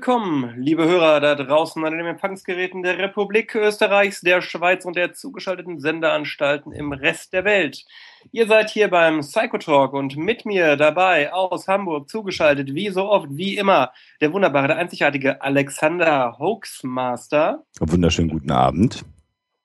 [0.00, 5.12] Willkommen, liebe Hörer da draußen an den Empfangsgeräten der Republik Österreichs, der Schweiz und der
[5.12, 7.84] zugeschalteten Sendeanstalten im Rest der Welt.
[8.32, 13.26] Ihr seid hier beim Psychotalk und mit mir dabei aus Hamburg zugeschaltet, wie so oft,
[13.28, 13.92] wie immer,
[14.22, 17.66] der wunderbare, der einzigartige Alexander Hoaxmaster.
[17.78, 19.04] Wunderschönen guten Abend.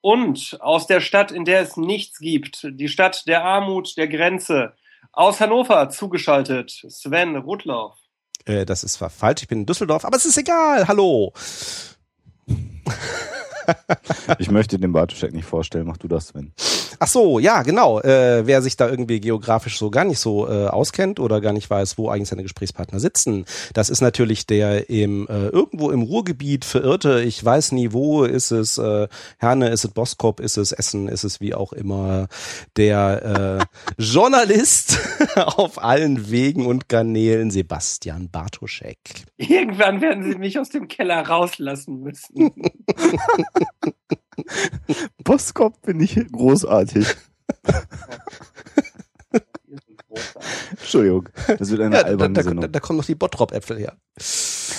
[0.02, 4.74] Und aus der Stadt, in der es nichts gibt, die Stadt der Armut, der Grenze,
[5.14, 8.05] aus Hannover zugeschaltet, Sven Rudloff.
[8.46, 10.88] Äh, das ist zwar falsch, ich bin in Düsseldorf, aber es ist egal.
[10.88, 11.34] Hallo.
[14.40, 16.54] ich möchte den Bartoschek nicht vorstellen, mach du das, Sven.
[17.00, 18.00] Ach so, ja, genau.
[18.00, 21.70] Äh, wer sich da irgendwie geografisch so gar nicht so äh, auskennt oder gar nicht
[21.70, 26.66] weiß, wo eigentlich seine Gesprächspartner sitzen, das ist natürlich der im äh, irgendwo im Ruhrgebiet
[26.66, 31.08] verirrte, ich weiß nie wo, ist es äh, Herne, ist es Boskop, ist es Essen,
[31.08, 32.28] ist es wie auch immer,
[32.78, 33.60] der
[33.98, 35.00] äh, Journalist
[35.36, 38.98] auf allen Wegen und Kanälen, Sebastian Bartoschek.
[39.38, 42.35] Irgendwann werden sie mich aus dem Keller rauslassen müssen.
[45.24, 47.08] Boskop bin ich großartig.
[50.72, 53.98] Entschuldigung, das wird eine ja, alberne da, da, da, da kommen noch die Bottrop-Äpfel her.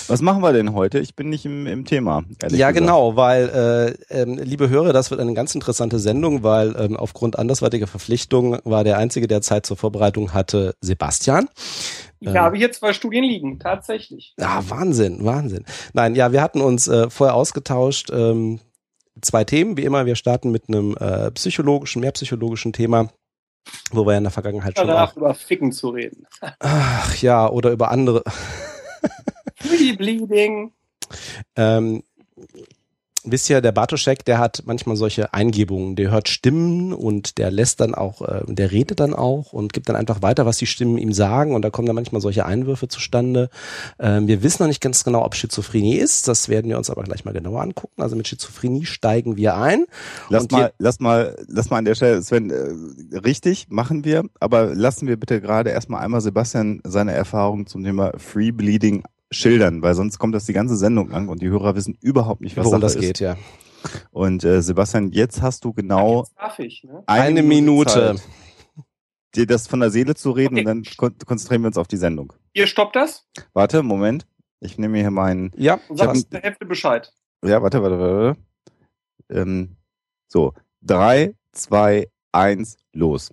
[0.07, 0.99] Was machen wir denn heute?
[0.99, 2.23] Ich bin nicht im, im Thema.
[2.41, 2.77] Ja, gesagt.
[2.77, 7.37] genau, weil, äh, ähm, liebe Hörer, das wird eine ganz interessante Sendung, weil ähm, aufgrund
[7.37, 11.49] andersweitiger Verpflichtungen war der Einzige, der Zeit zur Vorbereitung hatte, Sebastian.
[12.19, 14.33] Ich ähm, habe hier zwei Studien liegen, tatsächlich.
[14.39, 15.65] Ja, Wahnsinn, Wahnsinn.
[15.93, 18.09] Nein, ja, wir hatten uns äh, vorher ausgetauscht.
[18.11, 18.59] Ähm,
[19.21, 20.05] zwei Themen, wie immer.
[20.05, 23.09] Wir starten mit einem äh, psychologischen, mehr psychologischen Thema,
[23.91, 26.25] wo wir ja in der Vergangenheit schon auch über Ficken zu reden.
[26.59, 28.23] Ach ja, oder über andere.
[29.55, 30.73] Free Bleeding.
[31.55, 32.03] Ähm,
[33.23, 35.95] wisst ihr, der Bartoschek, der hat manchmal solche Eingebungen.
[35.95, 39.89] Der hört Stimmen und der lässt dann auch, äh, der redet dann auch und gibt
[39.89, 41.53] dann einfach weiter, was die Stimmen ihm sagen.
[41.55, 43.49] Und da kommen dann manchmal solche Einwürfe zustande.
[43.99, 46.27] Ähm, wir wissen noch nicht ganz genau, ob Schizophrenie ist.
[46.27, 48.01] Das werden wir uns aber gleich mal genauer angucken.
[48.01, 49.85] Also mit Schizophrenie steigen wir ein.
[50.29, 54.23] Lass mal, lass mal, lass mal an der Stelle, Sven, äh, richtig, machen wir.
[54.39, 59.81] Aber lassen wir bitte gerade erstmal einmal Sebastian seine Erfahrung zum Thema Free Bleeding schildern,
[59.81, 62.65] weil sonst kommt das die ganze Sendung lang und die Hörer wissen überhaupt nicht, was
[62.65, 63.01] worum das ist.
[63.01, 63.37] geht, ja.
[64.11, 66.25] Und äh, Sebastian, jetzt hast du genau
[66.57, 67.03] ich, ne?
[67.05, 68.21] eine, eine, Minute, Minute
[69.37, 70.61] dir das von der Seele zu reden okay.
[70.61, 72.33] und dann kon konzentrieren wir uns auf die Sendung.
[72.53, 73.25] Ihr stoppt das?
[73.53, 74.27] Warte, Moment.
[74.59, 75.51] Ich nehme hier meinen.
[75.55, 77.13] Ja, sag der Hälfte Bescheid.
[77.45, 78.39] Ja, warte, warte, warte.
[79.29, 79.77] Ähm,
[80.27, 83.31] so, drei, zwei, eins, los.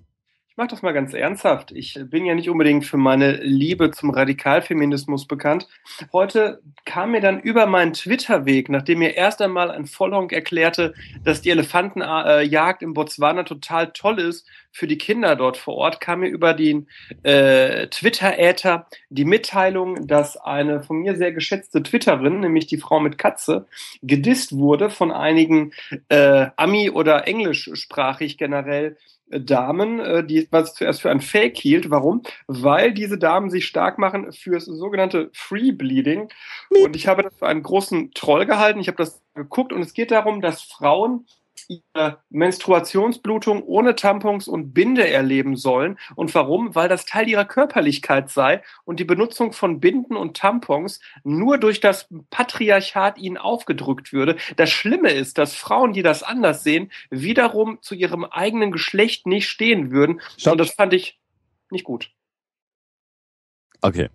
[0.54, 1.72] Ich mache das mal ganz ernsthaft.
[1.72, 5.66] Ich bin ja nicht unbedingt für meine Liebe zum Radikalfeminismus bekannt.
[6.12, 10.94] Heute kam mir dann über meinen Twitter-Weg, nachdem mir erst einmal ein Vollhonk erklärte,
[11.24, 16.20] dass die Elefantenjagd im Botswana total toll ist für die Kinder dort vor Ort, kam
[16.20, 16.86] mir über den
[17.24, 23.18] äh, Twitter-Äther die Mitteilung, dass eine von mir sehr geschätzte Twitterin, nämlich die Frau mit
[23.18, 23.66] Katze,
[24.02, 25.72] gedisst wurde von einigen
[26.08, 28.96] äh, Ami- oder englischsprachig generell
[29.30, 31.90] Damen, äh, die was zuerst für ein Fake hielt.
[31.90, 32.22] Warum?
[32.46, 36.28] Weil diese Damen sich stark machen fürs sogenannte Free Bleeding.
[36.84, 38.80] Und ich habe das für einen großen Troll gehalten.
[38.80, 41.26] Ich habe das geguckt und es geht darum, dass Frauen
[41.68, 45.98] ihre Menstruationsblutung ohne Tampons und Binde erleben sollen.
[46.14, 46.74] Und warum?
[46.74, 51.80] Weil das Teil ihrer Körperlichkeit sei und die Benutzung von Binden und Tampons nur durch
[51.80, 54.36] das Patriarchat ihnen aufgedrückt würde.
[54.56, 59.48] Das Schlimme ist, dass Frauen, die das anders sehen, wiederum zu ihrem eigenen Geschlecht nicht
[59.48, 60.20] stehen würden.
[60.36, 60.52] Stopp.
[60.52, 61.18] Und das fand ich
[61.70, 62.10] nicht gut.
[63.80, 64.08] Okay.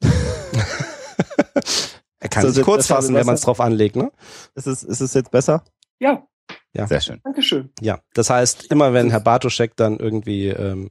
[2.20, 4.12] er kann so, sich kurz fassen, wenn man es drauf anlegt, ne?
[4.54, 5.64] Ist es, ist es jetzt besser?
[5.98, 6.26] Ja.
[6.74, 6.86] Ja.
[6.86, 7.20] Sehr schön.
[7.24, 7.70] Dankeschön.
[7.80, 10.90] Ja, das heißt, immer wenn Herr Bartoschek dann irgendwie ähm,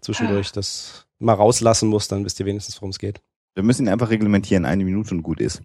[0.00, 3.20] zwischendurch das mal rauslassen muss, dann wisst ihr wenigstens, worum es geht.
[3.54, 5.62] Wir müssen ihn einfach reglementieren, eine Minute und gut ist.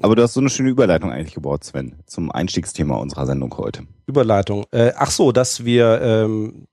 [0.00, 3.86] Aber du hast so eine schöne Überleitung eigentlich gebaut, Sven, zum Einstiegsthema unserer Sendung heute.
[4.06, 4.64] Überleitung.
[4.70, 6.66] Äh, ach so, dass wir ähm,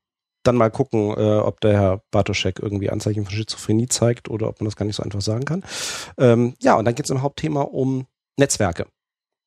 [0.44, 4.59] dann mal gucken, äh, ob der Herr Bartoschek irgendwie Anzeichen von Schizophrenie zeigt oder ob
[4.59, 5.63] man das gar nicht so einfach sagen kann.
[6.18, 8.06] Ähm, ja, und dann geht es im Hauptthema um
[8.38, 8.88] Netzwerke.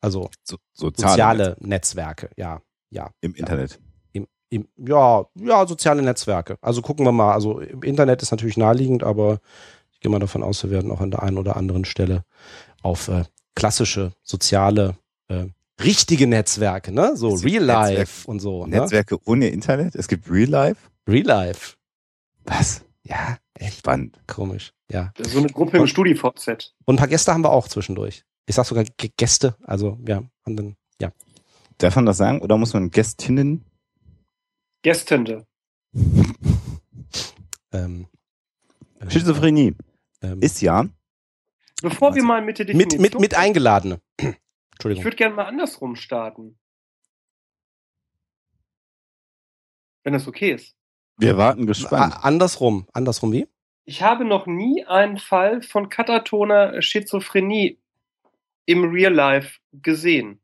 [0.00, 2.60] Also So, soziale, soziale Netzwerke, ja,
[2.90, 3.10] ja.
[3.20, 3.81] im Internet.
[4.12, 6.58] Im, im, ja, ja, soziale Netzwerke.
[6.60, 7.32] Also gucken wir mal.
[7.32, 9.40] Also im Internet ist natürlich naheliegend, aber
[9.93, 12.25] ich gehe mal davon aus, wir werden auch an der einen oder anderen Stelle
[12.82, 14.96] auf äh, klassische, soziale,
[15.28, 15.46] äh,
[15.82, 17.16] richtige Netzwerke, ne?
[17.16, 18.66] So Real Life Netzwerke- und so.
[18.66, 18.81] Ne?
[18.81, 19.94] Netzwerke ohne Internet.
[19.94, 20.88] Es gibt Real Life.
[21.08, 21.76] Real Life.
[22.44, 22.82] Was?
[23.02, 24.19] Ja, echt Spannend.
[24.26, 24.72] komisch.
[24.90, 25.12] Ja.
[25.16, 26.75] Das ist so eine Gruppe im StudiVZ.
[26.84, 28.25] Und ein paar Gäste haben wir auch zwischendurch.
[28.46, 29.56] Ich sag sogar G Gäste.
[29.64, 31.12] Also ja, und dann, ja.
[31.78, 32.40] Darf man das sagen?
[32.40, 33.64] Oder muss man Gästinnen?
[34.82, 35.46] Gästende.
[37.72, 38.06] Ähm,
[39.00, 39.75] äh, Schizophrenie
[40.22, 40.88] ähm, ist ja,
[41.82, 43.02] Bevor wir Also, mal mit der mit, Definition...
[43.02, 44.00] mit, mit Eingeladene.
[44.20, 45.04] Ich Entschuldigung.
[45.04, 46.58] würde gerne mal andersrum starten.
[50.04, 50.76] Wenn das okay ist.
[51.19, 52.14] wir warten gespannt.
[52.14, 52.87] A- andersrum.
[52.93, 53.48] Andersrum wie?
[53.84, 57.78] Ich habe noch nie einen Fall von katatoner Schizophrenie
[58.67, 60.41] im Real Life gesehen.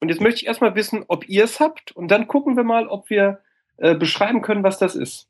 [0.00, 2.88] Und jetzt möchte ich erstmal wissen, ob ihr es habt und dann gucken wir mal,
[2.88, 3.40] ob wir
[3.76, 5.28] äh, beschreiben können, was das ist.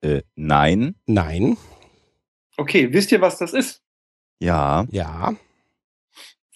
[0.00, 0.96] Äh, nein.
[1.06, 1.56] Nein.
[2.56, 3.82] Okay, wisst ihr, was das ist?
[4.40, 4.86] Ja.
[4.90, 5.34] Ja.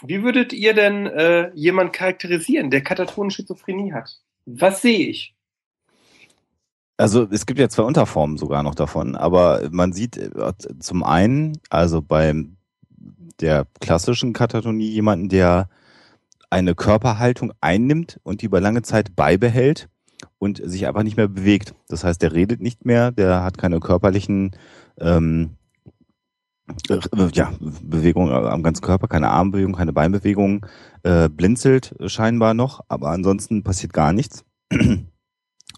[0.03, 4.21] Wie würdet ihr denn äh, jemand charakterisieren, der katatone Schizophrenie hat?
[4.45, 5.35] Was sehe ich?
[6.97, 11.59] Also es gibt ja zwei Unterformen sogar noch davon, aber man sieht äh, zum einen,
[11.71, 12.57] also beim
[13.41, 15.69] der klassischen Katatonie jemanden, der
[16.51, 19.89] eine Körperhaltung einnimmt und die über lange Zeit beibehält
[20.39, 21.75] und sich einfach nicht mehr bewegt.
[21.89, 24.53] Das heißt, der redet nicht mehr, der hat keine körperlichen
[24.99, 25.57] ähm,
[26.89, 27.01] äh,
[27.33, 27.53] ja,
[27.83, 30.65] Bewegungen am ganzen Körper, keine Armbewegung, keine Beinbewegung,
[31.03, 34.45] äh, blinzelt scheinbar noch, aber ansonsten passiert gar nichts.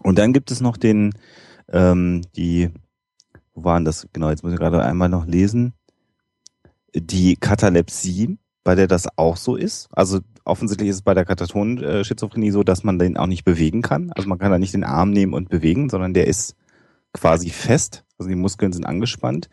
[0.03, 1.13] Und dann gibt es noch den,
[1.69, 2.69] ähm, die,
[3.53, 4.07] wo waren das?
[4.13, 5.73] Genau, jetzt muss ich gerade einmal noch lesen.
[6.99, 9.87] Die Katalepsie, bei der das auch so ist.
[9.91, 14.11] Also offensichtlich ist es bei der Katatonen-Schizophrenie so, dass man den auch nicht bewegen kann.
[14.15, 16.55] Also man kann da nicht den Arm nehmen und bewegen, sondern der ist
[17.13, 18.03] quasi fest.
[18.17, 19.49] Also die Muskeln sind angespannt.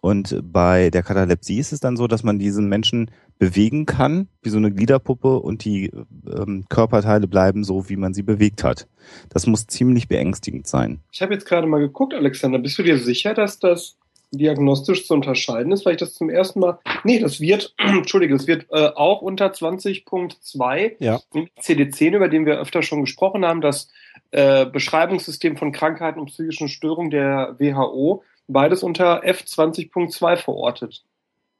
[0.00, 4.50] Und bei der Katalepsie ist es dann so, dass man diesen Menschen bewegen kann, wie
[4.50, 5.90] so eine Gliederpuppe und die
[6.26, 8.86] ähm, Körperteile bleiben so, wie man sie bewegt hat.
[9.30, 11.00] Das muss ziemlich beängstigend sein.
[11.10, 12.58] Ich habe jetzt gerade mal geguckt, Alexander.
[12.58, 13.96] Bist du dir sicher, dass das
[14.32, 15.84] diagnostisch zu unterscheiden ist?
[15.86, 16.78] Weil ich das zum ersten Mal.
[17.04, 21.20] Nee, das wird, Entschuldige, das wird äh, auch unter 20.2 Ja.
[21.34, 23.88] im CD10, über den wir öfter schon gesprochen haben, das
[24.30, 31.04] äh, Beschreibungssystem von Krankheiten und psychischen Störungen der WHO, beides unter F20.2 verortet.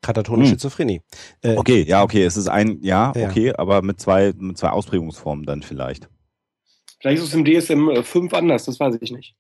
[0.01, 0.51] Katatone Hm.
[0.51, 1.01] Schizophrenie.
[1.43, 3.29] Äh, Okay, ja, okay, es ist ein, ja, Ja.
[3.29, 6.09] okay, aber mit zwei, mit zwei Ausprägungsformen dann vielleicht.
[7.01, 9.35] Vielleicht ist es im DSM 5 anders, das weiß ich nicht.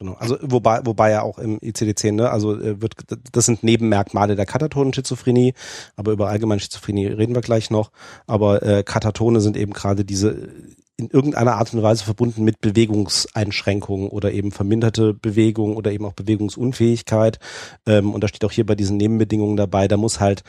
[0.00, 0.14] Genau.
[0.14, 2.94] Also wobei, wobei ja auch im ICD-10, ne, also äh, wird,
[3.32, 5.54] das sind Nebenmerkmale der katatonen Schizophrenie,
[5.96, 7.90] aber über allgemeine Schizophrenie reden wir gleich noch.
[8.26, 10.50] Aber äh, Katatone sind eben gerade diese
[10.98, 16.12] in irgendeiner Art und Weise verbunden mit Bewegungseinschränkungen oder eben verminderte Bewegung oder eben auch
[16.12, 17.38] Bewegungsunfähigkeit.
[17.86, 20.42] Ähm, und da steht auch hier bei diesen Nebenbedingungen dabei, da muss halt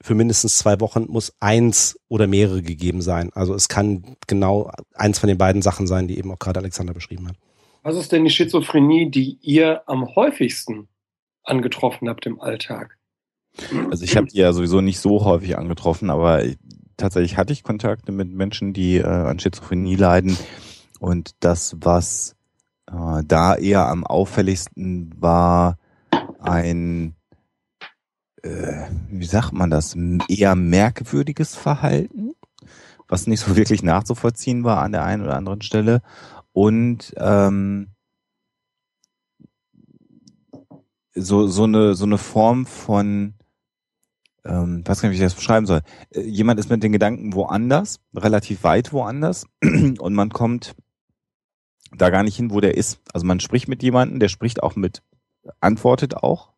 [0.00, 3.30] für mindestens zwei Wochen muss eins oder mehrere gegeben sein.
[3.34, 6.92] Also es kann genau eins von den beiden Sachen sein, die eben auch gerade Alexander
[6.92, 7.36] beschrieben hat.
[7.82, 10.88] Was ist denn die Schizophrenie, die ihr am häufigsten
[11.42, 12.96] angetroffen habt im Alltag?
[13.90, 16.58] Also ich habe die ja sowieso nicht so häufig angetroffen, aber ich,
[16.96, 20.36] tatsächlich hatte ich Kontakte mit Menschen, die äh, an Schizophrenie leiden.
[21.00, 22.36] Und das, was
[22.86, 25.78] äh, da eher am auffälligsten war,
[26.38, 27.14] ein,
[28.42, 29.96] äh, wie sagt man das,
[30.28, 32.34] eher merkwürdiges Verhalten,
[33.08, 36.00] was nicht so wirklich nachzuvollziehen war an der einen oder anderen Stelle.
[36.52, 37.88] Und ähm,
[41.14, 43.34] so, so, eine, so eine Form von,
[44.44, 45.82] ähm, weiß gar nicht, wie ich das beschreiben soll.
[46.10, 50.74] Äh, Jemand ist mit den Gedanken woanders, relativ weit woanders, und man kommt
[51.96, 53.00] da gar nicht hin, wo der ist.
[53.12, 55.02] Also man spricht mit jemandem, der spricht auch mit,
[55.60, 56.52] antwortet auch.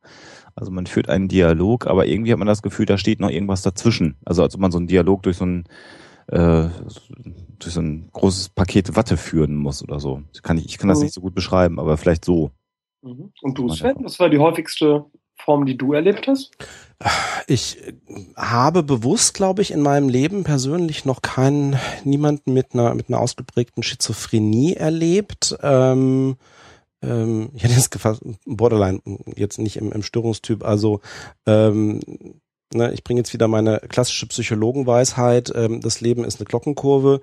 [0.55, 3.63] Also man führt einen Dialog, aber irgendwie hat man das Gefühl, da steht noch irgendwas
[3.63, 4.17] dazwischen.
[4.25, 5.65] Also als ob man so einen Dialog durch so ein
[6.28, 6.69] äh,
[7.59, 10.23] durch so ein großes Paket Watte führen muss oder so.
[10.33, 11.04] Ich kann, ich, ich kann das Mhm.
[11.04, 12.50] nicht so gut beschreiben, aber vielleicht so.
[13.02, 13.33] Mhm.
[13.43, 15.04] Und du, Sven, was war die häufigste
[15.37, 16.52] Form, die du erlebt hast?
[17.47, 17.93] Ich äh,
[18.37, 23.21] habe bewusst, glaube ich, in meinem Leben persönlich noch keinen, niemanden mit einer, mit einer
[23.21, 25.57] ausgeprägten Schizophrenie erlebt.
[25.62, 26.37] Ähm,
[27.02, 29.00] ähm, ich hätte jetzt gefasst, Borderline,
[29.37, 31.00] jetzt nicht im, im Störungstyp, also
[31.47, 32.00] ähm,
[32.75, 35.52] Ne, ich bringe jetzt wieder meine klassische Psychologenweisheit.
[35.54, 37.21] Ähm, das Leben ist eine Glockenkurve.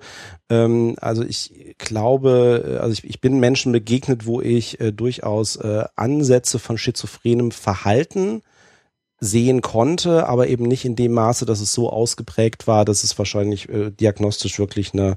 [0.48, 5.84] Ähm, also ich glaube, also ich, ich bin Menschen begegnet, wo ich äh, durchaus äh,
[5.94, 8.42] Ansätze von schizophrenem Verhalten
[9.20, 13.16] sehen konnte, aber eben nicht in dem Maße, dass es so ausgeprägt war, dass es
[13.18, 15.16] wahrscheinlich äh, diagnostisch wirklich eine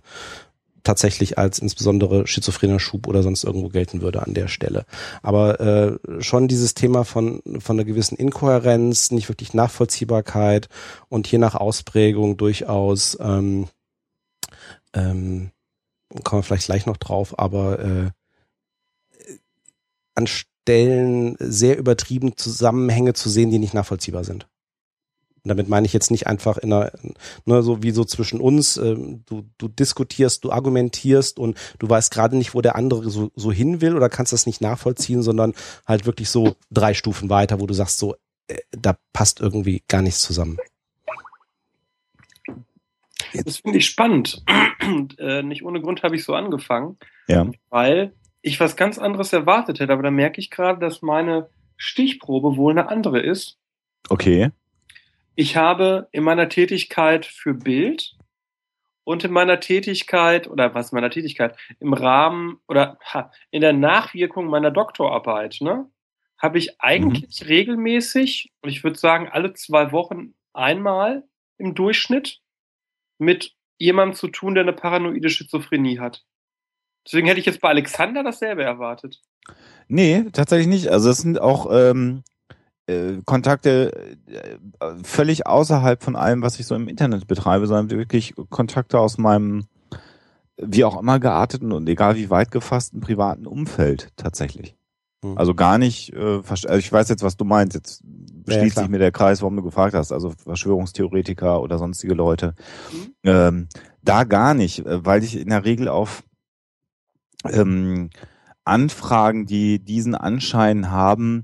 [0.86, 4.86] tatsächlich als insbesondere schizophrener Schub oder sonst irgendwo gelten würde an der Stelle.
[5.22, 10.70] Aber äh, schon dieses Thema von, von einer gewissen Inkohärenz, nicht wirklich Nachvollziehbarkeit
[11.10, 13.68] und je nach Ausprägung durchaus, ähm,
[14.94, 15.51] ähm,
[16.24, 18.12] kommen wir vielleicht gleich noch drauf, aber äh,
[20.13, 24.48] an Stellen sehr übertrieben Zusammenhänge zu sehen, die nicht nachvollziehbar sind.
[25.46, 26.92] Und damit meine ich jetzt nicht einfach in einer,
[27.46, 32.12] ne, so wie so zwischen uns, äh, du, du diskutierst, du argumentierst und du weißt
[32.12, 35.54] gerade nicht, wo der andere so, so hin will oder kannst das nicht nachvollziehen, sondern
[35.86, 38.16] halt wirklich so drei Stufen weiter, wo du sagst, so,
[38.48, 40.58] äh, da passt irgendwie gar nichts zusammen.
[43.46, 44.44] Das finde ich spannend.
[44.82, 46.98] Und, äh, nicht ohne Grund habe ich so angefangen.
[47.28, 47.52] Ja.
[47.70, 52.58] Weil ich was ganz anderes erwartet hätte, aber da merke ich gerade, dass meine Stichprobe
[52.58, 53.60] wohl eine andere ist.
[54.10, 54.50] Okay.
[55.36, 58.15] Ich habe in meiner Tätigkeit für Bild
[59.04, 62.98] und in meiner Tätigkeit, oder was meiner Tätigkeit, im Rahmen oder
[63.51, 65.89] in der Nachwirkung meiner Doktorarbeit, ne,
[66.38, 67.48] habe ich eigentlich mhm.
[67.48, 71.24] regelmäßig, und ich würde sagen alle zwei Wochen einmal
[71.58, 72.39] im Durchschnitt,
[73.18, 76.24] mit jemandem zu tun, der eine paranoide Schizophrenie hat.
[77.06, 79.22] Deswegen hätte ich jetzt bei Alexander dasselbe erwartet.
[79.88, 80.88] Nee, tatsächlich nicht.
[80.88, 82.24] Also es sind auch ähm,
[82.88, 84.58] äh, Kontakte äh,
[85.04, 89.65] völlig außerhalb von allem, was ich so im Internet betreibe, sondern wirklich Kontakte aus meinem
[90.58, 94.75] wie auch immer gearteten und egal wie weit gefassten privaten Umfeld tatsächlich.
[95.24, 95.38] Hm.
[95.38, 97.75] Also gar nicht, äh, also ich weiß jetzt, was du meinst.
[97.75, 98.04] Jetzt
[98.48, 100.12] schließt ja, sich mir der Kreis, warum du gefragt hast.
[100.12, 102.54] Also Verschwörungstheoretiker oder sonstige Leute.
[102.92, 103.13] Mhm.
[103.24, 103.68] Ähm,
[104.01, 106.24] da gar nicht, weil ich in der Regel auf
[107.51, 108.12] ähm,
[108.63, 111.44] Anfragen, die diesen Anschein haben,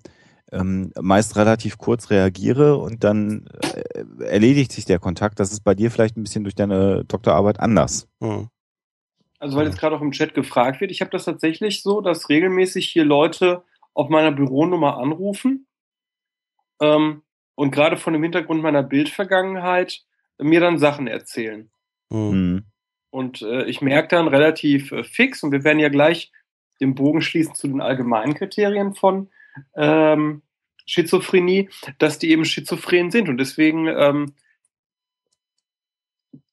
[0.52, 5.40] ähm, meist relativ kurz reagiere und dann äh, erledigt sich der Kontakt.
[5.40, 8.08] Das ist bei dir vielleicht ein bisschen durch deine Doktorarbeit anders.
[8.20, 8.50] Mhm.
[9.40, 12.30] Also weil jetzt gerade auch im Chat gefragt wird, ich habe das tatsächlich so, dass
[12.30, 15.68] regelmäßig hier Leute auf meiner Büronummer anrufen
[16.80, 17.24] ähm,
[17.56, 20.04] und gerade von dem Hintergrund meiner Bildvergangenheit
[20.38, 21.72] mir dann Sachen erzählen.
[22.10, 22.66] Mhm.
[23.10, 26.32] Und äh, ich merke dann relativ äh, fix, und wir werden ja gleich
[26.80, 29.30] den Bogen schließen zu den allgemeinen Kriterien von
[29.76, 30.42] ähm,
[30.86, 33.30] Schizophrenie, dass die eben schizophren sind.
[33.30, 34.34] Und deswegen ähm,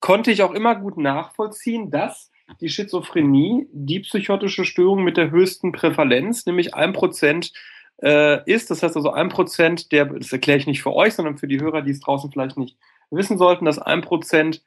[0.01, 5.73] konnte ich auch immer gut nachvollziehen, dass die Schizophrenie die psychotische Störung mit der höchsten
[5.73, 7.53] Prävalenz, nämlich ein Prozent
[8.03, 8.71] äh, ist.
[8.71, 11.61] Das heißt also ein Prozent der, das erkläre ich nicht für euch, sondern für die
[11.61, 12.79] Hörer, die es draußen vielleicht nicht
[13.11, 14.63] wissen sollten, dass ein Prozent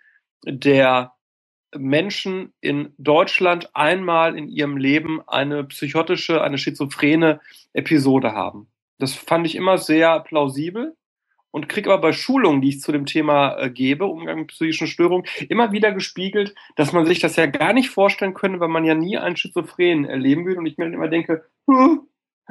[0.45, 1.13] der
[1.77, 7.39] Menschen in Deutschland einmal in ihrem Leben eine psychotische, eine schizophrene
[7.73, 8.67] Episode haben.
[8.99, 10.95] Das fand ich immer sehr plausibel
[11.51, 14.87] und kriege aber bei Schulungen, die ich zu dem Thema äh, gebe, Umgang mit psychischen
[14.87, 18.85] Störungen, immer wieder gespiegelt, dass man sich das ja gar nicht vorstellen könnte, weil man
[18.85, 20.59] ja nie einen Schizophrenen erleben würde.
[20.59, 21.45] Und ich mir immer denke,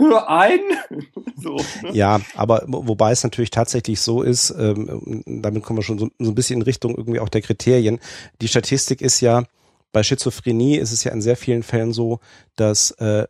[0.00, 0.60] hör ein.
[1.36, 1.92] so, ne?
[1.92, 6.30] Ja, aber wobei es natürlich tatsächlich so ist, ähm, damit kommen wir schon so, so,
[6.30, 8.00] ein bisschen in Richtung irgendwie auch der Kriterien.
[8.40, 9.44] Die Statistik ist ja,
[9.92, 12.20] bei Schizophrenie ist es ja in sehr vielen Fällen so,
[12.56, 13.26] dass äh,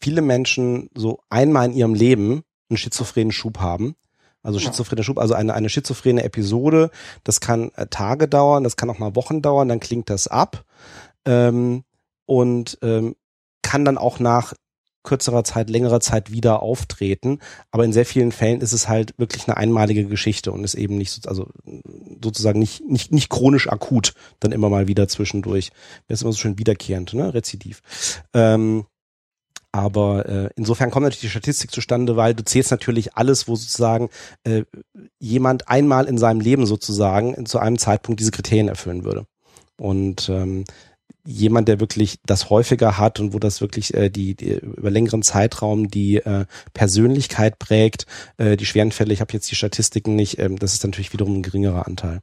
[0.00, 3.96] viele Menschen so einmal in ihrem Leben einen schizophrenen Schub haben.
[4.42, 6.90] Also schizophrener Schub, also eine, eine schizophrene Episode,
[7.24, 10.64] das kann äh, Tage dauern, das kann auch mal Wochen dauern, dann klingt das ab
[11.26, 11.84] ähm,
[12.24, 13.16] und ähm,
[13.62, 14.54] kann dann auch nach
[15.02, 17.38] kürzerer Zeit, längerer Zeit wieder auftreten.
[17.70, 20.98] Aber in sehr vielen Fällen ist es halt wirklich eine einmalige Geschichte und ist eben
[20.98, 21.48] nicht, so, also
[22.22, 25.70] sozusagen nicht, nicht, nicht chronisch akut, dann immer mal wieder zwischendurch.
[26.08, 27.32] Das ist immer so schön wiederkehrend, ne?
[27.32, 27.80] Rezidiv.
[28.34, 28.84] Ähm,
[29.70, 34.08] aber äh, insofern kommt natürlich die Statistik zustande, weil du zählst natürlich alles, wo sozusagen
[34.44, 34.64] äh,
[35.18, 39.26] jemand einmal in seinem Leben sozusagen zu einem Zeitpunkt diese Kriterien erfüllen würde.
[39.78, 40.64] Und ähm,
[41.24, 45.22] jemand, der wirklich das häufiger hat und wo das wirklich äh, die, die über längeren
[45.22, 48.06] Zeitraum die äh, Persönlichkeit prägt,
[48.38, 51.38] äh, die schweren Fälle, ich habe jetzt die Statistiken nicht, ähm, das ist natürlich wiederum
[51.38, 52.20] ein geringerer Anteil.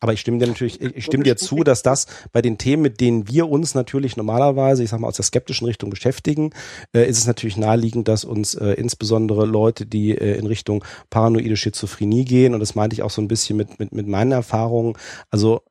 [0.00, 3.00] Aber ich stimme dir natürlich, ich stimme dir zu, dass das bei den Themen, mit
[3.00, 6.50] denen wir uns natürlich normalerweise, ich sag mal, aus der skeptischen Richtung beschäftigen,
[6.94, 11.56] äh, ist es natürlich naheliegend, dass uns äh, insbesondere Leute, die äh, in Richtung paranoide
[11.56, 14.96] Schizophrenie gehen, und das meinte ich auch so ein bisschen mit, mit, mit meinen Erfahrungen,
[15.30, 15.62] also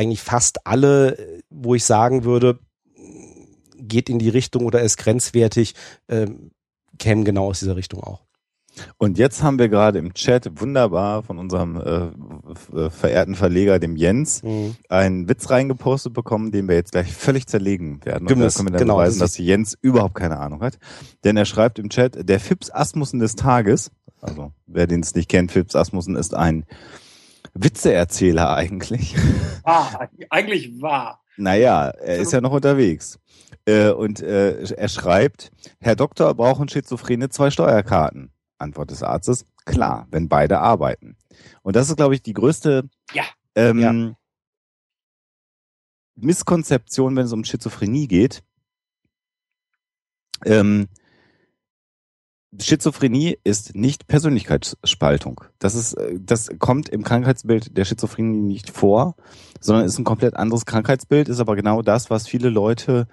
[0.00, 2.58] eigentlich fast alle, wo ich sagen würde,
[3.76, 5.74] geht in die Richtung oder ist grenzwertig,
[6.06, 6.26] äh,
[6.98, 8.22] kämen genau aus dieser Richtung auch.
[8.96, 14.42] Und jetzt haben wir gerade im Chat wunderbar von unserem äh, verehrten Verleger, dem Jens,
[14.42, 14.76] mhm.
[14.88, 18.22] einen Witz reingepostet bekommen, den wir jetzt gleich völlig zerlegen werden.
[18.22, 20.78] Und Gewiss, da können wir dann genau, beweisen, das dass Jens überhaupt keine Ahnung hat.
[21.24, 23.90] Denn er schreibt im Chat, der Fips Asmussen des Tages,
[24.22, 26.64] also wer den es nicht kennt, Fips Asmussen ist ein
[27.54, 29.16] Witzeerzähler eigentlich.
[29.62, 31.22] Ah, eigentlich wahr.
[31.36, 33.20] Naja, er ist ja noch unterwegs.
[33.66, 38.32] Äh, und äh, er schreibt, Herr Doktor, brauchen Schizophrene zwei Steuerkarten?
[38.56, 41.16] Antwort des Arztes, klar, wenn beide arbeiten.
[41.62, 43.24] Und das ist, glaube ich, die größte ja.
[43.54, 44.16] Ähm, ja.
[46.16, 48.42] Misskonzeption, wenn es um Schizophrenie geht.
[50.44, 50.88] Ähm,
[52.58, 55.44] Schizophrenie ist nicht Persönlichkeitsspaltung.
[55.58, 59.16] Das ist, äh, das kommt im Krankheitsbild der Schizophrenie nicht vor,
[59.60, 63.06] sondern ist ein komplett anderes Krankheitsbild, ist aber genau das, was viele Leute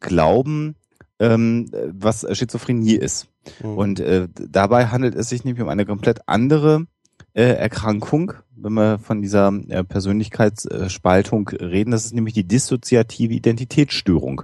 [0.00, 0.76] glauben,
[1.18, 3.28] ähm, was Schizophrenie ist.
[3.62, 3.78] Mhm.
[3.78, 6.86] Und äh, dabei handelt es sich nämlich um eine komplett andere
[7.34, 11.90] äh, Erkrankung, wenn wir von dieser äh, Persönlichkeitsspaltung reden.
[11.90, 14.42] Das ist nämlich die dissoziative Identitätsstörung,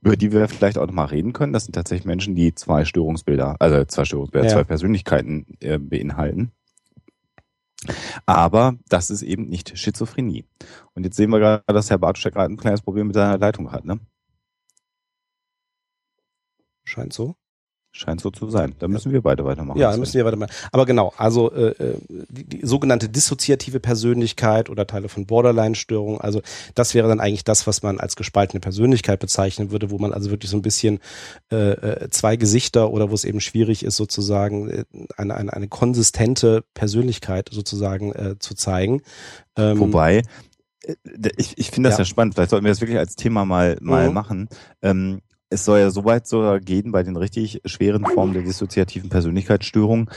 [0.00, 1.52] über die wir vielleicht auch nochmal reden können.
[1.52, 4.52] Das sind tatsächlich Menschen, die zwei Störungsbilder, also zwei Störungsbilder, ja.
[4.52, 6.52] zwei Persönlichkeiten äh, beinhalten.
[8.24, 10.46] Aber das ist eben nicht Schizophrenie.
[10.94, 13.72] Und jetzt sehen wir gerade, dass Herr Bartuschek gerade ein kleines Problem mit seiner Leitung
[13.72, 14.00] hat, ne?
[16.84, 17.36] Scheint so.
[17.96, 18.74] Scheint so zu sein.
[18.80, 19.78] Da müssen wir beide weitermachen.
[19.78, 20.50] Ja, da müssen wir weitermachen.
[20.72, 26.42] Aber genau, also äh, äh, die, die sogenannte dissoziative Persönlichkeit oder Teile von Borderline-Störung, also
[26.74, 30.30] das wäre dann eigentlich das, was man als gespaltene Persönlichkeit bezeichnen würde, wo man also
[30.30, 30.98] wirklich so ein bisschen
[31.52, 34.84] äh, äh zwei Gesichter oder wo es eben schwierig ist, sozusagen äh,
[35.16, 39.02] eine, eine, eine konsistente Persönlichkeit sozusagen äh, zu zeigen.
[39.56, 40.22] Ähm, Wobei,
[41.36, 42.02] ich, ich finde das ja.
[42.02, 42.06] ja.
[42.06, 42.34] spannend.
[42.34, 44.14] Vielleicht sollten wir das wirklich als Thema mal, mal mhm.
[44.14, 44.48] machen.
[44.82, 45.20] Ähm,
[45.50, 50.10] es soll ja so weit sogar gehen bei den richtig schweren Formen der dissoziativen Persönlichkeitsstörung,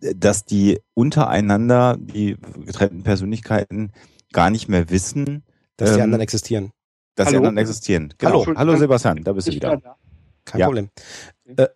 [0.00, 3.92] dass die untereinander, die getrennten Persönlichkeiten,
[4.32, 5.44] gar nicht mehr wissen,
[5.76, 6.72] dass ähm, die anderen existieren.
[7.14, 7.32] Dass Hallo?
[7.32, 8.14] die anderen existieren.
[8.18, 8.46] Genau.
[8.46, 9.80] Hallo, Hallo Sebastian, da bist du wieder.
[10.44, 10.66] Kein ja.
[10.66, 10.88] Problem.
[11.56, 11.68] Äh,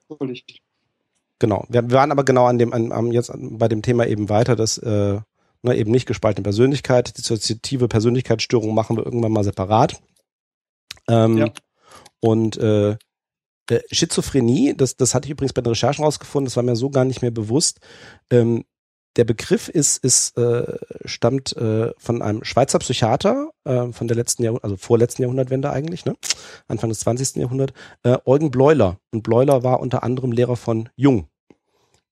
[1.39, 1.65] genau.
[1.69, 4.57] Wir, wir, waren aber genau an dem, an, an, jetzt bei dem Thema eben weiter,
[4.57, 5.21] dass äh,
[5.63, 10.01] ne, eben nicht gespaltene Persönlichkeit, dissoziative Persönlichkeitsstörung machen wir irgendwann mal separat.
[11.09, 11.47] Ähm, ja.
[12.21, 12.97] Und äh,
[13.71, 16.91] äh, Schizophrenie, das, das hatte ich übrigens bei den Recherchen rausgefunden, das war mir so
[16.91, 17.81] gar nicht mehr bewusst.
[18.31, 18.65] Ähm,
[19.17, 24.43] der Begriff ist, ist äh, stammt äh, von einem Schweizer Psychiater äh, von der letzten
[24.43, 26.17] Jahrhundert, also vorletzten Jahrhundertwende eigentlich, ne?
[26.69, 27.37] Anfang des 20.
[27.37, 27.73] Jahrhunderts,
[28.03, 28.99] äh, Eugen Bleuler.
[29.11, 31.29] Und Bleuler war unter anderem Lehrer von Jung.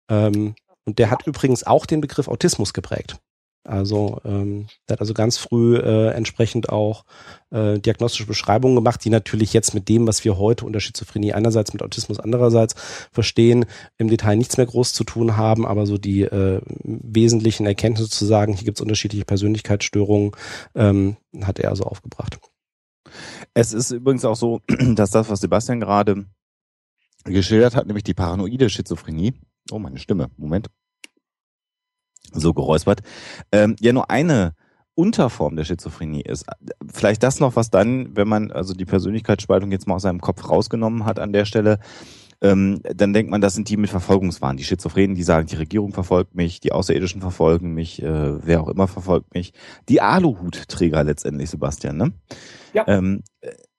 [0.09, 0.55] Ähm,
[0.87, 3.19] und der hat übrigens auch den Begriff Autismus geprägt.
[3.65, 7.05] Also ähm, der hat also ganz früh äh, entsprechend auch
[7.51, 11.73] äh, diagnostische Beschreibungen gemacht, die natürlich jetzt mit dem, was wir heute unter Schizophrenie einerseits
[11.73, 12.75] mit Autismus andererseits
[13.11, 13.65] verstehen,
[13.97, 18.27] im Detail nichts mehr groß zu tun haben, aber so die äh, wesentlichen Erkenntnisse zu
[18.27, 20.33] sagen, hier gibt es unterschiedliche Persönlichkeitsstörungen,
[20.75, 22.39] ähm, hat er also aufgebracht.
[23.55, 24.61] Es ist übrigens auch so,
[24.95, 26.27] dass das, was Sebastian gerade
[27.25, 29.33] geschildert hat, nämlich die paranoide Schizophrenie,
[29.71, 30.69] oh meine Stimme, Moment,
[32.35, 33.01] so geräuspert,
[33.53, 34.55] ähm, ja nur eine
[34.95, 36.47] Unterform der Schizophrenie ist.
[36.93, 40.49] Vielleicht das noch, was dann, wenn man also die Persönlichkeitsspaltung jetzt mal aus seinem Kopf
[40.49, 41.79] rausgenommen hat an der Stelle,
[42.41, 44.57] ähm, dann denkt man, das sind die mit Verfolgungswahn.
[44.57, 48.69] Die Schizophrenen, die sagen, die Regierung verfolgt mich, die Außerirdischen verfolgen mich, äh, wer auch
[48.69, 49.53] immer verfolgt mich.
[49.89, 52.13] Die Aluhutträger letztendlich, Sebastian, ne?
[52.73, 52.85] Ja.
[52.87, 53.23] Ähm,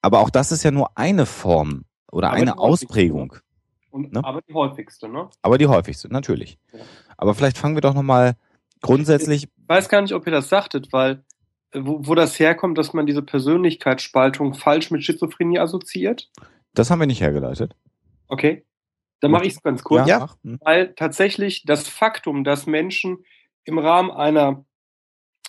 [0.02, 3.36] aber auch das ist ja nur eine Form oder aber eine Ausprägung.
[3.92, 4.24] Und, ne?
[4.24, 5.30] Aber die häufigste, ne?
[5.42, 6.58] Aber die häufigste, natürlich.
[6.74, 6.80] Ja.
[7.18, 8.36] Aber vielleicht fangen wir doch nochmal
[8.86, 9.44] grundsätzlich.
[9.44, 11.24] Ich weiß gar nicht, ob ihr das sagtet, weil
[11.72, 16.30] äh, wo, wo das herkommt, dass man diese Persönlichkeitsspaltung falsch mit Schizophrenie assoziiert.
[16.74, 17.76] Das haben wir nicht hergeleitet.
[18.28, 18.66] Okay.
[19.22, 20.08] Dann mache ich es ganz kurz.
[20.08, 20.30] Ja.
[20.44, 23.26] Weil tatsächlich das Faktum, dass Menschen
[23.64, 24.66] im Rahmen einer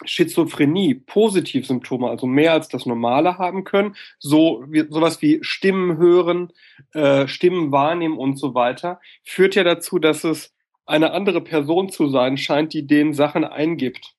[0.05, 6.53] Schizophrenie Positivsymptome, also mehr als das Normale haben können, so wie, sowas wie Stimmen hören,
[6.93, 10.55] äh, Stimmen wahrnehmen und so weiter, führt ja dazu, dass es
[10.87, 14.17] eine andere Person zu sein scheint, die den Sachen eingibt.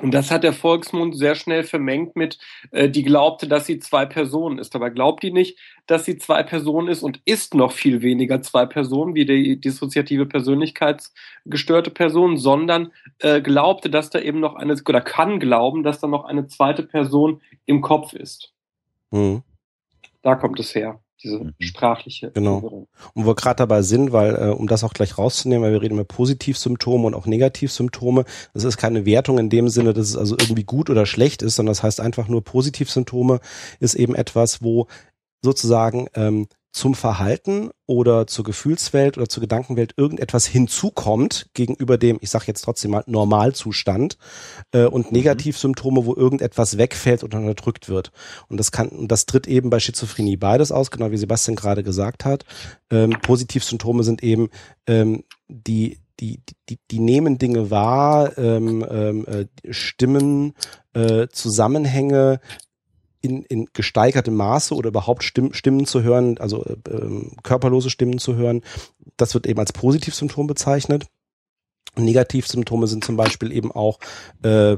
[0.00, 2.38] Und das hat der Volksmund sehr schnell vermengt mit,
[2.70, 4.74] äh, die glaubte, dass sie zwei Personen ist.
[4.74, 8.64] Aber glaubt die nicht, dass sie zwei Personen ist und ist noch viel weniger zwei
[8.64, 15.02] Personen wie die dissoziative Persönlichkeitsgestörte Person, sondern äh, glaubte, dass da eben noch eine, oder
[15.02, 18.54] kann glauben, dass da noch eine zweite Person im Kopf ist.
[19.10, 19.42] Mhm.
[20.22, 21.54] Da kommt es her diese mhm.
[21.60, 22.30] sprachliche.
[22.32, 22.60] Genau.
[22.60, 22.88] Verwirrung.
[23.14, 25.82] Und wo wir gerade dabei sind, weil, äh, um das auch gleich rauszunehmen, weil wir
[25.82, 28.24] reden über Positivsymptome und auch Negativsymptome.
[28.54, 31.56] Das ist keine Wertung in dem Sinne, dass es also irgendwie gut oder schlecht ist,
[31.56, 33.40] sondern das heißt einfach nur Positivsymptome
[33.80, 34.86] ist eben etwas, wo
[35.42, 42.30] sozusagen ähm, zum Verhalten oder zur Gefühlswelt oder zur Gedankenwelt irgendetwas hinzukommt gegenüber dem, ich
[42.30, 44.16] sage jetzt trotzdem mal, Normalzustand
[44.72, 45.12] äh, und mhm.
[45.18, 48.10] Negativsymptome, wo irgendetwas wegfällt oder unterdrückt wird.
[48.48, 51.82] Und das kann, und das tritt eben bei Schizophrenie beides aus, genau wie Sebastian gerade
[51.82, 52.46] gesagt hat.
[52.90, 54.48] Ähm, Positivsymptome sind eben
[54.86, 60.54] ähm, die die, die, die nehmen Dinge wahr, ähm, ähm, äh, Stimmen,
[60.94, 62.38] äh, Zusammenhänge,
[63.22, 68.18] in, in gesteigertem Maße oder überhaupt Stimmen, Stimmen zu hören, also äh, ähm, körperlose Stimmen
[68.18, 68.62] zu hören,
[69.16, 71.06] das wird eben als Positivsymptom bezeichnet.
[71.96, 73.98] Negativsymptome sind zum Beispiel eben auch
[74.42, 74.76] äh,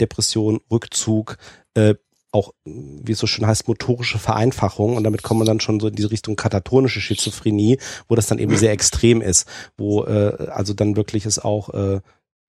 [0.00, 1.36] Depression, Rückzug,
[1.74, 1.94] äh,
[2.30, 4.96] auch, wie es so schön heißt, motorische Vereinfachung.
[4.96, 8.38] Und damit kommt man dann schon so in diese Richtung katatonische Schizophrenie, wo das dann
[8.38, 12.00] eben sehr extrem ist, wo äh, also dann wirklich es auch äh,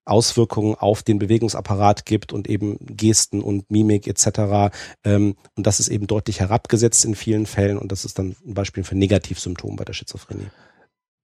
[0.04, 4.74] Auswirkungen auf den Bewegungsapparat gibt und eben Gesten und Mimik etc.
[5.04, 8.54] Ähm, und das ist eben deutlich herabgesetzt in vielen Fällen und das ist dann ein
[8.54, 10.46] Beispiel für Negativsymptome bei der Schizophrenie.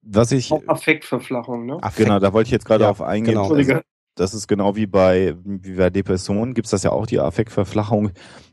[0.02, 1.82] Was ich auch Affektverflachung, ne?
[1.82, 2.08] Affekt.
[2.08, 3.34] Genau, da wollte ich jetzt gerade ja, auf eingehen.
[3.34, 3.54] Genau.
[3.54, 3.82] Das,
[4.16, 8.12] das ist genau wie bei wie bei Depressionen gibt's das ja auch die Affektverflachung.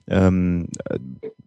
[0.09, 0.67] Ähm,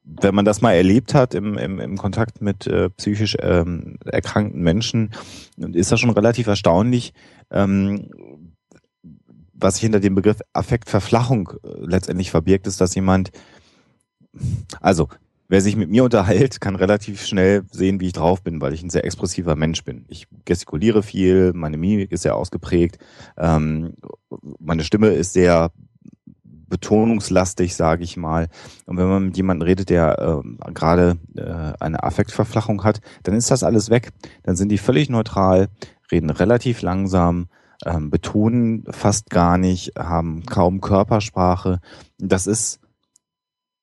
[0.05, 4.62] wenn man das mal erlebt hat im, im, im Kontakt mit äh, psychisch ähm, erkrankten
[4.62, 5.12] Menschen,
[5.57, 7.14] ist das schon relativ erstaunlich,
[7.51, 8.49] ähm,
[9.61, 13.31] was sich hinter dem Begriff Affektverflachung äh, letztendlich verbirgt, ist, dass jemand,
[14.81, 15.09] also
[15.49, 18.83] wer sich mit mir unterhält, kann relativ schnell sehen, wie ich drauf bin, weil ich
[18.83, 20.05] ein sehr expressiver Mensch bin.
[20.09, 22.99] Ich gestikuliere viel, meine Mimik ist sehr ausgeprägt,
[23.37, 23.94] ähm,
[24.59, 25.73] meine Stimme ist sehr
[26.70, 28.49] betonungslastig, sage ich mal.
[28.87, 33.51] Und wenn man mit jemandem redet, der äh, gerade äh, eine Affektverflachung hat, dann ist
[33.51, 34.11] das alles weg.
[34.44, 35.68] Dann sind die völlig neutral,
[36.12, 37.49] reden relativ langsam,
[37.87, 41.81] ähm, betonen fast gar nicht, haben kaum Körpersprache.
[42.19, 42.81] Das ist,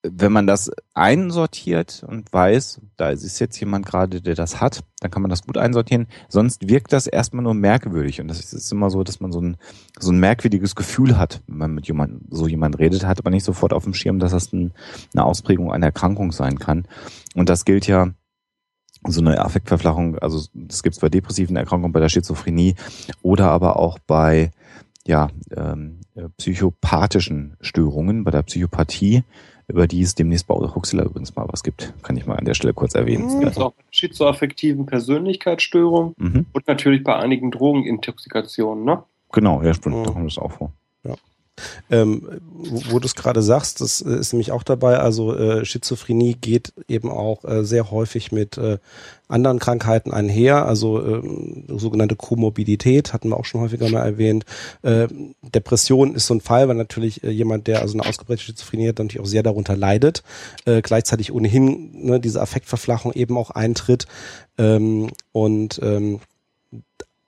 [0.03, 5.11] wenn man das einsortiert und weiß, da ist jetzt jemand gerade, der das hat, dann
[5.11, 6.07] kann man das gut einsortieren.
[6.29, 8.21] Sonst wirkt das erstmal nur merkwürdig.
[8.21, 9.57] Und das ist immer so, dass man so ein,
[9.99, 13.43] so ein merkwürdiges Gefühl hat, wenn man mit jemand, so jemand redet, hat aber nicht
[13.43, 14.73] sofort auf dem Schirm, dass das ein,
[15.13, 16.87] eine Ausprägung einer Erkrankung sein kann.
[17.35, 18.11] Und das gilt ja
[19.07, 22.75] so eine Affektverflachung, also das gibt es bei depressiven Erkrankungen, bei der Schizophrenie
[23.21, 24.51] oder aber auch bei
[25.05, 26.01] ja, ähm,
[26.37, 29.23] psychopathischen Störungen, bei der Psychopathie,
[29.67, 31.93] über die es demnächst bei Huxler übrigens mal was gibt.
[32.03, 33.39] Kann ich mal an der Stelle kurz erwähnen.
[33.39, 33.47] Mhm.
[33.57, 36.45] Auch schizoaffektiven Persönlichkeitsstörungen mhm.
[36.51, 39.03] und natürlich bei einigen Drogenintoxikationen, ne?
[39.31, 40.03] Genau, ja, stimmt, mhm.
[40.03, 40.71] da kommt das auch vor.
[41.89, 45.65] Ähm, wo, wo du es gerade sagst, das äh, ist nämlich auch dabei, also äh,
[45.65, 48.77] Schizophrenie geht eben auch äh, sehr häufig mit äh,
[49.27, 54.45] anderen Krankheiten einher, also ähm, sogenannte Komorbidität, hatten wir auch schon häufiger mal erwähnt.
[54.83, 55.07] Äh,
[55.41, 58.99] Depression ist so ein Fall, weil natürlich äh, jemand, der also eine ausgeprägte Schizophrenie hat,
[58.99, 60.23] natürlich auch sehr darunter leidet,
[60.65, 64.05] gleichzeitig ohnehin ne, diese Affektverflachung eben auch eintritt.
[64.57, 66.19] Ähm, und ähm,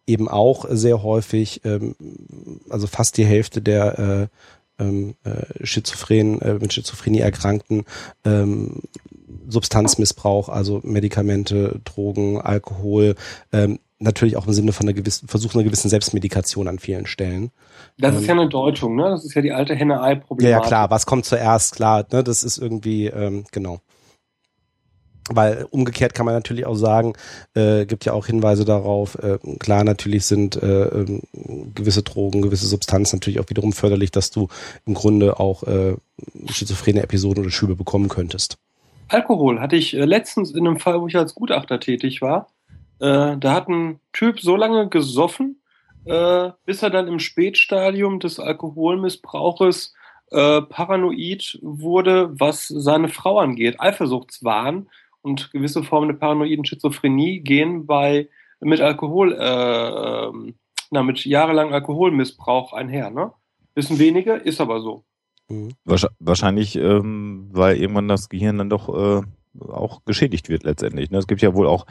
[0.10, 1.96] eben auch sehr häufig, ähm,
[2.70, 7.86] also fast die Hälfte der äh, ähm, äh, Schizophren, äh, mit Schizophrenie erkrankten
[8.26, 8.82] ähm,
[9.48, 13.16] Substanzmissbrauch, also Medikamente, Drogen, Alkohol,
[13.52, 17.52] ähm, natürlich auch im Sinne von einer gewissen, Versuch einer gewissen Selbstmedikation an vielen Stellen.
[17.98, 19.10] Das ist ähm, ja eine Deutung, ne?
[19.10, 20.44] Das ist ja die alte Henne-Ei-Problematik.
[20.44, 22.24] Ja, ja, klar, was kommt zuerst, klar, ne?
[22.24, 23.82] Das ist irgendwie, ähm, genau.
[25.30, 27.14] Weil umgekehrt kann man natürlich auch sagen,
[27.54, 31.22] äh, gibt ja auch Hinweise darauf, äh, klar, natürlich sind äh, äh,
[31.76, 34.48] gewisse Drogen, gewisse Substanzen natürlich auch wiederum förderlich, dass du
[34.86, 35.96] im Grunde auch äh,
[36.50, 38.58] schizophrene Episoden oder Schübe bekommen könntest.
[39.08, 42.48] Alkohol hatte ich äh, letztens in einem Fall, wo ich als Gutachter tätig war.
[43.00, 45.62] Äh, da hat ein Typ so lange gesoffen,
[46.06, 49.94] äh, bis er dann im Spätstadium des Alkoholmissbrauches
[50.32, 54.90] äh, paranoid wurde, was seine Frau angeht, Eifersuchtswahn
[55.22, 58.30] und gewisse Formen der paranoiden Schizophrenie gehen bei
[58.62, 60.56] mit Alkohol, äh, ähm,
[60.92, 63.32] na, mit jahrelang Alkoholmissbrauch einher, ne?
[63.76, 65.04] Wissen wenige, ist aber so.
[65.50, 65.72] Mhm.
[66.20, 69.22] Wahrscheinlich, ähm, weil irgendwann das Gehirn dann doch äh,
[69.62, 71.12] auch geschädigt wird letztendlich.
[71.12, 71.18] Ne?
[71.18, 71.86] Es gibt ja wohl auch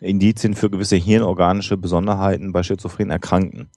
[0.00, 3.70] Indizien für gewisse hirnorganische Besonderheiten bei schizophrenen Erkrankten.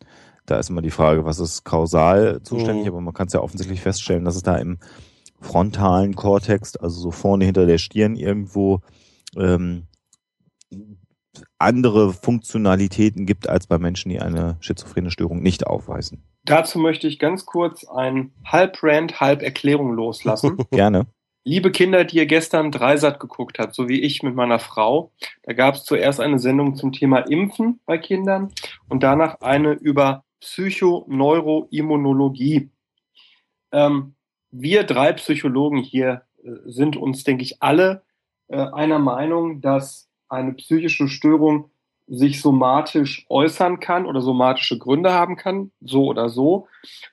[0.46, 2.90] Da ist immer die Frage, was ist kausal zuständig, mhm.
[2.90, 4.80] aber man kann es ja offensichtlich feststellen, dass es da im
[5.42, 8.82] frontalen Kortex, also so vorne hinter der Stirn irgendwo
[9.36, 9.88] ähm,
[11.58, 16.24] andere Funktionalitäten gibt als bei Menschen, die eine schizophrene Störung nicht aufweisen.
[16.44, 20.58] Dazu möchte ich ganz kurz ein halb Rant, halb Erklärung loslassen.
[20.72, 21.08] Gerne.
[21.46, 25.54] Liebe Kinder, die ihr gestern Dreisat geguckt habt, so wie ich mit meiner Frau, da
[25.54, 28.52] gab es zuerst eine Sendung zum Thema Impfen bei Kindern
[28.88, 32.70] und danach eine über Psychoneuroimmunologie.
[33.72, 34.16] Ähm,
[34.52, 38.04] wir drei Psychologen hier äh, sind uns, denke ich, alle
[38.48, 41.72] äh, einer Meinung, dass eine psychische Störung
[42.08, 46.68] sich somatisch äußern kann oder somatische Gründe haben kann, so oder so,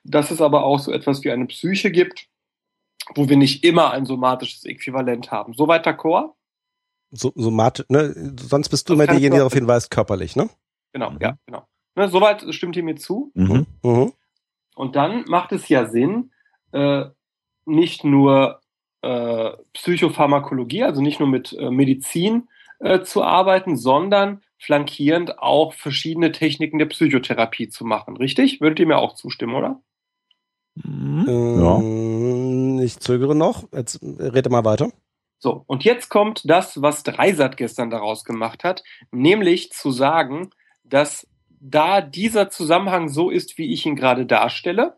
[0.05, 2.29] dass es aber auch so etwas wie eine Psyche gibt,
[3.15, 5.53] wo wir nicht immer ein somatisches Äquivalent haben.
[5.53, 6.35] Soweit d'accord?
[7.11, 8.15] So, somatisch, ne?
[8.41, 10.49] Sonst bist du immer derjenige, der darauf hinweist, körperlich, ne?
[10.93, 11.19] Genau, mhm.
[11.21, 11.67] ja, genau.
[11.95, 13.31] Ne, soweit stimmt ihr mir zu.
[13.35, 13.67] Mhm.
[13.83, 14.13] Mhm.
[14.75, 16.33] Und dann macht es ja Sinn,
[16.73, 17.07] äh,
[17.67, 18.61] nicht nur
[19.03, 22.49] äh, Psychopharmakologie, also nicht nur mit äh, Medizin
[22.81, 28.17] äh, zu arbeiten, sondern flankierend auch verschiedene Techniken der Psychotherapie zu machen.
[28.17, 28.61] Richtig?
[28.61, 29.81] Würdet ihr mir auch zustimmen, oder?
[30.75, 31.27] Mhm.
[31.29, 32.85] Ähm, ja.
[32.85, 33.65] Ich zögere noch.
[33.73, 34.91] Jetzt rede mal weiter.
[35.39, 40.51] So, und jetzt kommt das, was Dreisat gestern daraus gemacht hat, nämlich zu sagen,
[40.83, 41.27] dass
[41.61, 44.97] da dieser Zusammenhang so ist, wie ich ihn gerade darstelle,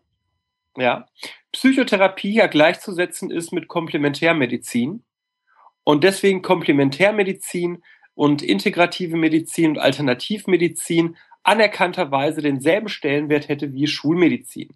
[0.76, 1.06] ja,
[1.52, 5.02] Psychotherapie ja gleichzusetzen ist mit Komplementärmedizin
[5.84, 7.82] und deswegen Komplementärmedizin
[8.14, 14.68] und integrative Medizin und Alternativmedizin anerkannterweise denselben Stellenwert hätte wie Schulmedizin.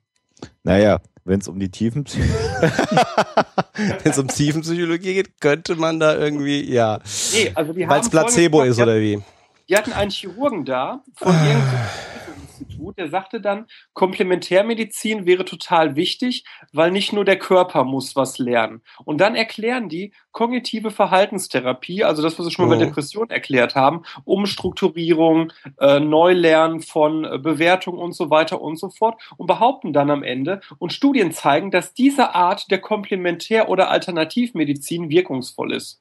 [0.63, 2.05] Naja, wenn es um die tiefen
[3.77, 7.01] wenn es um Tiefenpsychologie geht, könnte man da irgendwie, ja.
[7.33, 9.23] Nee, also Weil es Placebo ist, oder wie?
[9.69, 11.81] Die hatten einen Chirurgen da von irgendeinem
[12.63, 18.39] Institut, der sagte dann, Komplementärmedizin wäre total wichtig, weil nicht nur der Körper muss was
[18.39, 18.83] lernen.
[19.05, 22.79] Und dann erklären die kognitive Verhaltenstherapie, also das, was wir schon mal oh.
[22.79, 28.91] bei Depression erklärt haben, Umstrukturierung, äh, Neulernen von äh, Bewertung und so weiter und so
[28.91, 33.91] fort und behaupten dann am Ende und Studien zeigen, dass diese Art der Komplementär- oder
[33.91, 36.01] Alternativmedizin wirkungsvoll ist.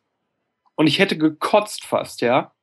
[0.75, 2.53] Und ich hätte gekotzt fast, ja.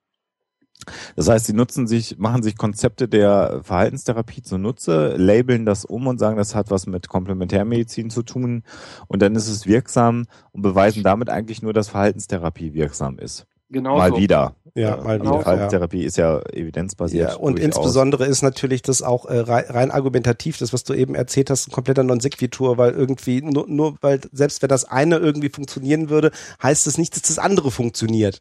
[1.16, 6.18] Das heißt, sie nutzen sich, machen sich Konzepte der Verhaltenstherapie zunutze, labeln das um und
[6.18, 8.62] sagen, das hat was mit Komplementärmedizin zu tun
[9.06, 13.46] und dann ist es wirksam und beweisen damit eigentlich nur, dass Verhaltenstherapie wirksam ist.
[13.70, 13.98] Genau.
[13.98, 14.18] Mal so.
[14.18, 14.54] wieder.
[14.74, 15.30] Ja, äh, mal wieder.
[15.30, 17.30] Also Verhaltenstherapie ist ja evidenzbasiert.
[17.30, 21.14] Ja, und insbesondere ist natürlich das auch äh, rein, rein, argumentativ, das, was du eben
[21.14, 25.50] erzählt hast, ein kompletter Non-Sequitur, weil irgendwie, nur, nur weil selbst wenn das eine irgendwie
[25.50, 26.30] funktionieren würde,
[26.62, 28.40] heißt es das nicht, dass das andere funktioniert.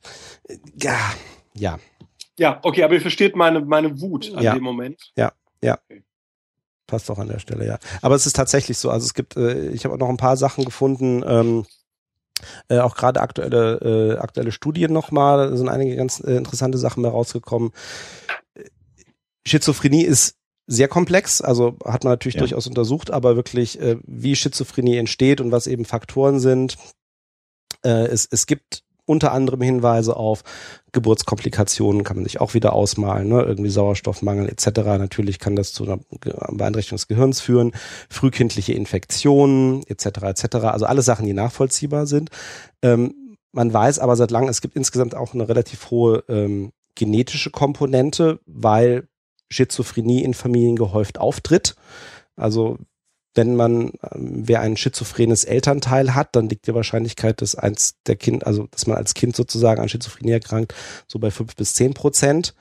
[0.82, 0.97] Ja,
[1.54, 1.78] ja.
[2.39, 4.54] Ja, okay, aber ihr versteht meine, meine Wut an ja.
[4.54, 5.12] dem Moment.
[5.15, 5.80] Ja, ja.
[5.89, 6.04] Okay.
[6.86, 7.80] Passt auch an der Stelle, ja.
[8.02, 8.89] Aber es ist tatsächlich so.
[8.89, 11.65] Also es gibt, äh, ich habe auch noch ein paar Sachen gefunden, ähm,
[12.69, 17.02] äh, auch gerade aktuelle, äh, aktuelle Studien nochmal, da sind einige ganz äh, interessante Sachen
[17.02, 17.71] mehr rausgekommen.
[19.45, 20.36] Schizophrenie ist
[20.67, 22.41] sehr komplex, also hat man natürlich ja.
[22.41, 26.78] durchaus untersucht, aber wirklich, äh, wie Schizophrenie entsteht und was eben Faktoren sind.
[27.84, 30.43] Äh, es, es gibt unter anderem Hinweise auf
[30.91, 33.41] Geburtskomplikationen, kann man sich auch wieder ausmalen, ne?
[33.41, 34.67] irgendwie Sauerstoffmangel etc.
[35.00, 36.00] Natürlich kann das zu einer
[36.52, 37.72] Beeinträchtigung des Gehirns führen,
[38.10, 40.06] frühkindliche Infektionen etc.
[40.24, 40.56] etc.
[40.58, 42.30] Also alle Sachen, die nachvollziehbar sind.
[42.82, 47.50] Ähm, man weiß aber seit langem, es gibt insgesamt auch eine relativ hohe ähm, genetische
[47.50, 49.08] Komponente, weil
[49.50, 51.76] Schizophrenie in Familien gehäuft auftritt.
[52.36, 52.78] Also
[53.38, 58.15] wenn man, ähm, wer ein schizophrenes Elternteil hat, dann liegt die Wahrscheinlichkeit, dass eins der
[58.15, 60.73] Kind, also dass man als Kind sozusagen an Schizophrenie erkrankt,
[61.08, 62.54] so bei fünf bis zehn Prozent.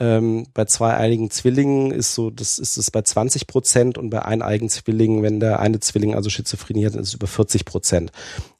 [0.00, 4.68] Ähm, bei zweieiligen Zwillingen ist so, das ist es bei 20 Prozent und bei eineigen
[4.68, 8.10] Zwillingen, wenn der eine Zwilling also Schizophrenie hat, ist es über 40 Prozent.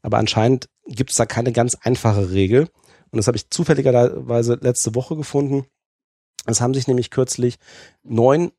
[0.02, 2.68] Aber anscheinend gibt es da keine ganz einfache Regel.
[3.10, 5.64] Und das habe ich zufälligerweise letzte Woche gefunden.
[6.46, 7.56] Es haben sich nämlich kürzlich
[8.02, 8.52] neun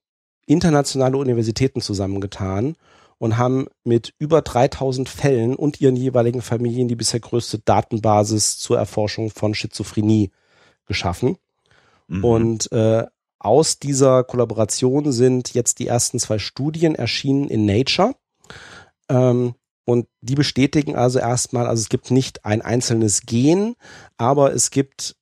[0.46, 2.76] internationale Universitäten zusammengetan
[3.18, 8.78] und haben mit über 3000 Fällen und ihren jeweiligen Familien die bisher größte Datenbasis zur
[8.78, 10.32] Erforschung von Schizophrenie
[10.86, 11.38] geschaffen.
[12.08, 12.24] Mhm.
[12.24, 13.06] Und äh,
[13.40, 18.16] aus dieser Kollaboration sind jetzt die ersten zwei Studien erschienen in Nature.
[19.10, 23.76] Ähm, und die bestätigen also erstmal, also es gibt nicht ein einzelnes Gen,
[24.18, 25.16] aber es gibt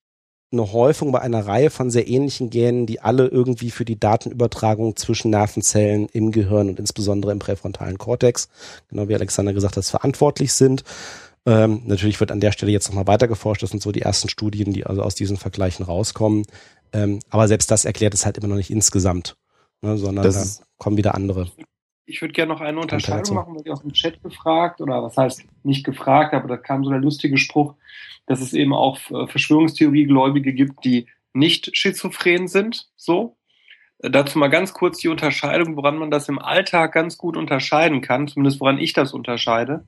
[0.52, 4.96] eine Häufung bei einer Reihe von sehr ähnlichen Genen, die alle irgendwie für die Datenübertragung
[4.98, 8.50] zwischen Nervenzellen im Gehirn und insbesondere im präfrontalen Kortex,
[8.90, 10.84] genau wie Alexander gesagt hat, verantwortlich sind.
[11.46, 13.64] Ähm, natürlich wird an der Stelle jetzt nochmal weiter geforscht.
[13.64, 16.46] Das sind so die ersten Studien, die also aus diesen Vergleichen rauskommen.
[16.94, 19.38] Ähm, aber selbst das erklärt es halt immer noch nicht insgesamt,
[19.82, 20.46] ne, sondern da
[20.78, 21.50] kommen wieder andere.
[22.06, 25.18] Ich würde gerne noch eine Unterscheidung machen, weil ich aus dem Chat gefragt, oder was
[25.18, 27.76] heißt nicht gefragt, aber da kam so der lustige Spruch,
[28.26, 33.38] dass es eben auch äh, Verschwörungstheoriegläubige gibt, die nicht schizophren sind, so.
[34.00, 38.02] Äh, dazu mal ganz kurz die Unterscheidung, woran man das im Alltag ganz gut unterscheiden
[38.02, 39.86] kann, zumindest woran ich das unterscheide.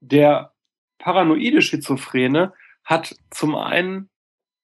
[0.00, 0.52] Der
[0.98, 2.52] paranoide Schizophrene
[2.84, 4.10] hat zum einen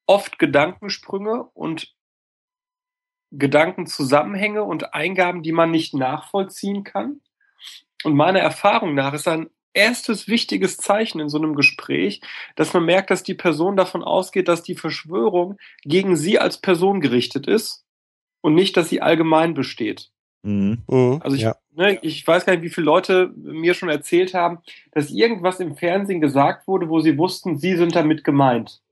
[0.06, 1.94] oft Gedankensprünge und
[3.32, 7.20] Gedankenzusammenhänge und Eingaben, die man nicht nachvollziehen kann.
[8.04, 12.20] Und meiner Erfahrung nach ist ein erstes wichtiges Zeichen in so einem Gespräch,
[12.56, 17.00] dass man merkt, dass die Person davon ausgeht, dass die Verschwörung gegen sie als Person
[17.00, 17.84] gerichtet ist
[18.42, 20.10] und nicht, dass sie allgemein besteht.
[20.42, 20.82] Mhm.
[20.88, 21.20] Mhm.
[21.22, 21.56] Also ich, ja.
[21.74, 24.58] ne, ich weiß gar nicht, wie viele Leute mir schon erzählt haben,
[24.90, 28.82] dass irgendwas im Fernsehen gesagt wurde, wo sie wussten, sie sind damit gemeint.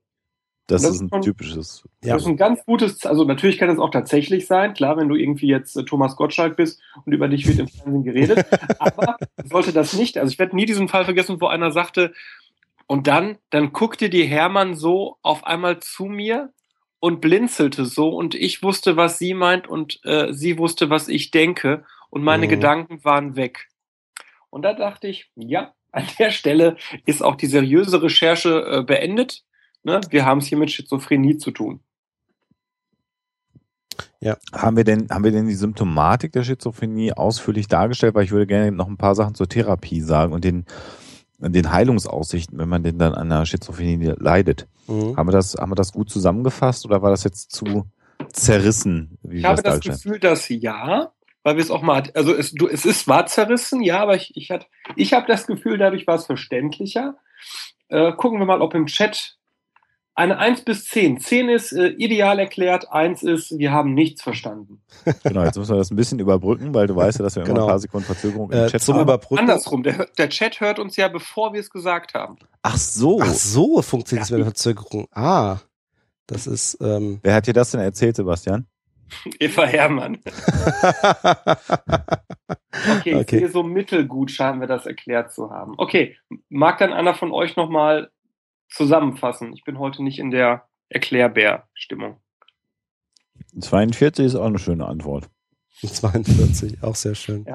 [0.71, 1.83] Das, Das ist ein schon- typisches.
[2.03, 2.13] Ja.
[2.13, 5.15] Das ist ein ganz gutes, also natürlich kann es auch tatsächlich sein, klar, wenn du
[5.15, 8.45] irgendwie jetzt äh, Thomas Gottschalk bist und über dich wird im Fernsehen geredet,
[8.79, 12.13] aber sollte das nicht, also ich werde nie diesen Fall vergessen, wo einer sagte,
[12.87, 16.51] und dann, dann guckte die Hermann so auf einmal zu mir
[16.99, 21.31] und blinzelte so und ich wusste, was sie meint und äh, sie wusste, was ich
[21.31, 22.49] denke und meine Mhm.
[22.51, 23.69] Gedanken waren weg.
[24.49, 29.43] Und da dachte ich, ja, an der Stelle ist auch die seriöse Recherche äh, beendet.
[29.83, 30.01] Ne?
[30.09, 31.81] Wir haben es hier mit Schizophrenie zu tun.
[34.53, 38.13] Haben wir denn, haben wir denn die Symptomatik der Schizophrenie ausführlich dargestellt?
[38.13, 40.65] Weil ich würde gerne noch ein paar Sachen zur Therapie sagen und den,
[41.39, 44.67] den Heilungsaussichten, wenn man denn dann an einer Schizophrenie leidet.
[44.87, 45.17] Mhm.
[45.17, 47.85] Haben wir das, haben wir das gut zusammengefasst oder war das jetzt zu
[48.31, 51.11] zerrissen, wie Ich habe das das Gefühl, dass ja,
[51.43, 54.35] weil wir es auch mal, also es, du, es ist war zerrissen, ja, aber ich,
[54.35, 57.17] ich, hat, ich habe das Gefühl, dadurch war es verständlicher.
[57.87, 59.37] Äh, gucken wir mal, ob im Chat
[60.21, 61.19] eine 1 bis 10.
[61.19, 64.81] 10 ist äh, ideal erklärt, 1 ist, wir haben nichts verstanden.
[65.23, 67.53] Genau, jetzt müssen wir das ein bisschen überbrücken, weil du weißt ja, dass wir immer
[67.53, 67.65] Genau.
[67.65, 69.01] ein paar Sekunden Verzögerung im Äh, Chat zum haben.
[69.03, 69.39] Überbrücken.
[69.39, 72.37] Andersrum, der, der Chat hört uns ja, bevor wir es gesagt haben.
[72.61, 73.19] Ach so.
[73.21, 75.07] Ach so, funktioniert es mit der Verzögerung.
[75.11, 75.57] Ah,
[76.27, 76.77] das ist.
[76.81, 78.67] Ähm, Wer hat dir das denn erzählt, Sebastian?
[79.39, 80.19] Eva Hermann.
[82.97, 83.39] Okay, ich Okay.
[83.39, 85.73] sehe so mittelgut, scheinen wir das erklärt zu haben.
[85.77, 86.15] Okay,
[86.49, 88.09] mag dann einer von euch nochmal
[88.71, 89.53] zusammenfassen?
[89.53, 92.17] Ich bin heute nicht in der Erklärbär-Stimmung.
[93.59, 95.29] 42 ist auch eine schöne Antwort.
[95.85, 97.45] 42, auch sehr schön.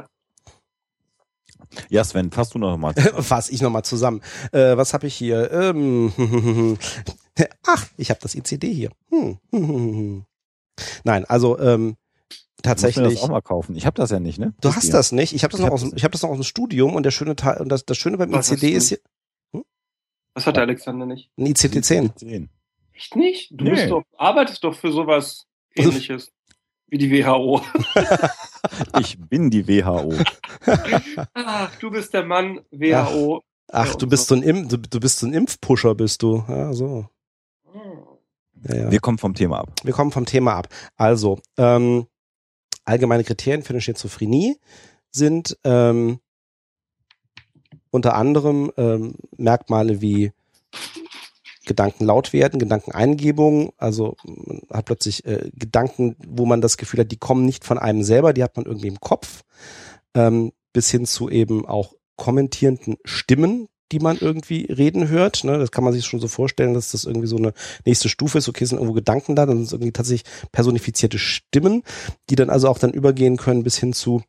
[1.89, 2.95] Ja, Sven, fasst du noch mal.
[3.23, 4.21] Fass ich nochmal zusammen.
[4.53, 5.51] Äh, was habe ich hier?
[5.53, 6.13] Ähm,
[7.67, 8.91] ach, ich habe das ICD hier.
[9.11, 9.39] Hm.
[11.05, 11.97] Nein, also ähm,
[12.31, 13.15] Ich muss mir tatsächlich.
[13.15, 13.75] das auch mal kaufen.
[13.77, 14.55] Ich habe das ja nicht, ne?
[14.61, 15.33] Du hast das nicht.
[15.33, 16.95] Ich habe das Ich noch hab aus, dem- ich habe das noch aus dem Studium
[16.95, 18.99] und der schöne Teil und das, das Schöne beim ICD ist hier,
[20.37, 21.31] Was hat der Alexander nicht?
[21.39, 22.15] ein ICD-10.
[22.15, 22.51] 10.
[22.93, 23.51] Echt nicht?
[23.53, 23.71] Du Nee.
[23.71, 26.31] bist doch, arbeitest doch für sowas ähnliches
[26.89, 27.63] wie die WHO.
[29.01, 30.13] Ich bin die WHO.
[31.35, 33.43] Ach, du bist der Mann WHO.
[33.73, 36.45] Ach, du bist so ein Impf, du, du bist so ein Impfpusher, bist du.
[36.49, 37.07] Ja, so.
[37.73, 37.81] Hm.
[38.69, 38.91] Ja, ja.
[38.91, 39.73] Wir kommen vom Thema ab.
[39.85, 40.69] Wir kommen vom Thema ab.
[40.97, 42.07] Also, ähm,
[42.85, 44.57] allgemeine Kriterien für eine Schizophrenie
[45.13, 46.19] sind ähm,
[47.97, 50.33] unter anderem ähm, Merkmale wie
[51.67, 57.11] Gedanken laut werden, Gedankeneingebung, also man hat plötzlich äh, Gedanken, wo man das Gefühl hat,
[57.11, 59.43] die kommen nicht von einem selber, die hat man irgendwie im Kopf,
[60.15, 65.45] ähm, bis hin zu eben auch kommentierenden Stimmen, die man irgendwie reden hört.
[65.45, 65.59] Ne?
[65.59, 67.53] Das kann man sich schon so vorstellen, dass das irgendwie so eine
[67.85, 68.49] nächste Stufe ist.
[68.49, 71.83] Okay, sind irgendwo Gedanken da, dann sind es irgendwie tatsächlich personifizierte Stimmen,
[72.31, 74.23] die dann also auch dann übergehen können bis hin zu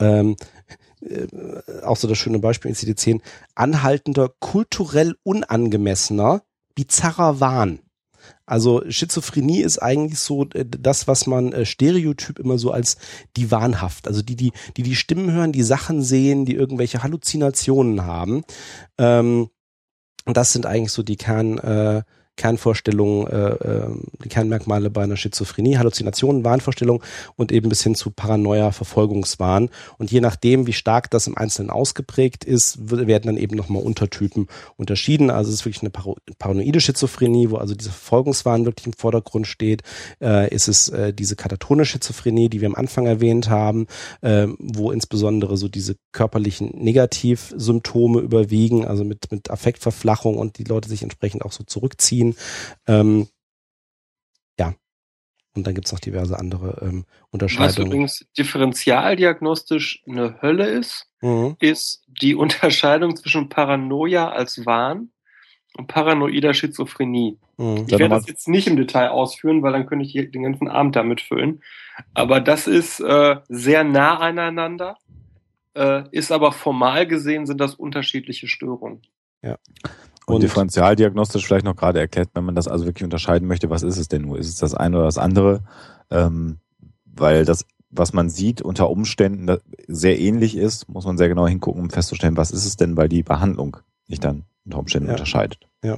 [0.00, 0.36] ähm,
[1.00, 1.26] äh,
[1.82, 3.20] auch so das schöne Beispiel in CD10,
[3.54, 6.42] anhaltender, kulturell unangemessener,
[6.74, 7.80] bizarrer Wahn.
[8.46, 12.96] Also Schizophrenie ist eigentlich so äh, das, was man äh, stereotyp immer so als
[13.36, 18.04] die wahnhaft, also die, die, die die Stimmen hören, die Sachen sehen, die irgendwelche Halluzinationen
[18.04, 18.42] haben.
[18.98, 19.48] Ähm,
[20.26, 22.02] das sind eigentlich so die Kern, äh,
[22.40, 23.90] Kernvorstellungen, äh, äh,
[24.24, 27.02] die Kernmerkmale bei einer Schizophrenie, Halluzinationen, Wahnvorstellungen
[27.36, 29.68] und eben bis hin zu Paranoia, Verfolgungswahn.
[29.98, 34.46] Und je nachdem, wie stark das im Einzelnen ausgeprägt ist, werden dann eben nochmal Untertypen
[34.78, 35.28] unterschieden.
[35.28, 35.90] Also es ist wirklich eine
[36.38, 39.82] paranoide Schizophrenie, wo also dieser Verfolgungswahn wirklich im Vordergrund steht.
[40.22, 43.86] Äh, ist es äh, diese katatone Schizophrenie, die wir am Anfang erwähnt haben,
[44.22, 50.88] äh, wo insbesondere so diese körperlichen Negativsymptome überwiegen, also mit, mit Affektverflachung und die Leute
[50.88, 52.29] sich entsprechend auch so zurückziehen.
[52.86, 53.28] Ähm,
[54.58, 54.74] ja.
[55.54, 57.86] Und dann gibt's noch diverse andere ähm, Was Unterscheidungen.
[57.88, 61.56] übrigens differentialdiagnostisch eine Hölle ist, Mhm.
[61.60, 65.10] ist die Unterscheidung zwischen Paranoia als Wahn
[65.76, 67.38] und paranoider Schizophrenie.
[67.58, 67.84] Mhm.
[67.86, 70.96] Ich werde das jetzt nicht im Detail ausführen, weil dann könnte ich den ganzen Abend
[70.96, 71.62] damit füllen.
[72.14, 74.96] Aber das ist äh, sehr nah aneinander,
[75.74, 79.02] äh, ist aber formal gesehen sind das unterschiedliche Störungen.
[80.26, 83.82] Und, Und- differentialdiagnostisch vielleicht noch gerade erklärt, wenn man das also wirklich unterscheiden möchte, was
[83.82, 84.38] ist es denn nur?
[84.38, 85.62] Ist es das eine oder das andere?
[86.10, 86.58] Ähm,
[87.04, 89.56] weil das, was man sieht, unter Umständen
[89.88, 93.08] sehr ähnlich ist, muss man sehr genau hingucken, um festzustellen, was ist es denn, weil
[93.08, 95.14] die Behandlung nicht dann unter Umständen Ja.
[95.14, 95.70] unterscheidet.
[95.82, 95.96] Ja.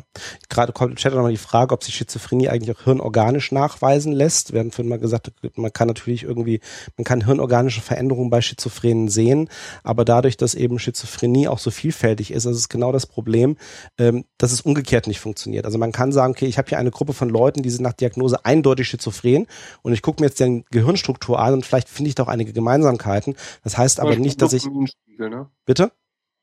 [0.48, 4.12] Gerade kommt im Chat auch noch die Frage, ob sich Schizophrenie eigentlich auch hirnorganisch nachweisen
[4.12, 4.52] lässt.
[4.52, 6.60] Wir haben vorhin mal gesagt, man kann natürlich irgendwie,
[6.96, 9.48] man kann hirnorganische Veränderungen bei Schizophrenen sehen,
[9.82, 13.56] aber dadurch, dass eben Schizophrenie auch so vielfältig ist, das ist genau das Problem,
[13.98, 15.64] ähm, dass es umgekehrt nicht funktioniert.
[15.64, 17.92] Also man kann sagen, okay, ich habe hier eine Gruppe von Leuten, die sind nach
[17.92, 19.48] Diagnose eindeutig schizophren
[19.82, 22.52] und ich gucke mir jetzt deren Gehirnstruktur an und vielleicht finde ich da auch einige
[22.52, 23.34] Gemeinsamkeiten.
[23.64, 25.50] Das heißt aber nicht, dass ich, Dopaminspiegel, ne?
[25.66, 25.90] bitte?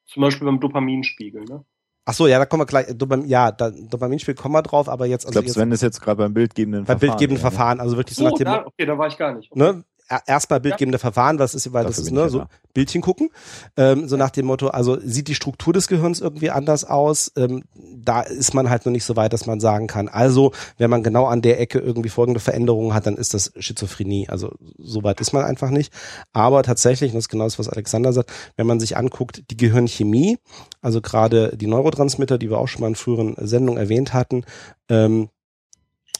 [0.07, 1.63] Zum Beispiel beim Dopaminspiegel, ne?
[2.10, 5.05] Ach so, ja, da kommen wir gleich, Dopam, ja, da, Dopaminspiel kommen wir drauf, aber
[5.05, 7.51] jetzt, Ich also glaube, jetzt, Sven ist jetzt gerade beim bildgebenden bei bildgebenden eher, ne?
[7.51, 9.51] Verfahren, also wirklich so nach Oh, dem, da, okay, da war ich gar nicht.
[9.51, 9.60] Okay.
[9.60, 9.84] ne,
[10.26, 12.49] erstmal bildgebende Verfahren, was ist, weil das Dafür ist, bin ich ne, ja so da.
[12.74, 13.30] Bildchen gucken,
[13.78, 17.64] ähm, so nach dem Motto, also sieht die Struktur des Gehirns irgendwie anders aus, ähm,
[17.76, 21.03] da ist man halt noch nicht so weit, dass man sagen kann, also, wenn man
[21.03, 25.20] genau an der Ecke irgendwie folgende Veränderungen hat, dann ist das Schizophrenie, also so weit
[25.22, 25.93] ist man einfach nicht,
[26.34, 29.57] aber tatsächlich, und das ist genau das, was Alexander sagt, wenn man sich anguckt, die
[29.57, 30.38] Gehirnchemie,
[30.82, 34.43] also gerade die Neurotransmitter, die wir auch schon mal in früheren Sendungen erwähnt hatten,
[34.89, 35.30] ähm,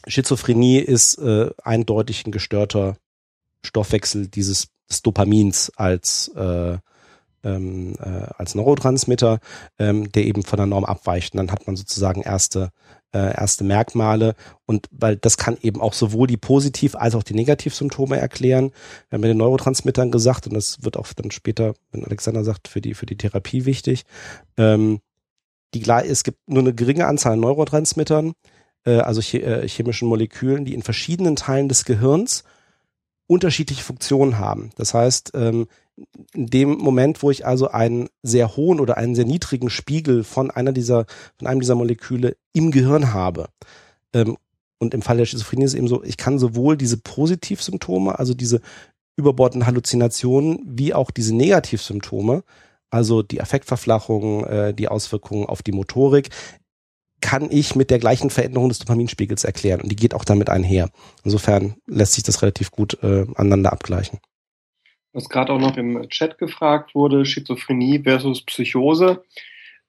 [0.06, 2.96] Schizophrenie ist äh, eindeutig ein gestörter
[3.62, 6.78] Stoffwechsel dieses des Dopamins als äh,
[7.42, 9.40] ähm, äh, als Neurotransmitter,
[9.78, 11.32] ähm, der eben von der Norm abweicht.
[11.32, 12.70] Und dann hat man sozusagen erste
[13.12, 14.34] äh, erste Merkmale
[14.66, 18.70] und weil das kann eben auch sowohl die Positiv- als auch die Negativsymptome erklären.
[19.08, 22.68] Wir haben mit den Neurotransmittern gesagt und das wird auch dann später, wenn Alexander sagt,
[22.68, 24.04] für die für die Therapie wichtig.
[24.56, 25.00] Ähm,
[25.74, 28.34] die es gibt nur eine geringe Anzahl an Neurotransmittern,
[28.84, 32.44] äh, also äh, chemischen Molekülen, die in verschiedenen Teilen des Gehirns
[33.30, 34.70] unterschiedliche Funktionen haben.
[34.76, 35.68] Das heißt, ähm,
[36.34, 40.50] in dem Moment, wo ich also einen sehr hohen oder einen sehr niedrigen Spiegel von
[40.50, 41.06] einer dieser,
[41.38, 43.48] von einem dieser Moleküle im Gehirn habe,
[44.12, 44.36] ähm,
[44.82, 48.32] und im Fall der Schizophrenie ist es eben so, ich kann sowohl diese Positivsymptome, also
[48.34, 48.62] diese
[49.14, 52.42] überbordenden Halluzinationen, wie auch diese Negativsymptome,
[52.88, 56.30] also die Affektverflachung, äh, die Auswirkungen auf die Motorik,
[57.20, 59.80] kann ich mit der gleichen Veränderung des Dopaminspiegels erklären.
[59.80, 60.90] Und die geht auch damit einher.
[61.24, 64.20] Insofern lässt sich das relativ gut äh, aneinander abgleichen.
[65.12, 69.24] was gerade auch noch im Chat gefragt wurde, Schizophrenie versus Psychose.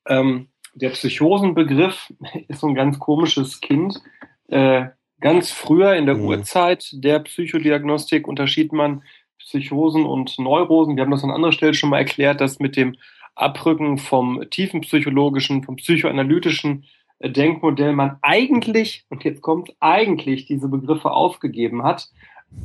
[0.08, 2.12] Ähm, der Psychosenbegriff
[2.48, 4.02] ist so ein ganz komisches Kind.
[4.48, 4.86] Äh,
[5.20, 6.26] ganz früher in der Mhm.
[6.26, 9.04] Urzeit der Psychodiagnostik unterschied man
[9.38, 10.96] Psychosen und Neurosen.
[10.96, 12.96] Wir haben das an anderer Stelle schon mal erklärt, dass mit dem
[13.36, 16.86] Abrücken vom tiefenpsychologischen, vom psychoanalytischen
[17.24, 22.10] Denkmodell man eigentlich, und jetzt kommt eigentlich, diese Begriffe aufgegeben hat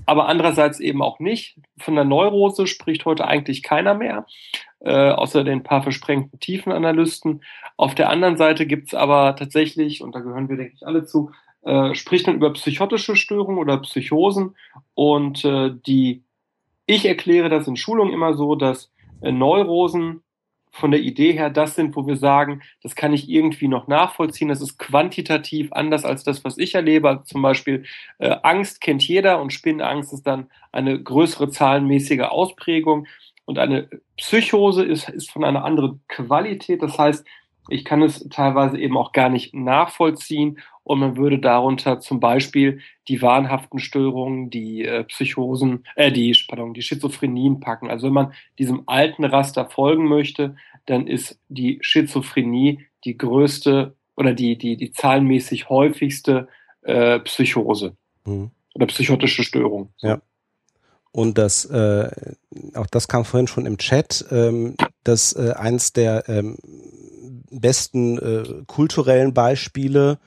[0.05, 1.59] aber andererseits eben auch nicht.
[1.79, 4.27] Von der Neurose spricht heute eigentlich keiner mehr,
[4.81, 7.43] äh, außer den paar versprengten Tiefenanalysten.
[7.77, 11.31] Auf der anderen Seite gibt's aber tatsächlich, und da gehören wir, denke ich, alle zu,
[11.63, 14.57] äh, spricht man über psychotische Störungen oder Psychosen.
[14.95, 16.23] Und äh, die,
[16.87, 18.91] ich erkläre das in Schulungen immer so, dass
[19.21, 20.23] äh, Neurosen
[20.77, 24.49] von der Idee her das sind, wo wir sagen, das kann ich irgendwie noch nachvollziehen.
[24.49, 27.23] Das ist quantitativ anders als das, was ich erlebe.
[27.25, 27.85] Zum Beispiel
[28.19, 33.07] äh, Angst kennt jeder und Spinnangst ist dann eine größere zahlenmäßige Ausprägung.
[33.47, 36.83] Und eine Psychose ist, ist von einer anderen Qualität.
[36.83, 37.27] Das heißt,
[37.69, 42.79] ich kann es teilweise eben auch gar nicht nachvollziehen und man würde darunter zum Beispiel
[43.09, 47.91] die wahnhaften Störungen, die äh, Psychosen, äh, die, pardon, die Schizophrenien packen.
[47.91, 50.55] Also wenn man diesem alten Raster folgen möchte,
[50.87, 56.47] dann ist die Schizophrenie die größte oder die, die, die zahlenmäßig häufigste
[56.83, 58.53] äh, Psychose Mhm.
[58.75, 59.91] oder psychotische Störung.
[60.03, 60.21] Ja.
[61.11, 62.11] Und das, äh,
[62.75, 66.59] auch das kam vorhin schon im Chat, ähm, dass äh, eins der ähm,
[67.51, 70.19] besten äh, kulturellen Beispiele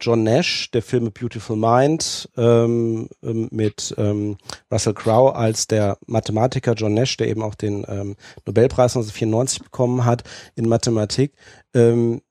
[0.00, 4.38] John Nash, der Film Beautiful Mind ähm, ähm, mit ähm,
[4.70, 10.04] Russell Crowe als der Mathematiker John Nash, der eben auch den ähm, Nobelpreis 1994 bekommen
[10.04, 10.24] hat
[10.56, 11.32] in Mathematik,
[11.74, 12.22] ähm,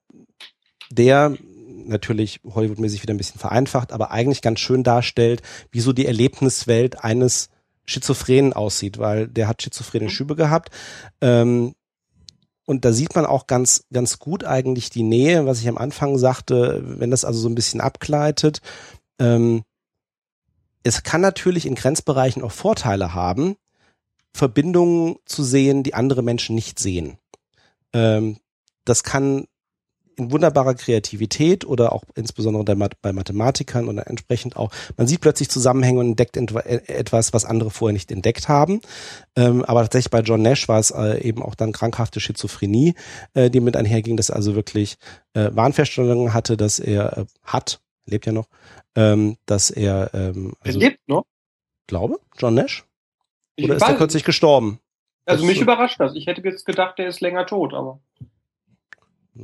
[0.90, 1.36] der
[1.86, 7.04] natürlich Hollywood-mäßig wieder ein bisschen vereinfacht, aber eigentlich ganz schön darstellt, wie so die Erlebniswelt
[7.04, 7.50] eines
[7.86, 10.70] Schizophrenen aussieht, weil der hat schizophrene Schübe gehabt.
[11.20, 11.74] Ähm,
[12.70, 16.18] und da sieht man auch ganz, ganz gut eigentlich die Nähe, was ich am Anfang
[16.18, 18.60] sagte, wenn das also so ein bisschen abgleitet.
[19.18, 19.64] Ähm,
[20.84, 23.56] es kann natürlich in Grenzbereichen auch Vorteile haben,
[24.32, 27.18] Verbindungen zu sehen, die andere Menschen nicht sehen.
[27.92, 28.38] Ähm,
[28.84, 29.48] das kann
[30.30, 36.00] wunderbarer Kreativität oder auch insbesondere der bei Mathematikern oder entsprechend auch, man sieht plötzlich Zusammenhänge
[36.00, 38.80] und entdeckt äh, etwas, was andere vorher nicht entdeckt haben.
[39.36, 42.94] Ähm, aber tatsächlich bei John Nash war es äh, eben auch dann krankhafte Schizophrenie,
[43.34, 44.96] äh, die mit einherging, dass er also wirklich
[45.34, 48.48] äh, Wahnvorstellungen hatte, dass er äh, hat, lebt ja noch,
[48.96, 51.24] ähm, dass er ähm, Er also, lebt noch.
[51.86, 52.84] glaube, John Nash?
[53.56, 54.80] Ich Oder ist weiß er kürzlich gestorben?
[55.26, 56.14] Also Das- mich überrascht das.
[56.14, 58.00] Ich hätte jetzt gedacht, der ist länger tot, aber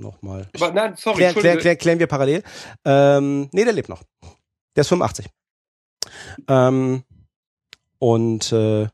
[0.00, 0.48] nochmal.
[0.54, 2.42] Aber nein, sorry, Klär, klär, klär, klären wir parallel.
[2.84, 4.02] Ähm, nee, der lebt noch.
[4.74, 5.26] Der ist 85.
[6.48, 7.02] Ähm,
[7.98, 8.88] und äh,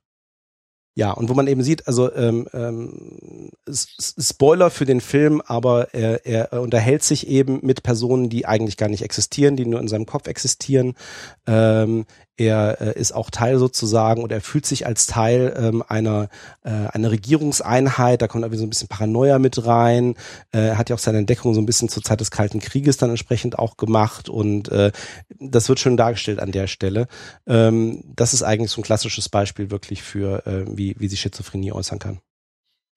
[0.95, 6.27] ja, und wo man eben sieht, also ähm, ähm, Spoiler für den Film, aber er,
[6.27, 10.05] er unterhält sich eben mit Personen, die eigentlich gar nicht existieren, die nur in seinem
[10.05, 10.95] Kopf existieren.
[11.47, 12.05] Ähm,
[12.37, 16.29] er äh, ist auch Teil sozusagen oder er fühlt sich als Teil ähm, einer,
[16.65, 18.23] äh, einer Regierungseinheit.
[18.23, 20.15] Da kommt irgendwie so ein bisschen Paranoia mit rein.
[20.53, 22.97] Äh, er hat ja auch seine Entdeckung so ein bisschen zur Zeit des Kalten Krieges
[22.97, 24.93] dann entsprechend auch gemacht und äh,
[25.39, 27.07] das wird schön dargestellt an der Stelle.
[27.47, 31.73] Ähm, das ist eigentlich so ein klassisches Beispiel wirklich für, äh, wie, wie sich Schizophrenie
[31.73, 32.21] äußern kann.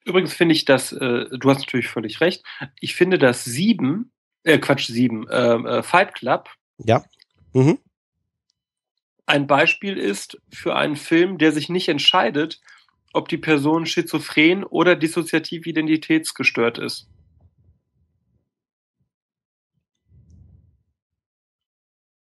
[0.06, 2.44] Übrigens finde ich das, äh, du hast natürlich völlig recht.
[2.80, 4.12] Ich finde, dass sieben,
[4.44, 7.04] äh, Quatsch, sieben, äh, äh, Fight Club Ja.
[7.54, 7.80] Mhm.
[9.26, 12.60] Ein Beispiel ist für einen Film, der sich nicht entscheidet,
[13.14, 17.08] ob die Person schizophren oder dissoziativ identitätsgestört ist.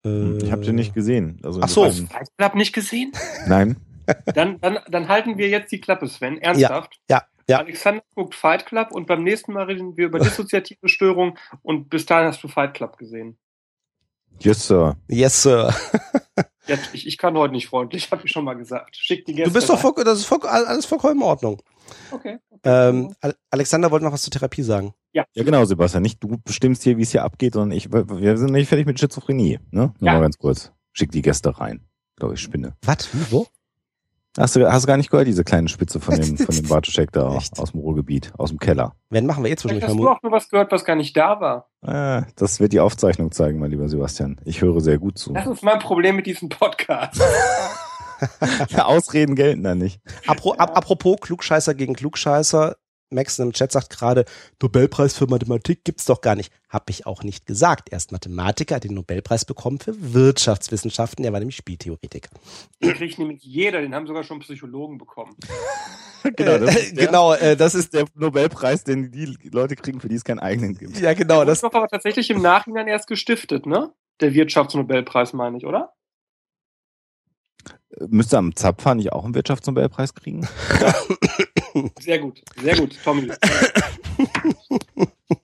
[0.05, 1.40] Hm, Ich habe den nicht gesehen.
[1.42, 1.90] Also Ach so.
[1.90, 3.12] Fight Club nicht gesehen?
[3.46, 3.76] Nein.
[4.34, 6.38] Dann, dann, dann halten wir jetzt die Klappe, Sven.
[6.38, 6.99] Ernsthaft?
[7.11, 7.59] Ja, ja.
[7.59, 12.07] Alexander guckt Fight Club und beim nächsten Mal reden wir über dissoziative Störung und bis
[12.07, 13.36] dahin hast du Fight Club gesehen.
[14.40, 14.96] Yes, Sir.
[15.09, 15.74] Yes, Sir.
[16.68, 18.96] Ja, ich, ich kann heute nicht freundlich, habe ich schon mal gesagt.
[18.96, 19.50] Schick die Gäste.
[19.50, 21.60] Du bist doch voll, das ist voll, alles vollkommen in Ordnung.
[22.10, 22.38] Okay.
[22.64, 24.92] Ähm, Ale- Alexander wollte noch was zur Therapie sagen.
[25.12, 26.02] Ja, genau, Sebastian.
[26.02, 29.00] Nicht du bestimmst hier, wie es hier abgeht, sondern ich, wir sind nicht fertig mit
[29.00, 29.58] Schizophrenie.
[29.70, 29.92] Ne?
[29.98, 30.12] Nur Ja.
[30.14, 30.70] mal ganz kurz.
[30.92, 31.86] Schick die Gäste rein.
[32.16, 32.76] Glaube ich, Spinne.
[32.82, 33.08] Was?
[33.30, 33.46] Wo?
[34.36, 37.10] Hast du, hast du gar nicht gehört, diese kleine Spitze von dem, von dem Bartoschek
[37.12, 37.58] da Echt?
[37.58, 38.94] aus dem Ruhrgebiet, aus dem Keller?
[39.10, 40.96] Wenn machen wir eh Vielleicht zwischendurch hast mal du auch nur was gehört, was gar
[40.96, 41.68] nicht da war.
[41.82, 44.40] Äh, das wird die Aufzeichnung zeigen, mein lieber Sebastian.
[44.44, 45.32] Ich höre sehr gut zu.
[45.32, 47.20] Das ist mein Problem mit diesem Podcast.
[48.76, 50.00] Ausreden gelten da nicht.
[50.26, 52.76] Apro ap apropos Klugscheißer gegen Klugscheißer.
[53.11, 54.24] Max im Chat sagt gerade,
[54.62, 56.52] Nobelpreis für Mathematik gibt's doch gar nicht.
[56.68, 57.88] Hab ich auch nicht gesagt.
[57.90, 61.24] Er ist Mathematiker, hat den Nobelpreis bekommen für Wirtschaftswissenschaften.
[61.24, 62.30] Er war nämlich Spieltheoretiker.
[62.82, 65.34] Den kriegt nämlich jeder, den haben sogar schon Psychologen bekommen.
[66.36, 70.00] Genau, das äh, ist der- genau äh, das ist der Nobelpreis, den die Leute kriegen,
[70.00, 70.98] für die es keinen eigenen gibt.
[70.98, 71.59] ja genau Das das.
[71.59, 73.92] ist doch aber tatsächlich im Nachhinein erst gestiftet, ne?
[74.20, 75.92] Der Wirtschaftsnobelpreis, meine ich, oder?
[78.09, 80.46] Müsste am Zapfer nicht auch einen Wirtschaftsnobelpreis kriegen?
[82.01, 83.30] Sehr gut, sehr gut, Tommy.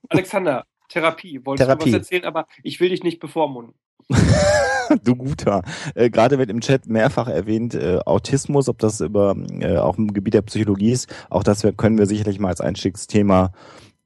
[0.09, 1.41] Alexander, Therapie.
[1.45, 1.91] Wolltest Therapie.
[1.91, 3.75] du was erzählen, aber ich will dich nicht bevormunden.
[5.05, 5.63] du guter.
[5.95, 10.13] Äh, Gerade wird im Chat mehrfach erwähnt, äh, Autismus, ob das über äh, auch im
[10.13, 11.13] Gebiet der Psychologie ist.
[11.31, 13.53] Auch das wir, können wir sicherlich mal als Einstiegsthema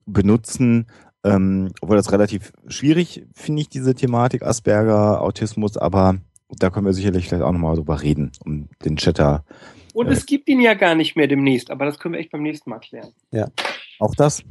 [0.06, 0.86] benutzen.
[1.24, 6.18] Ähm, obwohl das relativ schwierig finde ich, diese Thematik Asperger, Autismus, aber
[6.50, 9.44] da können wir sicherlich vielleicht auch nochmal drüber reden, um den Chatter.
[9.94, 10.12] Und Ja.
[10.12, 12.70] es gibt ihn ja gar nicht mehr demnächst, aber das können wir echt beim nächsten
[12.70, 13.12] Mal klären.
[13.98, 14.42] Auch das.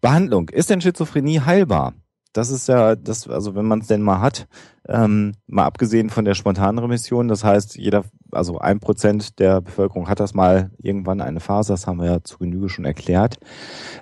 [0.00, 0.48] Behandlung.
[0.50, 1.94] Ist denn Schizophrenie heilbar?
[2.32, 4.46] Das ist ja das, also wenn man es denn mal hat,
[4.88, 10.06] ähm, mal abgesehen von der spontanen Remission, das heißt, jeder, also ein Prozent der Bevölkerung
[10.08, 13.38] hat das mal irgendwann eine Phase, das haben wir ja zu Genüge schon erklärt.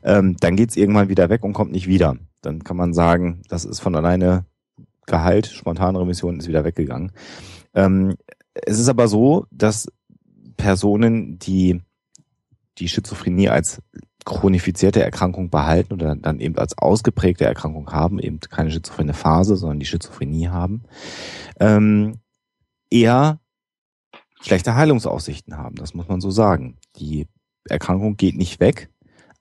[0.02, 2.16] Ähm, dann geht's irgendwann wieder weg und kommt nicht wieder.
[2.42, 4.46] Dann kann man sagen, das ist von alleine
[5.06, 7.12] geheilt, spontane Remission ist wieder weggegangen.
[7.74, 8.14] Ähm,
[8.54, 9.88] es ist aber so, dass
[10.56, 11.80] Personen, die
[12.78, 13.82] die Schizophrenie als
[14.24, 19.80] chronifizierte Erkrankung behalten oder dann eben als ausgeprägte Erkrankung haben, eben keine schizophrene Phase, sondern
[19.80, 20.84] die Schizophrenie haben,
[21.60, 22.20] ähm,
[22.90, 23.40] eher
[24.40, 25.76] schlechte Heilungsaussichten haben.
[25.76, 26.78] Das muss man so sagen.
[26.96, 27.26] Die
[27.68, 28.90] Erkrankung geht nicht weg,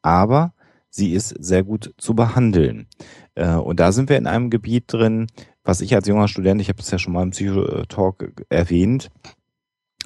[0.02, 0.54] aber
[0.90, 2.88] sie ist sehr gut zu behandeln.
[3.36, 5.28] Äh, und da sind wir in einem Gebiet drin,
[5.64, 9.10] was ich als junger Student, ich habe das ja schon mal im Psychotalk erwähnt,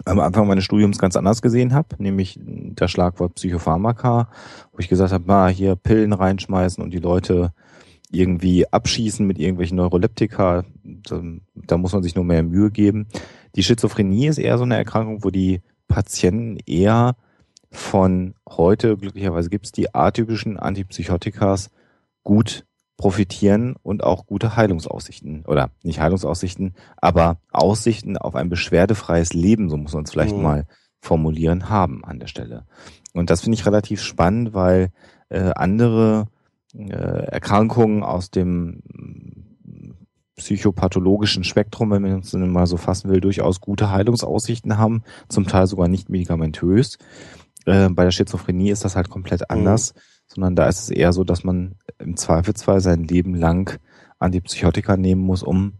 [0.05, 4.29] am Anfang meines Studiums ganz anders gesehen habe, nämlich das Schlagwort Psychopharmaka,
[4.71, 7.53] wo ich gesagt habe, na, hier Pillen reinschmeißen und die Leute
[8.09, 11.23] irgendwie abschießen mit irgendwelchen Neuroleptika, da,
[11.55, 13.07] da muss man sich nur mehr Mühe geben.
[13.55, 17.15] Die Schizophrenie ist eher so eine Erkrankung, wo die Patienten eher
[17.69, 21.69] von heute, glücklicherweise gibt es die atypischen Antipsychotikas,
[22.23, 22.65] gut
[22.97, 29.77] profitieren und auch gute Heilungsaussichten oder nicht Heilungsaussichten, aber Aussichten auf ein beschwerdefreies Leben, so
[29.77, 30.43] muss man es vielleicht Mhm.
[30.43, 30.67] mal
[30.99, 32.65] formulieren, haben an der Stelle.
[33.13, 34.89] Und das finde ich relativ spannend, weil
[35.29, 36.27] äh, andere
[36.73, 39.93] äh, Erkrankungen aus dem mm,
[40.37, 45.67] psychopathologischen Spektrum, wenn man denn mal so fassen will, durchaus gute Heilungsaussichten haben, zum Teil
[45.67, 46.97] sogar nicht medikamentös.
[47.65, 49.93] Äh, bei der Schizophrenie ist das halt komplett anders,
[50.37, 53.79] sondern da ist es eher so, dass man im Zweifelsfall sein Leben lang
[54.19, 55.73] Antipsychotika nehmen muss, um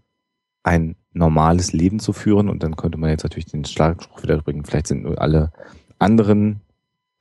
[0.64, 2.49] ein normales Leben zu führen.
[2.49, 5.51] Und dann könnte man jetzt natürlich den Schlagspruch wieder bringen, vielleicht sind nur alle
[5.99, 6.62] anderen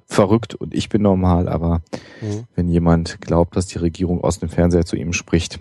[0.06, 1.82] verrückt und ich bin normal, aber
[2.22, 2.44] mhm.
[2.54, 5.60] wenn jemand glaubt, dass die Regierung aus dem Fernseher zu ihm spricht,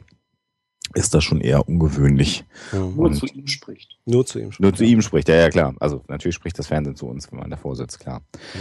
[0.93, 2.45] ist das schon eher ungewöhnlich.
[2.71, 2.95] Mhm.
[2.95, 3.97] Nur zu ihm spricht.
[4.05, 4.61] Nur zu ihm spricht.
[4.61, 5.73] Nur zu ihm spricht, ja, ja, klar.
[5.79, 8.19] Also natürlich spricht das Fernsehen zu uns, wenn man davor sitzt, klar.
[8.53, 8.59] Mhm.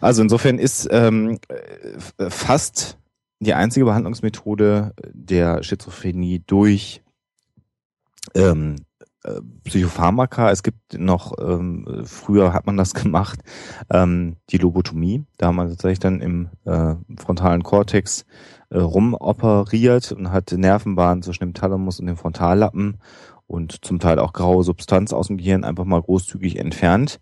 [0.00, 1.38] Also insofern ist ähm,
[2.28, 2.98] fast
[3.40, 7.02] die einzige Behandlungsmethode der Schizophrenie durch
[8.34, 8.76] ähm,
[9.24, 10.50] äh, Psychopharmaka.
[10.50, 13.40] Es gibt noch, ähm, früher hat man das gemacht,
[13.90, 15.24] ähm, die Lobotomie.
[15.38, 18.24] Da haben wir tatsächlich dann im äh, frontalen Kortex
[18.74, 22.98] äh, rumoperiert und hat Nervenbahnen zwischen dem Thalamus und dem Frontallappen
[23.46, 27.20] und zum Teil auch graue Substanz aus dem Gehirn einfach mal großzügig entfernt.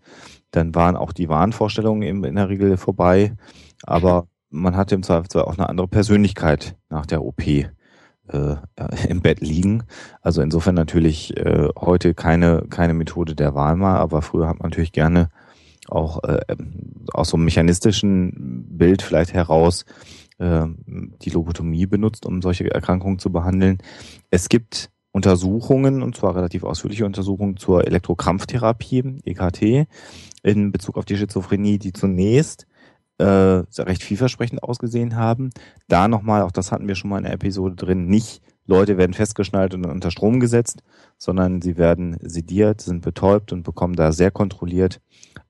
[0.49, 3.35] Dann waren auch die Wahnvorstellungen in der Regel vorbei,
[3.83, 7.67] aber man hatte im Zweifelsfall auch eine andere Persönlichkeit nach der OP äh,
[9.07, 9.83] im Bett liegen.
[10.21, 14.71] Also insofern natürlich äh, heute keine, keine Methode der Wahl mehr, aber früher hat man
[14.71, 15.29] natürlich gerne
[15.87, 16.39] auch äh,
[17.13, 19.85] aus so einem mechanistischen Bild vielleicht heraus
[20.43, 20.67] äh,
[21.21, 23.77] die Lobotomie benutzt, um solche Erkrankungen zu behandeln.
[24.29, 29.87] Es gibt Untersuchungen, und zwar relativ ausführliche Untersuchungen zur Elektrokrampftherapie, EKT,
[30.41, 32.67] in Bezug auf die Schizophrenie, die zunächst
[33.19, 35.51] äh, recht vielversprechend ausgesehen haben.
[35.87, 39.13] Da nochmal, auch das hatten wir schon mal in der Episode drin, nicht Leute werden
[39.13, 40.83] festgeschnallt und unter Strom gesetzt,
[41.17, 44.99] sondern sie werden sediert, sind betäubt und bekommen da sehr kontrolliert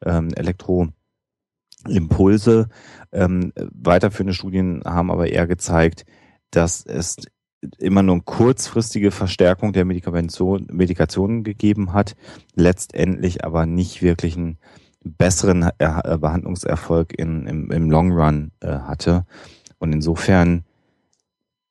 [0.03, 0.29] ähm,
[1.85, 2.67] Elektroimpulse.
[3.11, 6.05] Ähm, weiterführende Studien haben aber eher gezeigt,
[6.51, 7.17] dass es
[7.77, 12.15] immer nur eine kurzfristige Verstärkung der Medikation, Medikationen gegeben hat,
[12.55, 14.57] letztendlich aber nicht wirklich einen
[15.03, 19.25] besseren er Behandlungserfolg in, im, im Long Run äh, hatte.
[19.77, 20.63] Und insofern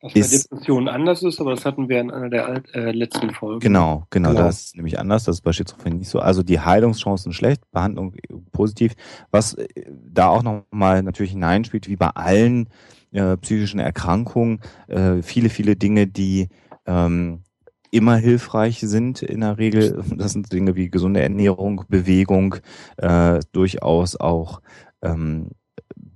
[0.03, 3.61] was bei Depressionen anders ist, aber das hatten wir in einer der äh, letzten Folgen.
[3.61, 5.25] Genau, genau, genau, das ist nämlich anders.
[5.25, 6.19] Das ist bei Schizophrenie nicht so.
[6.19, 8.15] Also die Heilungschancen schlecht, Behandlung
[8.51, 8.95] positiv.
[9.31, 12.69] Was äh, da auch nochmal natürlich hineinspielt, wie bei allen
[13.13, 16.49] äh, psychischen Erkrankungen, äh, viele, viele Dinge, die
[16.85, 17.45] ähm,
[17.93, 20.03] immer hilfreich sind in der Regel.
[20.17, 22.57] Das sind Dinge wie gesunde Ernährung, Bewegung,
[22.97, 24.63] äh, durchaus auch
[25.03, 25.51] ähm,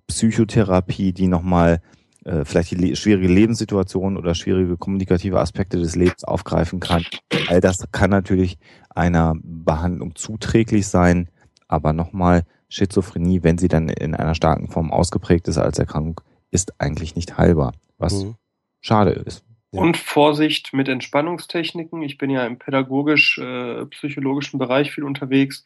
[0.09, 1.81] Psychotherapie, die nochmal
[2.27, 7.05] äh, vielleicht die le schwierige Lebenssituation oder schwierige kommunikative Aspekte des Lebens aufgreifen kann.
[7.47, 8.59] All das kann natürlich
[8.91, 11.29] einer Behandlung zuträglich sein,
[11.69, 16.21] aber nochmal, Schizophrenie, wenn sie dann in einer starken Form ausgeprägt ist als Erkrankung,
[16.51, 18.35] ist eigentlich nicht heilbar, was mhm.
[18.81, 19.45] schade ist.
[19.71, 19.83] Ja.
[19.83, 22.03] Und Vorsicht mit Entspannungstechniken.
[22.03, 25.65] Ich bin ja im pädagogisch-psychologischen äh, Bereich viel unterwegs.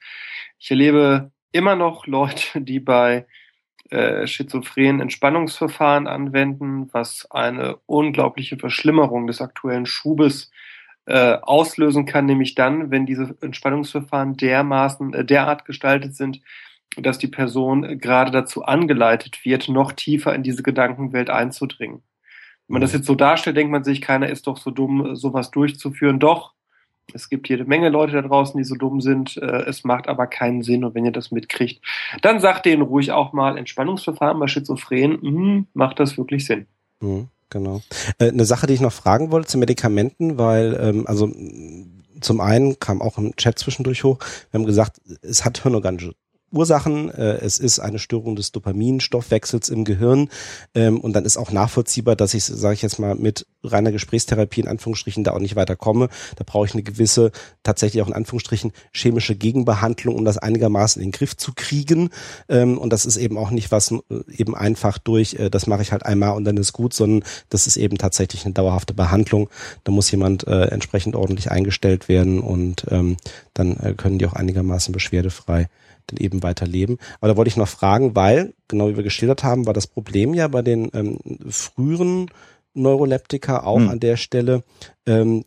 [0.58, 3.26] Ich erlebe immer noch Leute, die bei
[3.90, 10.50] äh, schizophrenen Entspannungsverfahren anwenden, was eine unglaubliche Verschlimmerung des aktuellen Schubes
[11.06, 16.40] äh, auslösen kann, nämlich dann, wenn diese Entspannungsverfahren dermaßen äh, derart gestaltet sind,
[16.96, 22.02] dass die Person gerade dazu angeleitet wird, noch tiefer in diese Gedankenwelt einzudringen.
[22.66, 25.50] Wenn man das jetzt so darstellt, denkt man sich, keiner ist doch so dumm, sowas
[25.50, 26.20] durchzuführen.
[26.20, 26.54] Doch,
[27.14, 29.36] es gibt jede Menge Leute da draußen, die so dumm sind.
[29.36, 30.84] Äh, es macht aber keinen Sinn.
[30.84, 31.84] Und wenn ihr das mitkriegt,
[32.22, 35.18] dann sagt denen ruhig auch mal Entspannungsverfahren bei Schizophren.
[35.20, 36.66] Mh, macht das wirklich Sinn?
[37.00, 37.82] Mhm, genau.
[38.18, 41.30] Äh, eine Sache, die ich noch fragen wollte zu Medikamenten, weil ähm, also
[42.20, 44.18] zum einen kam auch im Chat zwischendurch hoch,
[44.50, 46.14] wir haben gesagt, es hat hirnorganische
[46.52, 47.10] Ursachen.
[47.10, 50.28] Äh, es ist eine Störung des Dopaminstoffwechsels im Gehirn.
[50.74, 54.60] Ähm, und dann ist auch nachvollziehbar, dass ich, sage ich jetzt mal, mit reiner Gesprächstherapie
[54.60, 56.08] in Anführungsstrichen da auch nicht weiterkomme.
[56.36, 57.30] Da brauche ich eine gewisse,
[57.62, 62.10] tatsächlich auch in Anführungsstrichen, chemische Gegenbehandlung, um das einigermaßen in den Griff zu kriegen.
[62.48, 63.98] Ähm, und das ist eben auch nicht was äh,
[64.36, 67.66] eben einfach durch, äh, das mache ich halt einmal und dann ist gut, sondern das
[67.66, 69.48] ist eben tatsächlich eine dauerhafte Behandlung.
[69.84, 73.16] Da muss jemand äh, entsprechend ordentlich eingestellt werden und ähm,
[73.54, 75.68] dann äh, können die auch einigermaßen beschwerdefrei
[76.10, 76.98] dann eben weiterleben.
[77.20, 80.34] Aber da wollte ich noch fragen, weil, genau wie wir geschildert haben, war das Problem
[80.34, 82.30] ja bei den ähm, früheren
[82.74, 83.88] Neuroleptika auch hm.
[83.88, 84.62] an der Stelle.
[85.06, 85.44] Ähm,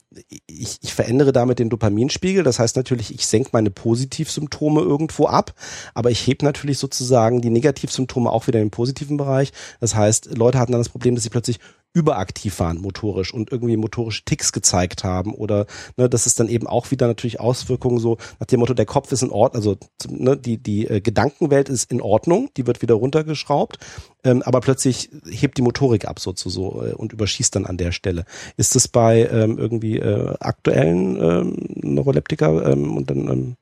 [0.48, 2.44] ich, ich verändere damit den Dopaminspiegel.
[2.44, 5.54] Das heißt natürlich, ich senke meine Positivsymptome irgendwo ab,
[5.94, 9.54] aber ich hebe natürlich sozusagen die Negativsymptome auch wieder in den positiven Bereich.
[9.80, 11.60] Das heißt, Leute hatten dann das Problem, dass sie plötzlich
[11.94, 16.68] überaktiv waren motorisch und irgendwie motorische Ticks gezeigt haben oder ne, das ist dann eben
[16.68, 19.78] auch wieder natürlich Auswirkungen so nach dem Motto der Kopf ist in Ordnung, also
[20.10, 23.78] ne, die die äh, Gedankenwelt ist in Ordnung, die wird wieder runtergeschraubt,
[24.24, 27.92] ähm, aber plötzlich hebt die Motorik ab so, so äh, und überschießt dann an der
[27.92, 28.26] Stelle.
[28.58, 33.56] Ist das bei ähm, irgendwie äh, aktuellen ähm, Neuroleptika ähm, und dann ähm,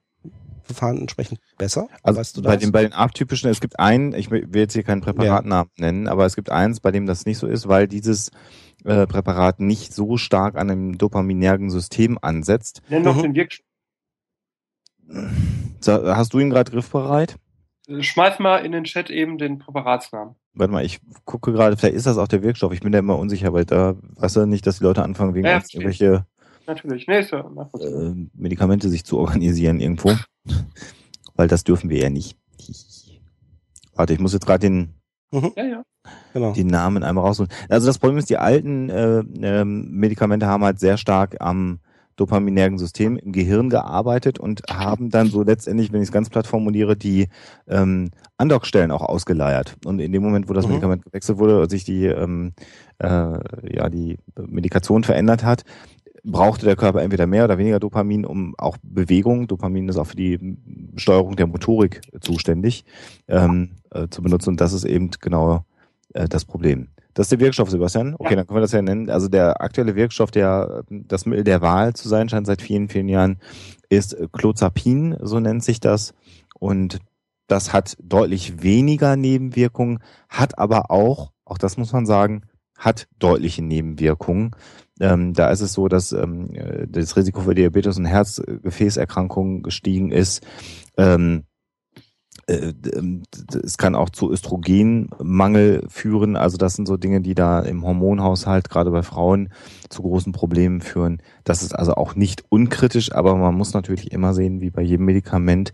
[0.74, 1.88] Verfahren entsprechend besser?
[2.04, 2.52] Also weißt du das?
[2.52, 5.86] Bei den, bei den atypischen, es gibt einen, ich will jetzt hier keinen Präparatnamen ja.
[5.86, 8.32] nennen, aber es gibt eins, bei dem das nicht so ist, weil dieses
[8.84, 12.82] äh, Präparat nicht so stark an einem dopaminergen System ansetzt.
[12.90, 13.22] Nenn doch mhm.
[13.22, 13.66] den Wirkstoff.
[15.82, 17.36] So, hast du ihn gerade griffbereit?
[18.00, 20.36] Schmeiß mal in den Chat eben den Präparatsnamen.
[20.54, 22.72] Warte mal, ich gucke gerade, vielleicht ist das auch der Wirkstoff.
[22.74, 25.46] Ich bin da immer unsicher, weil da weißt du nicht, dass die Leute anfangen, wegen
[25.46, 26.26] Ja, irgendwelche
[26.68, 27.08] Natürlich.
[27.08, 28.02] Nee, ist ja nachvollziehbar.
[28.04, 30.14] äh, Medikamente sich zu organisieren irgendwo.
[31.36, 32.38] weil das dürfen wir ja nicht.
[33.96, 34.94] Warte, ich muss jetzt gerade den,
[35.34, 35.84] Ja, ja.
[36.34, 36.54] Genau.
[36.54, 37.52] den Namen einmal rausholen.
[37.70, 41.80] Also das Problem ist, die alten äh, ähm, Medikamente haben halt sehr stark am
[42.16, 46.46] dopaminergen System im Gehirn gearbeitet und haben dann so letztendlich, wenn ich es ganz platt
[46.46, 47.30] formuliere, die
[47.68, 49.78] ähm, Andockstellen auch ausgeleiert.
[49.86, 50.72] Und in dem Moment, wo das Mhm.
[50.74, 52.54] Medikament gewechselt wurde sich die, ähm,
[53.00, 53.08] äh,
[53.76, 55.64] ja, die Medikation verändert hat,
[56.24, 60.16] brauchte der Körper entweder mehr oder weniger Dopamin, um auch Bewegung, Dopamin ist auch für
[60.16, 60.58] die
[60.96, 62.86] Steuerung der Motorik zuständig,
[63.28, 64.50] ähm, äh, zu benutzen.
[64.50, 65.66] Und das ist eben genau
[66.14, 66.90] äh, das Problem.
[67.14, 68.16] Das ist der Wirkstoff, Sebastian.
[68.18, 68.36] Okay, Ja.
[68.38, 69.10] dann können wir das ja nennen.
[69.10, 73.10] Also der aktuelle Wirkstoff, der das Mittel der Wahl zu sein scheint seit vielen, vielen
[73.10, 73.40] Jahren,
[73.90, 76.14] ist Clozapin, so nennt sich das.
[76.58, 77.00] Und
[77.48, 80.00] das hat deutlich weniger Nebenwirkungen,
[80.30, 82.44] hat aber auch, auch das muss man sagen,
[82.78, 84.52] hat deutliche Nebenwirkungen.
[85.02, 90.12] Ähm, da ist es so, dass ähm, äh, das Risiko für Diabetes und Herzgefäßerkrankungen gestiegen
[90.12, 90.46] ist.
[90.96, 91.44] Ähm,
[92.46, 93.24] äh, ähm,
[93.64, 96.36] es kann auch zu Östrogenmangel führen.
[96.36, 99.50] Also das sind so Dinge, die da im Hormonhaushalt gerade bei Frauen
[99.90, 101.22] zu großen Problemen führen.
[101.44, 105.06] Das ist also auch nicht unkritisch, aber man muss natürlich immer sehen, wie bei jedem
[105.06, 105.74] Medikament,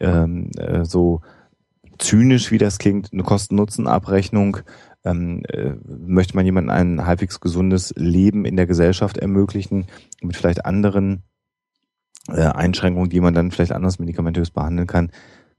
[0.00, 1.20] ähm, äh, so
[1.98, 4.58] zynisch wie das klingt, eine Kosten-Nutzen-Abrechnung,
[5.06, 9.86] ähm, äh, möchte man jemandem ein halbwegs gesundes Leben in der Gesellschaft ermöglichen,
[10.20, 11.22] mit vielleicht anderen
[12.28, 15.10] äh, Einschränkungen, die man dann vielleicht anders medikamentös behandeln kann.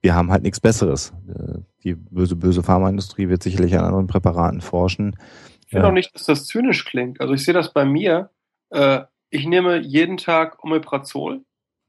[0.02, 1.14] Wir haben halt nichts Besseres.
[1.28, 5.16] Äh, die böse, böse Pharmaindustrie wird sicherlich an anderen Präparaten forschen.
[5.64, 5.90] Ich finde Ja.
[5.90, 7.20] auch nicht, dass das zynisch klingt.
[7.22, 8.30] Also ich sehe das bei mir.
[8.70, 11.42] Äh, ich nehme jeden Tag Omeprazol,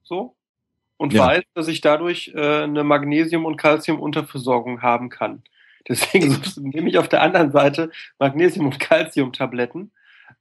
[0.03, 0.35] so,
[0.97, 1.27] und Ja.
[1.27, 5.43] weiß, dass ich dadurch äh, eine Magnesium- und Calcium-Unterversorgung haben kann.
[5.87, 9.93] Deswegen nehme ich auf der anderen Seite Magnesium- und Calcium-Tabletten,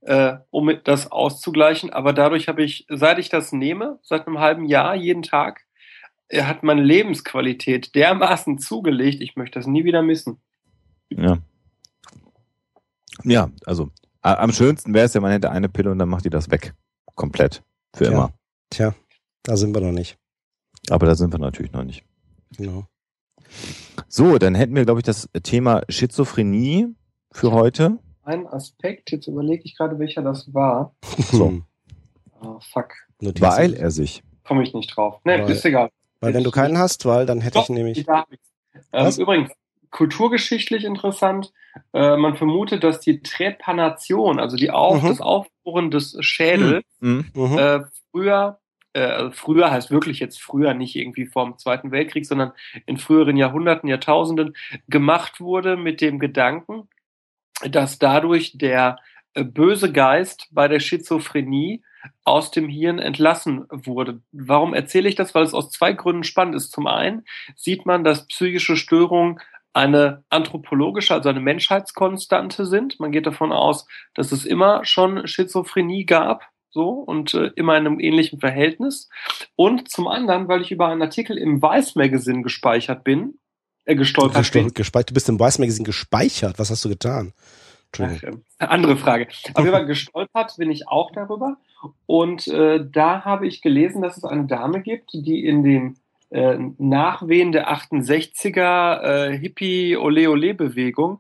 [0.02, 1.92] äh, um das auszugleichen.
[1.92, 5.66] Aber dadurch habe ich, seit ich das nehme, seit einem halben Jahr, jeden Tag,
[6.30, 10.40] äh, hat meine Lebensqualität dermaßen zugelegt, ich möchte das nie wieder missen.
[11.10, 11.38] Ja.
[13.24, 13.90] Ja, also
[14.22, 16.74] am schönsten wäre es ja, man hätte eine Pille und dann macht die das weg.
[17.16, 17.64] Komplett.
[17.96, 18.12] Für Ja.
[18.12, 18.34] immer.
[18.70, 18.94] Tja,
[19.44, 20.18] da sind wir noch nicht.
[20.90, 22.04] Aber da sind wir natürlich noch nicht.
[22.58, 22.86] Genau.
[24.08, 26.88] So, dann hätten wir, glaube ich, das Thema Schizophrenie
[27.32, 27.98] für heute.
[28.24, 30.96] Ein Aspekt, jetzt überlege ich gerade, welcher das war.
[31.32, 31.62] So.
[32.42, 32.94] Oh, fuck.
[33.20, 33.42] Notizen.
[33.48, 34.22] Weil er sich.
[34.46, 35.20] Komme ich nicht drauf.
[35.24, 35.90] Nee, Weil- ist egal.
[36.20, 38.08] Weil wenn du keinen hast, weil dann hätte ich Doch, nämlich.
[38.08, 38.52] hab ich's.
[38.92, 39.52] Ähm, übrigens,
[39.92, 41.52] kulturgeschichtlich interessant.
[41.94, 45.08] Äh, man vermutet, dass die Trepanation, also die Auf Mhm.
[45.10, 47.26] das Aufbohren des Schädels, Hm?
[47.34, 47.58] Mhm.
[47.58, 47.80] äh,
[48.12, 48.60] früher,
[48.98, 52.52] äh, also früher heißt wirklich jetzt früher, nicht irgendwie vorm Zweiten Weltkrieg, sondern
[52.86, 54.56] in früheren Jahrhunderten, Jahrtausenden
[54.88, 56.90] gemacht wurde mit dem Gedanken,
[57.64, 58.98] dass dadurch der
[59.36, 61.84] äh, böse Geist bei der Schizophrenie
[62.24, 64.22] aus dem Hirn entlassen wurde.
[64.32, 65.36] Warum erzähle ich das?
[65.36, 66.72] Weil es aus zwei Gründen spannend ist.
[66.72, 67.26] Zum einen
[67.56, 69.40] sieht man, dass psychische Störungen
[69.74, 73.00] eine anthropologische, also eine Menschheitskonstante sind.
[73.00, 73.86] Man geht davon aus,
[74.16, 79.10] dass es immer schon Schizophrenie gab, so und äh, immer in einem ähnlichen Verhältnis.
[79.56, 83.40] Und zum anderen, weil ich über einen Artikel im Vice Magazine gespeichert bin,
[83.86, 84.68] äh, gestolpert bin.
[84.68, 85.10] Gestol- gespeichert.
[85.10, 86.60] Du bist im Weiß Magazine gespeichert.
[86.60, 87.34] Was hast du getan?
[88.00, 89.28] Ach, ähm, andere Frage.
[89.58, 91.58] Jeden Fall gestolpert bin ich auch darüber.
[92.06, 95.98] Und äh, da habe ich gelesen, dass es eine Dame gibt, die in den
[96.30, 101.20] äh, Nachwehen der 68er äh, Hippie-Ole-Ole-Bewegung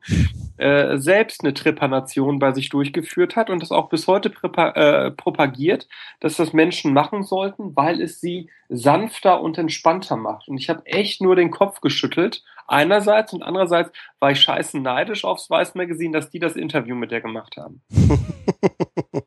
[0.57, 5.87] äh, selbst eine Trepanation bei sich durchgeführt hat und das auch bis heute äh, propagiert,
[6.19, 10.47] dass das Menschen machen sollten, weil es sie sanfter und entspannter macht.
[10.47, 12.43] Und ich habe echt nur den Kopf geschüttelt.
[12.67, 17.11] Einerseits und andererseits war ich scheißen neidisch aufs Weiß Magazine, dass die das Interview mit
[17.11, 17.81] der gemacht haben.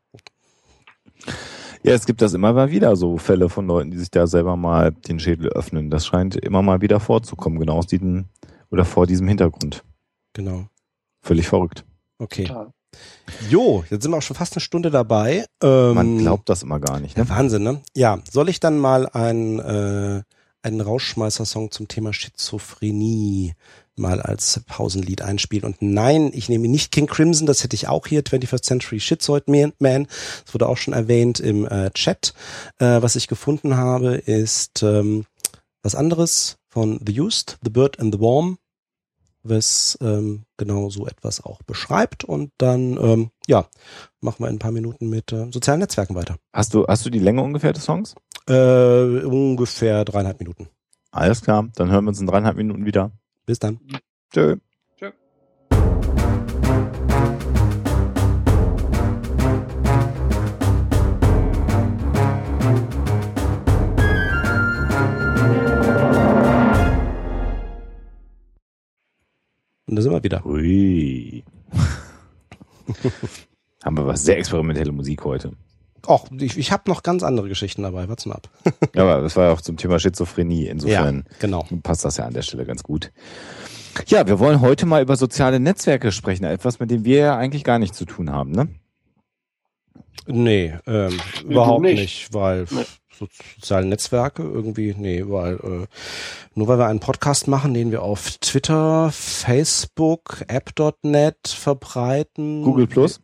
[1.82, 4.56] Ja, es gibt das immer mal wieder, so Fälle von Leuten, die sich da selber
[4.56, 5.88] mal den Schädel öffnen.
[5.90, 8.26] Das scheint immer mal wieder vorzukommen, genau aus diesem
[8.70, 9.82] oder vor diesem Hintergrund.
[10.34, 10.66] Genau.
[11.22, 11.84] Völlig verrückt.
[12.18, 12.44] Okay.
[12.44, 12.72] Total.
[13.48, 15.46] Jo, jetzt sind wir auch schon fast eine Stunde dabei.
[15.62, 17.16] Ähm, Man glaubt das immer gar nicht.
[17.16, 17.30] Ja, Ne?
[17.30, 17.80] Wahnsinn, ne?
[17.94, 20.22] Ja, soll ich dann mal ein, äh,
[20.62, 23.54] einen Rausschmeißer-Song zum Thema Schizophrenie
[24.00, 25.64] mal als Pausenlied einspielen?
[25.64, 29.48] Und nein, ich nehme nicht King Crimson, das hätte ich auch hier, 21st Century Schizoid
[29.48, 30.06] Man.
[30.44, 32.34] Das wurde auch schon erwähnt im äh, Chat.
[32.78, 35.24] Äh, was ich gefunden habe, ist ähm,
[35.82, 38.58] was anderes von The Used, The Bird and the Worm,
[39.42, 42.24] was ähm, genau so etwas auch beschreibt.
[42.24, 43.66] Und dann, ähm, ja,
[44.20, 46.36] machen wir in ein paar Minuten mit äh, sozialen Netzwerken weiter.
[46.52, 48.14] Hast du, hast du die Länge ungefähr des Songs?
[48.48, 50.68] Äh, ungefähr dreieinhalb Minuten.
[51.12, 53.10] Alles klar, dann hören wir uns in dreieinhalb Minuten wieder.
[53.50, 53.80] Bis dann.
[54.32, 54.58] Tschö.
[54.96, 55.10] Tschö.
[69.86, 70.46] Und da sind wir wieder.
[70.46, 71.42] Ui.
[73.82, 75.56] Haben wir was sehr experimentelle Musik heute.
[76.06, 78.08] Och, ich, ich habe noch ganz andere Geschichten dabei.
[78.08, 78.48] Warte mal ab.
[78.94, 80.66] Ja, aber das war ja auch zum Thema Schizophrenie.
[80.66, 81.66] Insofern genau.
[81.82, 83.12] passt das ja an der Stelle ganz gut.
[84.06, 86.44] Ja, wir wollen heute mal über soziale Netzwerke sprechen.
[86.44, 88.68] Etwas, mit dem wir ja eigentlich gar nichts zu tun haben, ne?
[90.26, 92.00] Nee, ähm, du überhaupt nicht.
[92.00, 92.84] nicht, weil Nee.
[93.16, 93.26] so,
[93.56, 95.86] soziale Netzwerke irgendwie, nee, weil äh,
[96.54, 102.62] nur weil wir einen Podcast machen, den wir auf Twitter, Facebook, App.net verbreiten.
[102.62, 103.20] Google Plus.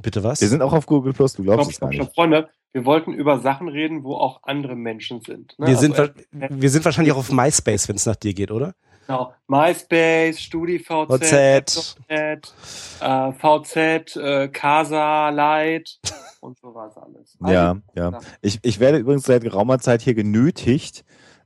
[0.00, 0.40] Bitte was?
[0.40, 2.14] Wir sind auch auf Google Plus, du glaubst es gar nicht.
[2.14, 5.58] Freunde, wir wollten über Sachen reden, wo auch andere Menschen sind.
[5.58, 5.66] Ne?
[5.66, 8.50] wir, sind, Also, wa- wir sind wahrscheinlich auch auf MySpace, wenn es nach dir geht,
[8.50, 8.74] oder?
[9.06, 9.32] Genau.
[9.48, 12.54] MySpace, StudiVZ, VZ.
[13.00, 15.98] Äh, VZ, äh, Casa Light
[16.40, 17.36] und sowas alles.
[17.46, 18.20] Ja, ja.
[18.42, 21.04] Ich, ich werde übrigens seit geraumer Zeit hier genötigt,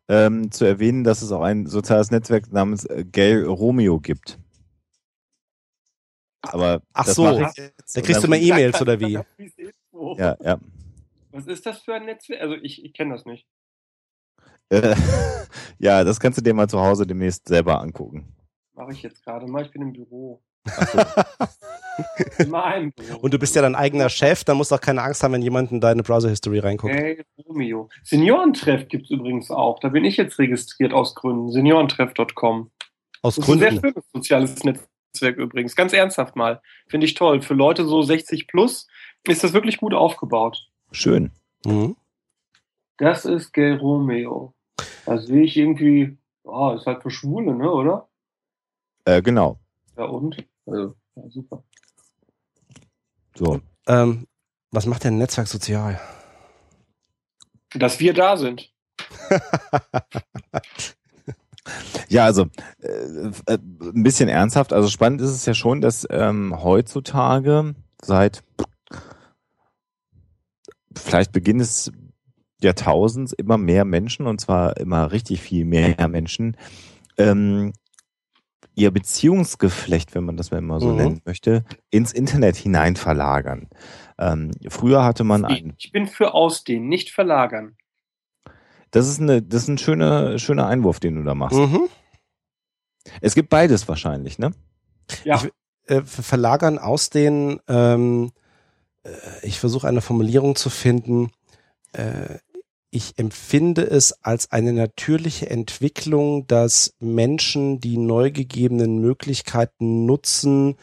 [0.08, 4.38] ähm, zu erwähnen, dass es auch ein soziales Netzwerk namens äh, Gay Romeo gibt.
[6.42, 9.18] Aber Ach das so, mache ich jetzt da kriegst du mal E-Mails oder wie?
[10.18, 10.58] Ja, ja.
[11.30, 12.40] Was ist das für ein Netzwerk?
[12.42, 13.46] Also ich, ich kenne das nicht.
[14.68, 14.94] Äh,
[15.78, 18.26] ja, das kannst du dir mal zu Hause demnächst selber angucken.
[18.74, 19.64] Mache ich jetzt gerade mal.
[19.64, 20.42] Ich bin im Büro.
[22.38, 23.18] In meinem Büro.
[23.18, 25.42] Und du bist ja dein eigener Chef, da musst du auch keine Angst haben, wenn
[25.42, 26.94] jemand in deine Browser-History reinguckt.
[26.94, 27.88] Hey, Romeo.
[28.02, 29.78] Seniorentreff gibt's übrigens auch.
[29.78, 31.52] Da bin ich jetzt registriert aus Gründen.
[31.52, 32.70] Seniorentreff.com.
[33.22, 33.86] Aus Das ist ein sehr Gründen.
[33.86, 34.88] schönes soziales Netzwerk
[35.20, 35.76] übrigens.
[35.76, 36.62] Ganz ernsthaft mal.
[36.88, 37.42] Finde ich toll.
[37.42, 38.86] Für Leute so 60 plus
[39.28, 40.68] ist das wirklich gut aufgebaut.
[40.90, 41.30] Schön.
[41.64, 41.96] Mhm.
[42.96, 44.54] Das ist Gay Romeo.
[45.06, 48.08] Da sehe ich irgendwie, oh, ist halt für Schwule, ne, oder?
[49.04, 49.58] Äh, genau.
[49.96, 50.36] Ja, und?
[50.66, 51.64] Also, ja, super.
[53.34, 53.60] So.
[53.86, 54.26] Ähm,
[54.70, 56.00] was macht denn ein Netzwerk sozial?
[57.74, 58.72] Dass wir da sind.
[62.12, 62.46] Ja, also
[62.82, 62.88] äh,
[63.46, 64.72] äh, ein bisschen ernsthaft.
[64.74, 68.42] Also spannend ist es ja schon, dass ähm, heutzutage seit
[70.94, 71.90] vielleicht Beginn des
[72.60, 76.56] Jahrtausends immer mehr Menschen, und zwar immer richtig viel mehr Menschen,
[77.16, 77.72] ähm,
[78.74, 80.96] ihr Beziehungsgeflecht, wenn man das mal immer so Mhm.
[80.96, 83.68] nennen möchte, ins Internet hinein verlagern.
[84.18, 87.76] Ähm, früher hatte man Ich, ein, ich bin für Ausdehnen, nicht verlagern.
[88.90, 91.58] das ist eine, das ist ein schöner, schöner Einwurf, den du da machst.
[91.58, 91.88] Mhm.
[93.20, 94.52] Es gibt beides wahrscheinlich, ne?
[95.24, 95.50] Ja, Ich-
[95.86, 98.30] Äh, verlagern aus den, ähm,
[99.02, 99.10] äh,
[99.42, 101.32] ich versuche eine Formulierung zu finden,
[101.92, 102.38] äh,
[102.90, 110.76] ich empfinde es als eine natürliche Entwicklung, dass Menschen die neu gegebenen Möglichkeiten nutzen,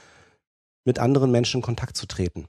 [0.83, 2.47] mit anderen Menschen in Kontakt zu treten.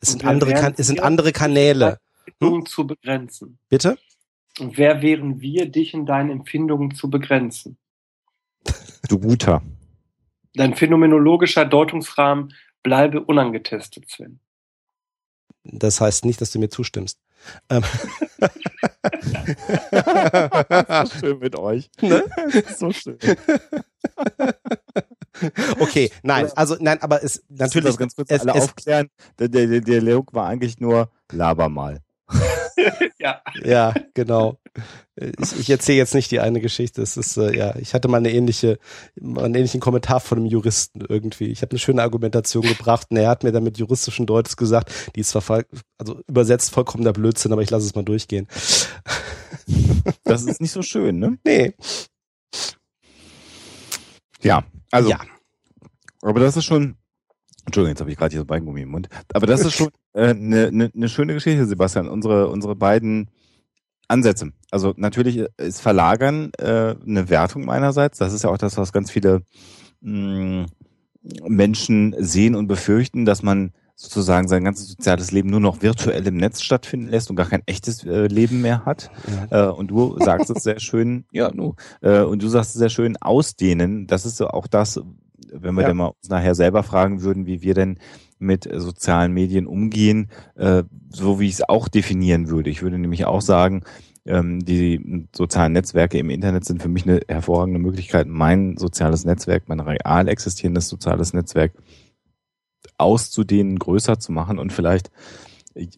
[0.00, 2.00] Es sind andere, kan es sind andere Kanäle.
[2.26, 3.58] Empfindungen zu begrenzen.
[3.70, 3.96] Bitte?
[4.58, 7.78] Und wer wären wir, dich in deinen Empfindungen zu begrenzen?
[9.08, 9.62] Du guter.
[10.54, 14.40] Dein phänomenologischer Deutungsrahmen bleibe unangetestet, Sven.
[15.64, 17.20] Das heißt nicht, dass du mir zustimmst.
[17.68, 17.82] Ähm.
[20.88, 21.90] so schön mit euch.
[22.00, 22.24] Ne?
[22.76, 23.18] so schön.
[25.78, 29.10] okay, nein, also nein, aber es natürlich das ganz kurz es, alle es, aufklären.
[29.38, 32.00] Der, der, der Dialog war eigentlich nur laber mal.
[33.18, 34.58] ja, Ja, genau.
[35.16, 37.02] Ich, ich erzähle jetzt nicht die eine Geschichte.
[37.02, 38.78] Es ist äh, ja, ich hatte mal eine ähnliche,
[39.20, 41.46] mal einen ähnlichen Kommentar von einem Juristen irgendwie.
[41.46, 44.92] Ich habe eine schöne Argumentation gebracht und er hat mir dann mit juristischen Deutsch gesagt,
[45.14, 45.66] die ist zwar voll,
[45.98, 48.46] also übersetzt vollkommener Blödsinn, aber ich lasse es mal durchgehen.
[50.24, 51.38] Das ist nicht so schön, ne?
[51.44, 51.74] Nee.
[54.42, 55.10] Ja, also.
[55.10, 55.20] Ja.
[56.22, 56.96] Aber das ist schon.
[57.66, 59.08] Entschuldigung, jetzt habe ich gerade hier so Beingummi im Mund.
[59.32, 62.08] Aber das ist schon eine äh, ne, ne, ne schöne Geschichte, Sebastian.
[62.08, 63.28] Unsere, unsere beiden
[64.08, 64.52] Ansätze.
[64.70, 68.18] Also natürlich ist Verlagern äh, eine Wertung meinerseits.
[68.18, 69.42] Das ist ja auch das, was ganz viele
[70.00, 70.66] mh,
[71.46, 76.38] Menschen sehen und befürchten, dass man sozusagen sein ganzes soziales Leben nur noch virtuell im
[76.38, 79.10] Netz stattfinden lässt und gar kein echtes äh, Leben mehr hat.
[79.50, 79.68] Ja.
[79.68, 82.88] Äh, und du sagst es sehr schön, ja, nu, äh, und du sagst es sehr
[82.88, 84.06] schön, ausdehnen.
[84.06, 85.00] Das ist so auch das,
[85.52, 85.88] wenn wir Ja.
[85.88, 87.98] dann mal uns nachher selber fragen würden, wie wir denn
[88.40, 92.70] mit äh, sozialen Medien umgehen, äh, so wie ich es auch definieren würde.
[92.70, 93.84] Ich würde nämlich auch sagen,
[94.26, 99.64] ähm, die sozialen Netzwerke im Internet sind für mich eine hervorragende Möglichkeit, mein soziales Netzwerk,
[99.68, 101.72] mein real existierendes soziales Netzwerk
[102.98, 105.10] auszudehnen, größer zu machen und vielleicht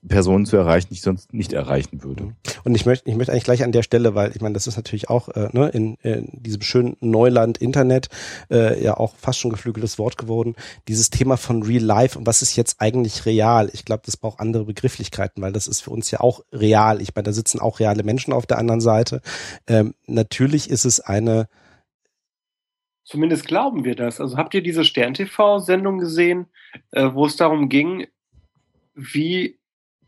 [0.07, 2.35] Personen zu erreichen, die ich sonst nicht erreichen würde.
[2.63, 4.77] Und ich möchte, ich möchte eigentlich gleich an der Stelle, weil ich meine, das ist
[4.77, 8.09] natürlich auch äh, ne, in, in diesem schönen Neuland Internet
[8.51, 10.57] äh, ja auch fast schon geflügeltes Wort geworden.
[10.89, 13.71] Dieses Thema von Real Life und was ist jetzt eigentlich real?
[13.73, 17.01] Ich glaube, das braucht andere Begrifflichkeiten, weil das ist für uns ja auch real.
[17.01, 19.23] Ich meine, da sitzen auch reale Menschen auf der anderen Seite.
[19.67, 21.49] Ähm, natürlich ist es eine
[23.05, 24.21] Zumindest glauben wir das.
[24.21, 26.47] Also habt ihr diese Stern-TV-Sendung gesehen,
[26.93, 28.07] äh, wo es darum ging,
[28.95, 29.59] wie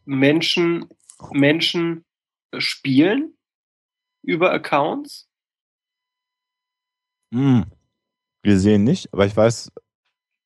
[0.04, 0.88] Menschen
[1.32, 2.04] Menschen
[2.58, 3.36] spielen
[4.22, 5.28] über Accounts?
[7.32, 7.66] Hm.
[8.42, 9.72] Wir sehen nicht, aber ich weiß,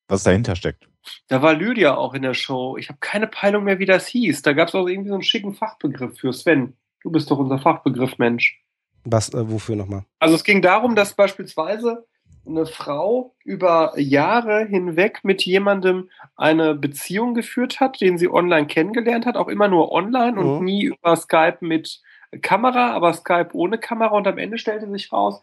[0.09, 0.89] was dahinter steckt.
[1.29, 2.77] Da war Lydia auch in der Show.
[2.77, 4.43] Ich habe keine Peilung mehr, wie das hieß.
[4.43, 6.77] Da gab es auch irgendwie so einen schicken Fachbegriff für Sven.
[7.03, 8.63] Du bist doch unser Fachbegriff, Mensch.
[9.05, 10.05] Was, äh, wofür nochmal?
[10.19, 12.07] Also es ging darum, dass beispielsweise
[12.47, 19.27] eine Frau über Jahre hinweg mit jemandem eine Beziehung geführt hat, den sie online kennengelernt
[19.27, 20.65] hat, auch immer nur online und Mhm.
[20.65, 22.01] nie über Skype mit
[22.43, 24.15] Kamera, aber Skype ohne Kamera.
[24.15, 25.41] Und am Ende stellte sich raus,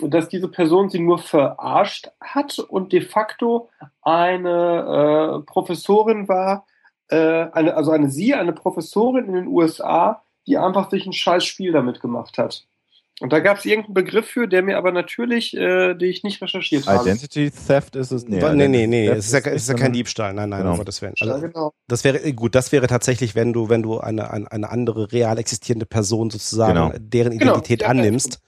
[0.00, 3.68] dass diese Person sie nur verarscht hat und de facto
[4.02, 6.66] eine äh, Professorin war,
[7.08, 11.44] äh, eine, also eine sie, eine Professorin in den USA, die einfach sich ein scheiß
[11.44, 12.64] Spiel damit gemacht hat.
[13.20, 16.40] Und da gab es irgendeinen Begriff für, der mir aber natürlich, äh, die ich nicht
[16.40, 17.02] recherchiert habe.
[17.08, 18.28] Identity Theft ist es?
[18.28, 19.06] Nee, nee, nee, nee.
[19.08, 20.34] Theft Es ist ja, ist ja nicht, kein Diebstahl.
[20.34, 20.72] Nein, nein, Genau.
[20.72, 21.14] um Gottes Willen.
[21.16, 21.72] ja, Also, genau.
[21.88, 25.36] das wäre, gut, das wäre tatsächlich, wenn du, wenn du eine, eine, eine andere real
[25.38, 26.92] existierende Person sozusagen, Genau.
[26.98, 28.40] deren Genau, Identität ja, annimmst,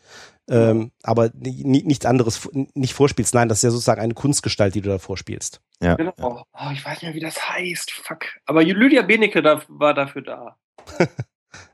[0.49, 3.35] ähm, aber ni- ni- nichts anderes nicht vorspielst.
[3.35, 5.61] Nein, das ist ja sozusagen eine Kunstgestalt, die du da vorspielst.
[5.83, 5.95] Ja.
[5.97, 6.13] Genau.
[6.23, 6.43] Oh,
[6.73, 7.91] ich weiß nicht mehr, wie das heißt.
[7.91, 8.25] Fuck.
[8.47, 10.57] Aber Lydia Benecke da, war dafür da.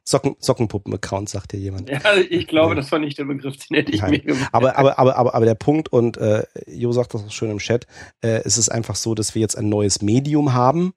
[0.09, 1.89] Socken, Sockenpuppen-Account, sagt dir jemand.
[1.91, 2.01] Ja,
[2.31, 2.75] ich glaube, Ja.
[2.77, 4.11] das war nicht der Begriff, den hätte ich Nein.
[4.13, 4.49] mir gemacht.
[4.53, 7.59] Aber, aber, aber, aber, aber der Punkt, und äh, Jo sagt das auch schön im
[7.59, 7.87] Chat,
[8.21, 10.93] äh, es ist einfach so, dass wir jetzt ein neues Medium haben,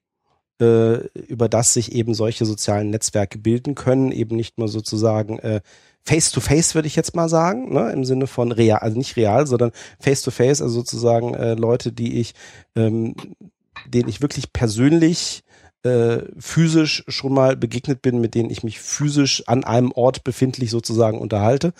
[0.60, 5.60] äh, über das sich eben solche sozialen Netzwerke bilden können, eben nicht nur sozusagen äh,
[6.04, 9.72] Face-to-Face, würde ich jetzt mal sagen, ne, im Sinne von real, also nicht real, sondern
[9.98, 12.34] Face-to-Face, also sozusagen äh, Leute, die ich,
[12.76, 13.14] ähm,
[13.88, 15.42] denen ich wirklich persönlich
[15.82, 20.70] äh, physisch schon mal begegnet bin, mit denen ich mich physisch an einem Ort befindlich
[20.70, 21.72] sozusagen unterhalte,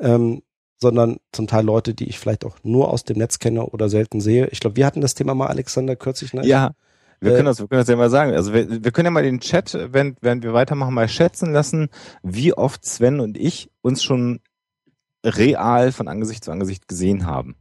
[0.00, 0.42] ähm,
[0.80, 4.20] sondern zum Teil Leute, die ich vielleicht auch nur aus dem Netz kenne oder selten
[4.20, 4.48] sehe.
[4.48, 6.44] Ich glaube, wir hatten das Thema mal, Alexander, kürzlich, ne?
[6.46, 6.72] Ja,
[7.20, 8.34] wir Äh, können das, wir können das ja mal sagen.
[8.34, 11.88] Also wir, wir können ja mal den Chat, wenn, während wir weitermachen, mal schätzen lassen,
[12.22, 14.40] wie oft Sven und ich uns schon
[15.24, 17.54] real von Angesicht zu Angesicht gesehen haben.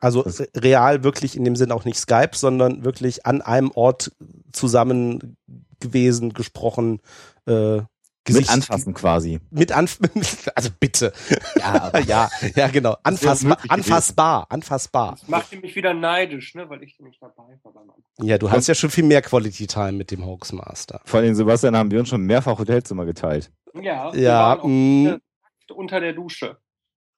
[0.00, 0.24] Also
[0.54, 4.12] real wirklich in dem Sinn auch nicht Skype, sondern wirklich an einem Ort
[4.52, 5.36] zusammen
[5.80, 7.00] gewesen, gesprochen,
[7.46, 7.80] äh,
[8.28, 9.40] Mit anfassen quasi.
[9.50, 9.98] Mit anf
[10.54, 11.12] also bitte.
[11.58, 12.96] Ja, aber ja, ja, genau.
[13.02, 15.12] Anfassbar, anfassbar, anfassbar.
[15.12, 18.04] Das macht mich wieder neidisch, ne, weil ich nicht dabei war beim Anfang.
[18.26, 21.00] Ja, du hast ja schon viel mehr Quality Time mit dem Hoaxmaster.
[21.04, 23.50] Vor allem Sebastian haben wir uns schon mehrfach Hotelzimmer geteilt.
[23.74, 26.58] Ja, wir Ja, waren auch mm, nackt unter der Dusche.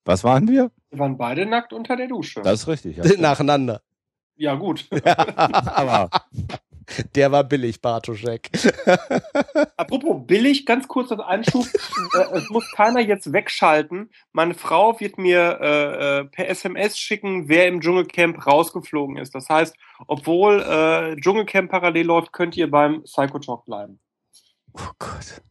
[0.04, 0.70] Was waren wir?
[0.90, 2.42] Wir waren beide nackt unter der Dusche.
[2.42, 2.96] Das ist richtig.
[2.96, 3.04] Ja.
[3.18, 3.82] nacheinander.
[4.36, 4.88] ja, gut.
[5.04, 6.10] aber
[7.14, 8.50] Der war billig, Bartoschek.
[9.76, 11.66] Apropos billig, ganz kurz als Einschub.
[12.14, 14.10] äh, es muss keiner jetzt wegschalten.
[14.32, 19.34] Meine Frau wird mir äh, äh, per SMS schicken, wer im Dschungelcamp rausgeflogen ist.
[19.34, 19.76] Das heißt,
[20.06, 24.00] obwohl äh, Dschungelcamp parallel läuft, könnt ihr beim Psychotalk bleiben.
[24.74, 25.42] oh Gott.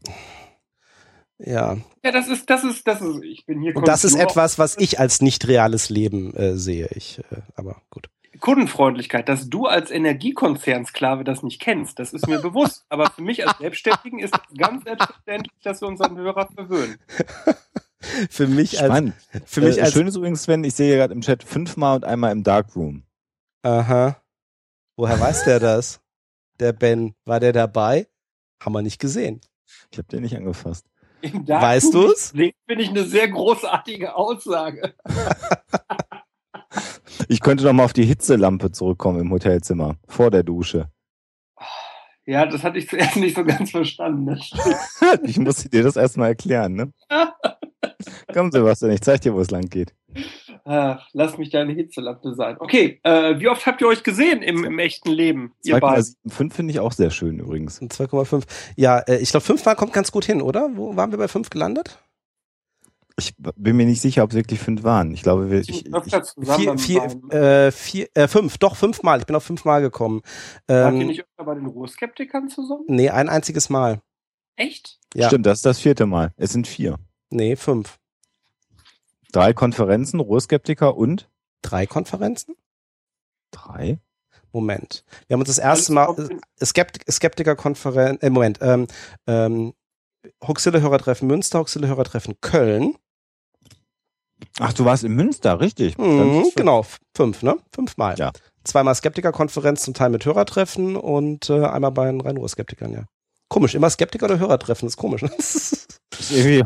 [1.43, 1.77] Ja.
[2.03, 4.77] Ja, das ist, das ist, das ist, ich bin hier Und das ist etwas, was
[4.77, 6.87] ich als nicht reales Leben äh, sehe.
[6.93, 8.09] Ich, äh, aber gut.
[8.39, 12.85] Kundenfreundlichkeit, dass du als Energiekonzernsklave das nicht kennst, das ist mir bewusst.
[12.89, 16.97] Aber für mich als Selbstständigen ist es ganz selbstverständlich, dass wir unseren Hörer verwöhnen.
[18.31, 19.13] Für mich als, Spannend.
[19.45, 22.03] für mich äh, als, schön ist übrigens, Sven, ich sehe gerade im Chat fünfmal und
[22.03, 23.03] einmal im Darkroom.
[23.61, 24.17] aha.
[24.97, 26.01] Woher weiß der das?
[26.59, 28.07] Der Ben, war der dabei?
[28.59, 29.39] Haben wir nicht gesehen.
[29.91, 30.87] Ich habe den nicht angefasst.
[31.21, 32.29] Im Darkroom Weißt du's?
[32.31, 32.53] Finde
[32.83, 34.95] ich eine sehr großartige Aussage.
[37.27, 40.89] Ich könnte noch mal auf die Hitzelampe zurückkommen im Hotelzimmer, vor der Dusche.
[42.25, 44.39] Ja, das hatte ich zuerst nicht so ganz verstanden.
[45.23, 46.93] Ich muss dir das erstmal erklären, ne?
[48.33, 49.93] Komm, Sebastian, ich zeig dir, wo es lang geht.
[50.63, 52.55] Ach, lass mich deine Hitzelampe sein.
[52.59, 55.53] Okay, äh, wie oft habt ihr euch gesehen im, im echten Leben?
[55.63, 56.03] Ihr beiden.
[56.27, 57.81] 2,75 finde ich auch sehr schön übrigens.
[57.81, 58.43] Und 2,5.
[58.75, 60.69] Ja, äh, ich glaube, fünfmal kommt ganz gut hin, oder?
[60.75, 61.99] Wo waren wir bei fünf gelandet?
[63.17, 65.13] Ich bin mir nicht sicher, ob es wirklich fünf waren.
[65.13, 65.91] Ich glaube, wir, ich, ich,
[66.55, 69.19] Vier, vier, äh, vier, äh, fünf, doch fünfmal.
[69.19, 70.21] Ich bin auf fünfmal gekommen.
[70.67, 72.83] Wart ihr Ähm, nicht öfter bei den Ruhrskeptikern zusammen?
[72.87, 74.01] nee, ein einziges Mal.
[74.55, 74.99] Echt?
[75.13, 75.27] Ja.
[75.27, 76.33] Stimmt, das ist das vierte Mal.
[76.37, 76.97] Es sind vier.
[77.29, 77.97] Nee, fünf.
[79.31, 81.29] Drei Konferenzen, Ruhrskeptiker und
[81.61, 82.55] Drei Konferenzen?
[83.51, 83.99] drei.
[84.53, 85.05] Moment.
[85.27, 86.13] Wir haben uns das erste Mal
[86.59, 88.87] äh, Skept Skeptiker-Konferenz, äh, Moment, ähm,
[89.27, 89.73] ähm,
[90.45, 92.95] Huxille-Hörertreffen Münster, Huxille-Hörertreffen Köln.
[94.59, 95.97] Ach, du warst in Münster, richtig.
[95.97, 97.57] Mhm, genau, fünf, ne?
[97.73, 98.15] Fünfmal.
[98.17, 98.31] Ja.
[98.63, 103.05] Zweimal Skeptiker-Konferenz, zum Teil mit Hörertreffen und äh, einmal bei den Rhein-Ruhr-Skeptikern, ja.
[103.49, 105.21] Komisch, immer Skeptiker oder Hörertreffen, ist komisch.
[105.23, 105.31] Ne?
[105.37, 106.63] Ist irgendwie,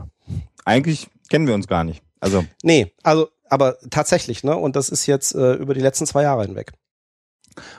[0.66, 2.04] eigentlich kennen wir uns gar nicht.
[2.20, 4.56] Also, nee, also, aber tatsächlich, ne?
[4.58, 6.74] Und das ist jetzt äh, über die letzten zwei Jahre hinweg.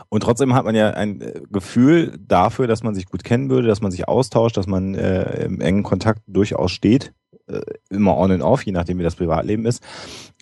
[0.08, 3.68] Und trotzdem hat man ja ein äh, Gefühl dafür, dass man sich gut kennen würde,
[3.68, 7.12] dass man sich austauscht, dass man äh, im engen Kontakt durchaus steht.
[7.46, 7.60] Äh,
[7.90, 9.82] immer on and off, je nachdem wie das Privatleben ist.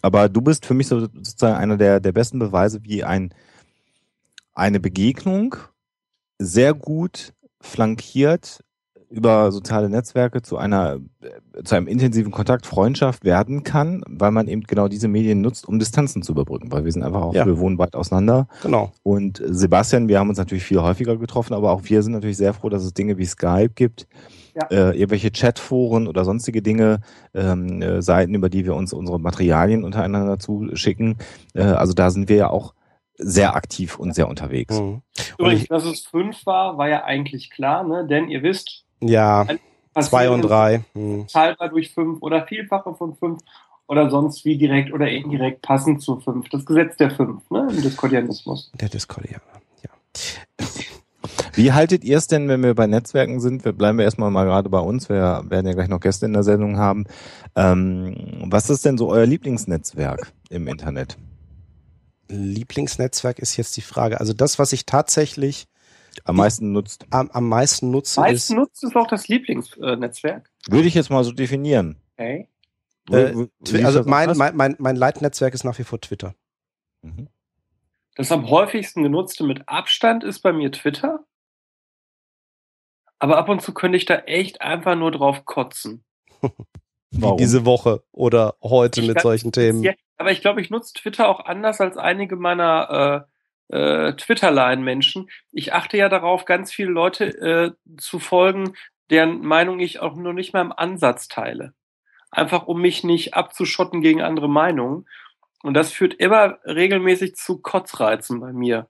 [0.01, 3.35] Aber du bist für mich so, sozusagen einer der, der besten Beweise, wie ein,
[4.55, 5.57] eine Begegnung
[6.39, 8.63] sehr gut flankiert
[9.14, 14.48] über soziale Netzwerke zu einer äh, zu einem intensiven Kontakt, Freundschaft werden kann, weil man
[14.48, 17.46] eben genau diese Medien nutzt, um Distanzen zu überbrücken, weil wir sind einfach auch, Ja.
[17.46, 18.48] wir wohnen weit auseinander.
[18.62, 18.92] Genau.
[19.04, 22.54] Und Sebastian, wir haben uns natürlich viel häufiger getroffen, aber auch wir sind natürlich sehr
[22.54, 24.08] froh, dass es Dinge wie Skype gibt,
[24.54, 24.66] Ja.
[24.70, 27.00] äh, irgendwelche Chatforen oder sonstige Dinge,
[27.34, 31.18] ähm, äh, Seiten, über die wir uns unsere Materialien untereinander zuschicken.
[31.54, 32.74] Äh, also da sind wir ja auch
[33.16, 34.78] sehr aktiv und sehr unterwegs.
[34.78, 35.02] Mhm.
[35.38, 38.04] Übrigens, dass es fünf war, war ja eigentlich klar, ne?
[38.08, 39.47] Denn ihr wisst, Ja,
[40.01, 40.84] zwei und drei.
[41.30, 43.40] Teilbar durch fünf oder Vielfache von fünf
[43.86, 46.49] oder sonst wie direkt oder indirekt passend zu fünf.
[46.49, 47.68] Das Gesetz der fünf, ne?
[47.70, 48.72] Im Diskordianismus.
[48.80, 49.42] Der Discordianer.
[49.82, 49.90] Ja.
[51.55, 53.64] Wie haltet ihr es denn, wenn wir bei Netzwerken sind?
[53.64, 55.09] Wir bleiben wir erstmal mal gerade bei uns.
[55.09, 57.05] Wir werden ja gleich noch Gäste in der Sendung haben.
[57.55, 61.16] Ähm, was ist denn so euer Lieblingsnetzwerk im Internet?
[62.28, 64.18] Lieblingsnetzwerk ist jetzt die Frage.
[64.18, 65.66] Also das, was ich tatsächlich
[66.24, 67.06] Am meisten nutzt?
[67.10, 70.50] am, am meisten nutze, Meist ist nutzt es auch das Lieblingsnetzwerk.
[70.68, 72.00] Würde ich jetzt mal so definieren.
[72.16, 72.48] Okay.
[73.10, 76.34] Äh, ist also mein, mein, mein, mein Leitnetzwerk ist nach wie vor Twitter.
[77.02, 77.28] Mhm.
[78.14, 81.24] Das am häufigsten genutzte mit Abstand ist bei mir Twitter.
[83.18, 86.04] Aber ab und zu könnte ich da echt einfach nur drauf kotzen.
[87.10, 87.38] Warum?
[87.38, 89.82] Wie diese Woche oder heute Ich mit solchen Themen.
[89.82, 93.34] Ja, aber ich glaube, ich nutze Twitter auch anders als einige meiner äh,
[93.68, 95.28] äh, Twitter-Line-Menschen.
[95.52, 98.74] Ich achte ja darauf, ganz viele Leute äh, zu folgen,
[99.10, 101.74] deren Meinung ich auch nur nicht mal im Ansatz teile.
[102.30, 105.06] Einfach um mich nicht abzuschotten gegen andere Meinungen.
[105.62, 108.88] Und das führt immer regelmäßig zu Kotzreizen bei mir.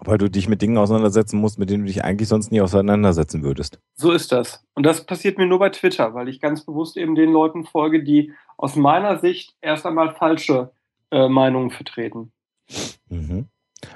[0.00, 3.42] Weil du dich mit Dingen auseinandersetzen musst, mit denen du dich eigentlich sonst nie auseinandersetzen
[3.42, 3.78] würdest.
[3.94, 4.64] So ist das.
[4.74, 8.02] Und das passiert mir nur bei Twitter, weil ich ganz bewusst eben den Leuten folge,
[8.02, 10.72] die aus meiner Sicht erst einmal falsche
[11.10, 12.32] äh, Meinungen vertreten.
[13.08, 13.48] Mhm.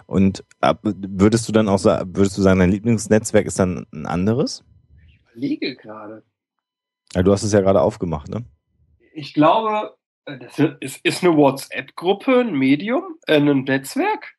[0.07, 4.07] Und ab, würdest du dann auch sagen, würdest du sagen, dein Lieblingsnetzwerk ist dann ein
[4.07, 4.65] anderes?
[5.07, 6.23] Ich überlege gerade.
[7.15, 8.45] Ja, du hast es ja gerade aufgemacht, ne?
[9.15, 9.97] Ich glaube,
[10.27, 14.35] äh, das ist, ist eine WhatsApp-Gruppe, ein Medium, äh, ein Netzwerk.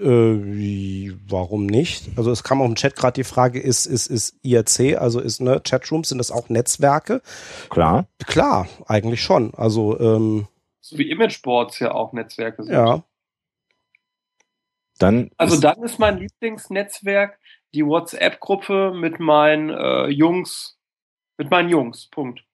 [0.00, 2.10] Äh, warum nicht?
[2.16, 5.40] Also es kam auch im Chat gerade die Frage, ist, ist, ist IRC, also ist,
[5.40, 7.22] ne, Chatrooms, sind das auch Netzwerke?
[7.70, 8.06] Klar.
[8.26, 9.54] Klar, eigentlich schon.
[9.54, 10.48] Also, ähm,
[10.84, 12.74] So wie Imageboards ja auch Netzwerke sind.
[12.74, 13.04] ja.
[14.98, 17.38] Dann Also ist, dann ist mein Lieblingsnetzwerk
[17.72, 20.78] die WhatsApp-Gruppe mit meinen äh, Jungs,
[21.38, 22.08] mit meinen Jungs.
[22.08, 22.44] Punkt.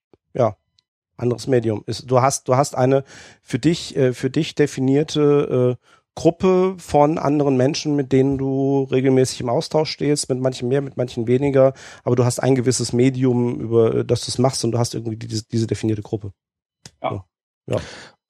[1.17, 2.09] anderes Medium ist.
[2.09, 3.03] Du hast, du hast eine
[3.43, 9.41] für dich, äh, für dich definierte äh, Gruppe von anderen Menschen, mit denen du regelmäßig
[9.41, 11.75] im Austausch stehst, mit manchen mehr, mit manchen weniger,
[12.05, 14.95] aber du hast ein gewisses Medium, über äh, das du es machst und du hast
[14.95, 16.33] irgendwie diese, diese definierte Gruppe.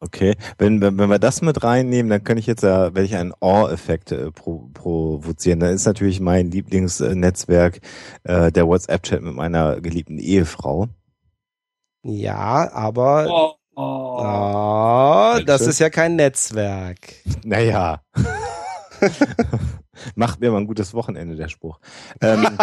[0.01, 0.35] Okay.
[0.59, 3.33] Wenn, wenn, wenn wir das mit reinnehmen, dann kann ich jetzt ja, werde ich einen
[3.41, 5.61] Awe-Effekt äh, pro, provozieren.
[5.61, 7.81] Dann ist natürlich mein Lieblingsnetzwerk
[8.25, 10.89] äh, der WhatsApp-Chat mit meiner geliebten Ehefrau.
[12.03, 14.19] Ja, aber Oh, oh.
[14.23, 17.15] ah, das ist ja kein Netzwerk.
[17.45, 18.03] Naja.
[20.15, 21.79] Macht mir mal ein gutes Wochenende, der Spruch.
[22.21, 22.47] Ähm,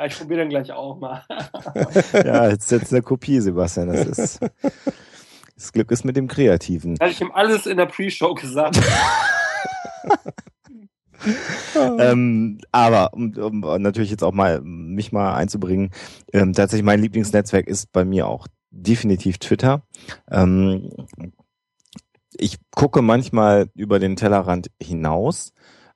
[0.00, 1.26] Ja, ich probiere dann gleich auch mal.
[2.14, 3.88] ja, jetzt ist jetzt eine Kopie, Sebastian.
[3.88, 4.40] Das ist.
[5.54, 6.96] Das Glück ist mit dem Kreativen.
[6.98, 8.80] Hatte ich ihm alles in der Pre-Show gesagt.
[11.76, 15.90] Ähm, aber um, um natürlich jetzt auch mal mich mal einzubringen,
[16.32, 19.82] ähm, tatsächlich mein Lieblingsnetzwerk ist bei mir auch definitiv Twitter.
[20.30, 20.88] Ähm,
[22.32, 25.52] ich gucke manchmal über den Tellerrand hinaus,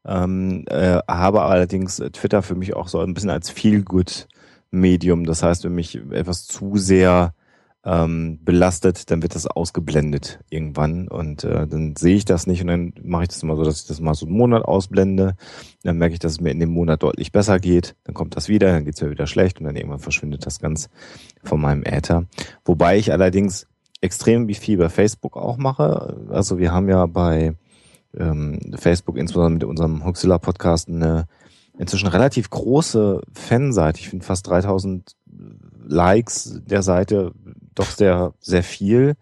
[0.06, 5.24] ähm, äh, habe allerdings Twitter für mich auch so ein bisschen als Feel-Good-Medium.
[5.24, 7.34] Das heißt, wenn mich etwas zu sehr
[7.84, 12.68] ähm, belastet, dann wird das ausgeblendet irgendwann und äh, dann sehe ich das nicht und
[12.68, 15.36] dann mache ich das immer so, dass ich das mal so einen Monat ausblende.
[15.82, 17.94] Dann merke ich, dass es mir in dem Monat deutlich besser geht.
[18.04, 20.60] Dann kommt das wieder, dann geht es mir wieder schlecht und dann irgendwann verschwindet das
[20.60, 20.88] ganz
[21.42, 22.24] von meinem Äther.
[22.64, 23.66] Wobei ich allerdings
[24.00, 26.16] extrem wie viel bei Facebook auch mache.
[26.30, 27.54] Also wir haben ja bei
[28.18, 31.26] ähm, Facebook insbesondere mit unserem Huxilla Podcast eine
[31.78, 34.00] inzwischen relativ große Fanseite.
[34.00, 35.16] Ich finde fast 3000
[35.86, 37.32] Likes der Seite
[37.74, 39.16] doch sehr, sehr viel.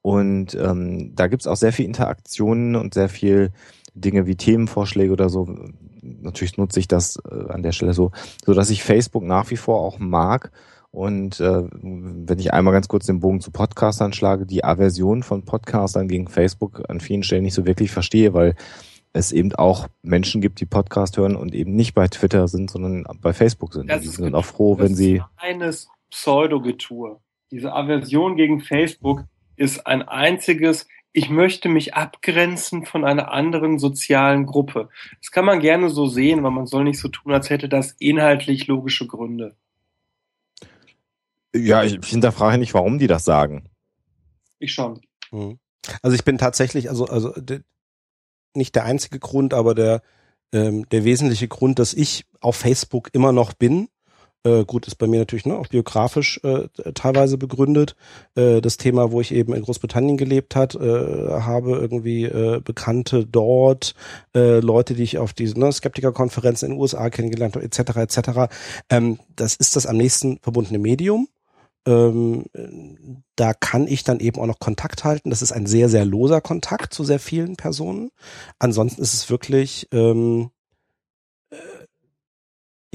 [0.00, 3.52] Und ähm, da gibt's auch sehr viel Interaktionen und sehr viel
[3.94, 5.48] Dinge wie Themenvorschläge oder so.
[6.00, 8.10] Natürlich nutze ich das äh, an der Stelle so,
[8.44, 10.50] so dass ich Facebook nach wie vor auch mag.
[10.92, 15.44] Und äh, wenn ich einmal ganz kurz den Bogen zu Podcastern schlage, die Aversion von
[15.44, 18.54] Podcastern gegen Facebook an vielen Stellen nicht so wirklich verstehe, weil
[19.14, 23.04] es eben auch Menschen gibt, die Podcast hören und eben nicht bei Twitter sind, sondern
[23.22, 23.90] bei Facebook sind.
[23.90, 25.22] Das die sind auch froh, wenn sie.
[25.36, 27.18] Eines Pseudogetue.
[27.50, 29.24] Diese Aversion gegen Facebook
[29.56, 34.90] ist ein einziges, ich möchte mich abgrenzen von einer anderen sozialen Gruppe.
[35.20, 37.92] Das kann man gerne so sehen, weil man soll nicht so tun, als hätte das
[37.98, 39.56] inhaltlich logische Gründe.
[41.54, 43.68] Ja, ich hinterfrage nicht, warum die das sagen.
[44.58, 45.00] Ich schon.
[45.30, 45.58] Mhm.
[46.00, 47.60] Also ich bin tatsächlich, also, also de,
[48.54, 50.02] nicht der einzige Grund, aber der,
[50.52, 53.88] ähm, der wesentliche Grund, dass ich auf Facebook immer noch bin,
[54.44, 57.94] äh, gut, ist bei mir natürlich ne, auch biografisch äh, teilweise begründet.
[58.34, 63.24] Äh, das Thema, wo ich eben in Großbritannien gelebt hat, äh, habe irgendwie äh, Bekannte
[63.24, 63.94] dort,
[64.34, 67.96] äh, Leute, die ich auf diese ne, Skeptikerkonferenzen in den USA kennengelernt habe, etc.
[67.96, 68.52] etc.
[68.90, 71.28] Ähm, das ist das am nächsten verbundene Medium.
[71.86, 72.44] Ähm,
[73.36, 75.30] da kann ich dann eben auch noch Kontakt halten.
[75.30, 78.10] Das ist ein sehr, sehr loser Kontakt zu sehr vielen Personen.
[78.58, 80.50] Ansonsten ist es wirklich ähm,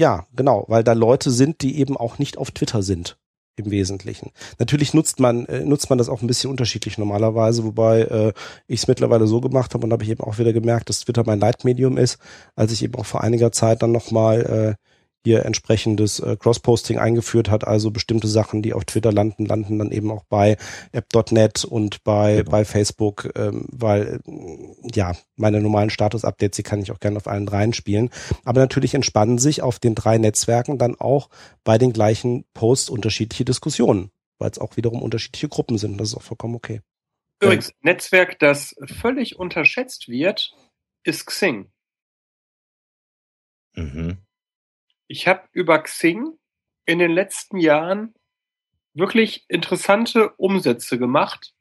[0.00, 3.18] ja, genau, weil da Leute sind, die eben auch nicht auf Twitter sind
[3.56, 4.30] im Wesentlichen.
[4.60, 8.32] Natürlich nutzt man äh, nutzt man das auch ein bisschen unterschiedlich normalerweise, wobei äh,
[8.68, 11.24] ich es mittlerweile so gemacht habe und habe ich eben auch wieder gemerkt, dass Twitter
[11.26, 12.18] mein Leitmedium ist,
[12.54, 14.87] als ich eben auch vor einiger Zeit dann nochmal äh,
[15.28, 19.92] hier entsprechendes äh, Cross-Posting eingeführt hat, also bestimmte Sachen, die auf Twitter landen, landen dann
[19.92, 20.56] eben auch bei
[20.92, 22.50] app.net und bei, genau.
[22.50, 24.20] bei Facebook, ähm, weil
[24.94, 28.08] ja, meine normalen Status-Updates, die kann ich auch gerne auf allen dreien spielen.
[28.44, 31.28] Aber natürlich entspannen sich auf den drei Netzwerken dann auch
[31.62, 36.00] bei den gleichen Posts unterschiedliche Diskussionen, weil es auch wiederum unterschiedliche Gruppen sind.
[36.00, 36.80] Das ist auch vollkommen okay.
[37.42, 40.52] Übrigens, Netzwerk, das völlig unterschätzt wird,
[41.04, 41.70] ist Xing.
[43.74, 44.16] Mhm.
[45.08, 46.38] Ich habe über Xing
[46.86, 48.14] in den letzten Jahren
[48.94, 51.54] wirklich interessante Umsätze gemacht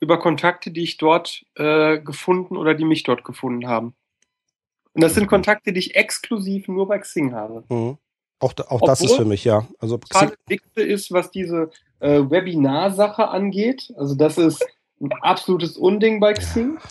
[0.00, 3.94] über Kontakte, die ich dort äh, gefunden oder die mich dort gefunden haben.
[4.92, 7.64] Und das sind Kontakte, die ich exklusiv nur bei Xing habe.
[7.68, 7.98] Mhm.
[8.38, 9.66] Auch, auch das ist für mich, ja.
[9.78, 10.32] Also Xing
[10.74, 11.70] ist, was diese
[12.00, 13.92] äh, Webinar-Sache angeht.
[13.96, 14.64] Also das ist
[15.00, 16.74] ein absolutes Unding bei Xing.
[16.74, 16.90] Ja.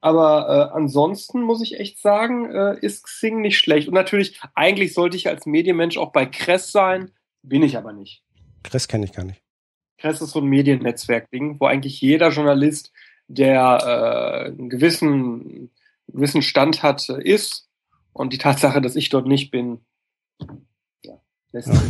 [0.00, 3.88] Aber äh, ansonsten muss ich echt sagen, äh, ist Xing nicht schlecht.
[3.88, 7.10] Und natürlich, eigentlich sollte ich als Medienmensch auch bei Kress sein,
[7.42, 8.22] bin ich aber nicht.
[8.62, 9.42] Kress kenne ich gar nicht.
[9.98, 12.92] Kress ist so ein Mediennetzwerk-Ding, wo eigentlich jeder Journalist,
[13.28, 15.70] der äh, einen gewissen, einen
[16.08, 17.68] gewissen Stand hat, ist.
[18.12, 19.84] Und die Tatsache, dass ich dort nicht bin,
[21.04, 21.20] ja,
[21.52, 21.80] lässt ja.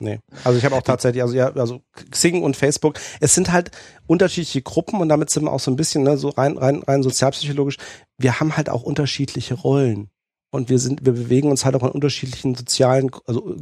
[0.00, 0.18] Nee.
[0.44, 3.70] Also ich habe auch tatsächlich, also ja, also Xing und Facebook, es sind halt
[4.06, 7.02] unterschiedliche Gruppen und damit sind wir auch so ein bisschen, ne, so rein, rein, rein
[7.02, 7.76] sozialpsychologisch,
[8.18, 10.08] wir haben halt auch unterschiedliche Rollen.
[10.52, 13.56] Und wir sind, wir bewegen uns halt auch in unterschiedlichen sozialen, also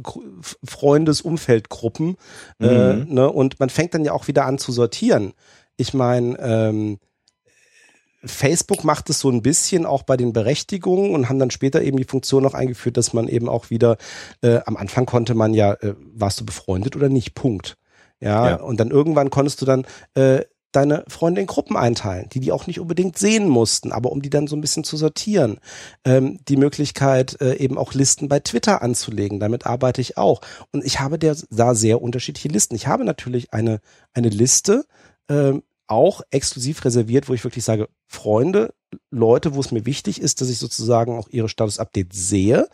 [0.63, 2.15] Freundesumfeldgruppen.
[2.59, 3.01] Äh, mhm.
[3.01, 3.31] Äh, ne?
[3.31, 5.33] Und man fängt dann ja auch wieder an zu sortieren.
[5.77, 6.97] Ich meine, ähm,
[8.23, 11.97] Facebook macht es so ein bisschen auch bei den Berechtigungen und haben dann später eben
[11.97, 13.97] die Funktion noch eingeführt, dass man eben auch wieder,
[14.41, 17.77] äh, am Anfang konnte man ja, äh, warst du befreundet oder nicht, Punkt.
[18.21, 19.85] Ja, ja, und dann irgendwann konntest du dann
[20.15, 24.21] äh, deine Freunde in Gruppen einteilen, die die auch nicht unbedingt sehen mussten, aber um
[24.21, 25.59] die dann so ein bisschen zu sortieren.
[26.05, 30.41] Ähm, die Möglichkeit, äh, eben auch Listen bei Twitter anzulegen, damit arbeite ich auch.
[30.71, 32.75] Und ich habe der, da sehr unterschiedliche Listen.
[32.75, 33.79] Ich habe natürlich eine,
[34.13, 34.85] eine Liste,
[35.29, 38.73] ähm, auch exklusiv reserviert, wo ich wirklich sage, Freunde,
[39.11, 42.67] Leute, wo es mir wichtig ist, dass ich sozusagen auch ihre Status-Updates sehe.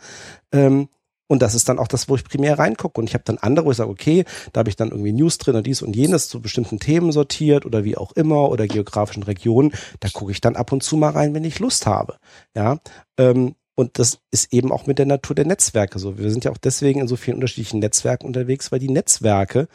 [0.52, 0.88] Ähm,
[1.28, 3.00] und das ist dann auch das, wo ich primär reingucke.
[3.00, 5.38] Und ich habe dann andere, wo ich sage, okay, da habe ich dann irgendwie News
[5.38, 9.24] drin und dies und jenes zu bestimmten Themen sortiert oder wie auch immer oder geografischen
[9.24, 9.72] Regionen.
[10.00, 12.16] Da gucke ich dann ab und zu mal rein, wenn ich Lust habe.
[12.54, 12.78] Ja.
[13.18, 16.16] Ähm, und das ist eben auch mit der Natur der Netzwerke so.
[16.16, 19.68] Wir sind ja auch deswegen in so vielen unterschiedlichen Netzwerken unterwegs, weil die Netzwerke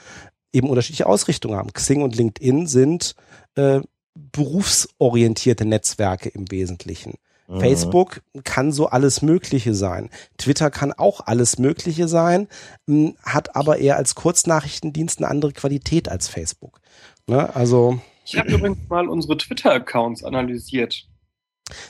[0.54, 1.74] eben unterschiedliche Ausrichtungen haben.
[1.74, 3.16] Xing und LinkedIn sind
[3.56, 3.82] äh,
[4.14, 7.16] berufsorientierte Netzwerke im Wesentlichen.
[7.48, 7.60] Mhm.
[7.60, 10.10] Facebook kann so alles Mögliche sein.
[10.38, 12.48] Twitter kann auch alles Mögliche sein,
[12.88, 16.80] hm, hat aber eher als Kurznachrichtendienst eine andere Qualität als Facebook.
[17.28, 17.54] Ne?
[17.56, 21.08] Also ich habe übrigens mal unsere Twitter-Accounts analysiert.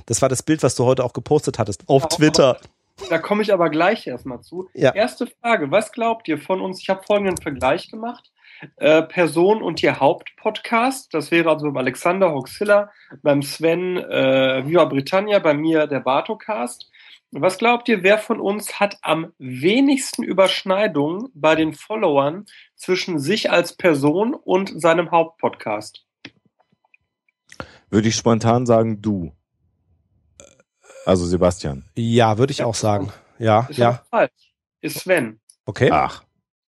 [0.06, 2.60] Das war das Bild, was du heute auch gepostet hattest auf ja, Twitter.
[3.10, 4.70] Da komme ich aber gleich erstmal zu.
[4.74, 4.94] Ja.
[4.94, 6.82] Erste Frage, was glaubt ihr von uns?
[6.82, 8.32] Ich habe folgenden Vergleich gemacht.
[8.78, 11.14] Äh, Person und ihr Hauptpodcast.
[11.14, 12.92] Das wäre also beim Alexander Hoxilla,
[13.24, 16.90] beim Sven äh, Viva Britannia, bei mir der Bartocast.
[17.32, 22.46] Was glaubt ihr, wer von uns hat am wenigsten Überschneidungen bei den Followern
[22.76, 26.06] zwischen sich als Person und seinem Hauptpodcast?
[27.90, 29.34] Würde ich spontan sagen, du.
[31.06, 31.84] Also Sebastian.
[31.96, 33.12] Ja, würde ich auch sagen.
[33.40, 34.04] Ja, Ist ja.
[34.10, 34.54] falsch.
[34.82, 35.40] Ist Sven.
[35.66, 35.90] Okay.
[35.92, 36.24] Ach,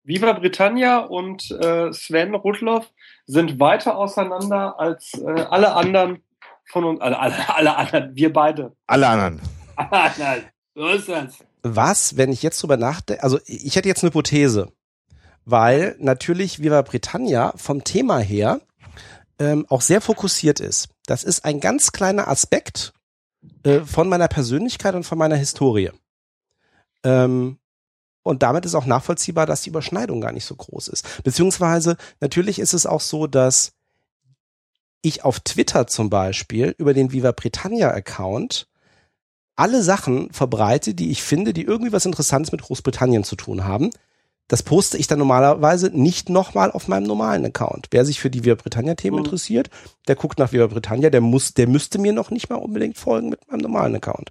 [0.03, 2.91] Viva Britannia und äh, Sven Rudloff
[3.27, 6.23] sind weiter auseinander als äh, alle anderen
[6.65, 8.75] von uns, alle, alle, alle anderen, wir beide.
[8.87, 9.41] alle anderen.
[9.91, 10.45] Nein,
[10.75, 11.35] so ist das.
[11.63, 14.73] Was, wenn ich jetzt drüber nachdenke, also ich hätte jetzt eine Hypothese,
[15.45, 18.61] weil natürlich Viva Britannia vom Thema her
[19.39, 20.89] ähm, auch sehr fokussiert ist.
[21.07, 22.93] Das ist ein ganz kleiner Aspekt
[23.65, 25.91] äh, von meiner Persönlichkeit und von meiner Historie.
[27.05, 27.59] Ähm,
[28.23, 31.23] und damit ist auch nachvollziehbar, dass die Überschneidung gar nicht so groß ist.
[31.25, 33.73] Beziehungsweise natürlich ist es auch so, dass
[35.03, 38.69] ich auf Twitter zum Beispiel über den Viva Britannia Account
[39.57, 43.91] alle Sachen verbreite, die ich finde, die irgendwie was Interessantes mit Großbritannien zu tun haben.
[44.51, 47.87] Das poste ich dann normalerweise nicht nochmal auf meinem normalen Account.
[47.93, 49.25] Wer sich für die Viva Britannia-Themen Mhm.
[49.25, 49.71] interessiert,
[50.09, 53.29] der guckt nach Viva Britannia, der muss, der müsste mir noch nicht mal unbedingt folgen
[53.29, 54.31] mit meinem normalen Account.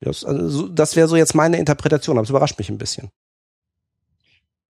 [0.00, 3.10] Das, also, so- das wäre so jetzt meine Interpretation, aber es überrascht mich ein bisschen.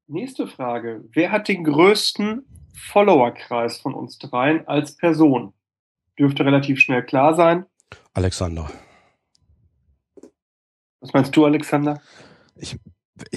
[0.09, 1.05] Nächste Frage.
[1.13, 2.45] Wer hat den größten
[2.75, 5.55] Followerkreis von uns dreien als Person?
[6.19, 7.67] Dürfte relativ schnell klar sein.
[8.15, 8.69] Alexander.
[11.01, 12.03] Was meinst du, Alexander?
[12.57, 12.77] Ich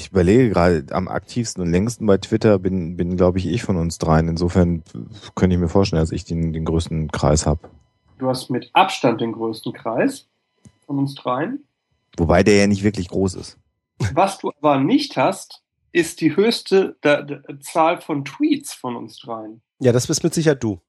[0.09, 3.97] überlege gerade, am aktivsten und längsten bei Twitter bin, bin glaube ich, ich von uns
[3.97, 4.27] dreien.
[4.27, 4.83] Insofern
[5.35, 7.69] könnte ich mir vorstellen, dass ich den, den größten Kreis habe.
[8.17, 10.27] Du hast mit Abstand den größten Kreis
[10.85, 11.65] von uns dreien.
[12.17, 13.57] Wobei der ja nicht wirklich groß ist.
[14.13, 15.61] Was du aber nicht hast,
[15.91, 19.61] ist die höchste da, da, Zahl von Tweets von uns dreien.
[19.79, 20.79] Ja, das bist mit Sicherheit du.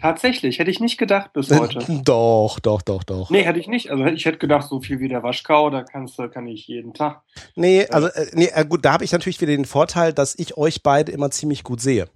[0.00, 1.80] Tatsächlich, hätte ich nicht gedacht bis heute.
[2.04, 3.30] Doch, doch, doch, doch.
[3.30, 3.90] Nee, hätte ich nicht.
[3.90, 6.92] Also ich hätte gedacht, so viel wie der Waschkau, da kannst du, kann ich jeden
[6.92, 7.22] Tag.
[7.54, 10.56] Nee, also äh, nee, äh, gut, da habe ich natürlich wieder den Vorteil, dass ich
[10.58, 12.08] euch beide immer ziemlich gut sehe.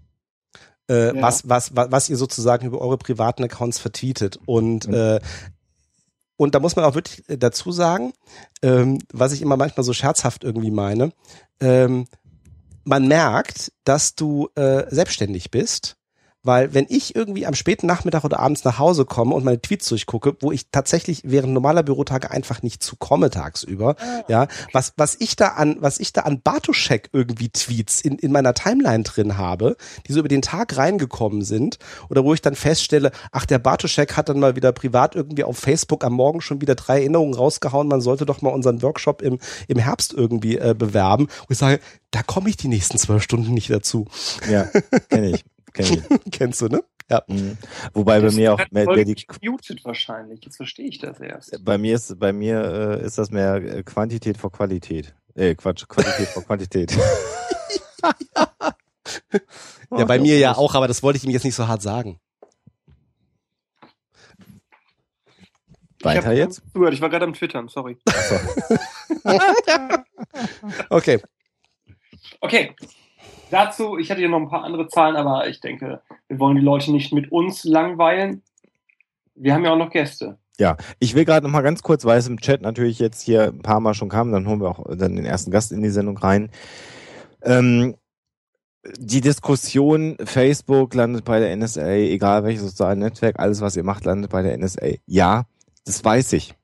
[0.91, 1.23] Äh, Ja.
[1.23, 4.39] was, was, was, was ihr sozusagen über eure privaten Accounts vertweetet.
[4.45, 4.95] Und, Mhm.
[4.95, 5.21] äh,
[6.37, 8.13] und da muss man auch wirklich äh, dazu sagen,
[8.63, 11.13] ähm, was ich immer manchmal so scherzhaft irgendwie meine,
[11.61, 12.07] ähm,
[12.85, 15.97] man merkt, dass du äh, selbstständig bist.
[16.43, 19.89] Weil wenn ich irgendwie am späten Nachmittag oder abends nach Hause komme und meine Tweets
[19.89, 23.97] durchgucke, wo ich tatsächlich während normaler Bürotage einfach nicht zukomme tagsüber,
[24.29, 28.33] ja, was, was ich da an, was ich da an Bartoschek irgendwie Tweets in, in
[28.33, 29.77] meiner Timeline drin habe,
[30.07, 34.17] die so über den Tag reingekommen sind, oder wo ich dann feststelle, ach, der Bartoschek
[34.17, 37.89] hat dann mal wieder privat irgendwie auf Facebook am Morgen schon wieder drei Erinnerungen rausgehauen,
[37.89, 39.39] man sollte doch mal unseren Workshop im,
[39.69, 41.25] im Herbst irgendwie äh, bewerben.
[41.25, 41.81] Und ich sage,
[42.11, 44.07] da komme ich die nächsten zwölf Stunden nicht dazu.
[44.51, 44.69] Ja,
[45.09, 45.45] kenne ich.
[45.73, 46.05] Kenn.
[46.31, 46.85] Kennst du, ne?
[47.11, 47.23] Ja.
[47.27, 47.59] Mhm.
[47.93, 50.45] Wobei bei Das mir auch hat mehr, mehr die, gemutet wahrscheinlich.
[50.45, 51.65] Jetzt verstehe ich das erst.
[51.65, 55.15] bei mir ist bei mir äh, ist das mehr äh, Quantität vor Qualität.
[55.35, 56.97] Äh, Quatsch, Qualität vor Quantität.
[59.97, 62.21] Ja, bei mir ja auch, aber das wollte ich ihm jetzt nicht so hart sagen.
[66.03, 66.63] Weiter jetzt?
[66.73, 66.95] Zugehört.
[66.95, 67.99] Ich war gerade am Twittern, sorry.
[70.89, 71.21] Okay.
[72.41, 72.75] Okay.
[73.51, 76.63] Dazu, ich hatte hier noch ein paar andere Zahlen, aber ich denke, wir wollen die
[76.63, 78.43] Leute nicht mit uns langweilen.
[79.35, 80.39] Wir haben ja auch noch Gäste.
[80.59, 83.45] Ja, ich will gerade noch mal ganz kurz, weil es im Chat natürlich jetzt hier
[83.45, 85.89] ein paar Mal schon kam, dann holen wir auch dann den ersten Gast in die
[85.89, 86.51] Sendung rein.
[87.43, 87.97] Ähm,
[88.99, 94.05] die Diskussion, Facebook landet bei der NSA, egal welches soziale Netzwerk, alles was ihr macht,
[94.05, 94.87] landet bei der NSA.
[95.07, 95.45] Ja,
[95.85, 96.55] das weiß ich.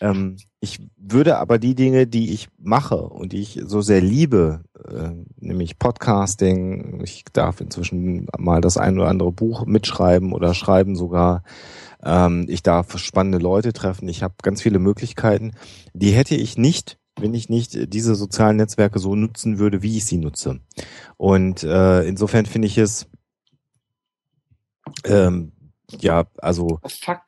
[0.00, 4.62] Ähm, ich würde aber die Dinge, die ich mache und die ich so sehr liebe,
[4.88, 10.96] äh, nämlich Podcasting, ich darf inzwischen mal das ein oder andere Buch mitschreiben oder schreiben
[10.96, 11.42] sogar,
[12.02, 15.52] ähm, ich darf spannende Leute treffen, ich habe ganz viele Möglichkeiten,
[15.92, 20.06] die hätte ich nicht, wenn ich nicht diese sozialen Netzwerke so nutzen würde, wie ich
[20.06, 20.60] sie nutze.
[21.16, 23.06] Und äh, insofern finde ich es
[25.04, 25.52] ähm,
[26.00, 27.20] ja, also fuck?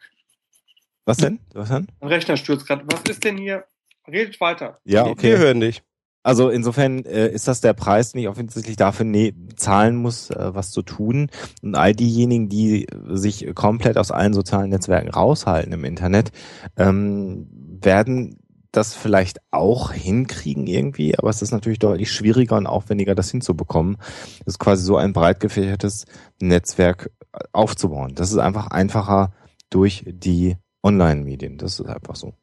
[1.07, 1.41] Was denn?
[1.55, 1.87] Was denn?
[2.01, 2.85] Mein Rechner stürzt gerade.
[2.87, 3.65] Was ist denn hier?
[4.07, 4.79] Redet weiter.
[4.85, 5.37] Ja, Wir okay.
[5.39, 5.83] hören dich.
[6.23, 10.55] Also insofern äh, ist das der Preis, den ich offensichtlich dafür ne zahlen muss, äh,
[10.55, 11.31] was zu tun.
[11.63, 16.33] Und all diejenigen, die sich komplett aus allen sozialen Netzwerken raushalten im Internet,
[16.77, 18.41] ähm, werden
[18.73, 23.97] das vielleicht auch hinkriegen irgendwie, aber es ist natürlich deutlich schwieriger und aufwendiger, das hinzubekommen.
[24.45, 26.07] Das ist quasi so ein breit gefächertes
[26.41, 28.17] Netzwerk äh, aufzubauen.
[28.17, 29.33] Das ist einfach einfacher
[29.71, 30.57] durch die
[30.87, 31.59] Online-Medien.
[31.59, 32.35] Das ist einfach so.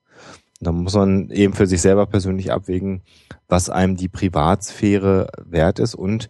[0.59, 3.01] Da muss man eben für sich selber persönlich abwägen,
[3.47, 6.29] was einem die Privatsphäre wert ist und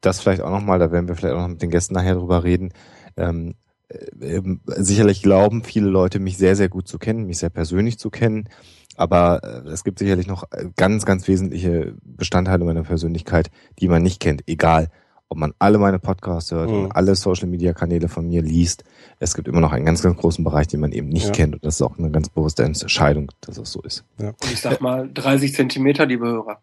[0.00, 2.44] das vielleicht auch nochmal, da werden wir vielleicht auch noch mit den Gästen nachher drüber
[2.44, 2.72] reden,
[3.16, 3.54] ähm,
[3.88, 7.98] äh, ähm, sicherlich glauben viele Leute, mich sehr, sehr gut zu kennen, mich sehr persönlich
[7.98, 8.48] zu kennen.
[8.96, 14.02] Aber äh, es gibt sicherlich noch äh, ganz, ganz wesentliche Bestandteile meiner Persönlichkeit, die man
[14.02, 14.42] nicht kennt.
[14.46, 14.88] Egal,
[15.32, 16.84] ob man alle meine Podcasts hört mhm.
[16.84, 18.84] und alle Social Media Kanäle von mir liest.
[19.18, 21.32] Es gibt immer noch einen ganz, ganz großen Bereich, den man eben nicht ja.
[21.32, 21.54] kennt.
[21.54, 24.04] Und das ist auch eine ganz bewusste Entscheidung, dass es so ist.
[24.18, 24.28] Ja.
[24.28, 26.60] Und ich sag mal 30 Zentimeter, liebe Hörer.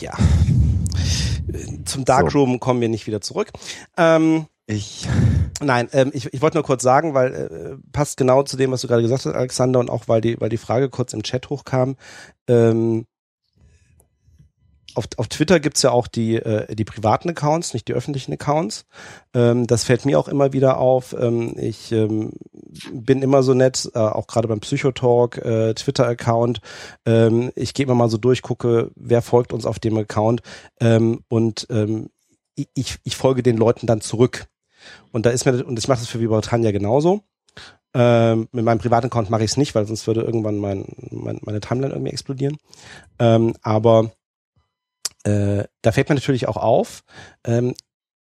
[0.00, 0.14] Ja.
[1.84, 2.58] Zum Darkroom so.
[2.58, 3.52] kommen wir nicht wieder zurück.
[3.96, 5.08] Ähm, ich.
[5.62, 8.80] Nein, ähm, ich, ich wollte nur kurz sagen, weil äh, passt genau zu dem, was
[8.80, 11.48] du gerade gesagt hast, Alexander, und auch weil die, weil die Frage kurz im Chat
[11.50, 11.96] hochkam.
[12.48, 13.06] Ähm,
[14.96, 18.86] auf, auf Twitter gibt's ja auch die, äh, die privaten Accounts, nicht die öffentlichen Accounts.
[19.34, 21.14] Ähm, das fällt mir auch immer wieder auf.
[21.18, 22.32] Ähm, ich ähm,
[22.92, 26.60] bin immer so nett, äh, auch gerade beim Psychotalk, äh, Twitter-Account.
[27.04, 30.42] Ähm, ich gehe immer mal so durch, gucke, wer folgt uns auf dem Account
[30.80, 32.10] ähm, und ähm,
[32.74, 34.46] ich, ich folge den Leuten dann zurück.
[35.12, 37.22] Und da ist mir, und ich mache das für Vibrantania genauso.
[37.98, 41.38] Ähm, mit meinem privaten Account mache ich es nicht, weil sonst würde irgendwann mein, mein,
[41.42, 42.58] meine Timeline irgendwie explodieren.
[43.18, 44.12] Ähm, aber
[45.26, 47.02] äh, da fällt mir natürlich auch auf,
[47.44, 47.74] ähm,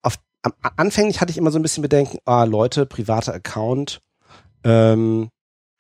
[0.02, 4.02] auf am, anfänglich hatte ich immer so ein bisschen Bedenken, ah, Leute, privater Account,
[4.64, 5.30] ähm,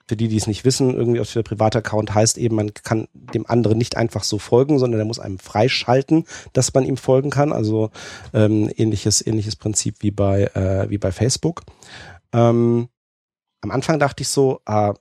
[0.08, 3.08] für die, die es nicht wissen, irgendwie aus der private Account heißt eben, man kann
[3.14, 7.30] dem anderen nicht einfach so folgen, sondern er muss einem freischalten, dass man ihm folgen
[7.30, 7.54] kann.
[7.54, 7.92] Also
[8.34, 11.64] ähm, ähnliches, ähnliches Prinzip wie bei, äh, wie bei Facebook.
[12.34, 12.90] Ähm,
[13.62, 14.96] am Anfang dachte ich so, ah,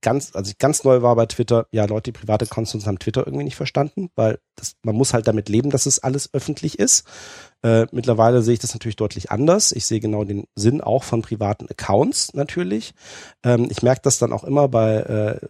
[0.00, 3.26] ganz, als ich ganz neu war bei Twitter, ja, Leute, die private Accounts haben Twitter
[3.26, 7.06] irgendwie nicht verstanden, weil das, man muss halt damit leben, dass es alles öffentlich ist.
[7.62, 9.72] Äh, mittlerweile sehe ich das natürlich deutlich anders.
[9.72, 12.94] Ich sehe genau den Sinn auch von privaten Accounts natürlich.
[13.44, 15.48] Ähm, ich merke das dann auch immer bei äh,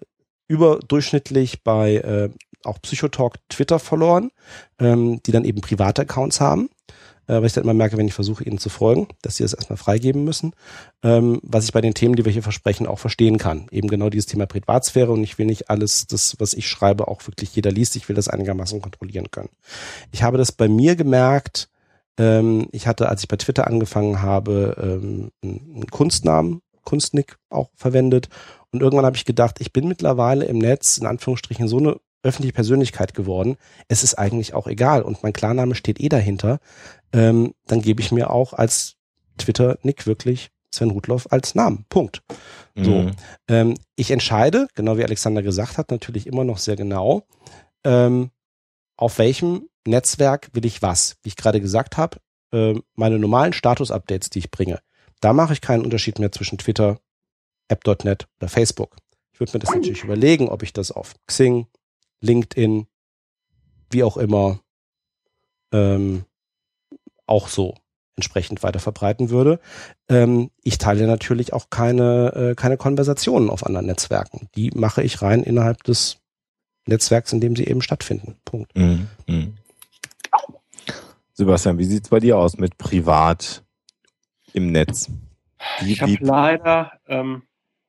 [0.49, 2.31] überdurchschnittlich bei äh,
[2.65, 4.31] auch Psychotalk Twitter verloren,
[4.79, 6.69] ähm, die dann eben private Accounts haben
[7.31, 9.52] äh, weil ich dann immer merke, wenn ich versuche, ihnen zu folgen, dass sie das
[9.52, 10.52] erstmal freigeben müssen.
[11.05, 13.69] Ähm, was ich bei den Themen, die wir hier versprechen, auch verstehen kann.
[13.70, 17.24] Eben genau dieses Thema Privatsphäre und ich will nicht alles, das, was ich schreibe, auch
[17.28, 17.94] wirklich jeder liest.
[17.94, 19.51] Ich will das einigermaßen kontrollieren können.
[20.11, 21.69] Ich habe das bei mir gemerkt,
[22.19, 28.28] ähm, ich hatte, als ich bei Twitter angefangen habe, ähm, einen Kunstnamen, Kunstnick auch verwendet.
[28.73, 32.53] Und irgendwann habe ich gedacht, ich bin mittlerweile im Netz in Anführungsstrichen so eine öffentliche
[32.53, 33.57] Persönlichkeit geworden.
[33.89, 36.61] Es ist eigentlich auch egal und mein Klarname steht eh dahinter
[37.13, 38.97] ähm, dann gebe ich mir auch als
[39.39, 41.85] Twitter-Nick wirklich Sven Rudloff als Namen.
[41.89, 42.23] Punkt.
[42.77, 42.91] So.
[42.91, 43.11] Mhm.
[43.49, 47.27] Ähm, ich entscheide, genau wie Alexander gesagt hat, natürlich immer noch sehr genau,
[47.85, 48.31] ähm,
[48.97, 51.17] auf welchem Netzwerk will ich was.
[51.23, 52.19] Wie ich gerade gesagt habe,
[52.53, 54.81] äh, meine normalen Status-Updates, die ich bringe,
[55.21, 57.01] da mache ich keinen Unterschied mehr zwischen Twitter,
[57.69, 58.97] App.net oder Facebook.
[59.33, 61.67] Ich würde mir das natürlich überlegen, ob ich das auf Xing,
[62.21, 62.87] LinkedIn,
[63.91, 64.61] wie auch immer,
[65.73, 66.25] ähm,
[67.27, 67.75] auch so
[68.17, 69.61] entsprechend weiter verbreiten würde.
[70.09, 74.49] Ähm, ich teile natürlich auch keine, äh, keine Konversationen auf anderen Netzwerken.
[74.57, 76.19] Die mache ich rein innerhalb des
[76.87, 78.37] Netzwerks, in dem sie eben stattfinden.
[78.45, 78.77] Punkt.
[78.77, 79.09] Mhm.
[79.27, 79.55] Mhm.
[81.33, 83.65] Sebastian, wie sieht's bei dir aus mit privat
[84.53, 85.11] im Netz?
[85.81, 87.43] Wie, ich habe leider, ähm,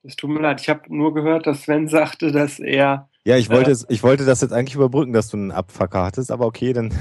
[0.03, 3.49] es tut mir leid, ich habe nur gehört, dass Sven sagte, dass er ja, ich
[3.51, 6.73] wollte, äh, ich wollte das jetzt eigentlich überbrücken, dass du einen Abfucker hattest, aber okay,
[6.73, 6.91] dann.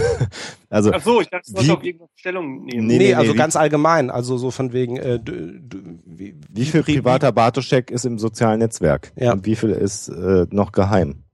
[0.70, 2.86] also, Ach so, ich dachte, du wolltest auf irgendeine Stellung nehmen.
[2.86, 4.96] Nee, nee, nee also wie, ganz allgemein, also so von wegen.
[4.96, 9.12] Äh, du, du, wie, wie viel privater Bartoschek ist im sozialen Netzwerk?
[9.16, 9.32] Ja.
[9.32, 11.24] Und wie viel ist äh, noch geheim?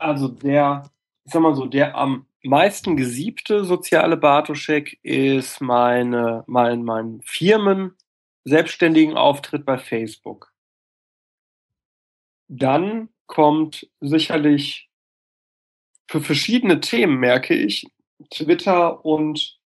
[0.00, 0.90] Also der,
[1.24, 7.92] ich sag mal so, der am meisten gesiebte soziale Bartoschek ist meine, mein, mein Firmen
[8.44, 10.52] selbstständigen Auftritt bei Facebook.
[12.48, 14.88] Dann kommt sicherlich
[16.10, 17.86] für verschiedene Themen, merke ich,
[18.30, 19.58] Twitter und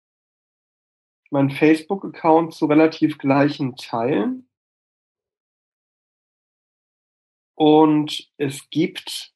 [1.31, 4.49] mein Facebook-Account zu relativ gleichen Teilen.
[7.55, 9.35] Und es gibt,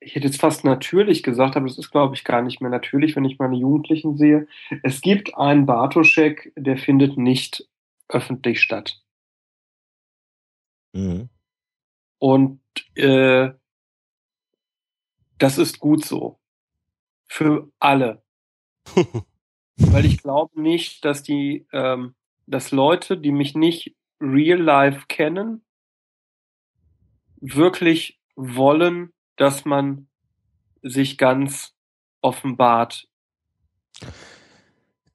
[0.00, 3.14] ich hätte jetzt fast natürlich gesagt, aber das ist, glaube ich, gar nicht mehr natürlich,
[3.14, 4.48] wenn ich meine Jugendlichen sehe.
[4.82, 7.68] Es gibt einen Bartoschek, der findet nicht
[8.08, 9.02] öffentlich statt.
[10.94, 11.28] Mhm.
[12.22, 12.60] Und
[12.94, 13.50] äh,
[15.38, 16.38] das ist gut so.
[17.28, 18.22] Für alle.
[19.76, 22.14] Weil ich glaube nicht, dass die, ähm,
[22.46, 25.64] dass Leute, die mich nicht real life kennen,
[27.40, 30.08] wirklich wollen, dass man
[30.80, 31.74] sich ganz
[32.20, 33.08] offenbart.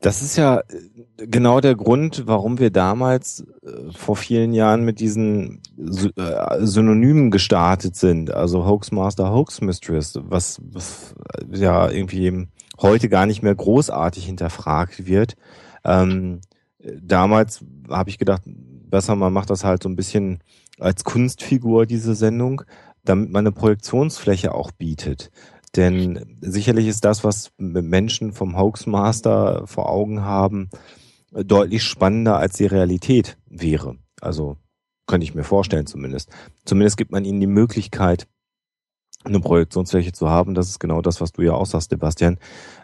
[0.07, 5.01] Das ist ja äh, genau der Grund, warum wir damals äh, vor vielen Jahren mit
[5.01, 8.31] diesen äh, Synonymen gestartet sind.
[8.31, 11.13] Also Hoaxmaster, Hoax Mistress, was, was
[11.51, 12.47] äh, ja irgendwie
[12.79, 15.35] heute gar nicht mehr großartig hinterfragt wird.
[15.83, 16.39] Ähm,
[16.79, 20.39] äh, damals habe ich gedacht, besser man macht das halt so ein bisschen
[20.79, 22.61] als Kunstfigur, diese Sendung,
[23.03, 25.31] damit man eine Projektionsfläche auch bietet.
[25.75, 30.69] Denn sicherlich ist das, was Menschen vom Hoaxmaster vor Augen haben,
[31.31, 33.97] deutlich spannender als die Realität wäre.
[34.21, 34.57] Also
[35.07, 36.31] könnte ich mir vorstellen zumindest.
[36.65, 38.27] Zumindest gibt man ihnen die Möglichkeit,
[39.23, 40.53] eine Projektionsfläche zu haben.
[40.53, 42.39] Das ist genau das, was du ja auch sagst, Sebastian.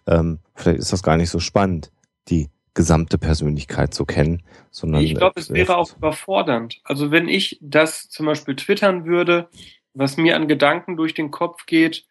[0.07, 1.91] Ähm, vielleicht ist das gar nicht so spannend,
[2.29, 6.81] die gesamte Persönlichkeit zu kennen, sondern Ich glaube, es wäre auch überfordernd.
[6.83, 9.47] Also wenn ich das zum Beispiel twittern würde,
[9.93, 12.07] was mir an Gedanken durch den Kopf geht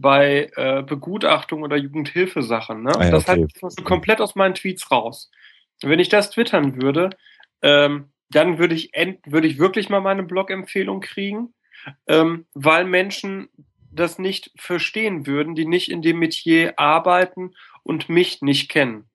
[0.00, 2.92] bei äh, Begutachtung oder Jugendhilfesachen, ne?
[2.96, 3.46] Ah ja, das okay.
[3.60, 5.30] Beispiel komplett aus meinen Tweets raus.
[5.82, 7.10] Wenn ich das twittern würde,
[7.62, 8.90] ähm, dann würde ich
[9.26, 11.54] würde ich wirklich mal meine Blog-Empfehlung kriegen,
[12.06, 13.48] ähm, weil Menschen
[13.90, 19.08] das nicht verstehen würden, die nicht in dem Metier arbeiten und mich nicht kennen.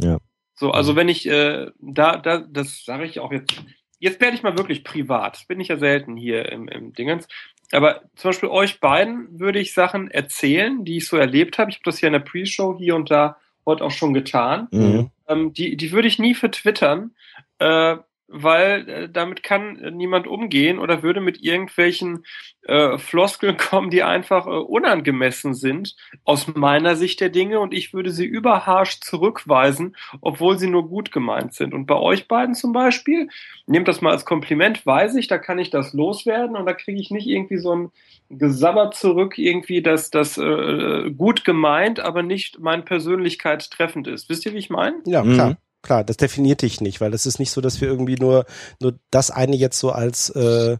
[0.00, 0.18] Ja.
[0.54, 3.52] So, also wenn ich äh, da, da, das sage ich auch jetzt.
[4.00, 5.36] Jetzt werde ich mal wirklich privat.
[5.36, 7.26] Das bin ich ja selten hier im, im Dingens.
[7.72, 11.70] Aber zum Beispiel euch beiden würde ich Sachen erzählen, die ich so erlebt habe.
[11.70, 13.36] Ich habe das hier in der Pre-Show hier und da
[13.66, 14.68] heute auch schon getan.
[14.70, 15.10] Mhm.
[15.28, 17.12] Ähm, die, die würde ich nie vertwittern,
[17.58, 17.96] äh,
[18.28, 22.24] weil äh, damit kann äh, niemand umgehen oder würde mit irgendwelchen
[22.62, 25.94] äh, Floskeln kommen, die einfach äh, unangemessen sind
[26.24, 31.12] aus meiner Sicht der Dinge und ich würde sie überharsch zurückweisen, obwohl sie nur gut
[31.12, 31.74] gemeint sind.
[31.74, 33.28] Und bei euch beiden zum Beispiel,
[33.66, 37.00] nehmt das mal als Kompliment, weiß ich, da kann ich das loswerden und da kriege
[37.00, 37.90] ich nicht irgendwie so ein
[38.30, 44.28] Gesabber zurück, irgendwie, dass das äh, gut gemeint, aber nicht meine Persönlichkeit treffend ist.
[44.30, 44.96] Wisst ihr, wie ich meine?
[45.04, 45.56] Ja, Mhm.
[45.84, 46.02] Klar.
[46.04, 48.44] Das definiert dich nicht, weil es ist nicht so, dass wir irgendwie nur,
[48.80, 50.76] nur das eine jetzt so als, äh,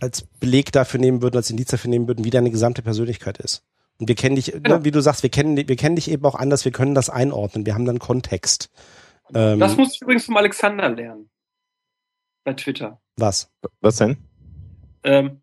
[0.00, 3.64] als Beleg dafür nehmen würden, als Indiz dafür nehmen würden, wie deine gesamte Persönlichkeit ist.
[3.98, 4.78] Und wir kennen dich, Genau.
[4.78, 7.10] ne, wie du sagst, wir kennen, wir kennen dich eben auch anders, wir können das
[7.10, 8.70] einordnen, wir haben dann Kontext.
[9.34, 11.30] Ähm, Das muss ich übrigens vom Alexander lernen.
[12.44, 13.00] Bei Twitter.
[13.16, 13.50] was?
[13.80, 14.18] Was denn?
[15.02, 15.42] Ähm,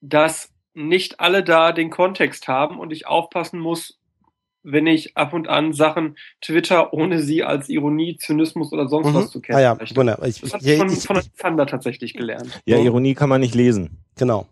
[0.00, 3.97] dass nicht alle da den Kontext haben und ich aufpassen muss,
[4.70, 9.30] wenn ich ab und an Sachen twitter, ohne sie als Ironie, Zynismus oder sonst was
[9.30, 9.60] zu Ah kennen.
[9.60, 10.26] ja, wunderbar.
[10.28, 12.60] Ich, Das habe ich von, ich, von Alexander tatsächlich gelernt.
[12.66, 12.86] Ja, Mhm.
[12.86, 14.04] Ironie kann man nicht lesen.
[14.16, 14.46] genau.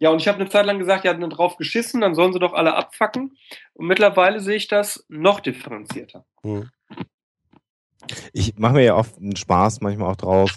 [0.00, 2.40] Ja, und ich habe eine Zeit lang gesagt, ja, dann drauf geschissen, dann sollen sie
[2.40, 3.36] doch alle abfacken.
[3.74, 6.24] Und mittlerweile sehe ich das noch differenzierter.
[6.42, 6.68] Hm.
[8.32, 10.50] Ich mache mir ja oft einen Spaß manchmal auch draus,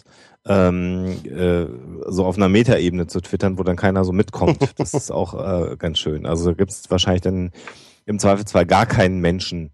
[0.46, 1.66] ähm, äh,
[2.12, 4.58] so auf einer Metaebene zu twittern, wo dann keiner so mitkommt.
[4.78, 5.34] Das ist auch
[5.72, 6.26] äh, ganz schön.
[6.26, 7.52] Also gibt es wahrscheinlich dann
[8.08, 9.72] im Zweifelsfall gar keinen Menschen,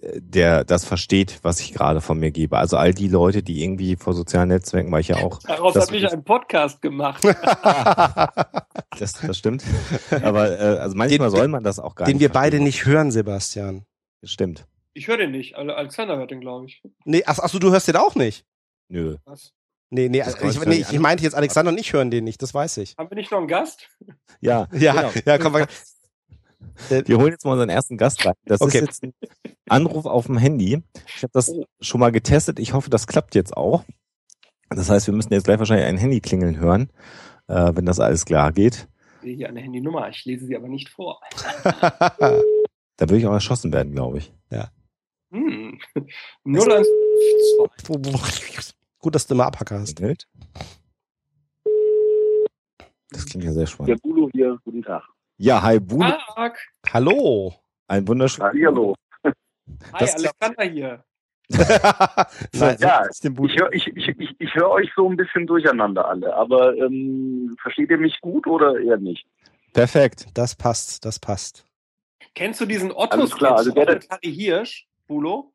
[0.00, 2.56] äh, der das versteht, was ich gerade von mir gebe.
[2.58, 5.88] Also all die Leute, die irgendwie vor sozialen Netzwerken, weil ich ja auch, Daraus Das
[5.88, 7.24] habe ich einen Podcast gemacht.
[8.98, 9.64] das, das stimmt.
[10.22, 12.20] Aber äh, also manchmal Den- soll man das auch gar Den nicht.
[12.22, 12.64] wir beide verstehen.
[12.64, 13.84] nicht hören, Sebastian.
[14.22, 14.66] Stimmt.
[14.92, 15.56] Ich höre den nicht.
[15.56, 16.82] Ale- Alexander hört den, glaube ich.
[17.04, 18.44] Nee, ach, ach so, du hörst den auch nicht?
[18.88, 19.16] Nö.
[19.24, 19.52] Was?
[19.92, 22.40] Nee, nee, Das kann ich, nee ich meinte jetzt Alexander und ich hören den nicht,
[22.42, 22.94] das weiß ich.
[22.96, 23.88] Haben wir nicht noch einen Gast?
[24.40, 25.10] Ja, Ja, genau.
[25.26, 25.66] ja, komm mal.
[26.88, 28.34] Wir holen jetzt mal unseren ersten Gast rein.
[28.44, 28.78] Das Okay.
[28.78, 29.12] ist jetzt ein
[29.68, 30.82] Anruf auf dem Handy.
[31.16, 31.64] Ich habe das Oh.
[31.80, 32.58] schon mal getestet.
[32.58, 33.84] Ich hoffe, das klappt jetzt auch.
[34.70, 36.90] Das heißt, wir müssen jetzt gleich wahrscheinlich ein Handy klingeln hören,
[37.48, 38.88] äh, wenn das alles klar geht.
[39.16, 40.08] Ich sehe hier eine Handynummer.
[40.08, 41.20] Ich lese sie aber nicht vor.
[42.96, 44.30] Da würde ich auch erschossen werden, glaube ich.
[45.32, 45.78] Hm.
[46.44, 48.74] 0152.
[48.98, 49.98] Gut, dass du immer Abhacker hast.
[53.10, 54.02] Das klingt ja sehr Der spannend.
[54.02, 55.02] Bulo hier, guten Tag.
[55.42, 56.18] Ja, hi Bude.
[56.34, 56.58] Tag.
[56.92, 57.54] Hallo.
[57.88, 58.48] Ein wunderschönen.
[58.50, 58.94] Hallihallo.
[59.24, 59.32] Hi,
[59.98, 61.04] Das- Alexander hier.
[62.52, 63.24] Nein, Ja, ich.
[63.24, 67.56] Ich höre ich, ich, ich, ich hör euch so ein bisschen durcheinander alle, aber ähm,
[67.62, 69.26] versteht ihr mich gut oder eher nicht?
[69.72, 70.26] Perfekt.
[70.34, 71.64] Das passt, das passt.
[72.34, 75.54] Kennst du diesen Otto Alles klar, also der- Harry Hirsch, Bulo?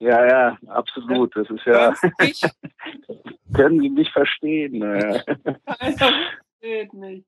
[0.00, 1.34] Ja, ja, absolut.
[1.36, 1.94] Das ist ja,
[3.54, 4.78] können Sie mich verstehen.
[4.80, 5.22] Naja.
[5.64, 6.12] Alter,
[6.60, 7.24] geht nicht.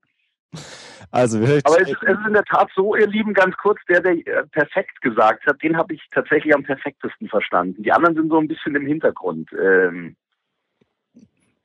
[1.11, 3.79] Also, wir Aber es ist, es ist in der Tat so, ihr Lieben, ganz kurz,
[3.89, 7.83] der, der äh, perfekt gesagt hat, den habe ich tatsächlich am perfektesten verstanden.
[7.83, 9.49] Die anderen sind so ein bisschen im Hintergrund.
[9.61, 10.15] Ähm,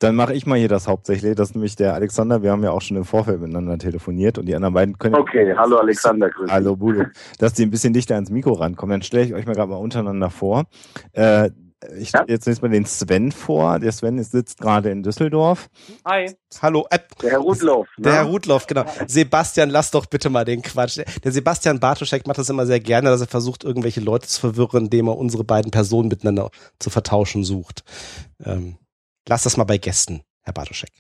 [0.01, 1.37] Dann mache ich mal hier das hauptsächlich.
[1.37, 2.43] Das ist nämlich der Alexander.
[2.43, 5.15] Wir haben ja auch schon im Vorfeld miteinander telefoniert und die anderen beiden können.
[5.15, 6.53] okay, hallo Alexander, grüß dich.
[6.53, 7.05] Hallo Budo.
[7.39, 8.95] Dass die ein bisschen dichter ans Mikro rankommen.
[8.95, 10.65] Dann stelle ich euch mal gerade mal untereinander vor.
[11.13, 11.51] Äh,
[11.97, 12.21] ich Ja?
[12.21, 13.79] stelle jetzt nächstes mal den Sven vor.
[13.79, 15.69] Der Sven ist, sitzt gerade in Düsseldorf.
[16.05, 16.35] Hi.
[16.63, 17.89] Hallo, äh, Der Herr Rudloff.
[17.99, 18.31] der Herr ne?
[18.31, 18.85] Rudloff, genau.
[19.07, 20.99] Sebastian, lass doch bitte mal den Quatsch.
[21.23, 24.85] Der Sebastian Bartoschek macht das immer sehr gerne, dass er versucht, irgendwelche Leute zu verwirren,
[24.85, 27.83] indem er unsere beiden Personen miteinander zu vertauschen sucht.
[28.45, 28.77] Ähm,
[29.29, 30.91] lass das mal bei Gästen, Herr Bartoschek.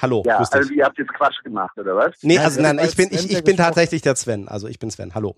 [0.00, 2.14] Hallo, Ja, also ihr habt jetzt Quatsch gemacht, oder was?
[2.22, 4.46] nee, Nein, also nein, ich bin, ich, ich bin tatsächlich der Sven.
[4.46, 5.12] Also ich bin Sven.
[5.16, 5.34] Hallo.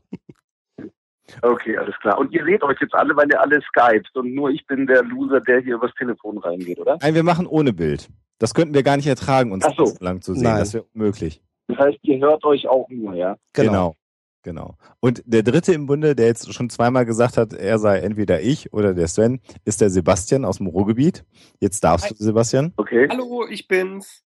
[1.43, 2.19] Okay, alles klar.
[2.19, 5.03] Und ihr seht euch jetzt alle, weil ihr alle skypt und nur ich bin der
[5.03, 6.99] Loser, der hier übers Telefon reingeht, oder?
[7.01, 8.09] Nein, wir machen ohne Bild.
[8.39, 9.93] Das könnten wir gar nicht ertragen, uns so.
[10.01, 10.45] lang zu sehen.
[10.45, 10.59] Nein.
[10.59, 11.43] Das wäre unmöglich.
[11.69, 13.37] Das heißt, ihr hört euch auch nur, ja?
[13.53, 13.97] Genau.
[14.43, 14.77] Genau.
[15.01, 18.73] Und der dritte im Bunde, der jetzt schon zweimal gesagt hat, er sei entweder ich
[18.73, 21.25] oder der Sven, ist der Sebastian aus dem Ruhrgebiet.
[21.61, 22.15] Jetzt darfst Hi.
[22.17, 22.73] du, Sebastian.
[22.79, 23.07] Okay.
[23.11, 24.25] Hallo, ich bin's.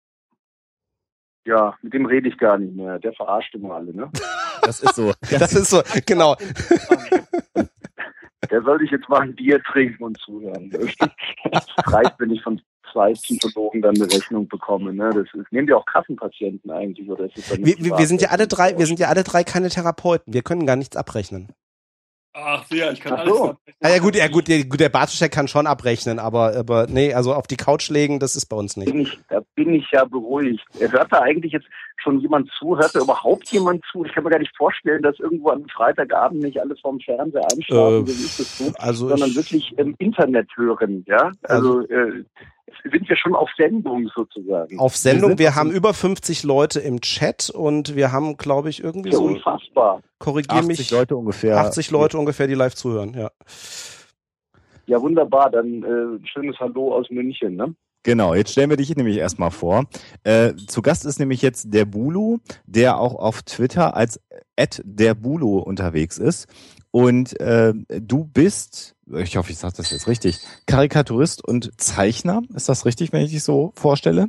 [1.47, 2.99] Ja, mit dem rede ich gar nicht mehr.
[2.99, 4.11] Der verarscht immer alle, ne?
[4.63, 5.13] Das ist so.
[5.31, 6.37] Das ist so, genau.
[8.51, 10.71] Der soll sich jetzt mal ein Bier trinken und zuhören.
[11.51, 12.61] Es reicht, wenn ich von
[12.93, 14.95] zwei Psychologen dann eine Rechnung bekomme.
[14.95, 15.11] Ne?
[15.13, 18.23] Das ist, nehmen die auch Kassenpatienten eigentlich oder ist es dann Wir, wir, wir sind
[18.23, 20.33] ja alle drei, wir sind ja alle drei keine Therapeuten.
[20.33, 21.49] Wir können gar nichts abrechnen.
[22.37, 23.33] Ach ja, ich kann Ach alles.
[23.33, 23.45] so.
[23.45, 23.75] abrechnen.
[23.81, 27.33] Ah, ja gut, ja gut, der, der Bartoschek kann schon abrechnen, aber, aber nee, also
[27.33, 28.87] auf die Couch legen, das ist bei uns nicht.
[28.91, 30.65] bin ich, da bin ich ja beruhigt.
[30.79, 31.67] Hört da eigentlich jetzt
[32.03, 32.77] schon jemand zu?
[32.77, 34.05] Hört da überhaupt jemand zu?
[34.05, 38.05] Ich kann mir gar nicht vorstellen, dass irgendwo am Freitagabend nicht alle vorm Fernseher einschlafen,
[38.05, 41.31] Äh, so wie ich das tue, Also sondern ich, wirklich im Internet hören, ja?
[41.45, 42.25] Also, äh,
[42.83, 44.79] sind wir schon auf Sendung sozusagen.
[44.79, 49.11] auf Sendung, wir haben über 50 Leute im Chat und wir haben, glaube ich, irgendwie
[49.11, 50.01] ja so, unfassbar.
[50.19, 51.59] korrigier 80 mich, Leute ungefähr.
[51.59, 53.31] 80 Leute ungefähr, die live zuhören, ja.
[54.87, 55.51] Ja, wunderbar.
[55.51, 57.75] Dann äh, schönes Hallo aus München, ne?
[58.05, 59.87] Genau, jetzt stellen wir dich nämlich erstmal vor.
[60.25, 64.21] Äh, zu Gast ist nämlich jetzt der Bulu, der auch auf Twitter als
[64.85, 66.47] der Bulu unterwegs ist.
[66.91, 72.43] Und äh, du bist, ich hoffe, ich sage das jetzt richtig, Karikaturist und Zeichner.
[72.55, 74.29] Ist das richtig, wenn ich dich so vorstelle?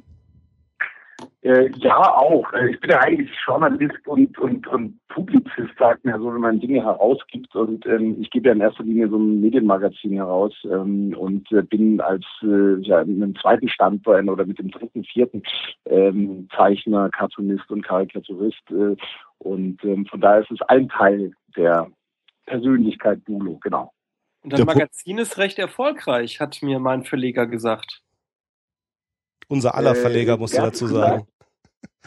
[1.46, 2.52] Äh, ja, auch.
[2.54, 6.60] Äh, Ich bin ja eigentlich Journalist und, und, und Publizist, sagt mir so, wenn man
[6.60, 7.56] Dinge herausgibt.
[7.56, 11.62] Und ähm, ich gebe ja in erster Linie so ein Medienmagazin heraus ähm, und äh,
[11.62, 15.44] bin als äh, ja, mit einem zweiten Standbein oder mit dem dritten, vierten
[15.86, 18.64] ähm, Zeichner, Cartoonist und Karikaturist.
[18.72, 18.96] Äh,
[19.38, 21.88] und ähm, von daher ist es ein Teil der
[22.48, 23.92] Persönlichkeit Bulo, genau.
[24.46, 28.04] Und das Magazin ist recht erfolgreich, hat mir mein Verleger gesagt.
[29.48, 31.28] Unser aller Äh, Verleger, musst du dazu sagen.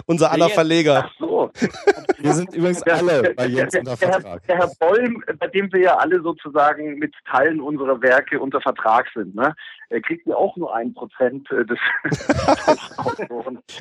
[0.07, 0.49] Unser aller?
[0.49, 1.05] Verleger.
[1.07, 1.51] Ach so.
[2.19, 4.47] Wir sind übrigens alle bei Jens der, unter der, Vertrag.
[4.47, 9.07] der Herr Bollm, bei dem wir ja alle sozusagen mit Teilen unserer Werke unter Vertrag
[9.15, 9.55] sind, ne?
[9.91, 11.79] Er kriegt ja auch nur ein Prozent äh, des.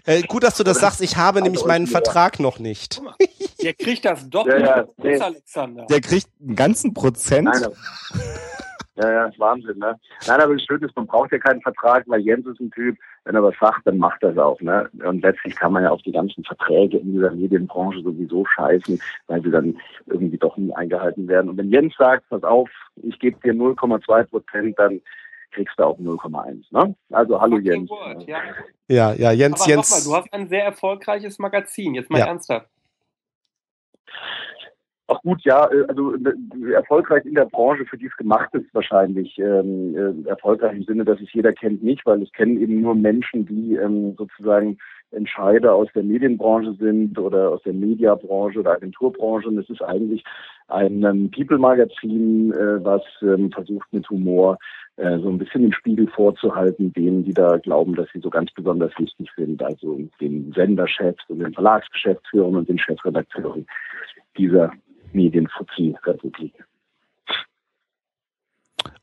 [0.06, 1.92] Äh, gut, dass du das sagst, ich habe nämlich meinen ja.
[1.92, 3.02] Vertrag noch nicht.
[3.62, 4.62] Der kriegt das doppelt.
[4.62, 5.86] Ja, ja, Alexander.
[5.88, 7.46] Der kriegt einen ganzen Prozent.
[7.46, 7.68] Nein,
[8.98, 10.00] ja, ja, ist Wahnsinn, ne?
[10.26, 12.98] Nein, aber das Schöne ist, man braucht ja keinen Vertrag, weil Jens ist ein Typ,
[13.26, 14.90] wenn er was sagt, dann macht er es auch, ne?
[15.04, 19.42] Und letztlich kann man ja auf die ganzen Verträge in dieser Medienbranche sowieso scheißen, weil
[19.44, 21.50] sie dann irgendwie doch nie eingehalten werden.
[21.50, 25.02] Und wenn Jens sagt, pass auf, ich gebe dir 0,2 Prozent, dann
[25.52, 26.96] kriegst du auch 0,1, ne?
[27.12, 27.90] Also, hallo Jens.
[27.90, 28.40] word, ja.
[28.88, 29.90] Ja, ja, Jens, Aber Jens.
[29.90, 31.94] nochmal, du hast ein sehr erfolgreiches Magazin.
[31.96, 32.26] Jetzt mal Ja.
[32.28, 32.70] ernsthaft.
[35.10, 38.74] Ach gut, ja, äh, also äh, erfolgreich in der Branche, für die es gemacht ist,
[38.74, 39.38] wahrscheinlich.
[39.40, 42.94] Ähm, äh, erfolgreich im Sinne, dass es jeder kennt nicht, weil es kennen eben nur
[42.94, 44.78] Menschen, die ähm, sozusagen
[45.12, 49.48] Entscheider aus der Medienbranche sind oder aus der Mediabranche oder Agenturbranche.
[49.48, 50.26] Und es ist eigentlich
[50.68, 54.58] ein ähm, People-Magazin, äh, was ähm, versucht mit Humor
[54.98, 58.52] äh, so ein bisschen den Spiegel vorzuhalten, denen, die da glauben, dass sie so ganz
[58.52, 63.66] besonders wichtig sind, also den Senderchefs und den Verlagsgeschäftsführern und den Chefredakteuren
[64.38, 64.74] dieser
[65.18, 66.54] Medienfuzzi-Republik.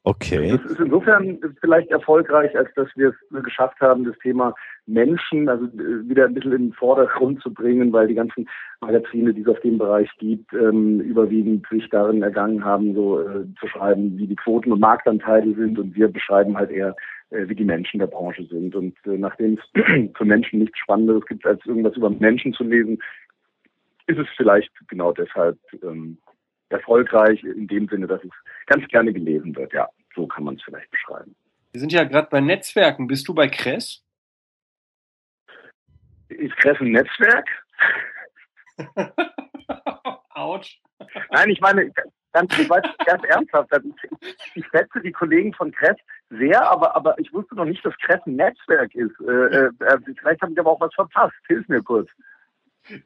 [0.06, 0.50] Okay.
[0.50, 4.54] Das ist insofern vielleicht erfolgreich, als dass wir es geschafft haben, das Thema
[4.86, 8.46] Menschen also äh, wieder ein bisschen in den Vordergrund zu bringen, weil die ganzen
[8.82, 13.46] Magazine, die es auf dem Bereich gibt, ähm, überwiegend sich darin ergangen haben, so äh,
[13.58, 16.94] zu schreiben, wie die Quoten und Marktanteile sind und wir beschreiben halt eher,
[17.30, 18.76] äh, wie die Menschen der Branche sind.
[18.76, 22.98] Und nachdem es für Menschen nichts Spannenderes gibt, als irgendwas über Menschen zu lesen,
[24.06, 26.18] ist es vielleicht genau deshalb ähm,
[26.68, 28.30] erfolgreich in dem Sinne, dass es
[28.66, 29.72] ganz gerne gelesen wird.
[29.72, 31.34] Ja, so kann man es vielleicht beschreiben.
[31.72, 33.06] Wir sind ja gerade bei Netzwerken.
[33.06, 34.04] Bist du bei Kress?
[36.28, 37.48] Ist Kress ein Netzwerk?
[40.30, 40.80] Autsch.
[41.30, 41.92] Nein, ich meine,
[42.32, 45.96] ganz, ich weiß, ganz ernsthaft, also ich, ich schätze die Kollegen von Kress
[46.30, 49.18] sehr, aber, aber ich wusste noch nicht, dass Kress ein Netzwerk ist.
[49.20, 49.70] Äh, äh,
[50.18, 51.34] vielleicht habe ich aber auch was verpasst.
[51.46, 52.08] Hilf mir kurz.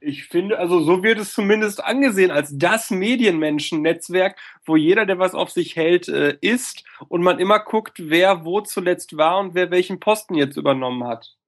[0.01, 4.37] Ich finde, also so wird es zumindest angesehen als das Medienmenschen-Netzwerk,
[4.67, 8.61] wo jeder, der was auf sich hält, äh, ist und man immer guckt, wer wo
[8.61, 11.39] zuletzt war und wer welchen Posten jetzt übernommen hat.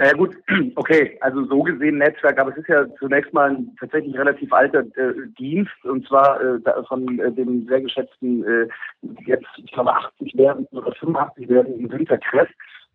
[0.00, 0.34] Naja gut,
[0.76, 4.80] okay, also so gesehen Netzwerk, aber es ist ja zunächst mal ein tatsächlich relativ alter
[4.96, 6.58] äh, Dienst und zwar äh,
[6.88, 8.68] von äh, dem sehr geschätzten, äh,
[9.26, 12.48] jetzt ich glaube 80 werden oder 85 werden Günther Kress,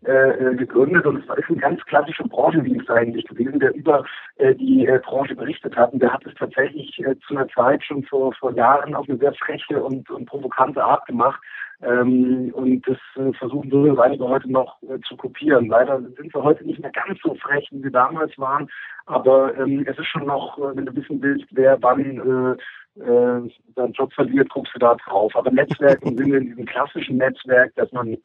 [0.04, 4.06] äh, äh, gegründet und es ist ein ganz klassischer Branchendienst eigentlich gewesen, der über
[4.36, 5.94] äh, die äh, Branche berichtet hat.
[5.94, 9.18] Und der hat es tatsächlich äh, zu einer Zeit schon vor, vor Jahren auf eine
[9.18, 11.42] sehr freche und, und provokante Art gemacht.
[11.82, 12.98] Ähm, und das
[13.38, 14.78] versuchen so einige heute noch
[15.08, 15.68] zu kopieren.
[15.68, 18.70] Leider sind wir heute nicht mehr ganz so frech, wie wir damals waren.
[19.08, 22.58] Aber ähm, es ist schon noch, wenn du wissen willst, wer wann
[22.98, 25.36] äh, äh, seinen Job verliert, guckst du da drauf.
[25.36, 28.18] Aber Netzwerk im Sinne in diesem klassischen Netzwerk, dass man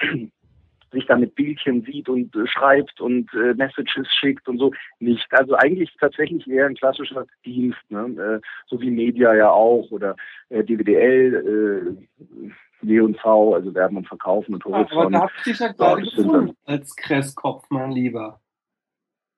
[0.92, 5.26] sich da mit Bildchen sieht und äh, schreibt und äh, Messages schickt und so nicht.
[5.32, 8.40] Also eigentlich tatsächlich eher ein klassischer Dienst, ne?
[8.40, 10.16] äh, so wie Media ja auch oder
[10.48, 12.50] äh, DWDL, äh,
[12.82, 14.92] W&V, also Werben und Verkaufen und Horizont.
[14.92, 18.40] Aber da habt ihr dich ja gerade gefunden als Kresskopf, mein Lieber.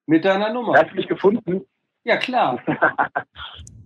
[0.07, 0.75] Mit deiner Nummer.
[0.75, 1.63] Hast du mich gefunden?
[2.05, 2.61] Ja, klar.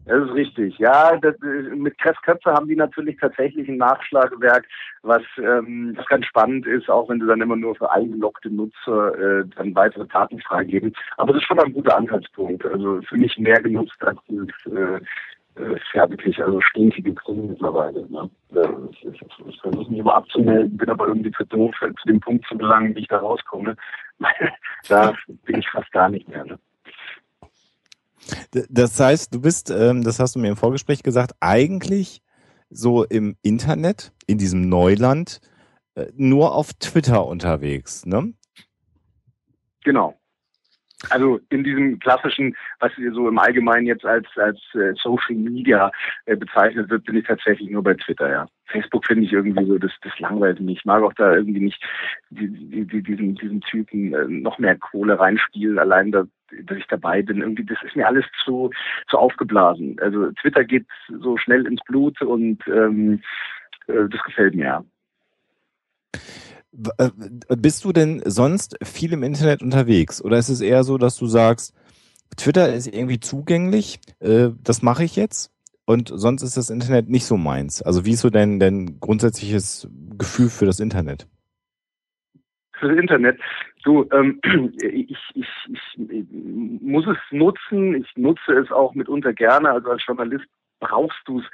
[0.06, 0.78] Das ist richtig.
[0.78, 4.64] Ja, das, mit Kressköpfe haben die natürlich tatsächlich ein Nachschlagewerk,
[5.02, 9.18] was, ähm, was ganz spannend ist, auch wenn sie dann immer nur für eingeloggte Nutzer
[9.18, 10.94] äh, dann weitere Daten freigeben.
[11.16, 12.64] Aber das ist schon ein guter Anhaltspunkt.
[12.64, 15.00] Also für mich mehr genutzt als dieses äh,
[15.60, 16.06] äh, ja
[16.44, 18.08] also stinkige Grün mittlerweile.
[18.08, 18.30] Ne?
[18.92, 22.46] Ich, ich, ich versuche mich immer abzumelden, bin aber irgendwie zu doof, zu dem Punkt
[22.46, 23.74] zu gelangen, wie ich da rauskomme.
[24.88, 25.14] da
[25.44, 26.44] bin ich fast gar nicht mehr.
[26.44, 26.58] Ne?
[28.70, 32.22] Das heißt, du bist, ähm, das hast du mir im Vorgespräch gesagt, eigentlich
[32.70, 35.40] so im Internet, in diesem Neuland,
[35.94, 38.34] äh, nur auf Twitter unterwegs, ne?
[39.84, 40.18] Genau.
[41.10, 45.92] Also in diesem klassischen, was so im Allgemeinen jetzt als als äh, Social Media
[46.24, 48.46] äh, bezeichnet wird, bin ich tatsächlich nur bei Twitter, ja.
[48.64, 50.78] Facebook finde ich irgendwie so, das, das langweilt mich.
[50.78, 51.80] Ich mag auch da irgendwie nicht
[52.30, 56.24] die, die, die, diesen, diesen Typen noch mehr Kohle reinspielen, allein da,
[56.64, 57.40] dass ich dabei bin.
[57.40, 58.70] Irgendwie, das ist mir alles zu,
[59.08, 59.96] zu aufgeblasen.
[60.00, 60.86] Also Twitter geht
[61.20, 63.22] so schnell ins Blut und ähm,
[63.86, 64.84] äh, das gefällt mir, ja.
[66.98, 67.10] Äh,
[67.56, 70.22] bist du denn sonst viel im Internet unterwegs?
[70.22, 71.74] Oder ist es eher so, dass du sagst,
[72.36, 75.52] Twitter ist irgendwie zugänglich, äh, das mache ich jetzt?
[75.86, 77.80] Und sonst ist das Internet nicht so meins.
[77.80, 81.28] Also wie ist so dein, dein grundsätzliches Gefühl für das Internet?
[82.78, 83.40] Für das Internet?
[83.84, 84.40] Du, ähm,
[84.82, 86.26] ich, ich, ich
[86.80, 87.94] muss es nutzen.
[87.94, 89.70] Ich nutze es auch mitunter gerne.
[89.70, 90.46] Also als Journalist
[90.80, 91.44] brauchst du es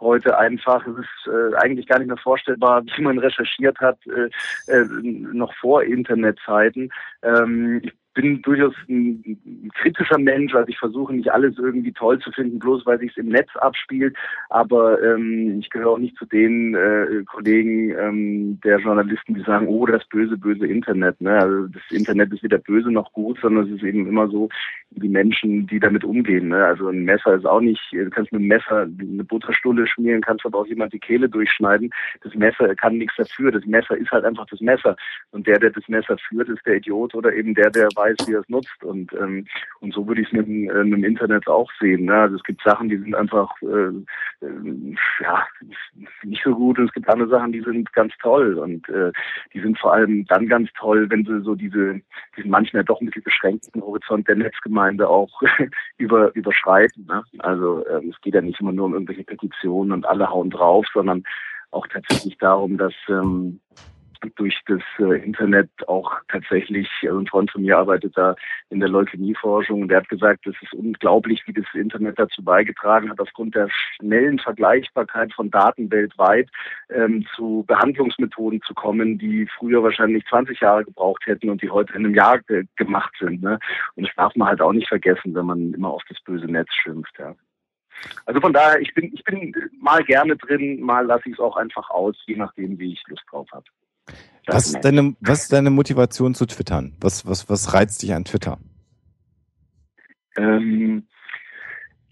[0.00, 0.86] heute einfach.
[0.86, 4.30] Es ist äh, eigentlich gar nicht mehr vorstellbar, wie man recherchiert hat, äh,
[4.72, 6.90] äh, noch vor Internetzeiten.
[7.22, 12.30] Ähm, ich bin durchaus ein, kritischer Mensch, also ich versuche nicht alles irgendwie toll zu
[12.32, 14.16] finden, bloß weil sich es im Netz abspielt.
[14.48, 19.68] Aber ähm, ich gehöre auch nicht zu den äh, Kollegen ähm, der Journalisten, die sagen,
[19.68, 21.20] oh, das böse, böse Internet.
[21.20, 21.32] Ne?
[21.32, 24.48] Also das Internet ist weder böse noch gut, sondern es ist eben immer so,
[24.90, 26.48] die Menschen, die damit umgehen.
[26.48, 26.64] Ne?
[26.64, 30.44] Also ein Messer ist auch nicht, du kannst mit einem Messer eine Butterstulle schmieren, kannst
[30.44, 31.90] aber auch jemand die Kehle durchschneiden.
[32.22, 33.52] Das Messer kann nichts dafür.
[33.52, 34.96] Das Messer ist halt einfach das Messer.
[35.30, 38.34] Und der, der das Messer führt, ist der Idiot oder eben der, der weiß, wie
[38.34, 38.82] er es nutzt.
[38.82, 39.46] Und, ähm,
[39.80, 42.06] und so würde ich es mit, äh, mit dem Internet auch sehen.
[42.06, 42.14] Ne?
[42.14, 45.46] Also es gibt Sachen, die sind einfach äh, äh, ja,
[46.22, 48.58] nicht so gut und es gibt andere Sachen, die sind ganz toll.
[48.58, 49.12] Und äh,
[49.52, 52.00] die sind vor allem dann ganz toll, wenn sie so diese,
[52.36, 55.30] diesen manchmal doch ein bisschen beschränkten Horizont der Netzgemeinde auch
[55.98, 57.06] über, überschreiten.
[57.06, 57.22] Ne?
[57.38, 60.86] Also ähm, es geht ja nicht immer nur um irgendwelche Petitionen und alle hauen drauf,
[60.92, 61.24] sondern
[61.70, 63.60] auch tatsächlich darum, dass ähm,
[64.36, 68.34] durch das äh, Internet auch tatsächlich, also ein Freund von mir arbeitet da
[68.68, 73.10] in der Leukämieforschung und der hat gesagt, es ist unglaublich, wie das Internet dazu beigetragen
[73.10, 76.48] hat, aufgrund der schnellen Vergleichbarkeit von Daten weltweit
[76.90, 81.92] ähm, zu Behandlungsmethoden zu kommen, die früher wahrscheinlich 20 Jahre gebraucht hätten und die heute
[81.94, 83.42] in einem Jahr ge gemacht sind.
[83.42, 83.58] Ne?
[83.94, 86.72] Und das darf man halt auch nicht vergessen, wenn man immer auf das böse Netz
[86.74, 87.14] schimpft.
[87.18, 87.34] Ja.
[88.26, 91.56] Also von daher, ich bin, ich bin mal gerne drin, mal lasse ich es auch
[91.56, 93.64] einfach aus, je nachdem, wie ich Lust drauf habe.
[94.46, 96.96] Was ist, deine, was ist deine Motivation zu twittern?
[97.00, 98.58] Was, was, was reizt dich an Twitter?
[100.36, 101.06] Ähm,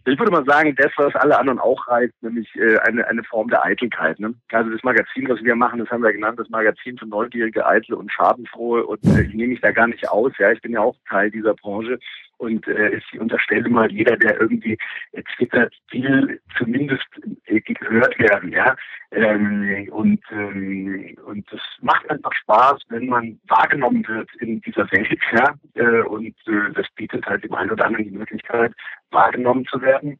[0.05, 3.49] Ich würde mal sagen, das, was alle anderen auch reizt, nämlich äh, eine, eine Form
[3.49, 4.19] der Eitelkeit.
[4.19, 4.33] Ne?
[4.53, 7.97] Also das Magazin, was wir machen, das haben wir genannt, das Magazin für Neugierige, Eitle
[7.97, 8.87] und Schadenfrohe.
[8.87, 10.33] Und äh, ich nehme mich da gar nicht aus.
[10.39, 11.99] Ja, ich bin ja auch Teil dieser Branche.
[12.39, 14.79] Und äh, ich unterstelle mal, jeder, der irgendwie
[15.13, 17.07] äh, twittert, will zumindest
[17.47, 18.77] äh, gehört werden, ja.
[19.11, 25.21] Ähm, und, ähm, und das macht einfach Spaß, wenn man wahrgenommen wird in dieser Welt,
[25.33, 25.55] ja.
[25.75, 28.73] Äh, und äh, das bietet halt dem einen oder anderen die Möglichkeit,
[29.11, 30.19] wahrgenommen zu werden.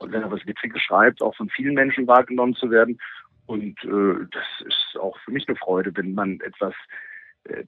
[0.00, 2.98] Und wenn er was Witziges schreibt, auch von vielen Menschen wahrgenommen zu werden.
[3.46, 6.74] Und äh, das ist auch für mich eine Freude, wenn man etwas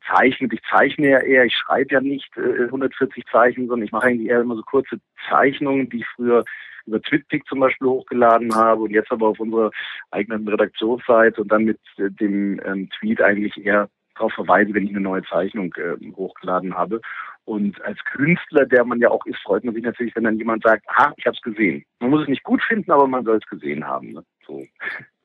[0.09, 0.53] zeichnet.
[0.53, 4.29] Ich zeichne ja eher, ich schreibe ja nicht äh, 140 Zeichen, sondern ich mache eigentlich
[4.29, 6.45] eher immer so kurze Zeichnungen, die ich früher
[6.87, 9.71] über TwitPic zum Beispiel hochgeladen habe und jetzt aber auf unserer
[10.11, 14.91] eigenen Redaktionsseite und dann mit äh, dem ähm, Tweet eigentlich eher darauf verweise, wenn ich
[14.91, 17.01] eine neue Zeichnung äh, hochgeladen habe.
[17.47, 20.63] Und als Künstler, der man ja auch ist, freut man sich natürlich, wenn dann jemand
[20.63, 21.85] sagt, ah, ich habe es gesehen.
[22.01, 24.13] Man muss es nicht gut finden, aber man soll es gesehen haben.
[24.13, 24.25] Ne?
[24.47, 24.65] So.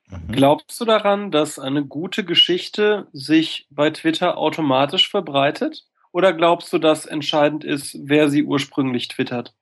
[0.10, 0.32] Mhm.
[0.32, 5.86] Glaubst du daran, dass eine gute Geschichte sich bei Twitter automatisch verbreitet?
[6.12, 9.54] Oder glaubst du, dass entscheidend ist, wer sie ursprünglich twittert?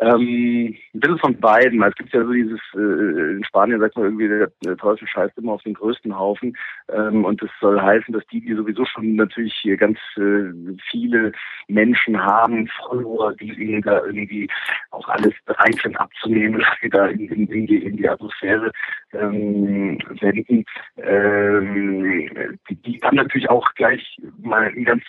[0.00, 1.82] Ähm, ein bisschen von beiden.
[1.82, 5.52] Es gibt ja so dieses, äh, in Spanien sagt man irgendwie, der, Teufel scheißt immer
[5.52, 6.56] auf den größten Haufen.
[6.92, 10.52] Ähm, und das soll heißen, dass die, die sowieso schon natürlich hier ganz äh,
[10.90, 11.32] viele
[11.68, 14.48] Menschen haben, Follower, die ihnen da irgendwie
[14.90, 18.70] auch alles bereit sind abzunehmen, da in, in, in, die, in die Atmosphäre
[19.12, 20.64] ähm, senden.
[20.98, 25.02] Ähm, die, die haben natürlich auch gleich mal ein ganz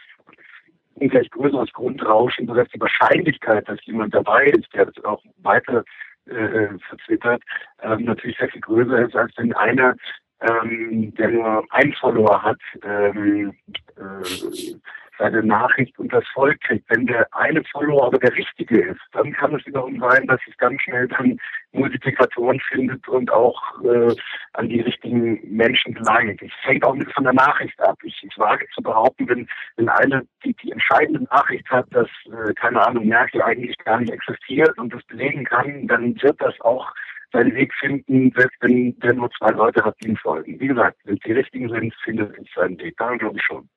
[0.99, 5.84] ein gleich größeres Grundrauschen, sodass die Wahrscheinlichkeit, dass jemand dabei ist, der das auch weiter
[6.26, 7.41] äh, verzwittert,
[7.81, 9.95] ähm, natürlich sehr viel größer ist, als wenn einer,
[10.41, 13.53] ähm, der nur ein Follower hat, ähm,
[13.97, 14.73] äh,
[15.22, 16.89] seine Nachricht und das Volk kriegt.
[16.89, 20.57] Wenn der eine Follower aber der richtige ist, dann kann es wiederum sein, dass es
[20.57, 21.38] ganz schnell dann
[21.73, 24.15] Multiplikatoren findet und auch äh,
[24.53, 26.41] an die richtigen Menschen gelangt.
[26.41, 27.97] Es hängt auch mit von der Nachricht ab.
[28.03, 29.47] Ich, ich wage zu behaupten, wenn,
[29.77, 34.11] wenn eine die, die entscheidende Nachricht hat, dass, äh, keine Ahnung, Merkel eigentlich gar nicht
[34.11, 36.91] existiert und das belegen kann, dann wird das auch
[37.31, 40.59] seinen Weg finden, selbst wenn der nur zwei Leute hat, die ihm folgen.
[40.59, 42.97] Wie gesagt, wenn die richtigen sind, findet es seinen Weg.
[42.97, 43.69] Daran glaube ich schon.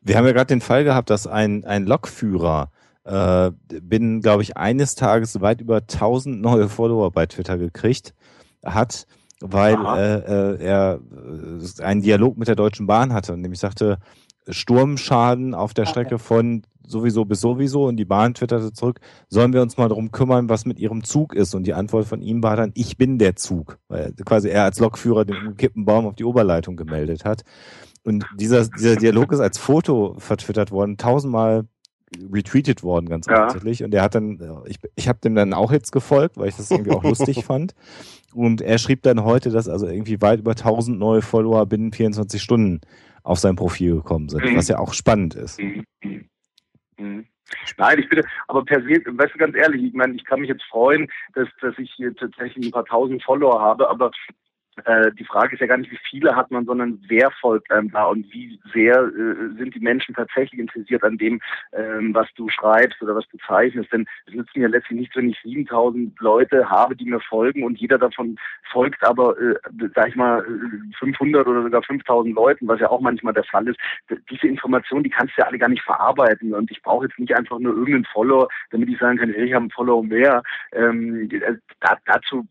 [0.00, 2.70] Wir haben ja gerade den Fall gehabt, dass ein, ein Lokführer
[3.04, 3.50] äh,
[3.80, 8.14] binnen, glaube ich, eines Tages weit über 1000 neue Follower bei Twitter gekriegt
[8.64, 9.06] hat,
[9.40, 13.98] weil äh, äh, er äh, einen Dialog mit der Deutschen Bahn hatte und nämlich sagte,
[14.48, 19.62] Sturmschaden auf der Strecke von sowieso bis sowieso und die Bahn twitterte zurück, sollen wir
[19.62, 22.56] uns mal darum kümmern, was mit ihrem Zug ist und die Antwort von ihm war
[22.56, 26.24] dann, ich bin der Zug, weil quasi er als Lokführer den umgekippten Baum auf die
[26.24, 27.42] Oberleitung gemeldet hat.
[28.04, 31.64] Und dieser, dieser Dialog ist als Foto vertwittert worden, tausendmal
[32.32, 33.48] retweetet worden, ganz ja.
[33.48, 36.70] Und er hat dann, ich, ich habe dem dann auch jetzt gefolgt, weil ich das
[36.70, 37.74] irgendwie auch lustig fand.
[38.32, 42.40] Und er schrieb dann heute, dass also irgendwie weit über 1000 neue Follower binnen 24
[42.40, 42.80] Stunden
[43.22, 44.56] auf sein Profil gekommen sind, mhm.
[44.56, 45.58] was ja auch spannend ist.
[46.98, 47.26] Mhm.
[47.76, 50.48] Nein, ich bitte, aber per se, weißt du ganz ehrlich, ich meine, ich kann mich
[50.48, 54.10] jetzt freuen, dass, dass ich hier tatsächlich ein paar tausend Follower habe, aber
[54.84, 57.90] äh, die Frage ist ja gar nicht, wie viele hat man, sondern wer folgt einem
[57.90, 61.40] da und wie sehr äh, sind die Menschen tatsächlich interessiert an dem,
[61.72, 63.92] ähm, was du schreibst oder was du zeichnest.
[63.92, 67.78] Denn es nützt mir letztlich nichts, wenn ich 7000 Leute habe, die mir folgen und
[67.78, 68.38] jeder davon
[68.70, 69.54] folgt aber, äh,
[69.94, 70.44] sag ich mal,
[70.98, 73.78] 500 oder sogar 5000 Leuten, was ja auch manchmal der Fall ist.
[74.30, 77.34] Diese Informationen, die kannst du ja alle gar nicht verarbeiten und ich brauche jetzt nicht
[77.34, 80.42] einfach nur irgendeinen Follower, damit ich sagen kann, ich habe einen Follower mehr.
[80.72, 82.46] Ähm, äh, da, dazu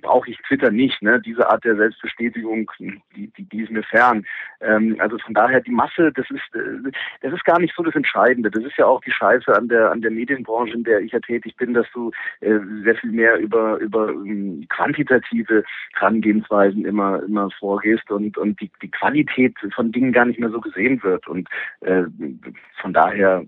[0.00, 1.02] brauche ich Twitter nicht.
[1.02, 1.20] Ne?
[1.20, 3.00] Diese diese Art der Selbstbestätigung, die,
[3.36, 4.24] die, die ist mir fern.
[4.60, 6.90] Ähm, also von daher die Masse, das ist, äh,
[7.20, 8.50] das ist gar nicht so das Entscheidende.
[8.50, 11.20] Das ist ja auch die Scheiße an der an der Medienbranche, in der ich ja
[11.20, 12.10] tätig bin, dass du
[12.40, 15.64] äh, sehr viel mehr über über ähm, quantitative
[15.94, 20.60] Herangehensweisen immer immer vorgehst und und die, die Qualität von Dingen gar nicht mehr so
[20.60, 21.48] gesehen wird und
[21.80, 22.04] äh,
[22.80, 23.44] von daher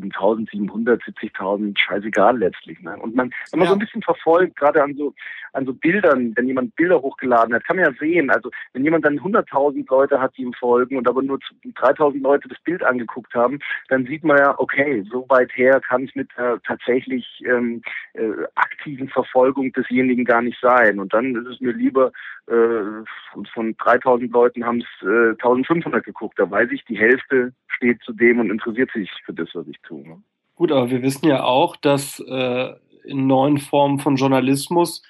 [0.00, 2.80] 7.700, 70.000, scheißegal letztlich.
[2.80, 2.96] Ne?
[2.96, 3.70] Und man, wenn man ja.
[3.70, 5.14] so ein bisschen verfolgt, gerade an so,
[5.52, 9.04] an so Bildern, wenn jemand Bilder hochgeladen hat, kann man ja sehen, also wenn jemand
[9.04, 13.34] dann 100.000 Leute hat, die ihm folgen und aber nur 3.000 Leute das Bild angeguckt
[13.34, 13.58] haben,
[13.88, 17.82] dann sieht man ja, okay, so weit her kann es mit der tatsächlich ähm,
[18.14, 20.98] äh, aktiven Verfolgung desjenigen gar nicht sein.
[20.98, 26.38] Und dann ist es mir lieber, äh, von 3.000 Leuten haben es äh, 1.500 geguckt.
[26.38, 29.78] Da weiß ich, die Hälfte steht zu dem und interessiert sich für das, was ich
[29.82, 30.06] tue.
[30.06, 30.22] Ne?
[30.54, 32.72] Gut, aber wir wissen ja auch, dass äh,
[33.04, 35.02] in neuen Formen von Journalismus,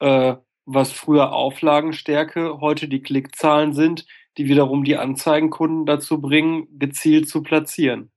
[0.00, 0.34] äh,
[0.66, 4.06] was früher Auflagenstärke, heute die Klickzahlen sind,
[4.36, 8.10] die wiederum die Anzeigenkunden dazu bringen, gezielt zu platzieren.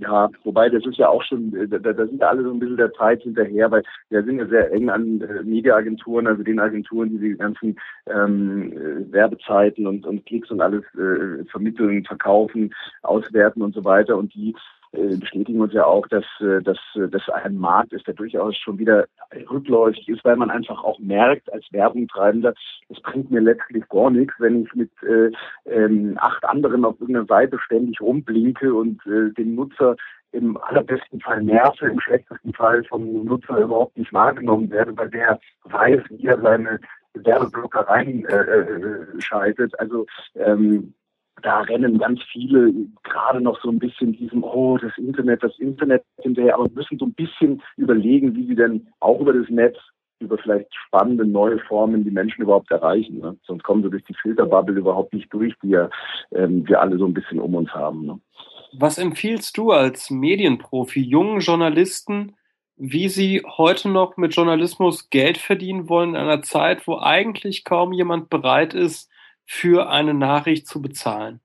[0.00, 2.58] Ja, wobei das ist ja auch schon, äh, da, da sind ja alle so ein
[2.58, 6.58] bisschen der Zeit hinterher, weil wir sind ja sehr eng an äh, Mediaagenturen, also den
[6.58, 12.72] Agenturen, die die ganzen ähm, äh, Werbezeiten und, und Klicks und alles äh, vermitteln, verkaufen,
[13.02, 14.16] auswerten und so weiter.
[14.16, 14.56] Und die
[14.92, 19.06] bestätigen uns ja auch, dass, äh, dass das ein Markt ist, der durchaus schon wieder
[19.48, 22.54] rückläufig ist, weil man einfach auch merkt als Werbungtreibender,
[22.88, 25.30] es bringt mir letztlich gar nichts, wenn ich mit äh,
[25.66, 29.96] ähm, acht anderen auf irgendeiner Seite ständig rumblinke und äh, den Nutzer
[30.32, 35.40] im allerbesten Fall nerve, im schlechtesten Fall vom Nutzer überhaupt nicht wahrgenommen werde, weil der
[35.64, 36.78] weiß, wie er seine
[37.14, 39.72] Werbeblocker reinschaltet.
[39.74, 40.06] Äh, also
[40.36, 40.94] ähm,
[41.42, 46.04] da rennen ganz viele gerade noch so ein bisschen diesem, oh, das Internet, das Internet
[46.20, 49.76] hinterher, aber müssen so ein bisschen überlegen, wie sie denn auch über das Netz,
[50.20, 53.18] über vielleicht spannende neue Formen die Menschen überhaupt erreichen.
[53.20, 53.36] Ne?
[53.46, 55.88] Sonst kommen sie durch die Filterbubble überhaupt nicht durch, die ja,
[56.32, 58.04] ähm, wir alle so ein bisschen um uns haben.
[58.04, 58.20] Ne?
[58.72, 62.36] Was empfiehlst du als Medienprofi jungen Journalisten,
[62.76, 67.92] wie sie heute noch mit Journalismus Geld verdienen wollen in einer Zeit, wo eigentlich kaum
[67.92, 69.09] jemand bereit ist,
[69.52, 71.40] für eine Nachricht zu bezahlen?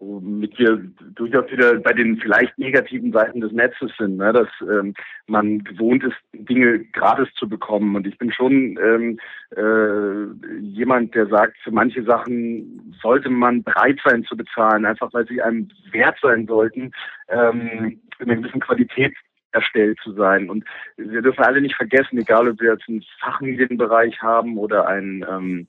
[0.00, 0.80] womit wir
[1.16, 4.32] durchaus wieder bei den vielleicht negativen Seiten des Netzes sind, ne?
[4.32, 4.94] dass ähm,
[5.26, 7.96] man gewohnt ist, Dinge gratis zu bekommen.
[7.96, 9.18] Und ich bin schon ähm,
[9.56, 15.26] äh, jemand, der sagt, für manche Sachen sollte man bereit sein zu bezahlen, einfach weil
[15.26, 16.92] sie einem wert sein sollten,
[17.28, 19.14] ähm, in einer gewissen Qualität
[19.58, 20.50] erstellt zu sein.
[20.50, 20.64] Und
[20.96, 25.68] wir dürfen alle nicht vergessen, egal ob wir jetzt einen Fachmedienbereich haben oder einen ähm,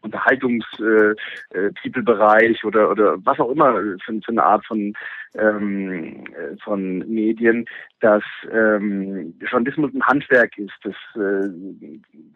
[0.00, 4.94] Unterhaltungstitelbereich oder oder was auch immer für, für eine Art von
[5.34, 6.24] ähm,
[6.64, 7.66] von Medien,
[8.00, 10.72] dass ähm, Journalismus ein Handwerk ist.
[10.82, 11.50] Das, äh,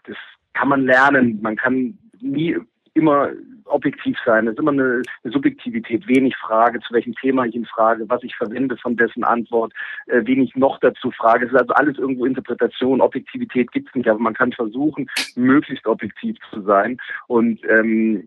[0.06, 0.18] das
[0.52, 1.40] kann man lernen.
[1.40, 2.58] Man kann nie
[2.96, 3.30] immer
[3.66, 4.46] objektiv sein.
[4.46, 8.08] Es ist immer eine, eine, Subjektivität, wen ich frage, zu welchem Thema ich ihn frage,
[8.08, 9.72] was ich verwende von dessen Antwort,
[10.06, 11.46] äh, wen noch dazu frage.
[11.46, 13.00] Es ist also alles irgendwo Interpretation.
[13.00, 16.98] Objektivität gibt es nicht, aber man kann versuchen, möglichst objektiv zu sein.
[17.26, 18.22] Und ähm,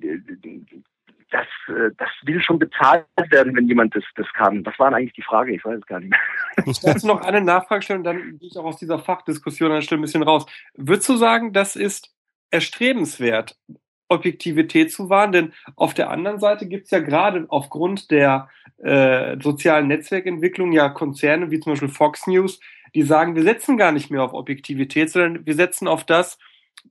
[1.32, 4.64] das, äh, das will schon bezahlt werden, wenn jemand das, das kann.
[4.64, 6.20] Das war eigentlich die Frage, ich weiß es gar nicht mehr.
[6.66, 10.24] Ich werde noch eine Nachfrage stellen, dann gehe ich auch aus dieser Fachdiskussion ein bisschen
[10.24, 10.46] raus.
[10.76, 12.14] Würdest du sagen, das ist
[12.52, 13.56] erstrebenswert,
[14.10, 19.38] Objektivität zu wahren, denn auf der anderen Seite gibt es ja gerade aufgrund der äh,
[19.42, 22.60] sozialen Netzwerkentwicklung ja Konzerne wie zum Beispiel Fox News,
[22.96, 26.38] die sagen, wir setzen gar nicht mehr auf Objektivität, sondern wir setzen auf das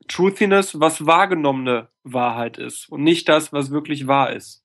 [0.07, 4.63] Truthiness, was wahrgenommene Wahrheit ist und nicht das, was wirklich wahr ist.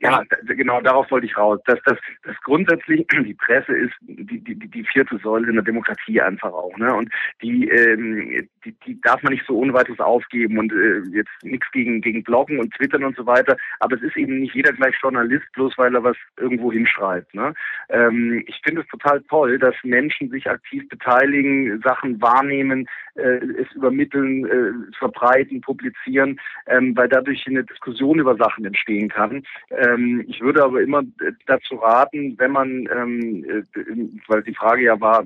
[0.00, 1.60] Ja, genau darauf wollte ich raus.
[1.66, 6.20] Dass das, das grundsätzlich die Presse ist die, die, die vierte Säule in der Demokratie
[6.20, 6.76] einfach auch.
[6.76, 6.94] Ne?
[6.94, 7.10] Und
[7.42, 11.70] die, ähm, die, die darf man nicht so ohne weiteres aufgeben und äh, jetzt nichts
[11.72, 13.56] gegen, gegen Bloggen und Twittern und so weiter.
[13.80, 17.34] Aber es ist eben nicht jeder gleich Journalist, bloß weil er was irgendwo hinschreibt.
[17.34, 17.54] Ne?
[17.88, 23.72] Ähm, ich finde es total toll, dass Menschen sich aktiv beteiligen, Sachen wahrnehmen, äh, es
[23.74, 29.42] übermitteln, äh, verbreiten, publizieren, ähm, weil dadurch eine Diskussion über Sachen entstehen kann.
[29.76, 31.02] Ähm, ich würde aber immer
[31.46, 33.62] dazu raten, wenn man, ähm, äh,
[34.26, 35.24] weil die Frage ja war,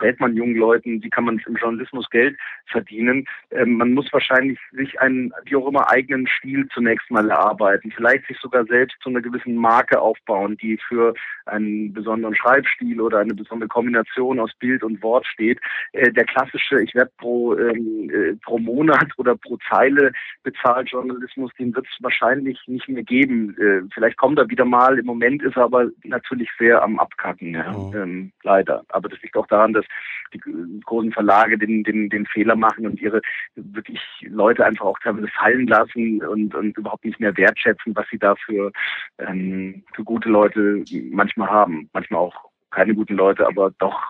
[0.00, 2.36] rät man jungen Leuten, wie kann man im Journalismus Geld
[2.66, 3.26] verdienen?
[3.50, 8.26] Ähm, man muss wahrscheinlich sich einen, wie auch immer, eigenen Stil zunächst mal erarbeiten, vielleicht
[8.26, 11.14] sich sogar selbst zu einer gewissen Marke aufbauen, die für
[11.46, 15.60] einen besonderen Schreibstil oder eine besondere Kombination aus Bild und Wort steht.
[15.92, 20.12] Äh, der klassische, ich werde pro, ähm, äh, pro Monat oder pro Zeile
[20.42, 23.56] bezahlt Journalismus, den wird es wahrscheinlich nicht mehr geben.
[23.58, 24.98] Äh, vielleicht kommt er wieder mal.
[24.98, 27.92] Im Moment ist er aber natürlich sehr am Abkacken, ja, oh.
[27.94, 28.84] ähm, leider.
[28.88, 29.84] Aber das liegt auch daran, dass
[30.32, 30.40] die
[30.84, 33.20] großen Verlage den, den, den Fehler machen und ihre
[33.54, 38.18] wirklich Leute einfach auch teilweise fallen lassen und, und überhaupt nicht mehr wertschätzen, was sie
[38.18, 38.72] da für,
[39.18, 41.88] ähm, für gute Leute manchmal haben.
[41.92, 44.00] Manchmal auch keine guten Leute, aber doch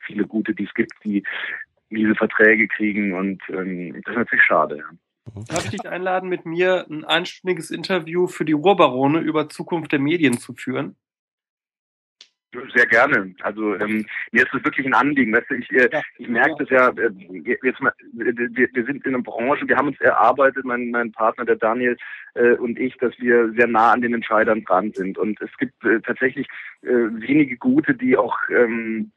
[0.00, 1.22] viele gute, die es gibt, die
[1.90, 4.78] miese Verträge kriegen und ähm, das ist natürlich schade.
[4.78, 4.84] Ja.
[5.48, 9.98] Darf ich dich einladen, mit mir ein einstündiges Interview für die Ruhrbarone über Zukunft der
[9.98, 10.96] Medien zu führen?
[12.74, 13.34] Sehr gerne.
[13.42, 15.34] Also ähm, mir ist es wirklich ein Anliegen.
[15.34, 17.10] Weißt du, ich, äh, ich merke das ja, äh,
[17.62, 21.44] jetzt mal, wir, wir sind in einer Branche, wir haben uns erarbeitet, mein, mein Partner,
[21.44, 21.98] der Daniel
[22.34, 25.18] äh, und ich, dass wir sehr nah an den Entscheidern dran sind.
[25.18, 26.48] Und es gibt äh, tatsächlich
[26.82, 29.12] äh, wenige gute, die auch ähm,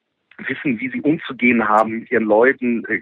[0.47, 2.83] wissen, wie sie umzugehen haben mit ihren Leuten.
[2.85, 3.01] Äh,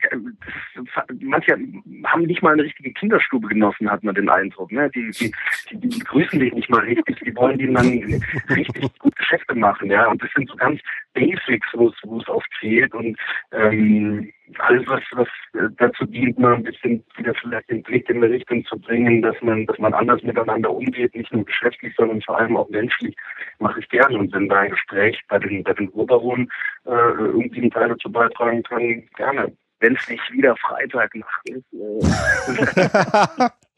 [1.22, 1.57] manche
[2.06, 4.72] haben nicht mal eine richtige Kinderstube genossen, hat man den Eindruck.
[4.72, 4.90] Ne?
[4.95, 5.32] Die, die,
[5.70, 8.24] die, die begrüßen dich nicht mal richtig, die wollen denen dann
[8.56, 9.90] richtig gut Geschäfte machen.
[9.91, 10.07] ja.
[10.07, 10.82] Und das sind so ganz
[11.14, 12.94] Basics, wo es, wo es oft fehlt.
[12.94, 13.18] Und
[13.52, 18.17] ähm, alles, was, was äh, dazu dient, mal ein bisschen wieder vielleicht den Blick in
[18.17, 22.21] eine Richtung zu bringen, dass man, dass man anders miteinander umgeht, nicht nur geschäftlich, sondern
[22.21, 23.15] vor allem auch menschlich,
[23.59, 24.17] mache ich gerne.
[24.17, 26.51] Und wenn da ein Gespräch bei den, bei den Urbaronen
[26.85, 29.51] äh, irgendwie einen Teil dazu beitragen kann, gerne.
[29.81, 31.65] Wenn es nicht wieder Freitagnacht ist.
[31.73, 33.49] Äh.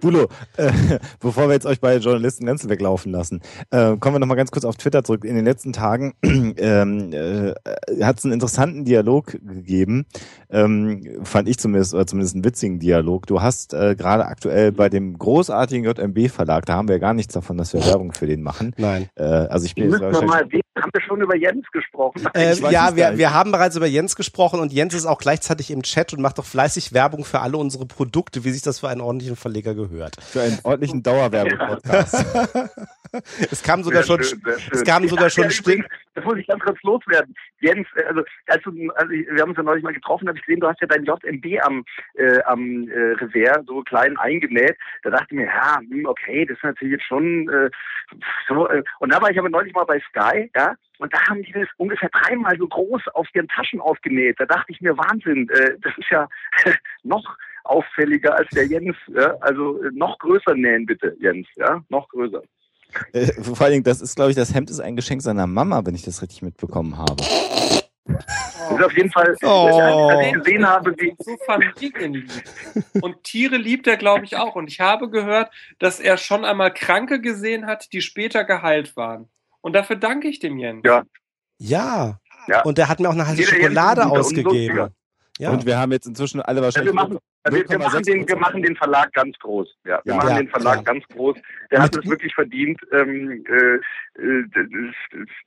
[0.00, 0.70] Bulo, äh,
[1.20, 3.40] bevor wir jetzt euch bei Journalisten ganz weglaufen lassen,
[3.70, 5.24] äh, kommen wir noch mal ganz kurz auf Twitter zurück.
[5.24, 7.54] In den letzten Tagen ähm, äh,
[8.02, 10.06] hat es einen interessanten Dialog gegeben,
[10.50, 13.26] ähm, fand ich zumindest, oder zumindest einen witzigen Dialog.
[13.26, 17.34] Du hast äh, gerade aktuell bei dem großartigen JMB-Verlag, da haben wir ja gar nichts
[17.34, 18.74] davon, dass wir Werbung für den machen.
[18.76, 19.08] Nein.
[19.16, 22.22] Äh, also ich bin Müssen jetzt wir mal, haben wir schon über Jens gesprochen?
[22.34, 25.82] Äh, ja, wir, wir haben bereits über Jens gesprochen und Jens ist auch gleichzeitig im
[25.82, 29.00] Chat und macht doch fleißig Werbung für alle unsere Produkte, wie sich das für einen
[29.00, 30.16] ordentlichen Verleger gehört.
[30.22, 32.26] für einen ordentlichen Dauerwerbung-Podcast.
[33.50, 34.40] Es kam sogar Sehr schon, schön,
[34.70, 35.84] es kamen sogar Ich schon ja Stimmen.
[36.14, 37.34] Das muss ich ganz kurz loswerden.
[37.60, 40.38] Jens, äh, also, als du, also ich- wir haben uns ja neulich mal getroffen, habe
[40.38, 41.84] ich gesehen, du hast ja dein JMB am,
[42.14, 44.76] äh, am äh, Revers so klein eingenäht.
[45.02, 47.68] Da dachte ich mir, ja, hm, okay, das ist natürlich jetzt schon äh,
[48.48, 48.68] so.
[48.68, 51.52] Äh, und da war ich aber neulich mal bei Sky, ja, und da haben die
[51.52, 54.38] das ungefähr dreimal so groß auf ihren Taschen aufgenäht.
[54.38, 56.28] Da dachte ich mir, Wahnsinn, äh, das ist ja
[57.02, 58.96] noch auffälliger als der Jens.
[59.08, 59.34] Ja?
[59.40, 62.42] Also äh, noch größer nähen bitte, Jens, ja, noch größer.
[63.12, 65.84] Äh, vor allen Dingen, das ist, glaube ich, das Hemd ist ein Geschenk seiner Mama,
[65.84, 67.16] wenn ich das richtig mitbekommen habe.
[68.06, 70.08] Das ist auf jeden Fall, Oh.
[70.10, 72.30] als ich gesehen habe, wie, so familienlieb.
[73.00, 74.54] Und Tiere liebt er, glaube ich, auch.
[74.56, 79.28] Und ich habe gehört, dass er schon einmal Kranke gesehen hat, die später geheilt waren.
[79.60, 80.82] Und dafür danke ich dem Jens.
[80.84, 81.04] Ja.
[81.58, 82.18] Ja.
[82.48, 82.62] Ja.
[82.62, 84.88] Und der hat mir auch eine heiße Schokolade ausgegeben.
[85.40, 85.50] Ja.
[85.50, 86.92] Und wir haben jetzt inzwischen alle Ja, wahrscheinlich.
[86.92, 87.18] wir, machen,
[87.50, 89.68] wir, wir, machen den, wir machen den Verlag ganz groß.
[89.86, 90.16] Ja, wir Ja.
[90.16, 90.82] machen Ja, den Verlag ja.
[90.82, 91.36] ganz groß.
[91.70, 94.44] Der hat es wirklich verdient, ähm, äh, äh,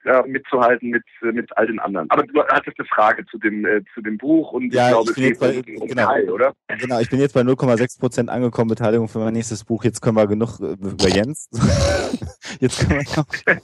[0.05, 2.09] ja, mitzuhalten mit, äh, mit all den anderen.
[2.09, 5.03] Aber du hattest eine Frage zu dem, äh, zu dem Buch und Ja, ich glaube,
[5.03, 6.07] ich es bin jetzt geht bei- um, genau.
[6.07, 6.53] Kai, oder?
[6.79, 9.83] Genau, ich bin jetzt bei 0,6 Prozent angekommen, Beteiligung für mein nächstes Buch.
[9.83, 11.49] Jetzt können wir genug äh, über Jens.
[12.59, 13.27] Jetzt können wir noch.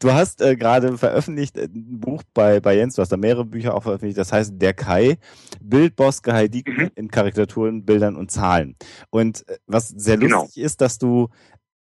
[0.00, 3.74] Du hast äh, gerade veröffentlicht ein Buch bei, bei Jens, du hast da mehrere Bücher
[3.74, 5.16] auch veröffentlicht, das heißt Der Kai,
[5.60, 6.90] Bildboss Kai Diekmann Mhm.
[6.94, 8.76] in Karikaturen, Bildern und Zahlen.
[9.10, 10.42] Und äh, was sehr Genau.
[10.42, 11.28] lustig ist, dass du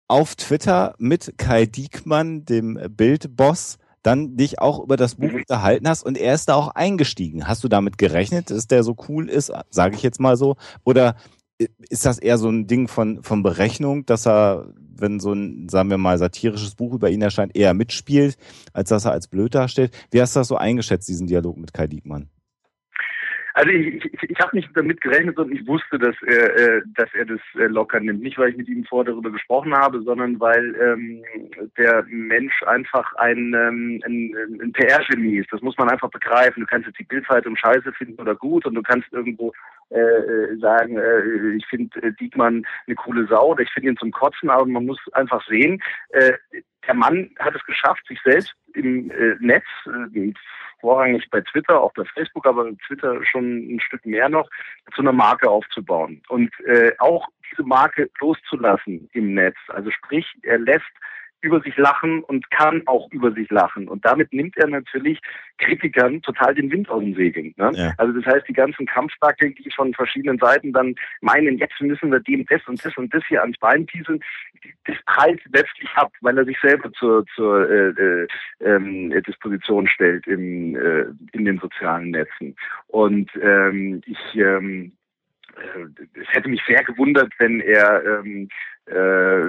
[0.08, 5.36] auf Twitter mit Kai Diekmann, dem äh, Bildboss, dann dich auch über das Buch Mhm.
[5.40, 7.46] unterhalten hast und er ist da auch eingestiegen.
[7.46, 10.56] Hast du damit gerechnet, dass der so cool ist, sage ich jetzt mal so?
[10.84, 11.16] Oder
[11.60, 15.68] i- ist das eher so ein Ding von, von Berechnung, dass er, wenn so ein,
[15.68, 18.38] sagen wir mal, satirisches Buch über ihn erscheint, eher mitspielt,
[18.72, 19.92] als dass er als blöd dasteht?
[20.10, 22.30] Wie hast du das so eingeschätzt, diesen Dialog mit Kai Diekmann?
[23.60, 27.10] Also ich, ich, ich habe nicht damit gerechnet und ich wusste, dass er, äh, dass
[27.12, 28.22] er das äh, locker nimmt.
[28.22, 31.22] Nicht, weil ich mit ihm vorher darüber gesprochen habe, sondern weil ähm,
[31.76, 35.52] der Mensch einfach ein, ähm, ein, ein PR-Genie ist.
[35.52, 36.60] Das muss man einfach begreifen.
[36.60, 39.52] Du kannst jetzt die Bildzeitung scheiße finden oder gut und du kannst irgendwo
[39.90, 43.96] äh, äh, sagen, äh, ich finde äh, Diekmann eine coole Sau oder ich finde ihn
[43.98, 46.32] zum Kotzen, aber man muss einfach sehen, äh,
[46.90, 50.32] der Mann hat es geschafft, sich selbst im äh, Netz, äh,
[50.80, 54.50] vorrangig bei Twitter, auch bei Facebook, aber Twitter schon ein Stück mehr noch,
[54.94, 56.20] zu einer Marke aufzubauen.
[56.28, 59.56] Und äh, auch diese Marke loszulassen im Netz.
[59.68, 60.90] Also sprich, er lässt
[61.42, 63.88] über sich lachen und kann auch über sich lachen.
[63.88, 65.20] Und damit nimmt er natürlich
[65.58, 67.54] Kritikern total den Wind aus den Segeln.
[67.56, 67.70] Ne?
[67.74, 67.94] Ja.
[67.98, 72.20] Also das heißt, die ganzen Kampfdackel, die von verschiedenen Seiten dann meinen, jetzt müssen wir
[72.20, 74.20] dem das und das und das hier ans Bein pieseln,
[74.84, 78.26] das prallt letztlich ab, weil er sich selber zur, zur äh, äh,
[78.60, 82.56] ähm, Disposition stellt im, äh, in den sozialen Netzen.
[82.88, 84.99] Und ähm, ich ähm, äh,
[86.14, 88.48] es hätte mich sehr gewundert, wenn er ähm,
[88.86, 88.94] äh,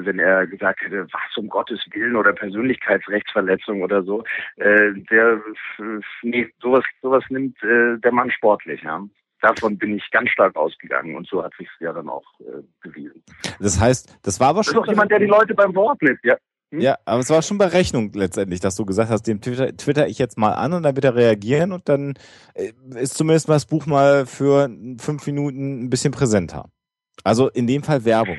[0.06, 4.24] wenn er gesagt hätte, was um Gottes Willen oder Persönlichkeitsrechtsverletzung oder so.
[4.58, 5.42] Äh, der
[5.80, 9.04] äh, nee, sowas sowas nimmt äh, der Mann sportlich, ja.
[9.42, 13.24] Davon bin ich ganz stark ausgegangen und so hat sich ja dann auch äh, bewiesen.
[13.60, 14.84] Das heißt, das war aber Das ist schon.
[14.84, 16.38] doch jemand, der die Leute beim Wort nimmt, ja.
[16.80, 20.18] Ja, aber es war schon Berechnung letztendlich, dass du gesagt hast, dem Twitter, twitter ich
[20.18, 22.14] jetzt mal an und dann wird er reagieren und dann
[22.54, 24.70] äh, ist zumindest mal das Buch mal für
[25.00, 26.70] fünf Minuten ein bisschen präsenter.
[27.24, 28.38] Also in dem Fall Werbung.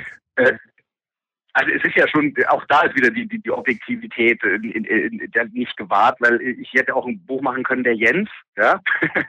[1.54, 4.84] Also es ist ja schon, auch da ist wieder die, die, die Objektivität in, in,
[4.84, 8.80] in, nicht gewahrt, weil ich hätte auch ein Buch machen können, der Jens, ja.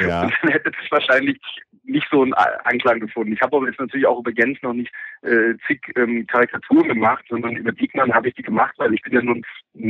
[0.00, 0.22] Ja.
[0.22, 1.38] Und dann hätte das wahrscheinlich
[1.88, 3.32] nicht so einen Anklang gefunden.
[3.32, 4.92] Ich habe aber jetzt natürlich auch über Jens noch nicht
[5.22, 9.14] äh, zig ähm, Karikaturen gemacht, sondern über Diekmann habe ich die gemacht, weil ich bin
[9.14, 9.44] ja nun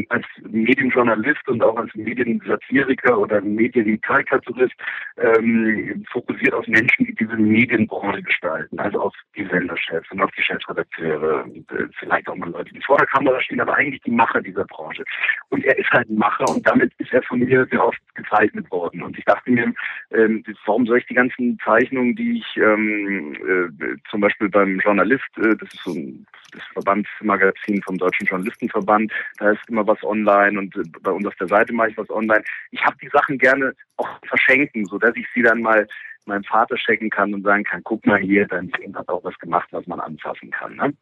[0.09, 4.75] als Medienjournalist und auch als Mediensatiriker oder Medienkarikaturist
[5.17, 10.43] ähm, fokussiert auf Menschen, die diese Medienbranche gestalten, also auf die Senderchefs und auf die
[10.43, 14.11] Chefredakteure und äh, vielleicht auch mal Leute, die vor der Kamera stehen, aber eigentlich die
[14.11, 15.05] Macher dieser Branche.
[15.51, 18.71] Und er ist halt ein Macher und damit ist er von mir sehr oft gezeichnet
[18.71, 19.03] worden.
[19.03, 19.73] Und ich dachte mir,
[20.11, 25.29] ähm, warum soll ich die ganzen Zeichnungen, die ich ähm, äh, zum Beispiel beim Journalist,
[25.39, 30.59] äh, das ist so ein das Verbandsmagazin vom Deutschen Journalistenverband, da ist immer was online
[30.59, 32.43] und äh, bei uns auf der Seite mache ich was online.
[32.71, 35.87] Ich habe die Sachen gerne auch verschenken, so dass ich sie dann mal
[36.27, 39.39] meinem Vater checken kann und sagen kann, guck mal hier, dein Kind hat auch was
[39.39, 40.77] gemacht, was man anfassen kann.
[40.77, 40.95] Ne?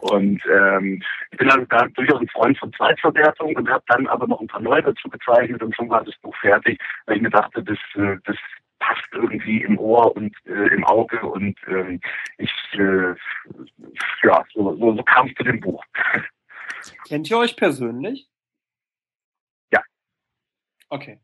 [0.00, 4.26] Und ähm, ich bin dann da durchaus ein Freund von Zweitverwertung und habe dann aber
[4.26, 7.30] noch ein paar neue dazu gezeichnet und schon war das Buch fertig, weil ich mir
[7.30, 8.36] dachte, das, äh, das
[8.78, 11.98] passt irgendwie im Ohr und äh, im Auge und äh,
[12.38, 13.14] ich äh,
[14.22, 15.84] ja so, so, so kam es zu dem Buch.
[17.06, 18.28] Kennt ihr euch persönlich?
[19.72, 19.82] Ja.
[20.88, 21.20] Okay.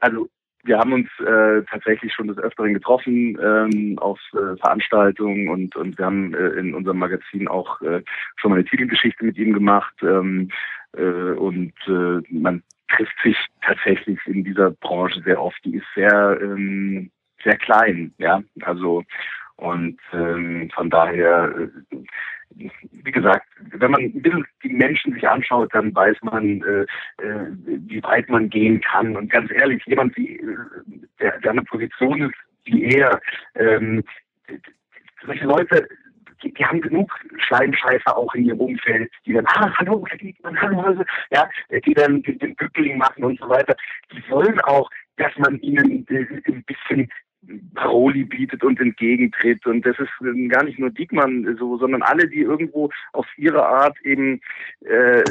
[0.00, 0.28] Also
[0.64, 5.98] wir haben uns äh, tatsächlich schon des Öfteren getroffen ähm, auf äh, Veranstaltungen und, und
[5.98, 8.02] wir haben äh, in unserem Magazin auch äh,
[8.36, 9.94] schon mal eine Titelgeschichte mit ihm gemacht.
[10.02, 10.50] Ähm,
[10.96, 15.58] äh, und äh, man trifft sich tatsächlich in dieser Branche sehr oft.
[15.64, 17.10] Die ist sehr, ähm,
[17.42, 18.42] sehr klein, ja.
[18.62, 19.02] Also
[19.56, 21.96] und ähm, von daher, äh,
[22.56, 26.82] wie gesagt, wenn man ein bisschen die Menschen sich anschaut, dann weiß man, äh,
[27.22, 29.16] äh, wie weit man gehen kann.
[29.16, 30.56] Und ganz ehrlich, jemand wie äh,
[31.20, 32.34] der, der eine Position ist
[32.64, 33.20] wie er,
[33.56, 34.04] ähm,
[35.26, 35.88] solche Leute,
[36.42, 40.60] die, die haben genug Schleimscheißer auch in ihrem Umfeld, die dann, ah, hallo, Herr Diekmann,
[40.60, 43.76] hallo, ja, die dann den, Bückling machen und so weiter.
[44.12, 47.08] Die wollen auch, dass man ihnen ein bisschen
[47.74, 49.66] Paroli bietet und entgegentritt.
[49.66, 50.10] Und das ist
[50.48, 54.40] gar nicht nur Diekmann so, sondern alle, die irgendwo auf ihre Art eben
[54.80, 55.22] äh,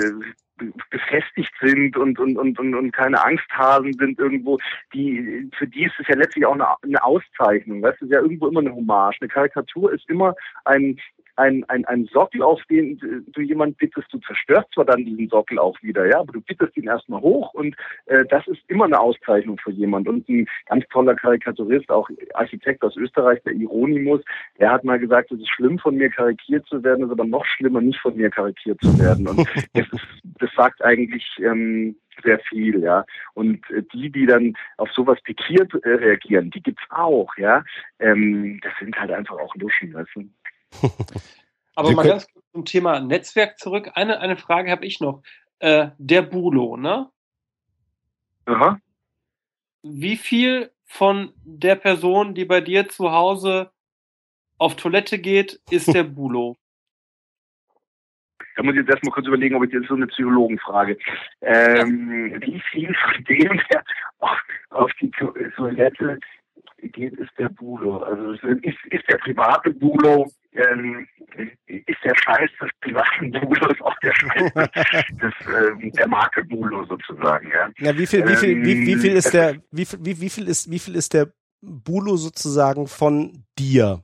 [0.89, 4.57] befestigt sind und, und, und, und, keine Angsthasen sind irgendwo,
[4.93, 7.81] die, für die ist es ja letztlich auch eine, eine Auszeichnung.
[7.81, 9.17] Weißt du, ist ja irgendwo immer eine Hommage.
[9.21, 10.35] Eine Karikatur ist immer
[10.65, 10.99] ein,
[11.35, 15.59] ein, ein, ein Sockel, auf den du jemand bittest, du zerstörst zwar dann diesen Sockel
[15.59, 17.75] auch wieder, ja, aber du bittest ihn erstmal hoch und
[18.05, 20.07] äh, das ist immer eine Auszeichnung für jemand.
[20.07, 24.21] Und ein ganz toller Karikaturist, auch Architekt aus Österreich, der Ironimus,
[24.59, 27.25] der hat mal gesagt, es ist schlimm von mir karikiert zu werden, es ist aber
[27.25, 29.27] noch schlimmer, nicht von mir karikiert zu werden.
[29.27, 30.07] Und das, ist,
[30.39, 33.05] das sagt eigentlich ähm, sehr viel, ja.
[33.33, 37.63] Und äh, die, die dann auf sowas pikiert äh, reagieren, die gibt's auch, ja.
[37.99, 40.29] Ähm, das sind halt einfach auch Luschen, weißt du.
[41.75, 43.91] Aber mal ganz kurz zum Thema Netzwerk zurück.
[43.95, 45.23] Eine, eine Frage habe ich noch.
[45.59, 47.09] Äh, der Bulo, ne?
[48.45, 48.79] Aha.
[49.83, 53.71] Wie viel von der Person, die bei dir zu Hause
[54.57, 56.57] auf Toilette geht, ist der Bulo?
[58.55, 60.97] Da muss ich jetzt erstmal kurz überlegen, ob ich jetzt so eine Psychologenfrage.
[61.41, 63.83] Ähm, wie viel von dem, der
[64.19, 64.37] auf,
[64.71, 65.09] auf die
[65.55, 66.19] Toilette
[66.81, 67.97] geht, ist der Bulo?
[67.97, 71.07] Also ist, ist der private Bulo ähm,
[71.65, 77.49] ist der Scheiß des privaten Bulos auch der Scheiß des, ähm, der Marke Bulo sozusagen.
[77.49, 80.29] Ja, ja wie viel, wie viel, wie, wie viel ist der, wie viel, wie, wie
[80.29, 84.03] viel ist, wie viel ist der Bulo sozusagen von dir?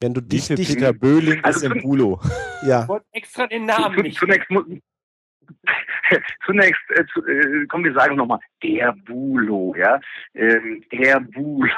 [0.00, 2.20] Wenn du dich, dich Peter Böhling also ist im Bulo.
[2.66, 2.82] Ja.
[2.82, 4.18] Ich wollte extra den Namen nicht.
[4.18, 4.50] Zunächst,
[6.46, 10.00] Zunächst, äh, zu, äh, komm, wir sagen nochmal, der Bulo, ja.
[10.34, 11.70] Ähm, der Bulo.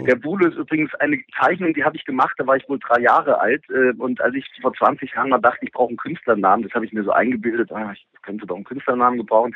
[0.00, 3.00] Der Bulo ist übrigens eine Zeichnung, die habe ich gemacht, da war ich wohl drei
[3.00, 3.64] Jahre alt.
[3.70, 6.84] Äh, und als ich vor 20 Jahren mal dachte, ich brauche einen Künstlernamen, das habe
[6.84, 9.54] ich mir so eingebildet, ah, ich könnte doch einen Künstlernamen gebrauchen,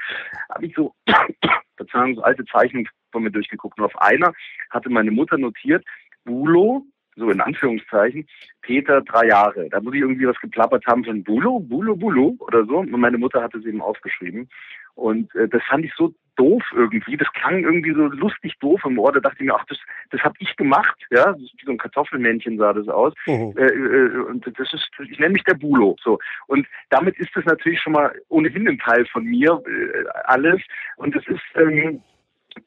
[0.55, 0.95] habe ich so,
[1.77, 3.79] Verzeihung, so alte Zeichnungen von mir durchgeguckt.
[3.79, 4.33] Und auf einer
[4.71, 5.85] hatte meine Mutter notiert,
[6.25, 6.85] Bulo,
[7.17, 8.27] so in Anführungszeichen,
[8.63, 9.69] Peter drei Jahre.
[9.69, 12.79] Da muss ich irgendwie was geplappert haben von Bulo, Bulo, Bulo oder so.
[12.79, 14.49] Und meine Mutter hatte es eben aufgeschrieben.
[14.95, 17.17] Und äh, das fand ich so doof irgendwie.
[17.17, 19.13] Das klang irgendwie so lustig doof im Ohr.
[19.13, 19.79] Da dachte ich mir, ach, das,
[20.11, 20.97] das habe ich gemacht.
[21.11, 23.13] Ja, wie so ein Kartoffelmännchen sah das aus.
[23.27, 23.55] Mhm.
[23.57, 25.97] Äh, äh, und das ist, ich nenne mich der Bulo.
[26.03, 26.19] So.
[26.47, 30.61] Und damit ist das natürlich schon mal ohnehin ein Teil von mir, äh, alles.
[30.97, 32.03] Und es ist, ähm,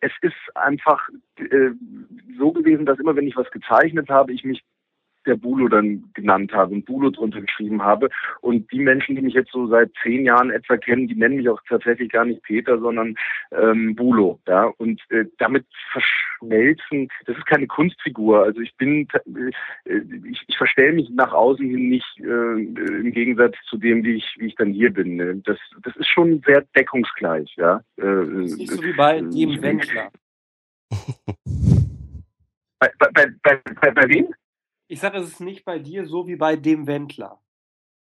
[0.01, 1.71] es ist einfach äh,
[2.37, 4.63] so gewesen, dass immer wenn ich was gezeichnet habe, ich mich
[5.25, 8.09] der Bulo dann genannt habe und Bulo drunter geschrieben habe.
[8.41, 11.49] Und die Menschen, die mich jetzt so seit zehn Jahren etwa kennen, die nennen mich
[11.49, 13.15] auch tatsächlich gar nicht Peter, sondern
[13.51, 14.39] ähm, Bulo.
[14.47, 14.65] Ja?
[14.77, 18.43] Und äh, damit verschmelzen, das ist keine Kunstfigur.
[18.43, 19.07] Also ich bin,
[19.85, 24.15] äh, ich, ich verstelle mich nach außen hin nicht äh, im Gegensatz zu dem, wie
[24.15, 25.15] ich, wie ich dann hier bin.
[25.15, 25.41] Ne?
[25.45, 27.53] Das, das ist schon sehr deckungsgleich.
[27.57, 27.81] Ja?
[27.97, 30.11] Äh, das ist nicht so wie bei dem Wendler.
[32.83, 34.33] Bei, bei, bei, bei, bei wem?
[34.93, 37.39] Ich sage, es ist nicht bei dir so wie bei dem Wendler.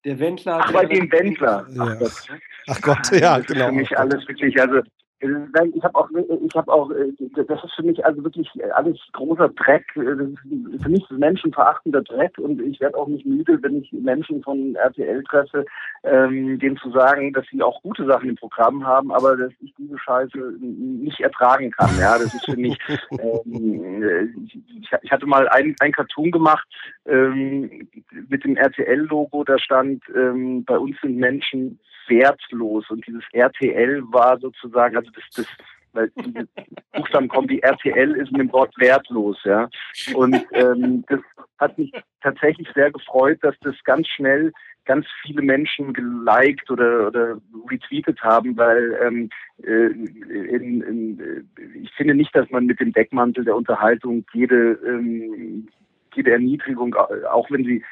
[0.03, 0.59] Der Wendler.
[0.63, 1.65] Ach, bei dem Wendler.
[1.67, 1.95] Ach, ja.
[1.95, 2.27] Gott.
[2.67, 3.65] Ach Gott, ja, das genau.
[3.65, 4.81] Ist für mich alles wirklich, also
[5.21, 6.91] Nein, ich habe auch, ich habe auch,
[7.35, 9.85] das ist für mich also wirklich alles großer Dreck.
[9.95, 14.43] Das ist für mich menschenverachtender Dreck und ich werde auch nicht müde, wenn ich Menschen
[14.43, 15.65] von RTL treffe,
[16.03, 19.73] ähm, denen zu sagen, dass sie auch gute Sachen im Programm haben, aber dass ich
[19.77, 21.89] diese Scheiße nicht ertragen kann.
[21.97, 22.77] Ja, das ist für mich.
[23.17, 26.67] Ähm, ich, ich, hatte mal ein, ein Cartoon gemacht
[27.05, 27.87] ähm,
[28.29, 34.39] mit dem RTL-Logo, da stand: ähm, Bei uns sind Menschen wertlos und dieses RTL war
[34.39, 35.47] sozusagen, also das, das
[35.95, 36.47] weil diese
[36.93, 39.69] Buchstaben kommen, die RTL ist in dem Wort wertlos, ja.
[40.13, 41.21] Und ähm, das
[41.57, 41.91] hat mich
[42.21, 44.51] tatsächlich sehr gefreut, dass das ganz schnell
[44.85, 49.29] ganz viele Menschen geliked oder, oder retweetet haben, weil ähm,
[49.63, 51.49] äh, in, in,
[51.81, 55.67] ich finde nicht, dass man mit dem Deckmantel der Unterhaltung jede, ähm,
[56.13, 57.83] jede Erniedrigung, auch wenn sie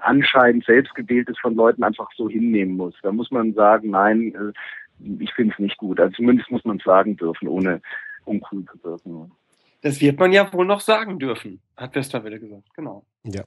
[0.00, 2.94] anscheinend selbstgewählt ist, von Leuten einfach so hinnehmen muss.
[3.02, 4.52] Da muss man sagen, nein, äh,
[5.18, 6.00] ich finde es nicht gut.
[6.00, 7.80] Also zumindest muss man es sagen dürfen, ohne
[8.24, 9.32] uncool zu wirken.
[9.82, 12.68] Das wird man ja wohl noch sagen dürfen, hat Westerwelle gesagt.
[12.74, 13.04] Genau.
[13.24, 13.44] Ja.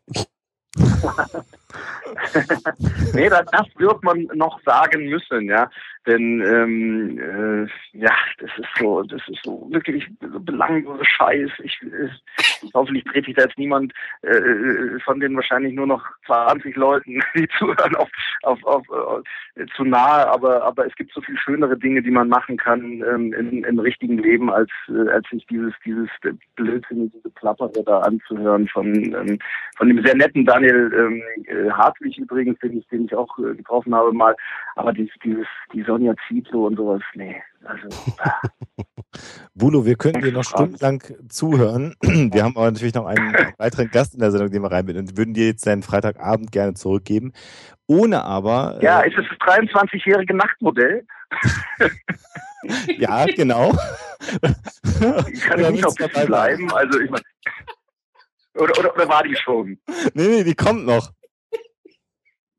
[3.14, 5.70] nee, das, das wird man noch sagen müssen, ja.
[6.08, 7.68] Denn ähm, äh,
[7.98, 11.52] ja, das ist so, das ist so wirklich so belangloser Scheiß.
[11.64, 12.10] Ich, äh,
[12.74, 17.48] hoffentlich trete ich da jetzt niemand äh, von den wahrscheinlich nur noch 20 Leuten, die
[17.58, 18.10] zuhören, auf,
[18.44, 19.24] auf, auf, auf
[19.56, 23.04] äh, zu nahe, aber aber es gibt so viel schönere Dinge, die man machen kann
[23.04, 26.10] ähm, im, im richtigen Leben, als äh, als sich dieses dieses
[26.56, 29.40] Blödsinn, diese Klappere da anzuhören von ähm,
[29.78, 33.56] von dem sehr netten Daniel ähm, äh, Hartwig übrigens, den ich den ich auch äh,
[33.56, 34.36] getroffen habe mal,
[34.76, 37.42] aber dieses dieses diese Sonja Zietlow und sowas, nee.
[37.66, 37.88] Also,
[39.54, 41.96] Bulo, wir könnten dir noch stundenlang zuhören.
[42.02, 45.18] Wir haben aber natürlich noch einen weiteren Gast in der Sendung, den wir reinbinden und
[45.18, 47.34] würden dir jetzt deinen Freitagabend gerne zurückgeben.
[47.88, 48.80] Ohne aber.
[48.82, 51.06] Ja, äh, ist es das 23-jährige Nachtmodell?
[52.98, 53.74] ja, genau.
[55.32, 56.72] Ich kann ja nicht auf dabei bleiben.
[56.74, 57.24] Also ich meine.
[58.56, 59.80] Oder, oder, oder war die schon?
[60.14, 61.12] Nee, nee, die kommt noch.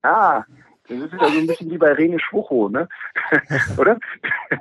[0.03, 0.45] Ah,
[0.89, 2.89] das ist ja so ein bisschen wie bei Rene Schwucho, ne?
[3.79, 3.99] Oder?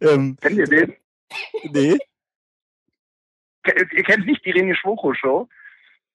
[0.00, 0.94] Ähm, Kennt ihr den?
[1.64, 1.98] Nee.
[3.66, 5.48] Ihr kennt nicht die Rene Schwucho-Show?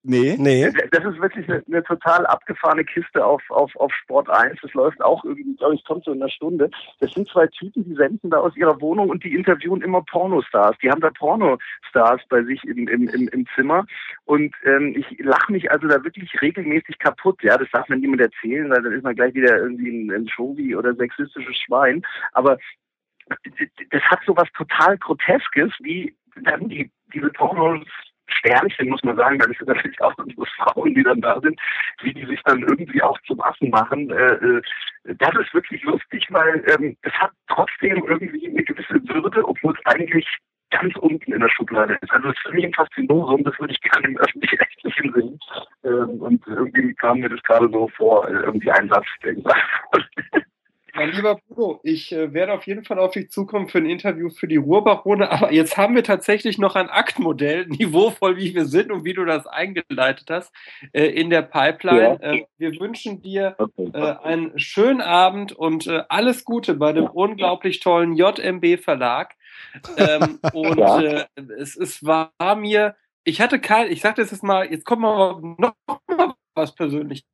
[0.08, 0.36] Nee.
[0.38, 0.70] Nee.
[0.92, 4.60] Das ist wirklich eine, eine, total abgefahrene Kiste auf, auf, auf Sport 1.
[4.62, 6.70] Das läuft auch irgendwie, glaube ich, kommt so in einer Stunde.
[7.00, 10.76] Das sind zwei Typen, die senden da aus ihrer Wohnung und die interviewen immer Pornostars.
[10.80, 13.84] Die haben da Pornostars bei sich im, im, im, im Zimmer.
[14.26, 17.42] Und ähm, ich lache mich also da wirklich regelmäßig kaputt.
[17.42, 20.28] Ja, das darf man niemand erzählen, weil dann ist man gleich wieder irgendwie ein, ein
[20.28, 22.02] Showy oder sexistisches Schwein.
[22.32, 22.58] Aber
[23.90, 26.14] das hat so was total Groteskes, wie
[26.44, 27.88] dann die, diese Pornos
[28.28, 31.58] Sternchen, muss man sagen, es sind natürlich auch unsere Frauen, die dann da sind,
[32.02, 34.10] wie die sich dann irgendwie auch zum Affen machen.
[34.10, 34.62] Äh, äh,
[35.18, 39.86] das ist wirklich lustig, weil ähm, es hat trotzdem irgendwie eine gewisse Würde, obwohl es
[39.86, 40.26] eigentlich
[40.70, 42.10] ganz unten in der Schublade ist.
[42.10, 45.38] Also es ist für mich ein Faszinosum, das würde ich gerne im öffentlich-rechtlichen sehen.
[45.84, 49.62] Ähm, und irgendwie kam mir das gerade so vor, äh, irgendwie ein Satz, der gesagt
[49.92, 50.06] wurde.
[50.96, 54.30] Mein lieber Bruno, ich äh, werde auf jeden Fall auf dich zukommen für ein Interview
[54.30, 58.90] für die Ruhrbarone, aber jetzt haben wir tatsächlich noch ein Aktmodell, niveauvoll wie wir sind
[58.90, 60.52] und wie du das eingeleitet hast,
[60.92, 62.18] äh, in der Pipeline.
[62.20, 62.32] Ja.
[62.32, 63.56] Äh, wir wünschen dir.
[63.76, 69.34] Äh, einen schönen Abend und äh, alles Gute bei dem unglaublich tollen JMB Verlag.
[69.96, 71.00] Ähm, und ja.
[71.00, 71.26] Äh,
[71.58, 75.40] es, es war mir, ich hatte kein, ich sagte es jetzt mal, jetzt kommt mal
[75.58, 75.74] noch
[76.08, 77.24] mal was persönlich.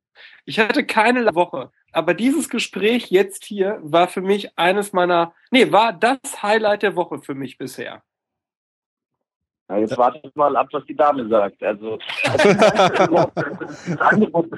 [0.45, 5.71] Ich hatte keine Woche aber dieses Gespräch jetzt hier war für mich eines meiner, nee,
[5.71, 8.03] war das Highlight der Woche für mich bisher.
[9.73, 11.63] Ja, jetzt wartet mal ab, was die Dame sagt.
[11.63, 14.51] Also das Angebot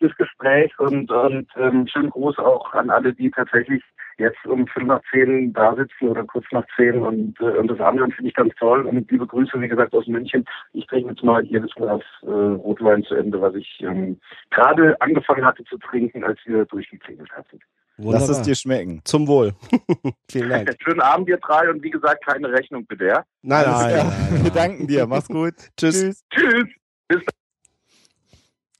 [0.00, 3.82] des Gesprächs und, und ähm, schönen Gruß auch an alle, die tatsächlich
[4.16, 7.78] jetzt um fünf nach zehn da sitzen oder kurz nach zehn und, äh, und das
[7.80, 8.86] andere finde ich ganz toll.
[8.86, 10.46] Und liebe Grüße, wie gesagt, aus München.
[10.72, 14.18] Ich trinke jetzt mal jedes Glas äh, Rotwein zu Ende, was ich ähm,
[14.50, 17.60] gerade angefangen hatte zu trinken, als ihr durchgeklingelt hattet.
[17.98, 18.28] Wunderbar.
[18.28, 19.00] Lass es dir schmecken.
[19.04, 19.54] Zum Wohl.
[20.30, 20.74] Vielen Dank.
[20.82, 21.68] Schönen Abend, ihr drei.
[21.68, 23.06] Und wie gesagt, keine Rechnung bitte.
[23.06, 23.24] Ja?
[23.42, 24.44] Nein, nein, nein, nein.
[24.44, 25.06] Wir danken dir.
[25.06, 25.54] Mach's gut.
[25.76, 26.22] Tschüss.
[26.30, 26.68] Tschüss.
[27.08, 27.22] Bis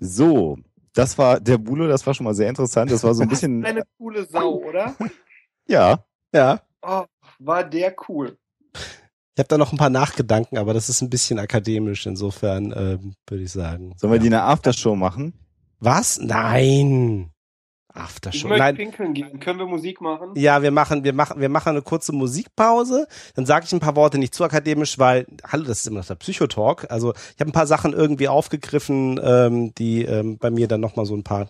[0.00, 0.56] so,
[0.94, 2.90] das war der Bulo, das war schon mal sehr interessant.
[2.90, 3.64] Das war so ein bisschen.
[3.66, 4.94] Eine coole Sau, oder?
[5.66, 6.04] Ja.
[6.32, 6.62] Ja.
[6.82, 7.04] Oh,
[7.40, 8.38] war der cool.
[8.74, 13.14] Ich habe da noch ein paar Nachgedanken, aber das ist ein bisschen akademisch, insofern ähm,
[13.28, 13.94] würde ich sagen.
[13.96, 14.22] Sollen wir ja.
[14.22, 15.34] die eine Aftershow machen?
[15.80, 16.18] Was?
[16.18, 17.30] Nein.
[17.98, 18.50] Aftershow.
[18.50, 18.76] Ich Nein.
[18.76, 19.40] pinkeln gehen.
[19.40, 20.30] Können wir Musik machen?
[20.34, 23.06] Ja, wir machen, wir machen, wir machen eine kurze Musikpause.
[23.34, 26.06] Dann sage ich ein paar Worte nicht zu akademisch, weil, hallo, das ist immer noch
[26.06, 26.90] der Psychotalk.
[26.90, 31.06] Also ich habe ein paar Sachen irgendwie aufgegriffen, ähm, die ähm, bei mir dann nochmal
[31.06, 31.48] so ein paar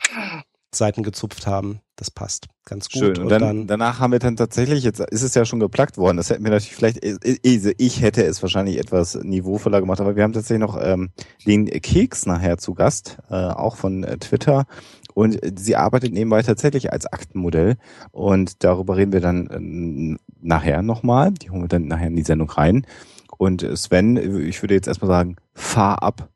[0.74, 1.80] Seiten gezupft haben.
[1.96, 3.00] das passt ganz gut.
[3.00, 3.10] Schön.
[3.10, 5.96] Und, Und dann, dann, danach haben wir dann tatsächlich, jetzt ist es ja schon geplagt
[5.96, 10.14] worden, das hätten wir natürlich vielleicht, ich, ich hätte es wahrscheinlich etwas niveauvoller gemacht, aber
[10.14, 11.10] wir haben tatsächlich noch ähm,
[11.46, 14.66] den Keks nachher zu Gast, äh, auch von äh, Twitter.
[15.18, 17.76] Und sie arbeitet nebenbei tatsächlich als Aktenmodell.
[18.12, 21.32] Und darüber reden wir dann äh, nachher nochmal.
[21.32, 22.86] Die holen wir dann nachher in die Sendung rein.
[23.36, 24.16] Und Sven,
[24.46, 26.28] ich würde jetzt erstmal sagen, fahr ab.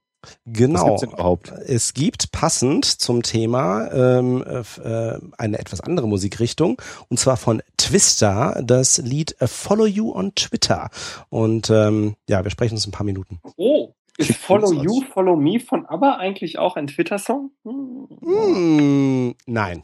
[0.47, 0.85] Genau.
[0.85, 1.53] gibt's denn überhaupt?
[1.65, 8.63] Es gibt passend zum Thema ähm, äh, eine etwas andere Musikrichtung und zwar von Twister
[8.65, 10.91] das Lied Follow You on Twitter.
[11.29, 13.39] Und ähm, ja, wir sprechen uns in ein paar Minuten.
[13.57, 13.95] Oh,
[14.31, 15.03] ist Follow You.
[15.13, 17.51] Follow Me von ABBA eigentlich auch ein Twitter-Song?
[17.65, 18.09] Hm.
[18.23, 19.83] Hm, nein.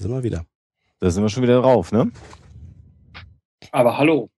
[0.00, 0.44] Sind wir wieder.
[1.00, 2.10] Da sind wir schon wieder drauf, ne?
[3.72, 4.30] Aber hallo.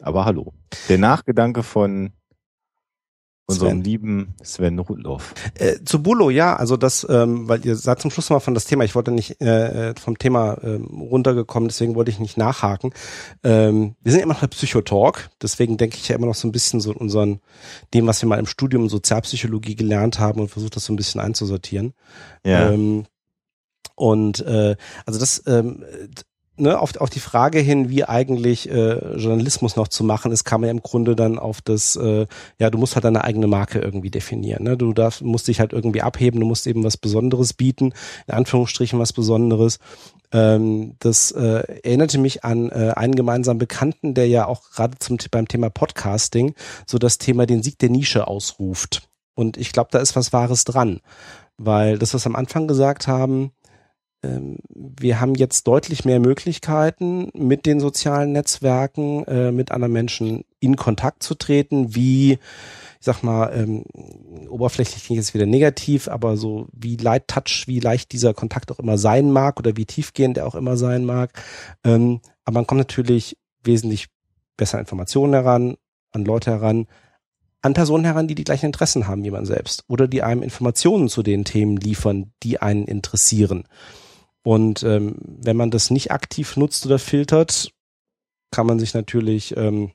[0.00, 0.52] Aber hallo.
[0.88, 2.12] Der Nachgedanke von
[3.48, 3.82] unserem Sven.
[3.82, 5.34] lieben Sven Rudloff.
[5.54, 8.66] Äh, zu Bullo, ja, also das, ähm, weil ihr seid zum Schluss mal von das
[8.66, 12.92] Thema, ich wollte nicht äh, vom Thema ähm, runtergekommen, deswegen wollte ich nicht nachhaken.
[13.42, 16.52] Ähm, wir sind immer noch bei Psychotalk, deswegen denke ich ja immer noch so ein
[16.52, 17.40] bisschen so unseren,
[17.94, 21.20] dem, was wir mal im Studium Sozialpsychologie gelernt haben und versucht das so ein bisschen
[21.20, 21.94] einzusortieren.
[22.44, 22.70] Ja.
[22.70, 23.06] Ähm,
[23.94, 24.76] und äh,
[25.06, 25.84] also das ähm,
[26.58, 30.64] ne, auf, auf die Frage hin, wie eigentlich äh, Journalismus noch zu machen ist, kam
[30.64, 32.26] ja im Grunde dann auf das, äh,
[32.58, 34.64] ja, du musst halt deine eigene Marke irgendwie definieren.
[34.64, 34.76] Ne?
[34.76, 37.92] Du darfst, musst dich halt irgendwie abheben, du musst eben was Besonderes bieten,
[38.26, 39.78] in Anführungsstrichen was Besonderes.
[40.32, 45.18] Ähm, das äh, erinnerte mich an äh, einen gemeinsamen Bekannten, der ja auch gerade zum
[45.30, 46.54] beim Thema Podcasting
[46.86, 49.08] so das Thema den Sieg der Nische ausruft.
[49.34, 51.00] Und ich glaube, da ist was Wahres dran.
[51.58, 53.52] Weil das, was wir am Anfang gesagt haben,
[54.22, 60.76] wir haben jetzt deutlich mehr Möglichkeiten, mit den sozialen Netzwerken, äh, mit anderen Menschen in
[60.76, 62.38] Kontakt zu treten, wie, ich
[63.00, 63.84] sag mal, ähm,
[64.48, 68.80] oberflächlich klingt jetzt wieder negativ, aber so wie light touch, wie leicht dieser Kontakt auch
[68.80, 71.30] immer sein mag oder wie tiefgehend er auch immer sein mag.
[71.84, 74.08] Ähm, aber man kommt natürlich wesentlich
[74.56, 75.76] besser Informationen heran,
[76.10, 76.86] an Leute heran,
[77.62, 81.08] an Personen heran, die die gleichen Interessen haben wie man selbst oder die einem Informationen
[81.08, 83.64] zu den Themen liefern, die einen interessieren.
[84.42, 87.70] Und ähm, wenn man das nicht aktiv nutzt oder filtert,
[88.50, 89.92] kann man sich natürlich ähm,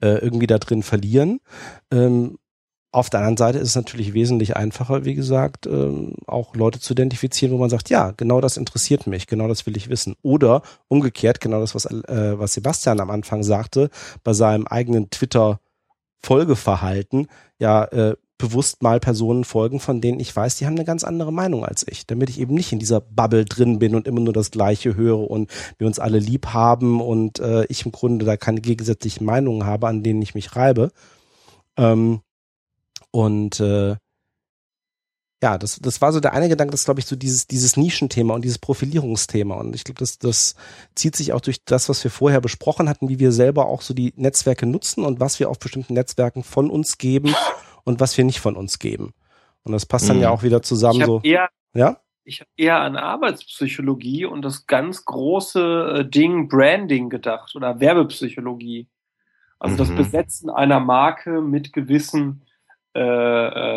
[0.00, 1.40] äh, irgendwie da drin verlieren.
[1.90, 2.38] Ähm,
[2.90, 6.94] auf der anderen Seite ist es natürlich wesentlich einfacher, wie gesagt, ähm, auch Leute zu
[6.94, 10.16] identifizieren, wo man sagt, ja, genau das interessiert mich, genau das will ich wissen.
[10.22, 13.90] Oder umgekehrt, genau das, was, äh, was Sebastian am Anfang sagte,
[14.24, 20.66] bei seinem eigenen Twitter-Folgeverhalten, ja, äh, bewusst mal Personen folgen, von denen ich weiß, die
[20.66, 23.80] haben eine ganz andere Meinung als ich, damit ich eben nicht in dieser Bubble drin
[23.80, 27.64] bin und immer nur das Gleiche höre und wir uns alle lieb haben und äh,
[27.66, 30.92] ich im Grunde da keine gegensätzlichen Meinungen habe, an denen ich mich reibe.
[31.76, 32.20] Ähm,
[33.10, 33.96] und äh,
[35.42, 38.34] ja, das, das war so der eine Gedanke, das glaube ich so dieses, dieses Nischenthema
[38.34, 39.54] und dieses Profilierungsthema.
[39.56, 40.54] Und ich glaube, das, das
[40.94, 43.94] zieht sich auch durch das, was wir vorher besprochen hatten, wie wir selber auch so
[43.94, 47.34] die Netzwerke nutzen und was wir auf bestimmten Netzwerken von uns geben
[47.88, 49.14] und was wir nicht von uns geben.
[49.64, 50.22] Und das passt dann Mhm.
[50.22, 51.16] ja auch wieder zusammen Ich so.
[51.18, 51.96] habe eher, Ja?
[52.24, 58.86] ich hab eher an Arbeitspsychologie und das ganz große äh, Ding Branding gedacht oder Werbepsychologie.
[59.58, 59.96] Also das Mhm.
[59.96, 62.42] Besetzen einer Marke mit gewissen
[62.94, 63.00] äh,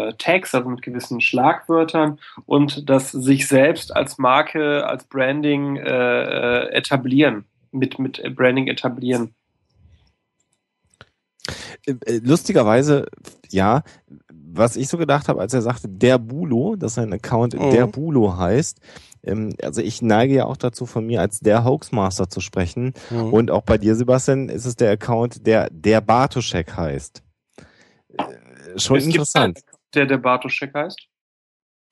[0.09, 5.83] äh, Tags, also mit gewissen Schlagwörtern und das sich selbst als Marke, als Branding äh,
[6.63, 9.35] äh, etablieren, mit, mit Branding etablieren.
[11.85, 13.07] Äh, Lustigerweise,
[13.49, 13.83] ja,
[14.31, 17.71] was ich so gedacht habe, als er sagte, der Bulo, dass sein Account Mhm.
[17.71, 18.79] der Bulo heißt,
[19.23, 22.93] ähm, also ich neige ja auch dazu, von mir als der Hoaxmaster zu sprechen.
[23.09, 23.33] Mhm.
[23.33, 27.23] Und auch bei dir, Sebastian, ist es der Account, der der Bartoschek heißt.
[28.17, 28.23] Äh,
[28.77, 29.57] Schon Es gibt interessant.
[29.57, 30.99] einen, der der Bartoschek heißt.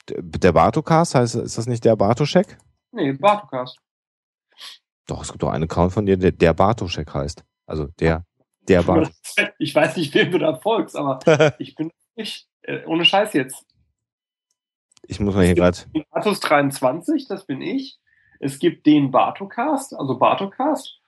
[0.09, 2.57] Der- Der Bartokast heißt, ist das nicht der Bartoschek?
[2.91, 3.77] Nee, Bartokast.
[5.07, 7.43] Doch, es gibt doch einen Account von dir, der der Bartoschek heißt.
[7.67, 8.23] Also der
[8.69, 9.15] der Bartoschek.
[9.59, 11.19] Ich weiß nicht, wem du da folgst, aber
[11.59, 13.65] ich bin nicht, äh, ohne Scheiß jetzt.
[15.07, 15.77] Ich muss mal hier gerade.
[16.11, 17.99] Bartos 23, das bin ich.
[18.39, 20.99] Es gibt den Bartocast, also Bartocast.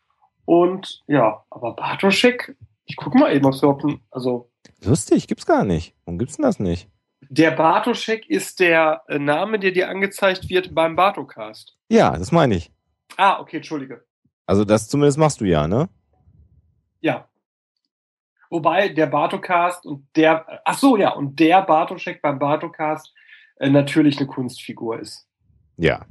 [0.45, 2.55] Und ja, aber Bartoschek,
[2.85, 4.49] ich guck mal eben, ob es überhaupt ein, also
[4.83, 5.95] Lustig, gibt's gar nicht.
[6.05, 6.89] Warum gibt's denn das nicht?
[7.31, 11.77] der Bartoschek ist der äh, Name, der dir angezeigt wird beim Bartocast.
[11.89, 12.71] Ja, das meine ich.
[13.15, 14.03] Ah, okay, entschuldige.
[14.45, 15.88] Also das zumindest machst du ja, ne?
[16.99, 17.29] Ja.
[18.51, 23.13] Wobei der Bartocast und der, ach so, ja, und der Bartoschek beim Bartocast
[23.55, 25.25] äh, natürlich eine Kunstfigur ist.
[25.77, 26.05] Ja.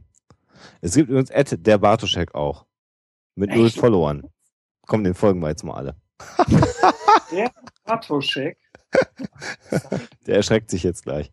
[0.80, 2.64] Es gibt übrigens Ed, der Bartoschek auch.
[3.34, 3.70] Mit null?
[3.70, 4.22] Followern.
[4.86, 5.96] Komm, den folgen wir jetzt mal alle.
[7.30, 7.52] Der
[7.84, 8.58] Bartoschek.
[10.26, 11.30] Der erschreckt sich jetzt gleich.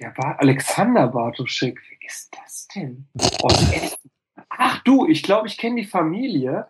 [0.00, 1.80] Der war Alexander Bartoschek.
[1.88, 3.08] Wer ist das denn?
[3.14, 4.10] Essen.
[4.48, 6.66] Ach du, ich glaube, ich kenne die Familie.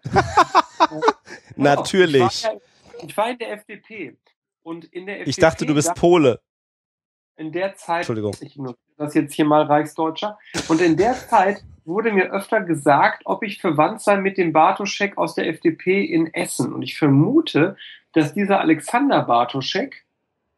[1.56, 2.22] Natürlich.
[2.22, 2.60] Ich war, ja,
[3.02, 4.16] ich war in der FDP.
[4.62, 6.40] Und in der FDP Ich dachte, du bist Pole.
[7.36, 8.34] in der Zeit, Entschuldigung.
[8.40, 10.38] ich nutze das jetzt hier mal Reichsdeutscher,
[10.68, 15.16] und in der Zeit wurde mir öfter gesagt, ob ich verwandt sei mit dem Bartoschek
[15.16, 16.72] aus der FDP in Essen.
[16.72, 17.76] Und ich vermute,
[18.12, 20.04] dass dieser Alexander Bartoschek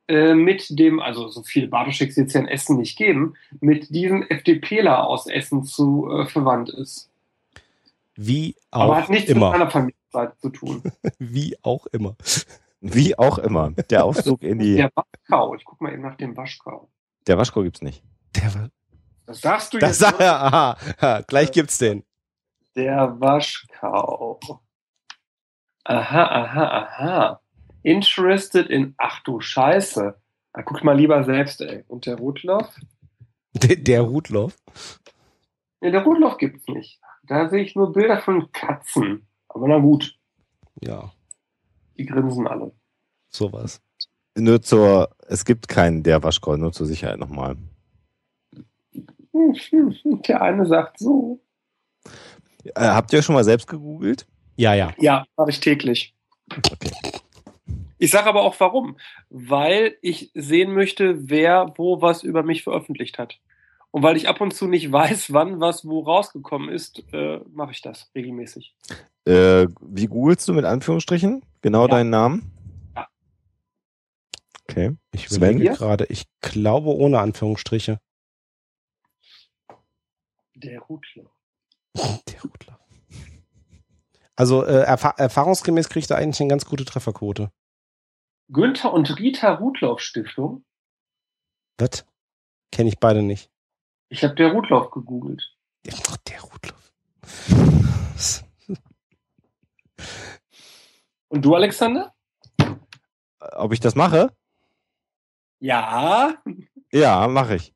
[0.08, 4.22] äh, mit dem, also so viele Bartoscheks jetzt ja in Essen nicht geben, mit diesem
[4.28, 7.08] FDPler aus Essen zu äh, verwandt ist.
[8.16, 9.50] Wie Aber auch hat nichts mit immer.
[9.50, 9.68] meiner
[10.11, 10.82] Familienseite zu tun.
[11.19, 12.16] Wie auch immer.
[12.81, 13.70] Wie auch immer.
[13.91, 14.77] Der Ausflug in die.
[14.77, 16.91] Der Waschkau, ich guck mal eben nach dem Waschkau.
[17.27, 18.03] Der Waschkau gibt's nicht.
[18.37, 18.70] Der war,
[19.27, 20.11] Das sagst du das jetzt.
[20.11, 22.05] sag er, aha, aha, gleich gibt's den.
[22.77, 24.41] Der Waschkau.
[25.85, 27.41] Aha, aha, aha.
[27.82, 30.15] Interested in, ach du Scheiße.
[30.55, 31.85] Na, guck mal lieber selbst, ey.
[31.89, 32.74] Und der Rudloff?
[33.53, 34.57] Der, der Rudloff.
[35.81, 37.01] Ne, der Rudloff gibt's nicht.
[37.24, 39.27] Da sehe ich nur Bilder von Katzen.
[39.52, 40.16] Aber na gut,
[40.82, 41.12] Ja,
[41.98, 42.72] die grinsen alle.
[43.31, 43.81] sowas.
[44.36, 47.56] Nur zur, es gibt keinen der Waschkau, nur zur Sicherheit nochmal.
[49.32, 50.22] Hm, hm, hm.
[50.22, 51.40] Der eine sagt so.
[52.64, 54.27] Äh, habt ihr schon mal selbst gegoogelt?
[54.56, 54.94] Ja, ja.
[54.98, 56.14] Ja, mache ich täglich.
[56.51, 56.90] Okay.
[57.98, 58.97] Ich sage aber auch warum.
[59.31, 63.39] Weil ich sehen möchte, wer wo was über mich veröffentlicht hat.
[63.90, 67.72] Und weil ich ab und zu nicht weiß, wann was wo rausgekommen ist, äh, mache
[67.72, 68.74] ich das regelmäßig.
[69.26, 71.44] Äh, wie googelst du mit Anführungsstrichen?
[71.60, 71.88] Genau Ja.
[71.88, 72.52] deinen Namen?
[72.97, 73.09] Ja.
[74.68, 74.97] Okay.
[75.12, 78.01] Ich überlege gerade, ich glaube ohne Anführungsstriche.
[80.55, 81.30] Der Rudler.
[81.97, 82.78] Der Rudler.
[84.36, 87.51] Also äh, erfa erfahrungsgemäß kriegt er eigentlich eine ganz gute Trefferquote.
[88.48, 90.64] Günther und Rita Rudloff Stiftung.
[91.78, 92.05] Was?
[92.72, 93.51] Kenne ich beide nicht.
[94.09, 95.55] Ich habe der Rudloff gegoogelt.
[95.84, 95.94] Der,
[96.28, 96.92] der Rudloff.
[101.28, 102.12] Und du, Alexander?
[102.59, 102.66] Äh,
[103.56, 104.32] Ob ich das mache?
[105.60, 106.35] Ja.
[106.93, 107.74] Ja, mache ich.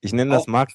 [0.00, 0.74] Ich nenne das Markt.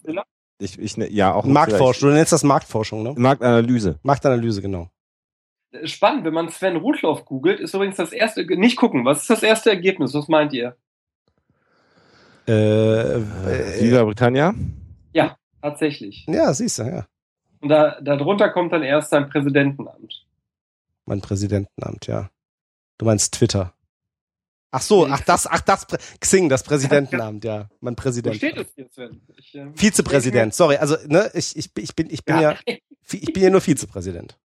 [0.60, 2.10] Ich, ich, ne- ja, auch Marktforschung.
[2.10, 3.14] Du nennst das Marktforschung, ne?
[3.16, 4.00] Marktanalyse.
[4.04, 4.90] Marktanalyse, genau.
[5.84, 9.44] Spannend, wenn man Sven Rudloff googelt, ist übrigens das erste, nicht gucken, was ist das
[9.44, 10.14] erste Ergebnis?
[10.14, 10.76] Was meint ihr?
[12.48, 14.54] Äh, Äh, äh, Viva Britannia?
[15.62, 16.24] Tatsächlich.
[16.30, 17.06] ja, siehst du, ja.
[17.62, 20.26] Und da, darunter kommt dann erst sein Präsidentenamt.
[21.06, 22.30] Mein Präsidentenamt, ja.
[22.98, 23.74] Du meinst Twitter.
[24.72, 25.88] Ach so, ach das, ach das,
[26.20, 27.70] Xing, das Präsidentenamt, ja.
[27.80, 28.36] Mein Wo Präsident.
[28.36, 29.22] steht es hier, Sven?
[29.38, 32.58] Ich, ähm, Vizepräsident, sorry, also, ne, ich, ich, bin- ich bin, ich bin ja, Ja.
[33.12, 34.38] ich bin ja nur Vizepräsident.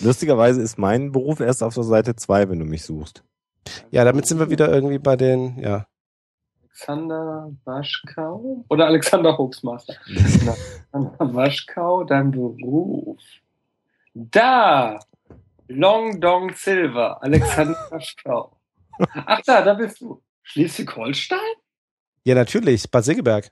[0.00, 3.24] Lustigerweise ist mein Beruf erst auf der Seite 2, wenn du mich suchst.
[3.90, 5.86] Ja, damit sind wir wieder irgendwie bei den, ja.
[6.82, 9.94] Alexander Waschkau oder Alexander Hoaxmaster?
[10.92, 13.18] Alexander Waschkau, dein Beruf.
[14.14, 15.00] Da!
[15.66, 18.56] Long Dong Silver, Alexander Waschkau.
[19.12, 20.22] Ach da, da bist du.
[20.42, 21.38] Schleswig-Holstein?
[22.24, 23.50] Ja, natürlich, Bad Segeberg.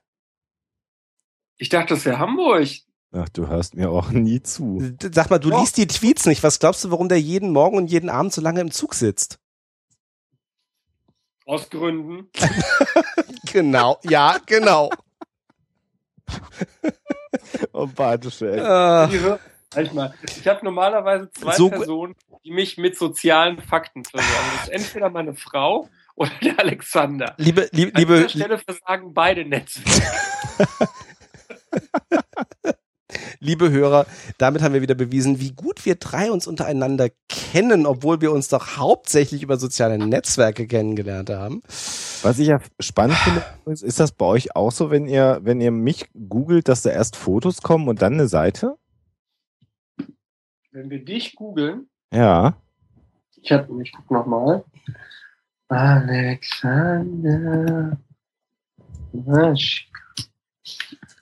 [1.59, 2.69] Ich dachte, das wäre Hamburg.
[3.13, 4.81] Ach, du hörst mir auch nie zu.
[5.13, 5.61] Sag mal, du Ja.
[5.61, 6.43] liest die Tweets nicht.
[6.43, 9.39] Was glaubst du, warum der jeden Morgen und jeden Abend so lange im Zug sitzt?
[11.47, 12.29] Aus Gründen.
[13.53, 14.91] Genau, ja, genau.
[17.73, 19.09] Oh, Badische, ey.
[19.11, 19.39] Diese,
[19.75, 22.15] halt mal, ich habe normalerweise zwei So- Personen,
[22.45, 24.35] die mich mit sozialen Fakten versorgen.
[24.57, 27.35] Das ist entweder meine Frau oder der Alexander.
[27.39, 30.03] liebe, liebe, An dieser liebe, Stelle versagen beide Netzwerke.
[33.41, 34.07] liebe Hörer,
[34.39, 38.49] damit haben wir wieder bewiesen, wie gut wir drei uns untereinander kennen, obwohl wir uns
[38.49, 41.63] doch hauptsächlich über soziale Netzwerke kennengelernt haben.
[42.23, 45.71] Was ich ja spannend finde, ist das bei euch auch so, wenn ihr, wenn ihr
[45.71, 48.77] mich googelt, dass da erst Fotos kommen und dann eine Seite?
[50.73, 52.57] Wenn wir dich googeln, Ja.
[53.43, 54.65] ich hab, ich guck noch mal.
[56.67, 57.97] Alexander.
[59.13, 59.87] Wasch-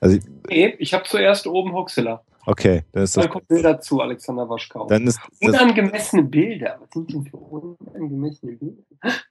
[0.00, 0.18] Also,
[0.48, 2.22] Nee, ich habe zuerst oben Hoxilla.
[2.46, 4.86] okay, dann ist das, Dann kommt Bilder zu Alexander Waschkau.
[4.86, 6.78] dann ist das, Unangemessene Bilder.
[6.80, 8.82] Was sind denn für unangemessene Bilder?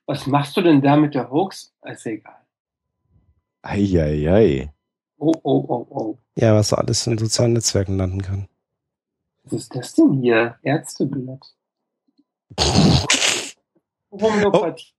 [0.06, 1.74] Was machst du denn da mit der Hoax?
[1.86, 2.36] Ist egal.
[3.62, 4.74] eieiei.
[5.18, 6.18] Oh, oh, oh, oh.
[6.36, 8.48] Ja, was so alles in sozialen Netzwerken landen kann.
[9.44, 10.58] Was ist das denn hier?
[10.64, 11.54] Ärzteblatt.
[14.12, 14.94] Homöopathie.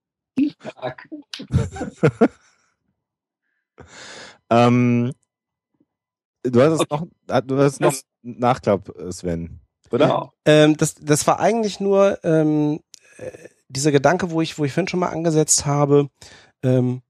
[0.60, 1.08] Stark.
[4.50, 5.12] Ähm,
[6.44, 9.60] du hast noch, ah, du hast noch, Nachklapp, Sven,
[9.90, 10.06] oder?
[10.06, 10.32] Genau.
[10.44, 12.80] Ähm, das, das war eigentlich nur ähm,
[13.18, 13.30] äh,
[13.68, 16.08] dieser Gedanke, wo ich, wo ich vorhin schon mal angesetzt habe,
[16.62, 17.02] ähm,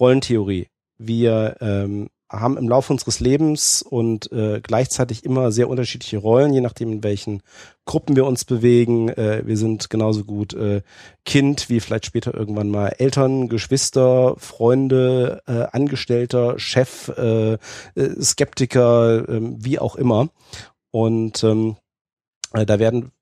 [0.00, 0.68] Rollentheorie.
[0.98, 6.60] Wir ähm, haben im Laufe unseres Lebens und äh, gleichzeitig immer sehr unterschiedliche Rollen, je
[6.60, 7.42] nachdem, in welchen
[7.84, 9.08] Gruppen wir uns bewegen.
[9.10, 10.82] Äh, wir sind genauso gut äh,
[11.24, 17.58] Kind wie vielleicht später irgendwann mal Eltern, Geschwister, Freunde, äh, Angestellter, Chef, äh, äh,
[18.20, 20.28] Skeptiker, äh, wie auch immer.
[20.90, 21.76] Und ähm,
[22.52, 23.12] äh, da werden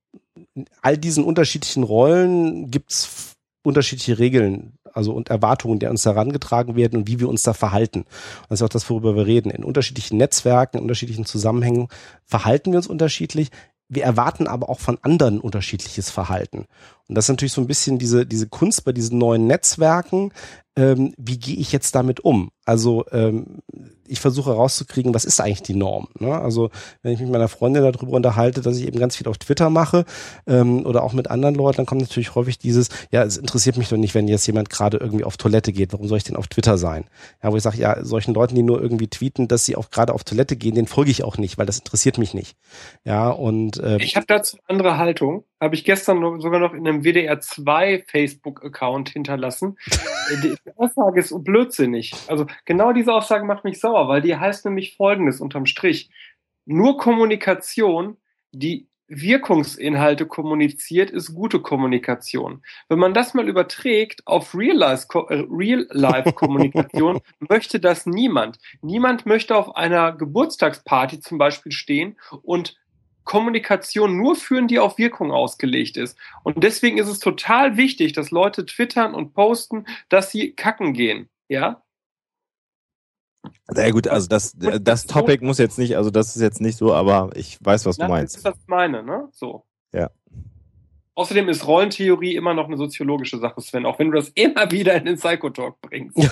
[0.80, 7.00] all diesen unterschiedlichen Rollen gibt's unterschiedliche Regeln, also und Erwartungen, die an uns herangetragen werden
[7.00, 8.04] und wie wir uns da verhalten.
[8.48, 9.50] Das ist auch das, worüber wir reden.
[9.50, 11.88] In unterschiedlichen Netzwerken, in unterschiedlichen Zusammenhängen
[12.24, 13.50] verhalten wir uns unterschiedlich.
[13.88, 16.66] Wir erwarten aber auch von anderen unterschiedliches Verhalten.
[17.08, 20.32] Und das ist natürlich so ein bisschen diese, diese Kunst bei diesen neuen Netzwerken.
[20.74, 22.50] Ähm, wie gehe ich jetzt damit um?
[22.64, 23.60] Also ähm,
[24.08, 26.08] ich versuche herauszukriegen, was ist eigentlich die Norm.
[26.18, 26.32] Ne?
[26.32, 26.70] Also
[27.02, 29.70] wenn ich mich mit meiner Freundin darüber unterhalte, dass ich eben ganz viel auf Twitter
[29.70, 30.04] mache
[30.46, 33.88] ähm, oder auch mit anderen Leuten, dann kommt natürlich häufig dieses, ja, es interessiert mich
[33.88, 35.92] doch nicht, wenn jetzt jemand gerade irgendwie auf Toilette geht.
[35.92, 37.04] Warum soll ich denn auf Twitter sein?
[37.42, 40.12] Ja, wo ich sage, ja, solchen Leuten, die nur irgendwie tweeten, dass sie auch gerade
[40.12, 42.56] auf Toilette gehen, den folge ich auch nicht, weil das interessiert mich nicht.
[43.04, 45.44] Ja, und äh, Ich habe dazu eine andere Haltung.
[45.60, 49.76] Habe ich gestern noch, sogar noch in einem WDR 2 Facebook-Account hinterlassen.
[50.42, 52.14] Die Aussage ist blödsinnig.
[52.28, 56.10] Also genau diese Aussage macht mich sauer, weil die heißt nämlich folgendes unterm Strich.
[56.66, 58.16] Nur Kommunikation,
[58.52, 62.62] die Wirkungsinhalte kommuniziert, ist gute Kommunikation.
[62.88, 68.58] Wenn man das mal überträgt auf Real-Life-Kommunikation, möchte das niemand.
[68.80, 72.78] Niemand möchte auf einer Geburtstagsparty zum Beispiel stehen und
[73.24, 76.16] Kommunikation nur führen, die auf Wirkung ausgelegt ist.
[76.42, 81.28] Und deswegen ist es total wichtig, dass Leute twittern und posten, dass sie kacken gehen.
[81.48, 81.82] Ja?
[83.68, 86.92] Sehr gut, also das, das Topic muss jetzt nicht, also das ist jetzt nicht so,
[86.92, 88.34] aber ich weiß, was du Ja, meinst.
[88.34, 89.28] Das ist, was ich meine, ne?
[89.32, 89.64] So.
[89.92, 90.10] Ja.
[91.14, 94.94] Außerdem ist Rollentheorie immer noch eine soziologische Sache, Sven, auch wenn du das immer wieder
[94.96, 96.18] in den Psychotalk bringst.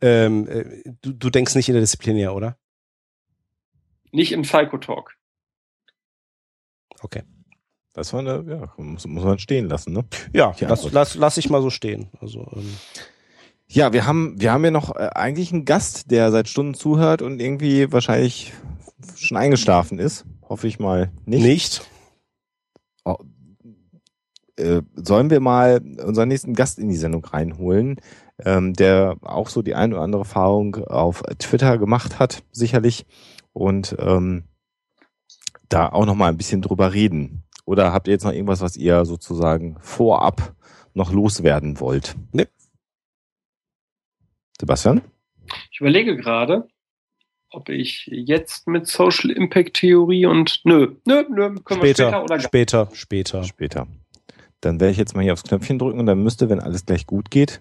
[0.00, 2.56] ähm, äh, du, du denkst nicht interdisziplinär, oder?
[4.12, 5.16] Nicht im Psychotalk.
[7.02, 7.22] Okay.
[7.92, 10.04] Das war eine, ja, muss, muss man stehen lassen, ne?
[10.32, 12.10] Ja, Ja, lass, lass, lass ich mal so stehen.
[12.20, 12.76] Also ähm,
[13.66, 17.22] Ja, wir haben, wir haben ja noch äh, eigentlich einen Gast, der seit Stunden zuhört
[17.22, 18.52] und irgendwie wahrscheinlich
[19.16, 20.24] schon eingeschlafen ist.
[20.48, 21.42] Hoffe ich mal nicht.
[21.42, 21.90] nicht.
[24.56, 27.96] Äh, sollen wir mal unseren nächsten Gast in die Sendung reinholen,
[28.44, 33.04] ähm, der auch so die ein oder andere Erfahrung auf Twitter gemacht hat, sicherlich.
[33.52, 34.44] Und ähm,
[35.68, 37.42] da auch noch mal ein bisschen drüber reden.
[37.64, 40.54] Oder habt ihr jetzt noch irgendwas, was ihr sozusagen vorab
[40.92, 42.14] noch loswerden wollt?
[42.32, 42.46] Nee.
[44.64, 45.02] Sebastian?
[45.70, 46.66] Ich überlege gerade,
[47.50, 52.22] ob ich jetzt mit Social Impact Theorie und nö, nö, nö, können wir Später, später
[52.24, 53.44] oder gar später, später.
[53.44, 53.86] Später.
[54.62, 57.06] Dann werde ich jetzt mal hier aufs Knöpfchen drücken und dann müsste, wenn alles gleich
[57.06, 57.60] gut geht,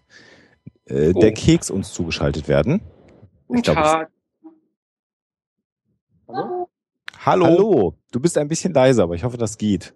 [0.85, 1.19] äh, Oh.
[1.19, 2.81] der Keks uns zugeschaltet werden.
[3.47, 4.11] Guten glaub, Tag.
[6.30, 6.69] Hallo?
[7.25, 7.45] Hallo.
[7.45, 9.93] Hallo, du bist ein bisschen leiser, aber ich hoffe, das geht.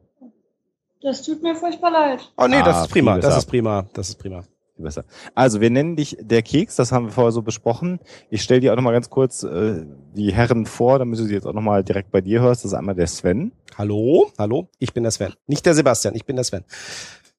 [1.01, 2.33] Das tut mir furchtbar leid.
[2.35, 4.43] Oh nee, das Ah, ist prima, das ist prima, das ist prima.
[4.83, 5.05] Besser.
[5.35, 7.99] Also, wir nennen dich der Keks, das haben wir vorher so besprochen.
[8.29, 9.85] Ich stelle dir auch nochmal ganz kurz äh,
[10.15, 12.63] die Herren vor, damit du sie jetzt auch nochmal direkt bei dir hörst.
[12.63, 15.33] Das ist einmal der Sven, Hallo, hallo, ich bin der Sven.
[15.47, 16.63] Nicht der Sebastian, ich bin der Sven.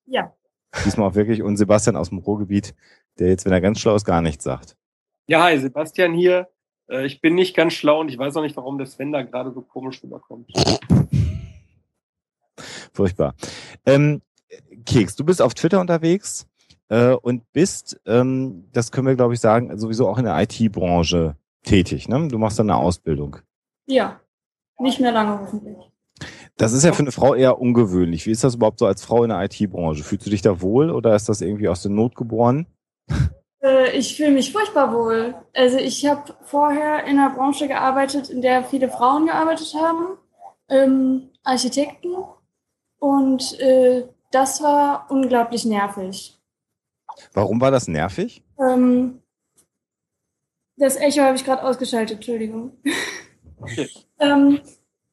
[0.06, 0.32] Ja.
[0.84, 2.74] diesmal auch wirklich, und Sebastian aus dem Ruhrgebiet,
[3.18, 4.76] der jetzt, wenn er ganz schlau ist, gar nichts sagt.
[5.26, 6.48] Ja, hi, Sebastian hier.
[6.88, 9.22] Äh, Ich bin nicht ganz schlau und ich weiß auch nicht, warum der Sven da
[9.22, 10.50] gerade so komisch rüberkommt.
[12.92, 13.34] Furchtbar.
[13.86, 14.22] Ähm,
[14.86, 16.46] Keks, du bist auf Twitter unterwegs
[16.88, 21.36] äh, und bist, ähm, das können wir glaube ich sagen, sowieso auch in der IT-Branche
[21.64, 22.08] tätig.
[22.08, 22.28] Ne?
[22.28, 23.38] Du machst dann eine Ausbildung.
[23.86, 24.20] Ja.
[24.78, 25.76] Nicht mehr lange hoffentlich.
[26.56, 28.26] Das ist ja für eine Frau eher ungewöhnlich.
[28.26, 30.02] Wie ist das überhaupt so als Frau in der IT-Branche?
[30.02, 32.66] Fühlst du dich da wohl oder ist das irgendwie aus der Not geboren?
[33.60, 35.34] Äh, ich fühle mich furchtbar wohl.
[35.54, 40.18] Also ich habe vorher in einer Branche gearbeitet, in der viele Frauen gearbeitet haben,
[40.68, 42.14] ähm, Architekten.
[42.98, 46.37] Und äh, das war unglaublich nervig.
[47.32, 48.42] Warum war das nervig?
[48.58, 49.22] Ähm,
[50.76, 52.72] das Echo habe ich gerade ausgeschaltet, Entschuldigung.
[53.60, 53.88] Okay.
[54.20, 54.60] ähm,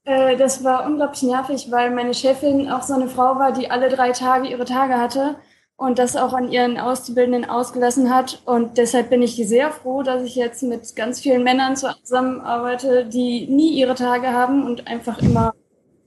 [0.03, 3.89] äh, das war unglaublich nervig, weil meine Chefin auch so eine Frau war, die alle
[3.89, 5.37] drei Tage ihre Tage hatte
[5.77, 8.41] und das auch an ihren Auszubildenden ausgelassen hat.
[8.45, 13.47] Und deshalb bin ich sehr froh, dass ich jetzt mit ganz vielen Männern zusammenarbeite, die
[13.47, 15.53] nie ihre Tage haben und einfach immer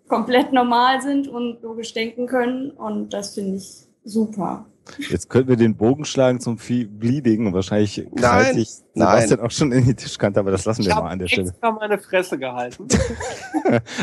[0.09, 2.71] komplett normal sind und logisch denken können.
[2.71, 4.65] Und das finde ich super.
[5.11, 9.29] Jetzt könnten wir den Bogen schlagen zum Free Bleeding und wahrscheinlich Nein, sich nein.
[9.29, 11.29] Sebastian auch schon in die Tischkante, aber das lassen wir Ich mal habe an der
[11.29, 11.49] Stelle.
[11.51, 12.89] extra meine Fresse gehalten.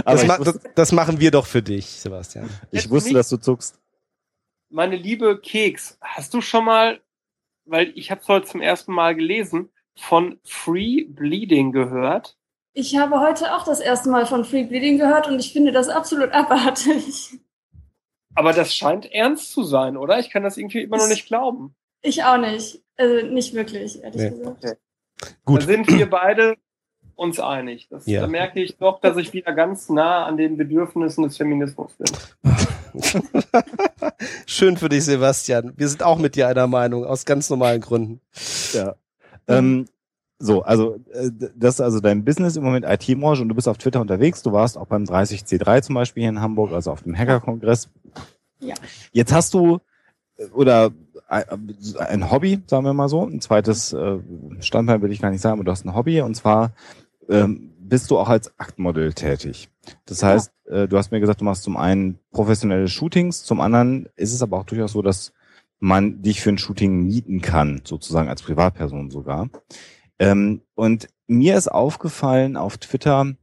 [0.06, 2.50] Aber Das, ich, ma wusste, das, das machen wir doch für dich, Sebastian.
[2.72, 3.80] ich Jetzt wusste, dass du zuckst.
[4.70, 7.00] Meine liebe Keks, hast du schon mal,
[7.66, 12.38] weil ich habe es heute zum ersten Mal gelesen, von Free Bleeding gehört?
[12.74, 15.88] Ich habe heute auch das erste Mal von Free Bleeding gehört und ich finde das
[15.88, 17.40] absolut abartig.
[18.36, 20.20] Aber das scheint ernst zu sein, oder?
[20.20, 21.74] Ich kann das irgendwie immer noch nicht glauben.
[22.02, 22.82] Ich auch nicht.
[22.98, 24.30] Also nicht wirklich, ehrlich Nee.
[24.30, 24.64] gesagt.
[24.64, 24.74] Da
[25.46, 25.64] Gut.
[25.64, 26.56] sind wir beide
[27.16, 27.88] uns einig.
[27.90, 28.22] Das, Ja.
[28.22, 32.54] Da merke ich doch, dass ich wieder ganz nah an den Bedürfnissen des Feminismus bin.
[34.46, 35.74] Schön für dich, Sebastian.
[35.76, 38.22] Wir sind auch mit dir einer Meinung, aus ganz normalen Gründen.
[38.74, 38.96] Ja.
[39.48, 39.88] Ähm,
[40.38, 43.78] so, also äh, das ist also dein Business im Moment IT-Branche und du bist auf
[43.78, 44.42] Twitter unterwegs.
[44.42, 47.90] Du warst auch beim 30C3 zum Beispiel hier in Hamburg, also auf dem Hacker-Kongress.
[48.60, 48.76] Ja.
[49.12, 49.80] Jetzt hast du
[50.38, 50.92] äh, oder
[51.28, 54.20] ein, ein Hobby, sagen wir mal so, ein zweites äh,
[54.60, 56.74] Standbein will ich gar nicht sagen, aber du hast ein Hobby und zwar
[57.30, 59.70] ähm, bist du auch als Aktmodel tätig.
[60.06, 64.10] Das heißt, äh, du hast mir gesagt, du machst zum einen professionelle Shootings, zum anderen
[64.16, 65.34] ist es aber auch durchaus so, dass
[65.80, 69.50] man dich für ein Shooting mieten kann, sozusagen als Privatperson sogar.
[70.20, 73.36] Ähm, und mir ist aufgefallen auf Twitter,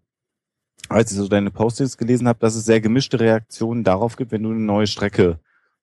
[0.88, 4.42] als ich so deine Postings gelesen habe, dass es sehr gemischte Reaktionen darauf gibt, wenn
[4.42, 5.38] du eine neue Strecke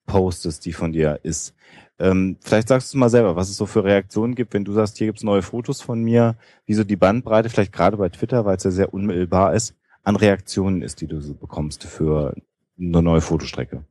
[0.05, 1.53] postest, die von dir ist.
[1.99, 4.97] Ähm, vielleicht sagst du mal selber, was es so für Reaktionen gibt, wenn du sagst,
[4.97, 6.35] hier gibt's neue Fotos von mir,
[6.65, 10.15] wie so die Bandbreite, vielleicht gerade bei Twitter, weil es ja sehr unmittelbar ist, an
[10.15, 12.35] Reaktionen ist, die du so bekommst für
[12.79, 13.83] eine neue Fotostrecke.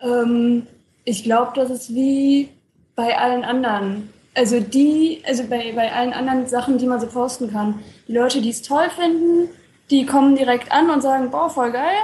[0.00, 0.66] Ähm,
[1.04, 2.48] ich glaube, das ist wie
[2.96, 4.10] bei allen anderen.
[4.34, 7.80] Also die, also bei, bei allen anderen Sachen, die man so posten kann.
[8.06, 9.48] Die Leute, die es toll finden,
[9.90, 11.98] die kommen direkt an und sagen, boah, voll geil.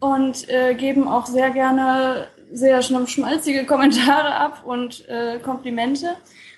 [0.00, 6.10] Und äh, geben auch sehr gerne sehr schmalzige Kommentare ab und äh, Komplimente.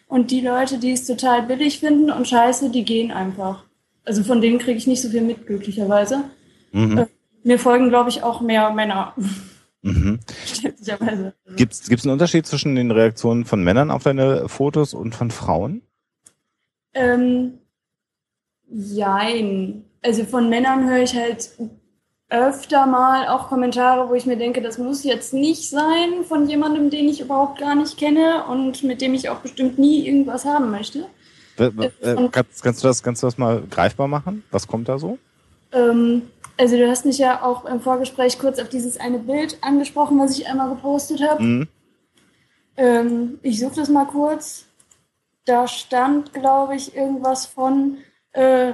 [0.09, 3.65] Und die Leute, die es total billig finden und scheiße, die gehen einfach.
[4.05, 6.25] Also von denen kriege ich nicht so viel mit, glücklicherweise.
[6.73, 6.99] Mhm.
[6.99, 7.07] Äh,
[7.43, 9.15] Mir folgen, glaube ich, auch mehr Männer,
[9.87, 10.19] Mhm.
[11.57, 15.83] Gibt's gibt's einen Unterschied zwischen den Reaktionen von Männern auf deine Fotos und von Frauen?
[16.95, 17.59] Ähm,
[18.69, 19.85] jein.
[20.03, 21.51] Also von Männern höre ich halt
[22.29, 26.91] öfter mal auch Kommentare, wo ich mir denke, das muss jetzt nicht sein von jemandem,
[26.91, 30.71] den ich überhaupt gar nicht kenne und mit dem ich auch bestimmt nie irgendwas haben
[30.71, 31.07] möchte.
[31.57, 34.43] W- Äh, und- kannst, kannst du das kannst du das mal greifbar machen?
[34.51, 35.19] Was kommt da so?
[35.73, 36.23] Ähm,
[36.59, 40.39] also du hast mich ja auch im Vorgespräch kurz auf dieses eine Bild angesprochen, was
[40.39, 41.43] ich einmal gepostet habe.
[41.43, 41.69] Mhm.
[42.77, 44.67] Ähm, ich suche das mal kurz.
[45.45, 47.99] Da stand, glaube ich, irgendwas von,
[48.33, 48.73] äh,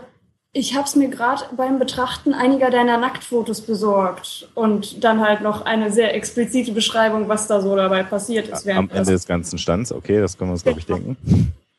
[0.53, 4.49] ich habe es mir gerade beim Betrachten einiger deiner Nacktfotos besorgt.
[4.55, 8.69] Und dann halt noch eine sehr explizite Beschreibung, was da so dabei passiert ist.
[8.69, 11.17] Am Ende des ganzen Stands, okay, das können wir uns, glaube ich, denken.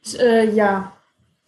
[0.04, 0.92] das, äh, ja.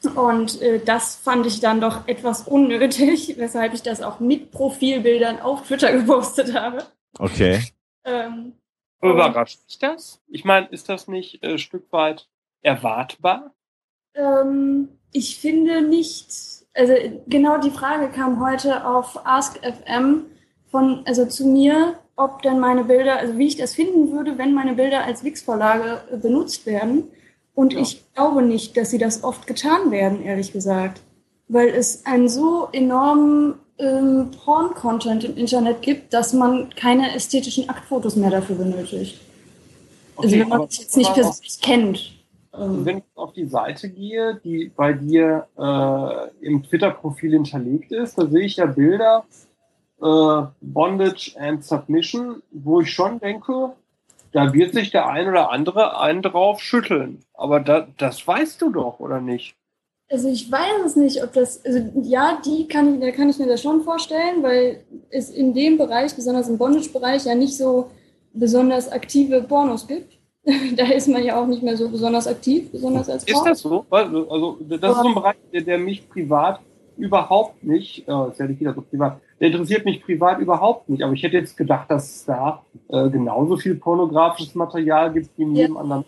[0.08, 5.40] Und äh, das fand ich dann doch etwas unnötig, weshalb ich das auch mit Profilbildern
[5.40, 6.84] auf Twitter gepostet habe.
[7.18, 7.62] Okay.
[8.04, 8.54] Ähm,
[9.02, 10.22] Überrascht dich das?
[10.28, 12.28] Ich meine, ist das nicht äh, ein Stück weit
[12.62, 13.54] erwartbar?
[14.16, 16.28] Ähm, ich finde nicht,
[16.74, 16.94] also
[17.28, 20.26] genau die Frage kam heute auf AskFM
[20.72, 24.54] von, also zu mir, ob denn meine Bilder, also wie ich das finden würde, wenn
[24.54, 27.10] meine Bilder als Wix-Vorlage äh, benutzt werden.
[27.56, 27.80] Und Ja.
[27.80, 31.02] ich glaube nicht, dass sie das oft getan werden, ehrlich gesagt.
[31.48, 38.16] Weil es einen so enormen ähm, Porn-Content im Internet gibt, dass man keine ästhetischen Aktfotos
[38.16, 39.20] mehr dafür benötigt.
[40.18, 42.12] also wenn man sich jetzt nicht persönlich kennt.
[42.54, 48.18] Ähm, Wenn ich auf die Seite gehe, die bei dir äh, im Twitter-Profil hinterlegt ist,
[48.18, 49.26] da sehe ich ja Bilder
[50.02, 53.74] äh, Bondage and Submission, wo ich schon denke,
[54.36, 57.20] da wird sich der ein oder andere einen drauf schütteln.
[57.34, 59.56] Aber da, das weißt du doch, oder nicht?
[60.12, 63.40] Also ich weiß es nicht, ob das, also ja, die kann ich, da kann ich
[63.40, 67.90] mir das schon vorstellen, weil es in dem Bereich, besonders im Bondage-Bereich, ja nicht so
[68.34, 70.20] besonders aktive Pornos gibt.
[70.76, 73.40] da ist man ja auch nicht mehr so besonders aktiv, besonders als Frau.
[73.40, 73.86] Ist das so?
[73.90, 76.60] Also, also das ist so ein Bereich, der, der mich privat
[76.98, 81.04] überhaupt nicht, äh, ist ja nicht wieder so privat, der interessiert mich privat überhaupt nicht.
[81.04, 85.44] Aber ich hätte jetzt gedacht, dass es da äh, genauso viel pornografisches Material gibt wie
[85.44, 85.62] in Ja.
[85.64, 86.06] jedem anderen.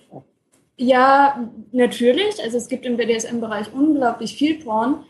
[0.78, 2.42] Ja, natürlich.
[2.44, 5.04] Also es gibt im BDSM-Bereich unglaublich viel Porn,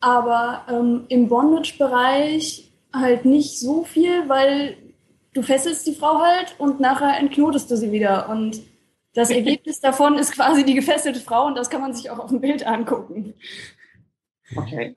[0.00, 4.76] aber ähm, im Bondage-Bereich halt nicht so viel, weil
[5.32, 8.28] du fesselst die Frau halt und nachher entknotest du sie wieder.
[8.28, 8.60] Und
[9.14, 12.30] das Ergebnis davon ist quasi die gefesselte Frau und das kann man sich auch auf
[12.30, 13.34] dem Bild angucken.
[14.56, 14.94] Okay.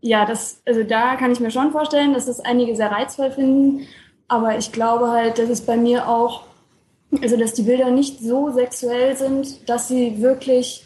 [0.00, 3.86] Ja, das, also da kann ich mir schon vorstellen, dass das einige sehr reizvoll finden.
[4.28, 6.44] Aber ich glaube halt, dass es bei mir auch
[7.22, 10.84] Also, dass die Bilder nicht so sexuell sind, dass sie wirklich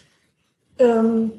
[0.78, 1.32] ähm,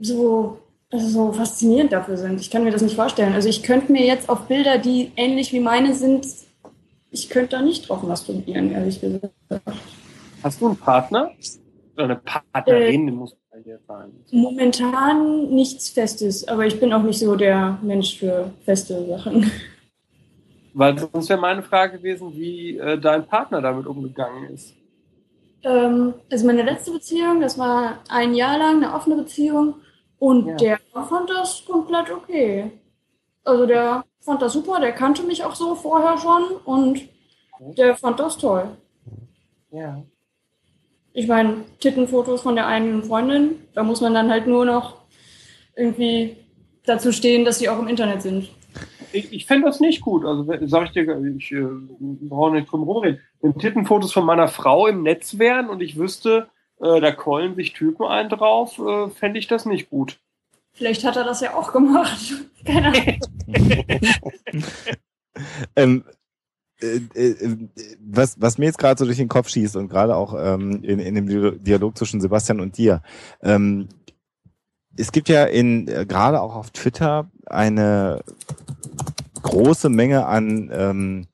[0.00, 0.58] so,
[0.90, 2.40] also so faszinierend dafür sind.
[2.40, 3.34] Ich kann mir das nicht vorstellen.
[3.34, 6.26] Also, ich könnte mir jetzt auf Bilder, die ähnlich wie meine sind,
[7.12, 9.32] ich könnte da nicht drauf masturbieren, ehrlich gesagt.
[10.42, 11.30] Hast du einen Partner?
[11.94, 13.28] Oder eine Partnerin, äh,
[13.62, 14.12] man hier sein.
[14.30, 19.50] Momentan nichts Festes, aber ich bin auch nicht so der Mensch für feste Sachen.
[20.74, 24.74] Weil sonst wäre meine Frage gewesen, wie äh, dein Partner damit umgegangen ist.
[25.62, 29.74] Ähm, also meine letzte Beziehung, das war ein Jahr lang eine offene Beziehung
[30.18, 30.56] und ja.
[30.56, 32.70] der fand das komplett okay.
[33.44, 37.08] Also der fand das super, der kannte mich auch so vorher schon und
[37.76, 38.76] der fand das toll.
[39.70, 40.02] Ja.
[41.14, 44.96] Ich meine, Tittenfotos von der einen Freundin, da muss man dann halt nur noch
[45.76, 46.36] irgendwie
[46.84, 48.48] dazu stehen, dass sie auch im Internet sind
[49.12, 50.24] ich, ich fände das nicht gut.
[50.24, 51.64] Also sage ich dir, ich äh,
[52.00, 53.20] brauche nicht drum rumreden.
[53.40, 56.48] Wenn Tittenfotos von meiner Frau im Netz wären und ich wüsste,
[56.80, 60.18] äh, da keulen sich Typen ein drauf, äh, fände ich das nicht gut.
[60.74, 62.34] Vielleicht hat er das ja auch gemacht.
[62.64, 63.20] Keine Ahnung.
[65.76, 66.21] ähm, äh, äh,
[68.00, 70.98] was, was mir jetzt gerade so durch den Kopf schießt und gerade auch ähm, in,
[70.98, 73.02] in dem Dialog zwischen Sebastian und dir,
[73.42, 73.88] ähm,
[74.96, 78.22] es gibt ja in äh, gerade auch auf Twitter eine
[79.42, 81.26] große Menge an ähm,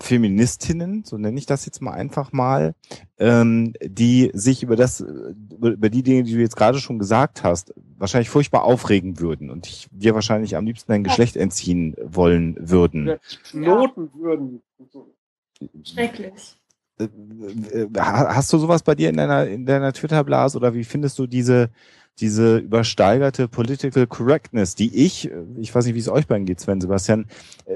[0.00, 2.74] Feministinnen, so nenne ich das jetzt mal einfach mal,
[3.18, 7.74] ähm, die sich über das, über die Dinge, die du jetzt gerade schon gesagt hast,
[7.98, 13.18] wahrscheinlich furchtbar aufregen würden und dich dir wahrscheinlich am liebsten dein Geschlecht entziehen wollen würden.
[13.52, 14.62] Noten würden.
[15.84, 16.56] Schrecklich.
[16.98, 21.18] Äh, äh, hast du sowas bei dir in deiner, in deiner Twitter-Blase oder wie findest
[21.18, 21.70] du diese,
[22.20, 26.80] diese übersteigerte Political Correctness, die ich, ich weiß nicht, wie es euch beiden geht, Sven,
[26.80, 27.26] Sebastian,
[27.64, 27.72] äh,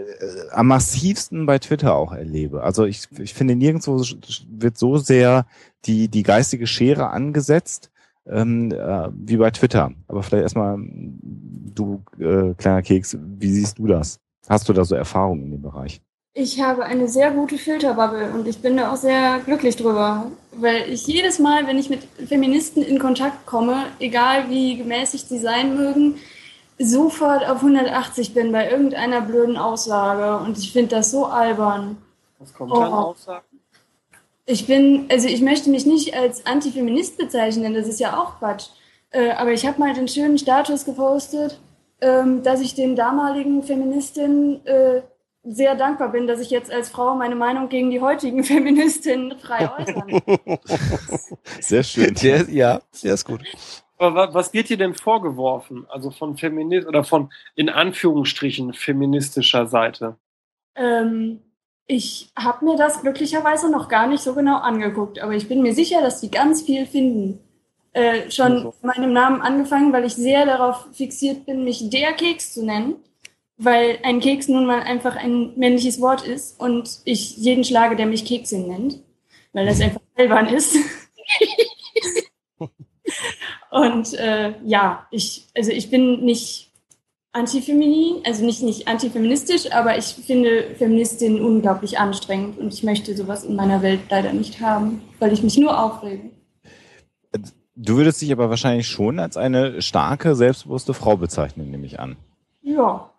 [0.53, 2.63] am massivsten bei Twitter auch erlebe.
[2.63, 4.03] Also ich, ich finde, nirgendwo
[4.49, 5.47] wird so sehr
[5.87, 7.91] die, die geistige Schere angesetzt
[8.27, 9.93] ähm, äh, wie bei Twitter.
[10.09, 14.21] Aber vielleicht erstmal, du äh, kleiner Keks, wie siehst du das?
[14.49, 16.01] Hast du da so Erfahrungen in dem Bereich?
[16.37, 20.91] Ich habe eine sehr gute Filterbubble und ich bin da auch sehr glücklich drüber, weil
[20.91, 25.77] ich jedes Mal, wenn ich mit Feministen in Kontakt komme, egal wie gemäßigt sie sein
[25.77, 26.17] mögen,
[26.77, 31.99] sofort auf 180 bin bei irgendeiner blöden Aussage und ich finde das so albern.
[32.41, 32.81] Was kommt oh.
[32.81, 33.47] dann Aussagen?
[34.45, 38.71] Ich bin, also ich möchte mich nicht als Antifeminist bezeichnen, das ist ja auch Quatsch.
[39.11, 41.61] Äh, aber ich habe mal den schönen Status gepostet,
[42.01, 45.03] ähm, dass ich den damaligen Feministinnen äh,
[45.45, 49.71] sehr dankbar bin, dass ich jetzt als Frau meine Meinung gegen die heutigen Feministinnen frei
[49.79, 50.23] äußern
[51.61, 52.15] Sehr schön.
[52.15, 53.43] Der, ja, der ist gut.
[53.99, 55.87] Aber was wird dir denn vorgeworfen?
[55.89, 60.17] Also von Feminist oder von in Anführungsstrichen feministischer Seite?
[60.75, 61.41] Ähm,
[61.87, 65.75] ich habe mir das glücklicherweise noch gar nicht so genau angeguckt, aber ich bin mir
[65.75, 67.39] sicher, dass die ganz viel finden.
[67.93, 68.75] Äh, schon also.
[68.83, 72.97] meinem Namen angefangen, weil ich sehr darauf fixiert bin, mich der Keks zu nennen
[73.57, 78.07] weil ein Keks nun mal einfach ein männliches Wort ist und ich jeden schlage, der
[78.07, 79.01] mich Keksin nennt,
[79.53, 80.77] weil das einfach albern ist.
[83.71, 86.73] und äh, ja, ich, also ich bin nicht
[87.33, 93.45] antifeminin, also nicht, nicht antifeministisch, aber ich finde Feministinnen unglaublich anstrengend und ich möchte sowas
[93.45, 96.31] in meiner Welt leider nicht haben, weil ich mich nur aufrege.
[97.77, 102.17] Du würdest dich aber wahrscheinlich schon als eine starke, selbstbewusste Frau bezeichnen, nehme ich an.
[102.63, 103.11] Ja,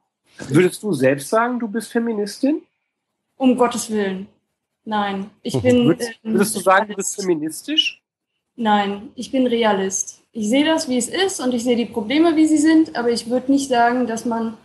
[0.50, 2.62] Würdest du selbst sagen, du bist Feministin?
[3.38, 4.28] Um Gottes Willen.
[4.84, 5.30] Nein.
[5.42, 5.88] Ich bin.
[5.88, 8.02] Würdest, ähm, würdest du sagen, du bist feministisch?
[8.56, 10.22] Nein, ich bin Realist.
[10.32, 13.10] Ich sehe das, wie es ist und ich sehe die Probleme, wie sie sind, aber
[13.10, 14.58] ich würde nicht sagen, dass man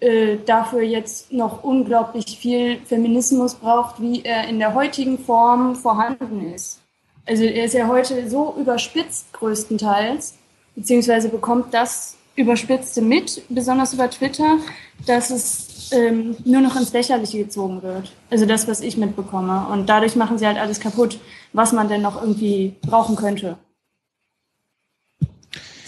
[0.00, 6.52] äh, dafür jetzt noch unglaublich viel Feminismus braucht, wie er in der heutigen Form vorhanden
[6.52, 6.80] ist.
[7.26, 10.36] Also er ist ja heute so überspitzt größtenteils,
[10.74, 14.58] beziehungsweise bekommt das Überspitzte mit, besonders über Twitter,
[15.06, 18.12] dass es ähm, nur noch ins Lächerliche gezogen wird.
[18.30, 19.66] Also das, was ich mitbekomme.
[19.68, 21.18] Und dadurch machen sie halt alles kaputt,
[21.52, 23.56] was man denn noch irgendwie brauchen könnte.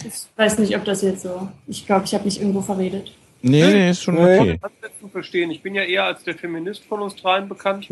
[0.05, 1.47] Ich weiß nicht, ob das jetzt so.
[1.67, 3.13] Ich glaube, ich habe mich irgendwo verredet.
[3.41, 4.59] Nee, nee, ist schon okay.
[4.61, 5.51] Das zu verstehen.
[5.51, 7.87] Ich bin ja eher als der Feminist von uns dreien bekannt.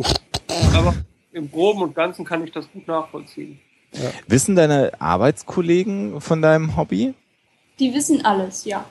[0.74, 0.96] aber
[1.32, 3.60] im Groben und Ganzen kann ich das gut nachvollziehen.
[3.94, 4.12] Ja.
[4.28, 7.14] Wissen deine Arbeitskollegen von deinem Hobby?
[7.82, 8.86] Die wissen alles, ja.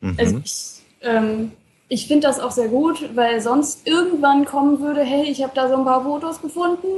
[0.00, 0.16] Mhm.
[0.18, 1.52] Also ich, ähm,
[1.88, 5.68] ich finde das auch sehr gut, weil sonst irgendwann kommen würde, hey, ich habe da
[5.68, 6.88] so ein paar Fotos gefunden.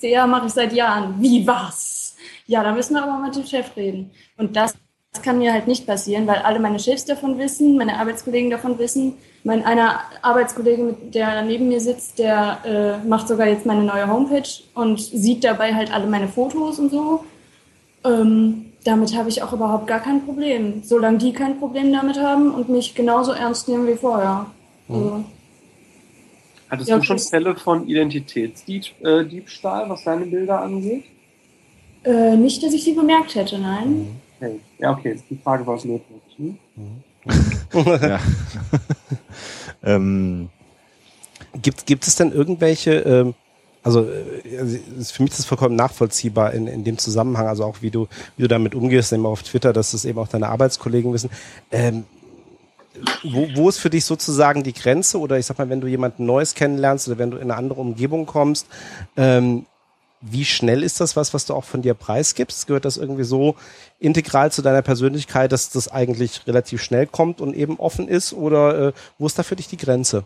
[0.00, 1.20] Ja, mache ich seit Jahren.
[1.20, 2.16] Wie was?
[2.46, 4.10] Ja, da müssen wir aber mit dem Chef reden.
[4.36, 4.74] Und das
[5.14, 8.80] das kann mir halt nicht passieren, weil alle meine Chefs davon wissen, meine Arbeitskollegen davon
[8.80, 9.14] wissen.
[9.44, 14.48] Mein einer Arbeitskollege, der neben mir sitzt, der äh, macht sogar jetzt meine neue Homepage
[14.74, 17.24] und sieht dabei halt alle meine Fotos und so.
[18.02, 20.82] Ähm, damit habe ich auch überhaupt gar kein Problem.
[20.84, 24.46] Solange die kein Problem damit haben und mich genauso ernst nehmen wie vorher.
[24.88, 24.94] Mhm.
[24.94, 25.24] Also,
[26.68, 31.04] Hattest ja, du schon Fälle von Identitätsdiebstahl, was deine Bilder angeht?
[32.04, 34.20] Äh, nicht, dass ich sie bemerkt hätte, nein.
[34.38, 34.60] Okay.
[34.78, 36.22] Ja, okay, die Frage war es notwendig.
[36.36, 36.58] Hm?
[38.02, 38.20] ja.
[39.82, 40.50] ähm,
[41.62, 43.34] gibt, gibt es denn irgendwelche, ähm,
[43.84, 47.90] also äh, für mich ist das vollkommen nachvollziehbar in, in dem Zusammenhang, also auch wie
[47.90, 51.30] du, wie du damit umgehst, eben auf Twitter, dass das eben auch deine Arbeitskollegen wissen.
[51.70, 52.04] Ähm,
[53.22, 56.26] wo, wo ist für dich sozusagen die Grenze oder ich sag mal, wenn du jemanden
[56.26, 58.66] Neues kennenlernst oder wenn du in eine andere Umgebung kommst,
[59.16, 59.66] ähm,
[60.20, 62.66] wie schnell ist das was, was du auch von dir preisgibst?
[62.66, 63.56] Gehört das irgendwie so
[63.98, 68.32] integral zu deiner Persönlichkeit, dass das eigentlich relativ schnell kommt und eben offen ist?
[68.32, 70.24] Oder äh, wo ist da für dich die Grenze?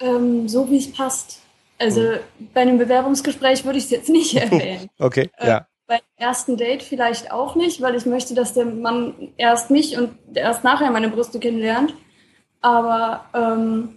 [0.00, 1.38] Ähm, so wie es passt.
[1.78, 2.20] Also hm.
[2.54, 4.88] bei einem Bewerbungsgespräch würde ich es jetzt nicht erwähnen.
[4.98, 5.66] okay, äh, ja.
[5.86, 10.18] Beim ersten Date vielleicht auch nicht, weil ich möchte, dass der Mann erst mich und
[10.34, 11.94] erst nachher meine Brüste kennenlernt.
[12.60, 13.96] Aber ähm,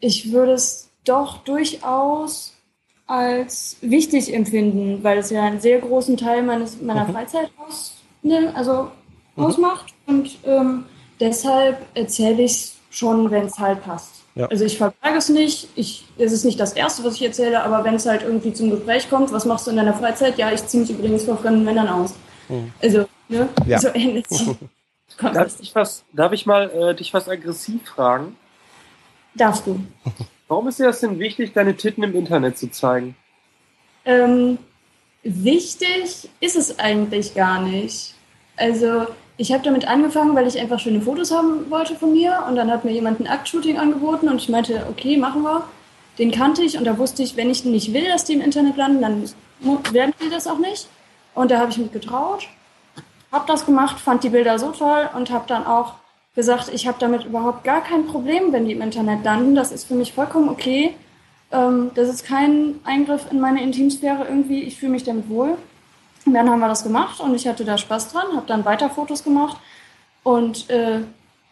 [0.00, 2.54] ich würde es doch durchaus
[3.06, 7.12] als wichtig empfinden, weil es ja einen sehr großen Teil meines, meiner mhm.
[7.12, 8.90] Freizeit aus, ne, also
[9.36, 9.44] mhm.
[9.44, 9.94] ausmacht.
[10.06, 10.86] Und ähm,
[11.18, 14.19] deshalb erzähle ich es schon, wenn es halt passt.
[14.40, 14.46] Ja.
[14.46, 15.68] Also ich verberge es nicht.
[15.74, 18.70] Ich, es ist nicht das Erste, was ich erzähle, aber wenn es halt irgendwie zum
[18.70, 20.38] Gespräch kommt, was machst du in deiner Freizeit?
[20.38, 22.14] Ja, ich ziehe mich übrigens vor fremden Männern aus.
[22.48, 22.72] Mhm.
[22.82, 23.50] Also, ne?
[23.66, 23.78] Ja.
[23.78, 24.24] So ähnlich.
[25.20, 28.34] darf, ich was, darf ich mal äh, dich was aggressiv fragen?
[29.34, 29.78] Darfst du.
[30.48, 33.14] Warum ist dir das denn wichtig, deine Titten im Internet zu zeigen?
[34.06, 34.56] Ähm,
[35.22, 38.14] wichtig ist es eigentlich gar nicht.
[38.56, 39.06] Also
[39.40, 42.70] ich habe damit angefangen, weil ich einfach schöne Fotos haben wollte von mir und dann
[42.70, 45.64] hat mir jemand ein Aktshooting angeboten und ich meinte, okay, machen wir.
[46.18, 48.76] Den kannte ich und da wusste ich, wenn ich nicht will, dass die im Internet
[48.76, 50.88] landen, dann werden die das auch nicht.
[51.34, 52.48] Und da habe ich mich getraut,
[53.32, 55.94] habe das gemacht, fand die Bilder so toll und habe dann auch
[56.34, 59.54] gesagt, ich habe damit überhaupt gar kein Problem, wenn die im Internet landen.
[59.54, 60.94] Das ist für mich vollkommen okay.
[61.50, 64.64] Ähm, das ist kein Eingriff in meine Intimsphäre irgendwie.
[64.64, 65.56] Ich fühle mich damit wohl.
[66.26, 68.90] Und dann haben wir das gemacht und ich hatte da Spaß dran, habe dann weiter
[68.90, 69.56] Fotos gemacht.
[70.22, 71.00] Und äh,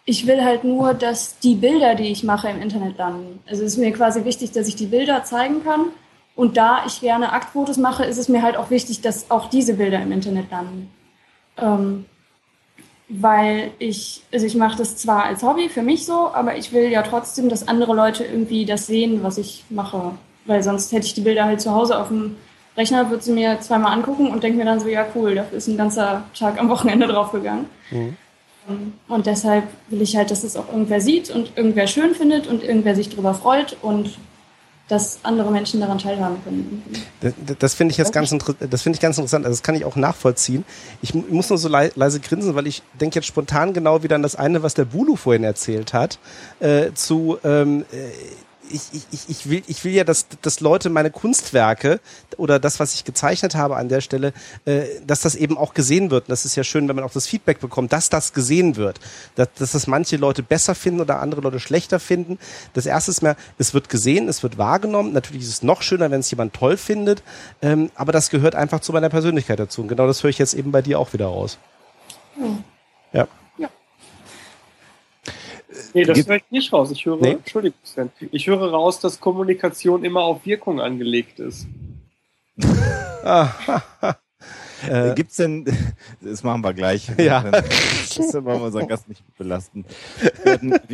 [0.05, 3.41] ich will halt nur, dass die Bilder, die ich mache, im Internet landen.
[3.47, 5.87] Also es ist mir quasi wichtig, dass ich die Bilder zeigen kann.
[6.35, 9.75] Und da ich gerne Aktfotos mache, ist es mir halt auch wichtig, dass auch diese
[9.75, 10.91] Bilder im Internet landen.
[11.57, 12.05] Ähm,
[13.09, 16.91] weil ich, also ich mache das zwar als Hobby für mich so, aber ich will
[16.91, 20.13] ja trotzdem, dass andere Leute irgendwie das sehen, was ich mache.
[20.45, 22.37] Weil sonst hätte ich die Bilder halt zu Hause auf dem
[22.79, 25.67] Rechner, würde sie mir zweimal angucken und denke mir dann so, ja cool, da ist
[25.67, 27.67] ein ganzer Tag am Wochenende draufgegangen.
[27.91, 28.17] Mhm.
[29.09, 32.63] Und deshalb will ich halt, dass es auch irgendwer sieht und irgendwer schön findet und
[32.63, 34.19] irgendwer sich darüber freut und
[34.89, 36.83] dass andere Menschen daran teilhaben können.
[37.21, 39.45] Das, das finde ich jetzt ganz, das finde ich ganz interessant.
[39.45, 40.65] Also das kann ich auch nachvollziehen.
[41.03, 44.35] Ich muss nur so leise grinsen, weil ich denke jetzt spontan genau wieder an das
[44.35, 46.19] eine, was der Bulu vorhin erzählt hat,
[46.61, 48.09] äh, zu ähm, äh,
[48.71, 52.01] ich, ich, ich, will, ich will ja, dass, dass Leute meine Kunstwerke
[52.37, 54.33] oder das, was ich gezeichnet habe an der Stelle,
[54.65, 56.25] äh, dass das eben auch gesehen wird.
[56.25, 59.01] Und das ist ja schön, wenn man auch das Feedback bekommt, dass das gesehen wird.
[59.35, 62.39] Dass, dass das manche Leute besser finden oder andere Leute schlechter finden.
[62.75, 65.13] Das erste ist mehr, es wird gesehen, es wird wahrgenommen.
[65.13, 67.23] Natürlich ist es noch schöner, wenn es jemand toll findet.
[67.63, 69.83] Ähm, aber das gehört einfach zu meiner Persönlichkeit dazu.
[69.83, 71.59] Und genau das höre ich jetzt eben bei dir auch wieder raus.
[72.37, 72.65] Hm.
[73.13, 73.27] Ja.
[75.95, 76.91] Nee, das höre ich nicht raus.
[76.91, 77.33] Ich höre, nee?
[77.33, 78.11] Entschuldigung, Sven.
[78.33, 81.67] Ich höre raus, dass Kommunikation immer auf Wirkung angelegt ist.
[84.89, 85.65] äh, Gibt's denn,
[86.21, 87.09] das machen wir gleich.
[87.19, 87.43] Ja.
[87.43, 89.85] Das wollen wir unseren Gast nicht belasten.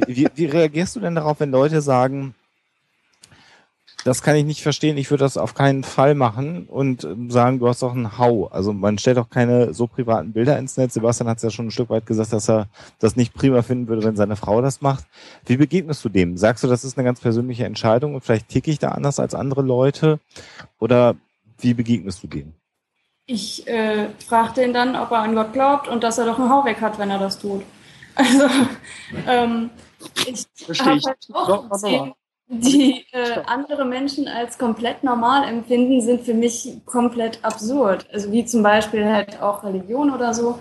[0.06, 2.34] Wie, wie reagierst du denn darauf, wenn Leute sagen,
[4.04, 4.98] das kann ich nicht verstehen.
[4.98, 8.46] Ich würde das auf keinen Fall machen und ähm, sagen, du hast doch einen Hau.
[8.48, 10.94] Also man stellt doch keine so privaten Bilder ins Netz.
[10.94, 12.68] Sebastian hat es ja schon ein Stück weit gesagt, dass er
[12.98, 15.06] das nicht prima finden würde, wenn seine Frau das macht.
[15.46, 16.36] Wie begegnest du dem?
[16.36, 19.34] Sagst du, das ist eine ganz persönliche Entscheidung und vielleicht ticke ich da anders als
[19.34, 20.20] andere Leute?
[20.78, 21.16] Oder
[21.58, 22.52] wie begegnest du dem?
[23.24, 26.50] Ich äh, frage den dann, ob er an Gott glaubt und dass er doch einen
[26.50, 27.62] Hau weg hat, wenn er das tut.
[28.16, 28.46] Also
[29.26, 29.70] ähm,
[30.26, 31.06] ich Verstehe ich.
[31.06, 31.68] Halt auch
[32.48, 38.06] die äh, andere Menschen als komplett normal empfinden, sind für mich komplett absurd.
[38.12, 40.58] Also wie zum Beispiel halt auch Religion oder so.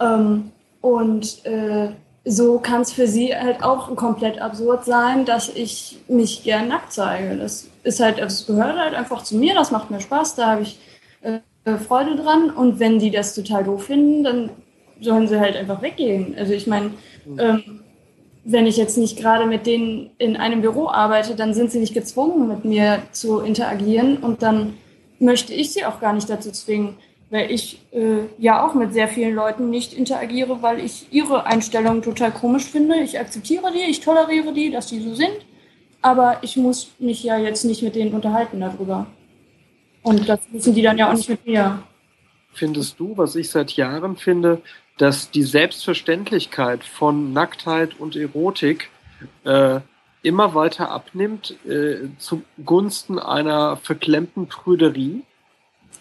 [0.00, 1.90] Ähm, und äh,
[2.24, 6.92] so kann es für sie halt auch komplett absurd sein, dass ich mich gern nackt
[6.92, 7.36] zeige.
[7.36, 10.62] Das ist halt, es gehört halt einfach zu mir, das macht mir Spaß, da habe
[10.62, 10.78] ich
[11.22, 11.40] äh,
[11.78, 12.50] Freude dran.
[12.50, 14.50] Und wenn die das total doof finden, dann
[15.00, 16.36] sollen sie halt einfach weggehen.
[16.38, 16.90] Also ich meine,
[17.24, 17.38] mhm.
[17.38, 17.80] ähm,
[18.50, 21.92] wenn ich jetzt nicht gerade mit denen in einem Büro arbeite, dann sind sie nicht
[21.92, 24.78] gezwungen, mit mir zu interagieren und dann
[25.18, 26.96] möchte ich sie auch gar nicht dazu zwingen,
[27.28, 32.00] weil ich äh, ja auch mit sehr vielen Leuten nicht interagiere, weil ich ihre Einstellungen
[32.00, 32.96] total komisch finde.
[33.00, 35.44] Ich akzeptiere die, ich toleriere die, dass die so sind,
[36.00, 39.06] aber ich muss mich ja jetzt nicht mit denen unterhalten darüber.
[40.02, 41.82] Und das wissen die dann ja auch nicht mit mir.
[42.54, 44.62] Findest du, was ich seit Jahren finde,
[44.98, 48.90] dass die Selbstverständlichkeit von Nacktheit und Erotik
[49.44, 49.80] äh,
[50.22, 55.22] immer weiter abnimmt äh, zugunsten einer verklemmten Prüderie.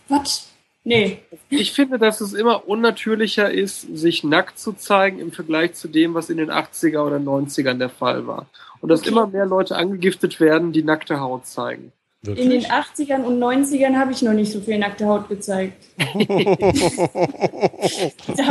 [0.09, 0.51] Was?
[0.83, 1.19] Nee.
[1.49, 6.13] Ich finde, dass es immer unnatürlicher ist, sich nackt zu zeigen im Vergleich zu dem,
[6.13, 8.47] was in den 80er oder 90ern der Fall war.
[8.79, 9.09] Und dass okay.
[9.09, 11.91] immer mehr Leute angegiftet werden, die nackte Haut zeigen.
[12.27, 12.45] Wirklich?
[12.45, 15.83] In den 80ern und 90ern habe ich noch nicht so viel nackte Haut gezeigt.
[15.97, 16.05] da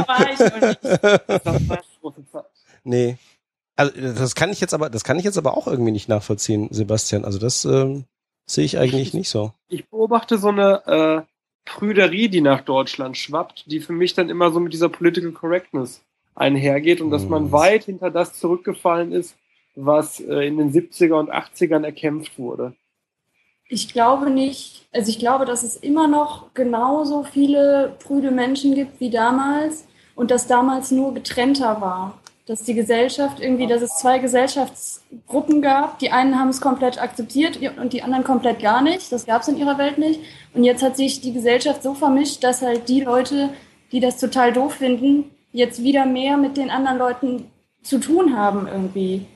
[0.09, 2.45] war ich noch nicht.
[2.85, 3.17] Nee.
[3.77, 6.69] Also das kann ich jetzt aber, das kann ich jetzt aber auch irgendwie nicht nachvollziehen,
[6.71, 7.25] Sebastian.
[7.25, 8.05] Also das ähm,
[8.47, 9.53] sehe ich eigentlich nicht so.
[9.69, 11.23] Ich beobachte so eine äh,
[11.67, 16.03] Prüderie, die nach Deutschland schwappt, die für mich dann immer so mit dieser Political Correctness
[16.35, 17.53] einhergeht und dass man hm.
[17.53, 19.37] weit hinter das zurückgefallen ist,
[19.75, 22.75] was äh, in den 70er und 80ern erkämpft wurde.
[23.69, 29.01] Ich glaube nicht, also ich glaube, dass es immer noch genauso viele prüde Menschen gibt
[29.01, 32.19] wie damals und dass damals nur getrennter war.
[32.47, 35.99] Dass die Gesellschaft irgendwie, dass es zwei Gesellschaftsgruppen gab.
[35.99, 39.11] Die einen haben es komplett akzeptiert und die anderen komplett gar nicht.
[39.11, 40.21] Das gab es in ihrer Welt nicht.
[40.55, 43.49] Und jetzt hat sich die Gesellschaft so vermischt, dass halt die Leute,
[43.91, 47.51] die das total doof finden, jetzt wieder mehr mit den anderen Leuten
[47.83, 49.27] zu tun haben irgendwie.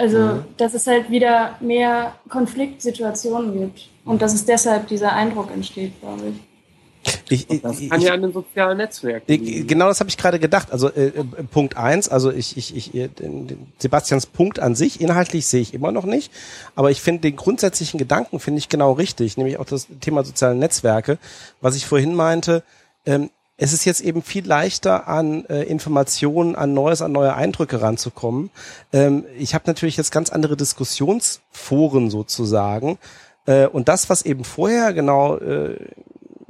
[0.00, 0.44] Also, mhm.
[0.56, 6.22] dass es halt wieder mehr Konfliktsituationen gibt und dass es deshalb dieser Eindruck entsteht, glaube
[6.28, 7.14] ich.
[7.28, 9.66] Ich, ich, das kann ich, ja an den sozialen Netzwerken.
[9.66, 10.72] Genau das habe ich gerade gedacht.
[10.72, 13.10] Also äh, äh, Punkt eins, also ich, ich, ich äh,
[13.78, 16.32] Sebastians Punkt an sich, inhaltlich sehe ich immer noch nicht,
[16.74, 20.54] aber ich finde den grundsätzlichen Gedanken finde ich genau richtig, nämlich auch das Thema soziale
[20.54, 21.18] Netzwerke,
[21.60, 22.62] was ich vorhin meinte.
[23.04, 23.28] Ähm,
[23.60, 28.50] es ist jetzt eben viel leichter an äh, Informationen, an Neues, an neue Eindrücke ranzukommen.
[28.90, 32.98] Ähm, ich habe natürlich jetzt ganz andere Diskussionsforen sozusagen.
[33.44, 35.76] Äh, und das, was eben vorher genau, äh,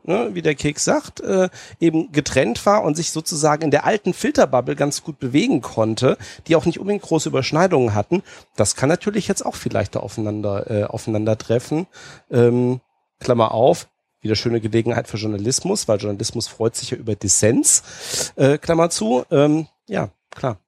[0.05, 1.49] ne, wie der Keks sagt, äh,
[1.81, 6.17] eben getrennt war und sich sozusagen in der alten Filterbubble ganz gut bewegen konnte,
[6.47, 8.23] die auch nicht unbedingt große Überschneidungen hatten,
[8.55, 11.89] das kann natürlich jetzt auch viel leichter aufeinander, äh, aufeinandertreffen.
[12.31, 12.81] Ähm,
[13.19, 13.89] Klammer auf,
[14.21, 19.25] wieder schöne Gelegenheit für Journalismus, weil Journalismus freut sich ja über Dissens, äh, Klammer zu.
[19.31, 20.59] Ähm, ja, klar.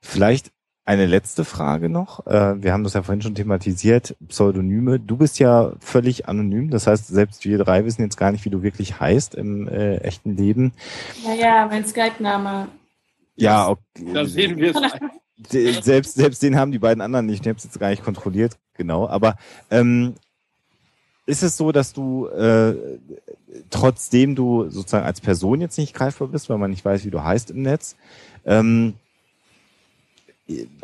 [0.00, 0.50] Vielleicht
[0.84, 2.26] eine letzte Frage noch.
[2.26, 4.98] Äh, wir haben das ja vorhin schon thematisiert, Pseudonyme.
[4.98, 8.50] Du bist ja völlig anonym, das heißt, selbst wir drei wissen jetzt gar nicht, wie
[8.50, 10.72] du wirklich heißt im äh, echten Leben.
[11.24, 12.68] Naja, mein Skype-Name.
[13.36, 14.12] Ja, okay.
[14.12, 15.82] Da sehen wir es.
[15.84, 17.42] selbst, selbst den haben die beiden anderen nicht.
[17.42, 19.08] Ich habe es jetzt gar nicht kontrolliert, genau.
[19.08, 19.36] Aber
[19.70, 20.14] ähm,
[21.26, 22.74] ist es so, dass du äh,
[23.70, 27.22] trotzdem du sozusagen als Person jetzt nicht greifbar bist, weil man nicht weiß, wie du
[27.22, 27.96] heißt im Netz,
[28.44, 28.94] ähm,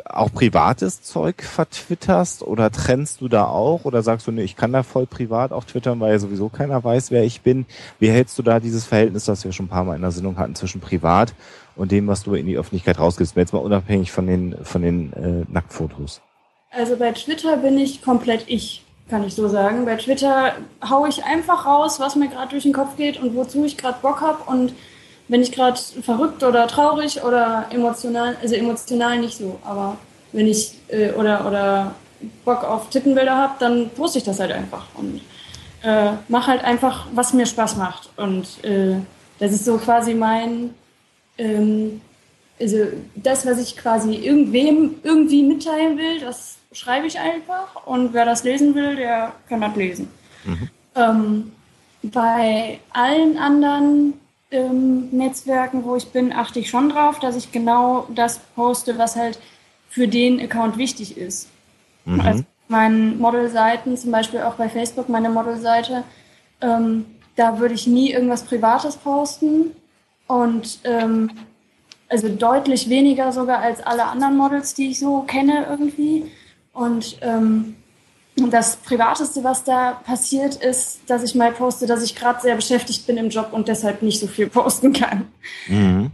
[0.05, 4.71] auch privates Zeug vertwitterst oder trennst du da auch oder sagst du, nee, ich kann
[4.71, 7.65] da voll privat auch twittern, weil ja sowieso keiner weiß, wer ich bin.
[7.99, 10.37] Wie hältst du da dieses Verhältnis, das wir schon ein paar Mal in der Sendung
[10.37, 11.33] hatten, zwischen privat
[11.75, 15.13] und dem, was du in die Öffentlichkeit rausgibst, jetzt mal unabhängig von den, von den
[15.13, 16.21] äh, Nacktfotos?
[16.71, 19.85] Also bei Twitter bin ich komplett ich kann ich so sagen.
[19.85, 20.53] Bei Twitter
[20.87, 23.97] haue ich einfach raus, was mir gerade durch den Kopf geht und wozu ich gerade
[24.01, 24.43] Bock habe.
[24.49, 24.73] Und
[25.27, 29.97] wenn ich gerade verrückt oder traurig oder emotional, also emotional nicht so, aber
[30.31, 31.95] wenn ich äh, oder, oder
[32.45, 35.21] Bock auf Tittenbilder habe, dann poste ich das halt einfach und
[35.83, 38.09] äh, mache halt einfach, was mir Spaß macht.
[38.17, 38.97] Und äh,
[39.39, 40.73] das ist so quasi mein,
[41.37, 42.01] ähm,
[42.59, 42.77] also
[43.15, 48.43] das, was ich quasi irgendwem irgendwie mitteilen will, das schreibe ich einfach und wer das
[48.43, 50.09] lesen will, der kann das lesen.
[50.45, 50.69] Mhm.
[50.95, 51.51] Ähm,
[52.03, 54.13] bei allen anderen
[54.51, 59.15] ähm, Netzwerken, wo ich bin, achte ich schon drauf, dass ich genau das poste, was
[59.15, 59.39] halt
[59.89, 61.49] für den Account wichtig ist.
[62.05, 62.21] Mhm.
[62.21, 66.03] Also meinen Modelseiten, zum Beispiel auch bei Facebook, meine Modelseite,
[66.61, 69.71] ähm, da würde ich nie irgendwas Privates posten
[70.27, 71.31] und ähm,
[72.09, 76.31] also deutlich weniger sogar als alle anderen Models, die ich so kenne irgendwie.
[76.73, 77.75] Und ähm,
[78.35, 83.05] das Privateste, was da passiert, ist, dass ich mal poste, dass ich gerade sehr beschäftigt
[83.05, 85.27] bin im Job und deshalb nicht so viel posten kann.
[85.67, 86.11] Mhm.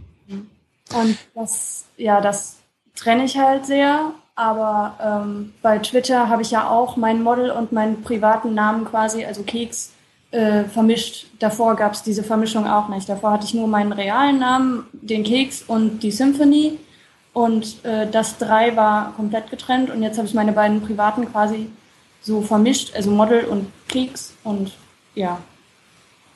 [0.94, 2.56] Und das, ja, das
[2.94, 4.12] trenne ich halt sehr.
[4.34, 9.24] Aber ähm, bei Twitter habe ich ja auch mein Model und meinen privaten Namen quasi,
[9.24, 9.92] also Keks,
[10.30, 11.28] äh, vermischt.
[11.38, 13.08] Davor gab es diese Vermischung auch nicht.
[13.08, 16.78] Davor hatte ich nur meinen realen Namen, den Keks und die Symphony.
[17.36, 19.90] Und äh, das drei war komplett getrennt.
[19.90, 21.68] Und jetzt habe ich meine beiden privaten quasi
[22.22, 24.32] so vermischt, also Model und Keks.
[24.42, 24.72] Und
[25.14, 25.38] ja,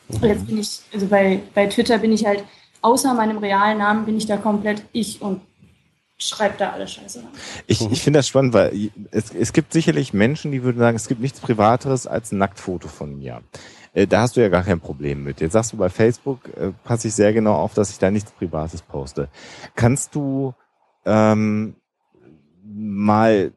[0.09, 0.25] mhm.
[0.27, 2.45] jetzt bin ich, also bei, bei Twitter bin ich halt,
[2.83, 5.41] außer meinem realen Namen bin ich da komplett ich und
[6.19, 7.25] schreibe da alle Scheiße
[7.67, 11.09] Ich, ich finde das spannend, weil es, es gibt sicherlich Menschen, die würden sagen, es
[11.09, 13.41] gibt nichts Privateres als ein Nacktfoto von mir.
[13.95, 15.41] Äh, da hast du ja gar kein Problem mit.
[15.41, 18.33] Jetzt sagst du bei Facebook, äh, passe ich sehr genau auf, dass ich da nichts
[18.33, 19.31] Privates poste.
[19.75, 20.53] Kannst du
[21.05, 21.75] ähm,
[22.62, 23.53] mal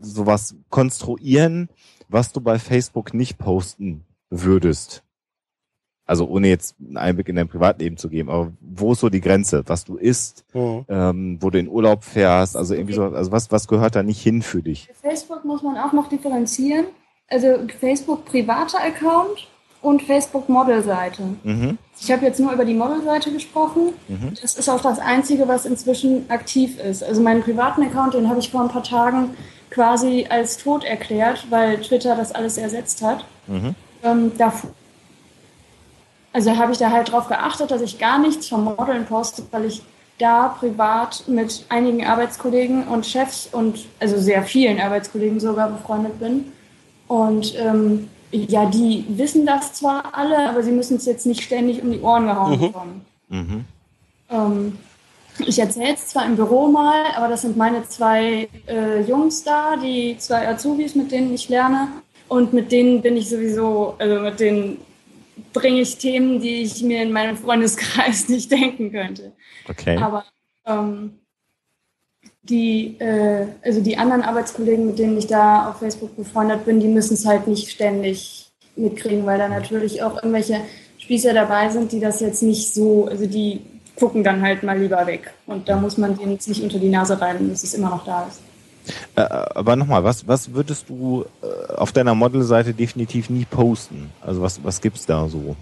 [0.00, 1.68] sowas konstruieren,
[2.08, 5.02] was du bei Facebook nicht posten würdest?
[6.06, 9.20] Also ohne jetzt einen Einblick in dein Privatleben zu geben, aber wo ist so die
[9.20, 10.86] Grenze, was du isst, mhm.
[10.88, 14.22] ähm, wo du in Urlaub fährst, also irgendwie so, also was, was gehört da nicht
[14.22, 14.88] hin für dich?
[15.02, 16.86] Facebook muss man auch noch differenzieren
[17.28, 19.48] also Facebook privater Account
[19.80, 21.22] und Facebook Model-Seite.
[21.44, 21.78] Mhm.
[22.00, 23.92] Ich habe jetzt nur über die Model-Seite gesprochen.
[24.08, 24.34] Mhm.
[24.40, 27.02] Das ist auch das Einzige, was inzwischen aktiv ist.
[27.04, 29.36] Also meinen privaten Account, den habe ich vor ein paar Tagen
[29.70, 33.24] quasi als tot erklärt, weil Twitter das alles ersetzt hat.
[33.46, 33.74] Mhm.
[34.02, 34.32] Ähm,
[36.32, 39.64] also habe ich da halt darauf geachtet, dass ich gar nichts vom Modeln poste, weil
[39.64, 39.82] ich
[40.18, 46.52] da privat mit einigen Arbeitskollegen und Chefs und also sehr vielen Arbeitskollegen sogar befreundet bin.
[47.06, 51.82] Und ähm, ja, die wissen das zwar alle, aber sie müssen es jetzt nicht ständig
[51.82, 52.60] um die Ohren gehauen mhm.
[52.60, 53.06] bekommen.
[53.28, 53.64] Mhm.
[54.30, 54.78] Ähm,
[55.46, 59.76] ich erzähle es zwar im Büro mal, aber das sind meine zwei äh, Jungs da,
[59.76, 61.88] die zwei Azubis, mit denen ich lerne.
[62.28, 64.78] Und mit denen bin ich sowieso, also mit denen
[65.52, 69.32] bringe ich Themen, die ich mir in meinem Freundeskreis nicht denken könnte.
[69.68, 69.96] Okay.
[69.96, 70.24] Aber
[70.66, 71.18] ähm,
[72.48, 76.88] die, äh, also die anderen Arbeitskollegen, mit denen ich da auf Facebook befreundet bin, die
[76.88, 80.60] müssen es halt nicht ständig mitkriegen, weil da natürlich auch irgendwelche
[80.98, 83.60] Spießer dabei sind, die das jetzt nicht so, also die
[83.96, 85.32] gucken dann halt mal lieber weg.
[85.46, 88.04] Und da muss man denen jetzt nicht unter die Nase rein, dass es immer noch
[88.04, 88.40] da ist.
[89.16, 94.10] Äh, aber nochmal, was, was würdest du äh, auf deiner Modelseite definitiv nie posten?
[94.24, 95.56] Also was, was gibt es da so?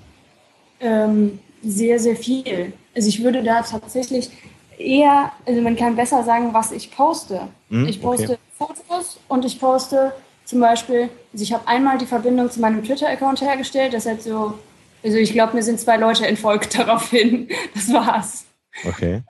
[0.81, 2.73] Ähm, sehr, sehr viel.
[2.95, 4.31] Also ich würde da tatsächlich,
[4.79, 7.49] eher, also man kann besser sagen, was ich poste.
[7.69, 8.39] Hm, ich poste okay.
[8.57, 10.13] Fotos und ich poste
[10.45, 14.55] zum Beispiel, also ich habe einmal die Verbindung zu meinem Twitter-Account hergestellt, das hat so,
[15.03, 17.49] also ich glaube, mir sind zwei Leute entfolgt daraufhin.
[17.75, 18.45] Das war's.
[18.87, 19.23] Okay.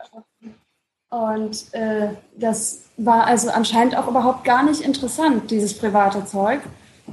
[1.09, 6.61] Und äh, das war also anscheinend auch überhaupt gar nicht interessant, dieses private Zeug.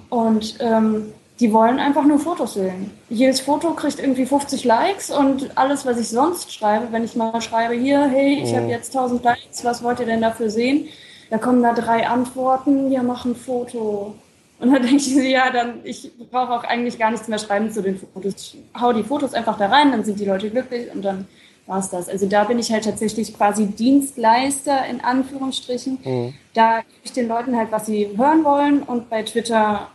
[0.09, 2.91] Und ähm, die wollen einfach nur Fotos sehen.
[3.09, 7.41] Jedes Foto kriegt irgendwie 50 Likes und alles, was ich sonst schreibe, wenn ich mal
[7.41, 10.87] schreibe, hier, hey, ich habe jetzt 1000 Likes, was wollt ihr denn dafür sehen?
[11.29, 14.13] Da kommen da drei Antworten, ja, mach ein Foto.
[14.59, 17.81] Und dann denke ich, ja, dann, ich brauche auch eigentlich gar nichts mehr schreiben zu
[17.81, 18.33] den Fotos.
[18.35, 21.27] Ich hau die Fotos einfach da rein, dann sind die Leute glücklich und dann
[21.65, 22.09] war es das.
[22.09, 25.97] Also da bin ich halt tatsächlich quasi Dienstleister in Anführungsstrichen.
[26.03, 26.33] Mhm.
[26.53, 29.89] Da gebe ich den Leuten halt, was sie hören wollen und bei Twitter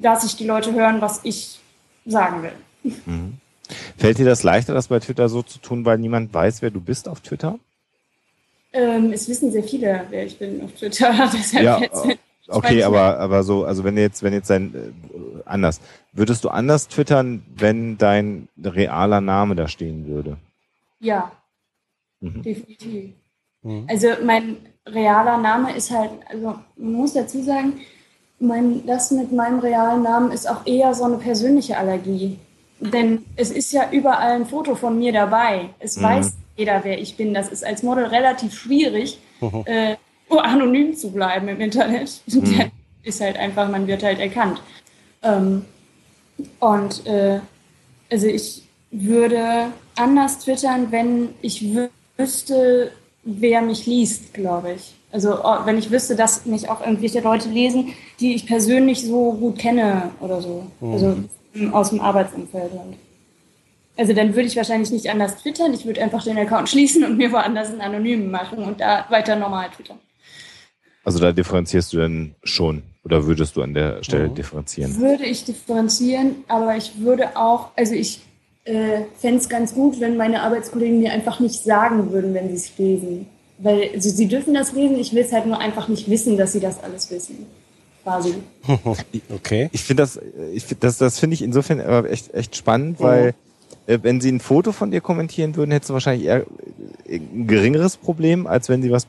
[0.00, 1.60] lasse ich die Leute hören, was ich
[2.06, 2.52] sagen will.
[3.06, 3.38] Mhm.
[3.96, 6.80] Fällt dir das leichter, das bei Twitter so zu tun, weil niemand weiß, wer du
[6.80, 7.58] bist auf Twitter?
[8.72, 11.12] Ähm, es wissen sehr viele, wer ich bin auf Twitter.
[11.60, 11.80] ja,
[12.48, 14.78] okay, aber, aber so, also wenn jetzt, wenn jetzt dein, äh,
[15.44, 15.80] anders,
[16.12, 20.36] würdest du anders twittern, wenn dein realer Name da stehen würde?
[21.00, 21.32] Ja,
[22.20, 22.42] mhm.
[22.42, 23.10] definitiv.
[23.62, 23.86] Mhm.
[23.88, 27.80] Also mein realer Name ist halt, also man muss dazu sagen,
[28.40, 32.38] mein, das mit meinem realen Namen ist auch eher so eine persönliche Allergie.
[32.80, 35.68] Denn es ist ja überall ein Foto von mir dabei.
[35.78, 36.02] Es mhm.
[36.02, 37.34] weiß jeder, wer ich bin.
[37.34, 39.62] Das ist als Model relativ schwierig, mhm.
[39.66, 39.96] äh,
[40.30, 42.22] anonym zu bleiben im Internet.
[42.32, 42.70] Mhm.
[43.02, 44.60] ist halt einfach, man wird halt erkannt.
[45.22, 45.64] Ähm,
[46.58, 47.40] und äh,
[48.10, 51.64] also ich würde anders twittern, wenn ich
[52.16, 54.94] wüsste, wer mich liest, glaube ich.
[55.12, 57.88] Also oh, wenn ich wüsste, dass mich auch irgendwelche Leute lesen,
[58.20, 60.66] die ich persönlich so gut kenne oder so.
[60.80, 60.92] Mhm.
[60.92, 61.16] Also
[61.72, 62.70] aus dem Arbeitsumfeld.
[62.72, 62.96] Halt.
[63.96, 65.74] Also dann würde ich wahrscheinlich nicht anders twittern.
[65.74, 69.36] Ich würde einfach den Account schließen und mir woanders einen Anonymen machen und da weiter
[69.36, 69.98] normal twittern.
[71.04, 74.34] Also da differenzierst du dann schon oder würdest du an der Stelle mhm.
[74.34, 74.96] differenzieren?
[74.98, 78.20] Würde ich differenzieren, aber ich würde auch, also ich
[78.64, 82.54] äh, fände es ganz gut, wenn meine Arbeitskollegen mir einfach nicht sagen würden, wenn sie
[82.54, 83.26] es lesen.
[83.62, 86.52] Weil also sie dürfen das lesen, ich will es halt nur einfach nicht wissen, dass
[86.52, 87.46] sie das alles wissen.
[88.02, 88.34] Quasi.
[89.34, 89.68] Okay.
[89.72, 90.18] Ich finde das,
[90.52, 93.04] ich find das, das finde ich insofern aber echt, echt spannend, mhm.
[93.04, 93.34] weil
[93.86, 96.46] äh, wenn sie ein Foto von dir kommentieren würden, hättest du wahrscheinlich eher
[97.06, 99.06] äh, ein geringeres Problem, als wenn sie was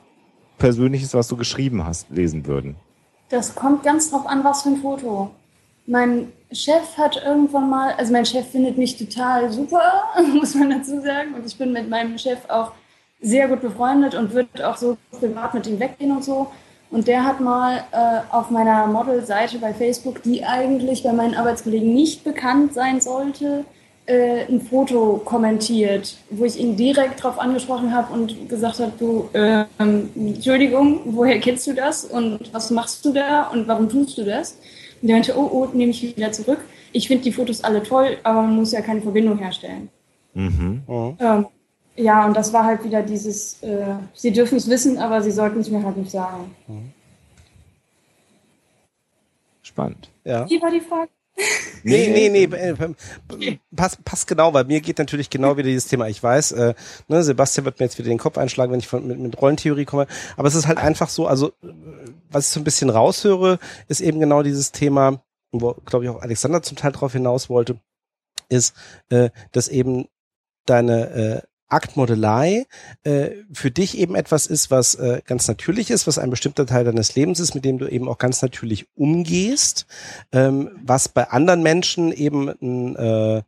[0.58, 2.76] Persönliches, was du geschrieben hast, lesen würden.
[3.30, 5.32] Das kommt ganz drauf an, was für ein Foto.
[5.88, 11.02] mein Chef hat irgendwann mal, also mein Chef findet mich total super, muss man dazu
[11.02, 11.34] sagen.
[11.36, 12.74] Und ich bin mit meinem Chef auch
[13.22, 16.48] sehr gut befreundet und würde auch so privat mit ihm weggehen und so.
[16.90, 21.94] Und der hat mal äh, auf meiner Model-Seite bei Facebook, die eigentlich bei meinen Arbeitskollegen
[21.94, 23.64] nicht bekannt sein sollte,
[24.08, 29.30] äh, ein Foto kommentiert, wo ich ihn direkt darauf angesprochen habe und gesagt habe, du,
[29.32, 34.26] äh, Entschuldigung, woher kennst du das und was machst du da und warum tust du
[34.26, 34.58] das?
[35.02, 36.60] Und der meinte, oh, oh, nehme ich wieder zurück.
[36.92, 39.90] Ich finde die Fotos alle toll, aber man muss ja keine Verbindung herstellen.
[40.34, 40.82] Mhm.
[41.20, 41.46] Ähm,
[41.96, 45.60] ja, und das war halt wieder dieses, äh, sie dürfen es wissen, aber sie sollten
[45.60, 46.56] es mir halt nicht sagen.
[46.68, 46.94] Mhm.
[49.62, 50.10] Spannend.
[50.24, 50.50] Ja.
[50.50, 51.10] Wie war die Frage?
[51.84, 52.76] Nee, nee, nee,
[53.38, 53.60] nee.
[53.76, 56.08] passt pass genau, weil mir geht natürlich genau wieder dieses Thema.
[56.10, 56.76] Ich weiß, äh,
[57.08, 59.86] ne, Sebastian wird mir jetzt wieder den Kopf einschlagen, wenn ich von, mit, mit Rollentheorie
[59.86, 60.06] komme.
[60.38, 61.54] Aber es ist halt einfach so, also
[62.30, 66.22] was ich so ein bisschen raushöre, ist eben genau dieses Thema, wo, glaube ich, auch
[66.22, 67.80] Alexander zum Teil drauf hinaus wollte,
[68.50, 68.76] ist,
[69.10, 70.08] äh, dass eben
[70.68, 71.42] deine äh,
[71.72, 72.66] Aktmodelei
[73.04, 76.84] äh, für dich eben etwas ist, was äh, ganz natürlich ist, was ein bestimmter Teil
[76.84, 79.86] deines Lebens ist, mit dem du eben auch ganz natürlich umgehst,
[80.32, 83.44] ähm, was bei anderen Menschen eben ein, äh, äh,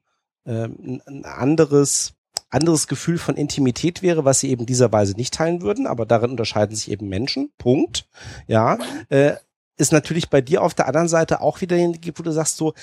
[0.46, 2.14] ein anderes
[2.50, 6.32] anderes Gefühl von Intimität wäre, was sie eben dieser Weise nicht teilen würden, aber darin
[6.32, 7.52] unterscheiden sich eben Menschen.
[7.58, 8.08] Punkt.
[8.48, 8.78] Ja,
[9.10, 9.34] äh,
[9.76, 12.74] ist natürlich bei dir auf der anderen Seite auch wieder, wo du sagst so,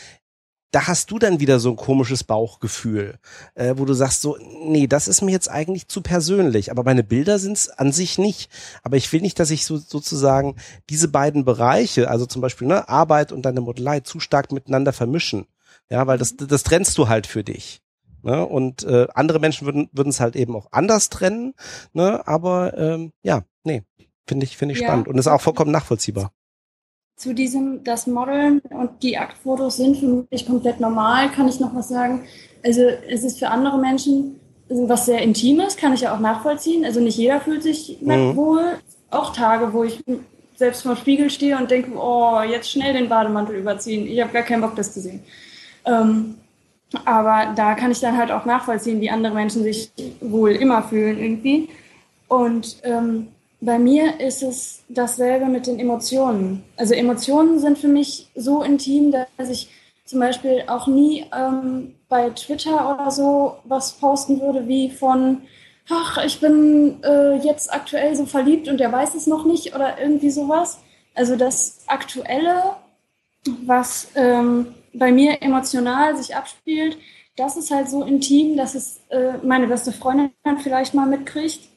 [0.71, 3.19] da hast du dann wieder so ein komisches Bauchgefühl,
[3.55, 7.03] äh, wo du sagst so, nee, das ist mir jetzt eigentlich zu persönlich, aber meine
[7.03, 8.51] Bilder sind's an sich nicht.
[8.83, 10.57] Aber ich will nicht, dass ich so sozusagen
[10.89, 15.47] diese beiden Bereiche, also zum Beispiel ne, Arbeit und deine Modelei, zu stark miteinander vermischen.
[15.91, 17.83] Ja, weil das, das trennst du halt für dich.
[18.23, 18.47] Ne?
[18.47, 21.55] Und äh, andere Menschen würden würden es halt eben auch anders trennen.
[21.93, 22.27] Ne?
[22.29, 23.83] Aber ähm, ja, nee,
[24.27, 24.87] finde ich finde ich ja.
[24.87, 26.33] spannend und ist auch vollkommen nachvollziehbar
[27.21, 31.75] zu diesem, das Modeln und die Aktfotos sind für mich komplett normal, kann ich noch
[31.75, 32.23] was sagen.
[32.65, 34.41] Also es ist für andere Menschen
[34.71, 36.83] was sehr Intimes, kann ich ja auch nachvollziehen.
[36.83, 38.37] Also nicht jeder fühlt sich mhm.
[38.37, 38.79] wohl.
[39.11, 40.03] Auch Tage, wo ich
[40.57, 44.07] selbst vor dem Spiegel stehe und denke, oh, jetzt schnell den Bademantel überziehen.
[44.07, 45.21] Ich habe gar keinen Bock, das zu sehen.
[45.85, 46.37] Ähm,
[47.05, 49.91] aber da kann ich dann halt auch nachvollziehen, wie andere Menschen sich
[50.23, 51.69] wohl immer fühlen irgendwie.
[52.29, 53.29] Und ähm,
[53.61, 56.65] bei mir ist es dasselbe mit den Emotionen.
[56.77, 59.69] Also Emotionen sind für mich so intim, dass ich
[60.07, 65.43] zum Beispiel auch nie ähm, bei Twitter oder so was posten würde wie von,
[65.89, 70.01] ach, ich bin äh, jetzt aktuell so verliebt und der weiß es noch nicht oder
[70.01, 70.81] irgendwie sowas.
[71.15, 72.77] Also das Aktuelle,
[73.67, 76.97] was ähm, bei mir emotional sich abspielt,
[77.37, 80.33] das ist halt so intim, dass es äh, meine beste Freundin
[80.63, 81.70] vielleicht mal mitkriegt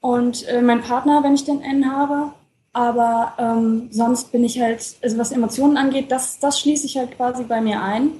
[0.00, 2.32] und äh, mein Partner, wenn ich den N habe.
[2.72, 7.16] Aber ähm, sonst bin ich halt, also was Emotionen angeht, das, das schließe ich halt
[7.16, 8.12] quasi bei mir ein.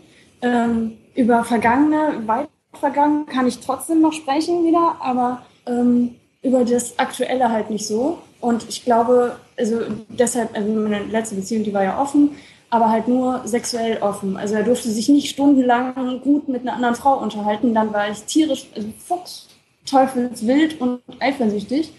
[0.42, 6.98] Ähm, über vergangene, weit vergangen kann ich trotzdem noch sprechen wieder, aber ähm, über das
[6.98, 8.18] Aktuelle halt nicht so.
[8.40, 12.36] Und ich glaube, also deshalb, also meine letzte Beziehung, die war ja offen,
[12.70, 14.36] aber halt nur sexuell offen.
[14.36, 17.74] Also er durfte sich nicht stundenlang gut mit einer anderen Frau unterhalten.
[17.74, 19.49] Dann war ich tierisch, also Fuchs,
[19.86, 21.92] teufelswild und eifersüchtig,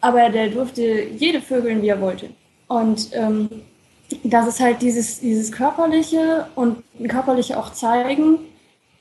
[0.00, 2.30] aber der durfte jede vögeln, wie er wollte.
[2.68, 3.48] Und ähm,
[4.22, 8.38] das ist halt dieses, dieses Körperliche und Körperliche auch zeigen,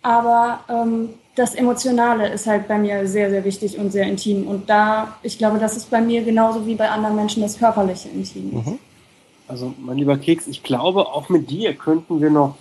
[0.02, 4.48] aber ähm, das Emotionale ist halt bei mir sehr, sehr wichtig und sehr intim.
[4.48, 8.10] Und da, ich glaube, das ist bei mir genauso wie bei anderen Menschen das Körperliche
[8.10, 8.54] intim.
[8.54, 8.80] Mhm.
[9.48, 12.56] Also, mein lieber Keks, ich glaube, auch mit dir könnten wir noch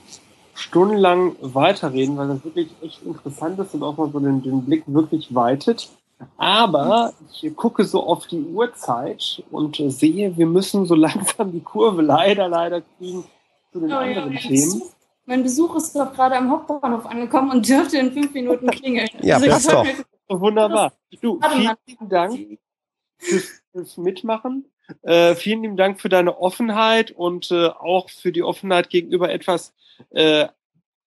[0.55, 4.85] stundenlang weiterreden, weil das wirklich echt interessant ist und auch mal so den, den Blick
[4.87, 5.91] wirklich weitet.
[6.37, 12.03] Aber ich gucke so auf die Uhrzeit und sehe, wir müssen so langsam die Kurve
[12.03, 13.25] leider, leider kriegen
[13.73, 14.83] zu den oh, anderen ja, Themen.
[15.27, 19.09] Mein Besuch ist doch gerade am Hauptbahnhof angekommen und dürfte in fünf Minuten klingeln.
[19.23, 19.87] ja, also passt doch.
[20.29, 20.93] Wunderbar.
[21.21, 22.59] Du, vielen Dank
[23.19, 24.67] fürs, fürs Mitmachen.
[25.03, 29.73] Äh, vielen lieben Dank für deine Offenheit und äh, auch für die Offenheit gegenüber etwas
[30.11, 30.49] äh,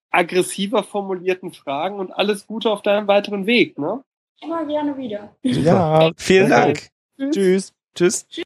[0.09, 3.77] aggressiver formulierten Fragen und alles Gute auf deinem weiteren Weg.
[3.77, 4.03] Ne?
[4.41, 5.35] Immer gerne wieder.
[5.43, 6.89] Ja, vielen Dank.
[7.17, 7.73] Tschüss.
[7.95, 8.27] Tschüss.
[8.27, 8.43] Tschüss.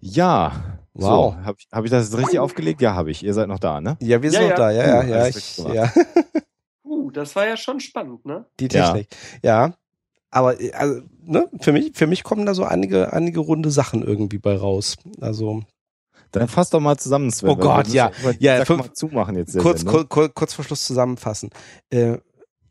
[0.00, 0.78] Ja.
[0.94, 1.34] Wow.
[1.34, 2.80] So, habe ich, hab ich das jetzt richtig aufgelegt?
[2.80, 3.22] Ja, habe ich.
[3.22, 3.96] Ihr seid noch da, ne?
[4.00, 4.56] Ja, wir sind ja, noch ja.
[4.56, 4.70] da.
[4.70, 5.26] Ja, ja, ja.
[5.26, 5.92] Ich, ja.
[6.84, 8.46] Uh, das war ja schon spannend, ne?
[8.58, 9.08] Die Technik.
[9.42, 9.74] Ja.
[10.36, 14.36] Aber also, ne, für mich, für mich kommen da so einige, einige runde Sachen irgendwie
[14.36, 14.98] bei raus.
[15.18, 15.62] Also
[16.30, 17.48] dann fass doch mal zusammen, Sven.
[17.48, 18.12] Oh Gott, ja.
[18.38, 19.56] ja, fünf, zumachen jetzt.
[19.56, 20.04] Kurz, Sinn, ne?
[20.04, 21.48] kurz, kurz vor Schluss zusammenfassen.
[21.88, 22.18] Äh,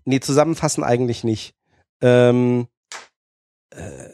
[0.03, 1.55] nee, zusammenfassen eigentlich nicht.
[2.01, 2.67] Ähm,
[3.71, 4.09] äh,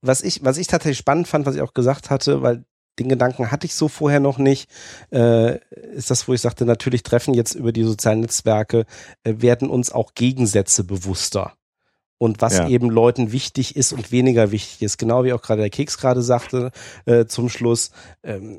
[0.00, 2.64] was ich, was ich tatsächlich spannend fand, was ich auch gesagt hatte, weil
[3.00, 4.70] den Gedanken hatte ich so vorher noch nicht,
[5.10, 5.58] äh,
[5.92, 8.86] ist das, wo ich sagte, natürlich treffen jetzt über die sozialen Netzwerke,
[9.24, 11.57] äh, werden uns auch Gegensätze bewusster.
[12.18, 12.68] Und was ja.
[12.68, 14.98] eben Leuten wichtig ist und weniger wichtig ist.
[14.98, 16.72] Genau wie auch gerade der Keks gerade sagte
[17.06, 17.92] äh, zum Schluss.
[18.24, 18.58] Ähm,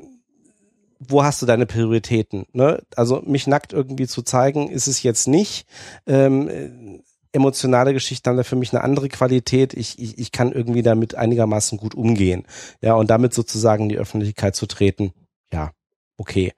[0.99, 2.45] wo hast du deine Prioritäten?
[2.51, 2.81] Ne?
[2.95, 5.65] Also mich nackt irgendwie zu zeigen, ist es jetzt nicht.
[6.05, 9.73] Ähm, emotionale Geschichten haben da für mich eine andere Qualität.
[9.73, 12.45] Ich, ich, ich kann irgendwie damit einigermaßen gut umgehen.
[12.81, 15.13] Ja, und damit sozusagen in die Öffentlichkeit zu treten,
[15.51, 15.71] ja,
[16.17, 16.53] okay.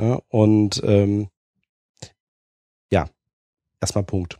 [0.00, 1.28] Ja, und ähm,
[2.90, 3.08] ja,
[3.80, 4.38] erstmal Punkt.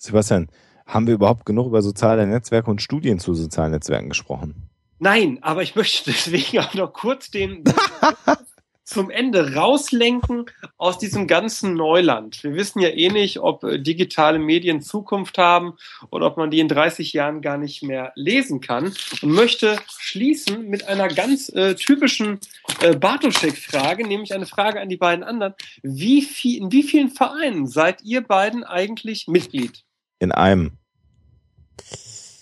[0.00, 0.48] Sebastian,
[0.86, 4.68] haben wir überhaupt genug über soziale Netzwerke und Studien zu sozialen Netzwerken gesprochen?
[4.98, 7.64] Nein, aber ich möchte deswegen auch noch kurz den
[8.84, 10.46] zum Ende rauslenken
[10.76, 12.42] aus diesem ganzen Neuland.
[12.42, 15.74] Wir wissen ja eh nicht, ob äh, digitale Medien Zukunft haben
[16.10, 20.66] oder ob man die in 30 Jahren gar nicht mehr lesen kann und möchte schließen
[20.68, 22.40] mit einer ganz äh, typischen
[22.80, 25.54] äh, Bartoschek-Frage, nämlich eine Frage an die beiden anderen.
[25.82, 29.84] Wie viel, in wie vielen Vereinen seid ihr beiden eigentlich Mitglied?
[30.20, 30.78] In einem.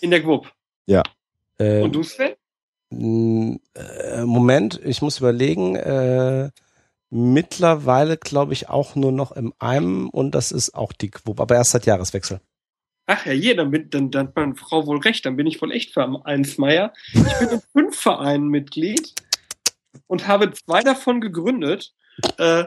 [0.01, 0.51] In der GWUP?
[0.85, 1.01] Ja.
[1.57, 2.35] Ähm, und du, Sven?
[2.91, 5.75] Äh, Moment, ich muss überlegen.
[5.75, 6.51] Äh,
[7.09, 11.55] mittlerweile glaube ich auch nur noch im einem und das ist auch die Quote, aber
[11.55, 12.41] erst seit Jahreswechsel.
[13.07, 15.61] Ach ja, je, dann, bin, dann, dann hat meine Frau wohl recht, dann bin ich
[15.61, 16.93] wohl echt für Einsmeier.
[17.13, 19.15] Ich bin in fünf Vereinen Mitglied
[20.05, 21.93] und habe zwei davon gegründet.
[22.37, 22.65] Äh,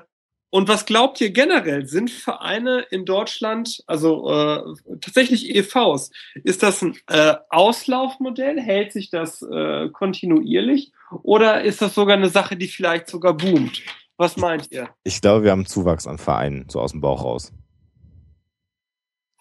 [0.53, 1.87] und was glaubt ihr generell?
[1.87, 6.11] Sind Vereine in Deutschland, also äh, tatsächlich EVs,
[6.45, 8.61] ist das ein äh, Auslaufmodell?
[8.61, 10.93] Hält sich das äh, kontinuierlich?
[11.23, 13.81] Oder ist das sogar eine Sache, die vielleicht sogar boomt?
[14.19, 14.91] Was meint ihr?
[15.05, 17.51] Ich glaube, wir haben Zuwachs an Vereinen, so aus dem Bauch raus.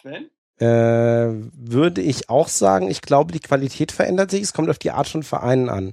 [0.01, 0.29] Sven?
[0.59, 4.43] Äh, würde ich auch sagen, ich glaube, die Qualität verändert sich.
[4.43, 5.91] Es kommt auf die Art von Vereinen an.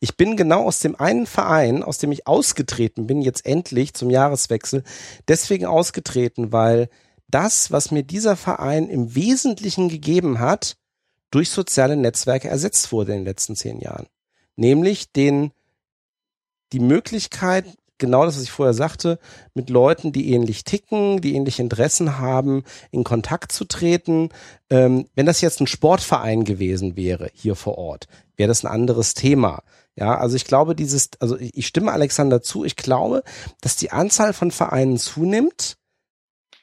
[0.00, 4.10] Ich bin genau aus dem einen Verein, aus dem ich ausgetreten bin, jetzt endlich zum
[4.10, 4.82] Jahreswechsel,
[5.28, 6.88] deswegen ausgetreten, weil
[7.28, 10.76] das, was mir dieser Verein im Wesentlichen gegeben hat,
[11.30, 14.06] durch soziale Netzwerke ersetzt wurde in den letzten zehn Jahren.
[14.56, 15.50] Nämlich den,
[16.72, 17.66] die Möglichkeit,
[17.98, 19.18] genau das, was ich vorher sagte,
[19.54, 24.30] mit Leuten, die ähnlich ticken, die ähnliche Interessen haben, in Kontakt zu treten.
[24.70, 28.06] Ähm, wenn das jetzt ein Sportverein gewesen wäre, hier vor Ort,
[28.36, 29.62] wäre das ein anderes Thema.
[29.96, 33.22] Ja, also ich glaube, dieses, also ich stimme Alexander zu, ich glaube,
[33.60, 35.76] dass die Anzahl von Vereinen zunimmt,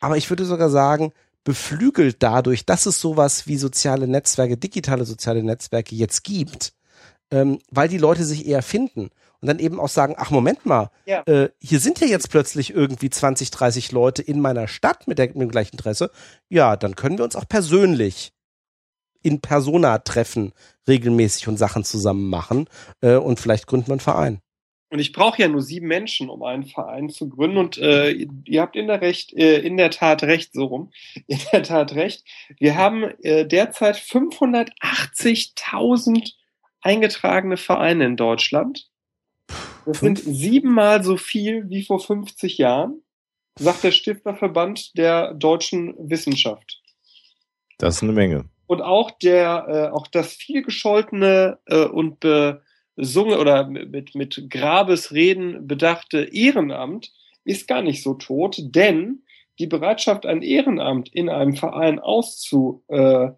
[0.01, 5.43] aber ich würde sogar sagen, beflügelt dadurch, dass es sowas wie soziale Netzwerke, digitale soziale
[5.43, 6.73] Netzwerke jetzt gibt,
[7.31, 9.11] ähm, weil die Leute sich eher finden
[9.41, 11.23] und dann eben auch sagen, ach Moment mal, ja.
[11.25, 15.27] äh, hier sind ja jetzt plötzlich irgendwie 20, 30 Leute in meiner Stadt mit, der,
[15.27, 16.11] mit dem gleichen Interesse.
[16.49, 18.31] Ja, dann können wir uns auch persönlich
[19.23, 20.53] in Persona treffen,
[20.87, 22.67] regelmäßig und Sachen zusammen machen
[23.01, 24.41] äh, und vielleicht gründen wir einen Verein.
[24.91, 27.57] Und ich brauche ja nur sieben Menschen, um einen Verein zu gründen.
[27.57, 30.91] Und äh, ihr habt in der, recht, äh, in der Tat recht, so rum.
[31.27, 32.25] In der Tat recht.
[32.59, 36.33] Wir haben äh, derzeit 580.000
[36.81, 38.90] eingetragene Vereine in Deutschland.
[39.85, 43.01] Das sind siebenmal so viel wie vor 50 Jahren,
[43.57, 46.81] sagt der Stifterverband der deutschen Wissenschaft.
[47.77, 48.45] Das ist eine Menge.
[48.67, 52.19] Und auch der, äh, auch das vielgescholtene äh, und
[52.95, 57.11] besungen oder mit, mit Grabesreden bedachte Ehrenamt
[57.43, 59.23] ist gar nicht so tot, denn
[59.59, 63.35] die Bereitschaft, ein Ehrenamt in einem Verein auszuüben,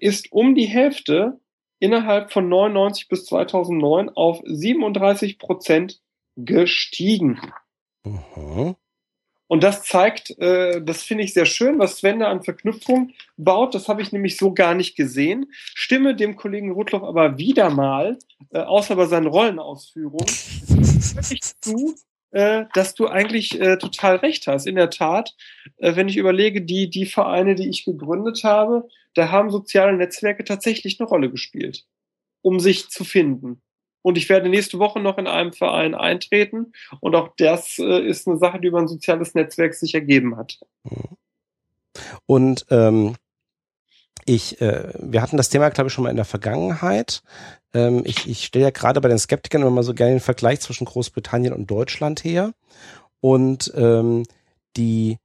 [0.00, 1.40] ist um die Hälfte
[1.82, 6.00] innerhalb von 99 bis 2009 auf 37 Prozent
[6.36, 7.40] gestiegen.
[8.04, 8.76] Mhm.
[9.48, 13.74] Und das zeigt, äh, das finde ich sehr schön, was Sven da an Verknüpfung baut.
[13.74, 15.50] Das habe ich nämlich so gar nicht gesehen.
[15.52, 18.16] Stimme dem Kollegen Rudloff aber wieder mal,
[18.50, 21.96] äh, außer bei seinen Rollenausführungen, wirklich zu,
[22.32, 24.66] äh, dass du eigentlich äh, total recht hast.
[24.66, 25.34] In der Tat,
[25.76, 30.44] äh, wenn ich überlege, die, die Vereine, die ich gegründet habe, da haben soziale Netzwerke
[30.44, 31.84] tatsächlich eine Rolle gespielt,
[32.40, 33.62] um sich zu finden.
[34.02, 36.72] Und ich werde nächste Woche noch in einem Verein eintreten.
[37.00, 40.58] Und auch das äh, ist eine Sache, die über ein soziales Netzwerk sich ergeben hat.
[42.26, 43.14] Und ähm,
[44.24, 47.22] ich, äh, wir hatten das Thema, glaube ich, schon mal in der Vergangenheit.
[47.74, 50.60] Ähm, ich ich stelle ja gerade bei den Skeptikern immer mal so gerne den Vergleich
[50.60, 52.52] zwischen Großbritannien und Deutschland her.
[53.20, 54.24] Und ähm,
[54.76, 55.18] die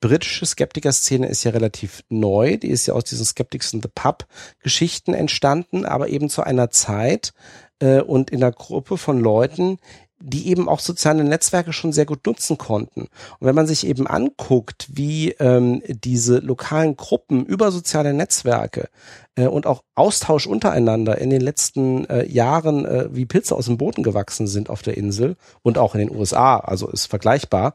[0.00, 2.56] britische Skeptiker-Szene ist ja relativ neu.
[2.56, 4.26] Die ist ja aus diesen Skeptics in the Pub
[4.60, 7.32] Geschichten entstanden, aber eben zu einer Zeit
[7.80, 9.78] äh, und in einer Gruppe von Leuten,
[10.20, 13.02] die eben auch soziale Netzwerke schon sehr gut nutzen konnten.
[13.02, 18.88] Und wenn man sich eben anguckt, wie ähm, diese lokalen Gruppen über soziale Netzwerke
[19.36, 23.78] äh, und auch Austausch untereinander in den letzten äh, Jahren äh, wie Pilze aus dem
[23.78, 27.74] Boden gewachsen sind auf der Insel und auch in den USA, also ist vergleichbar,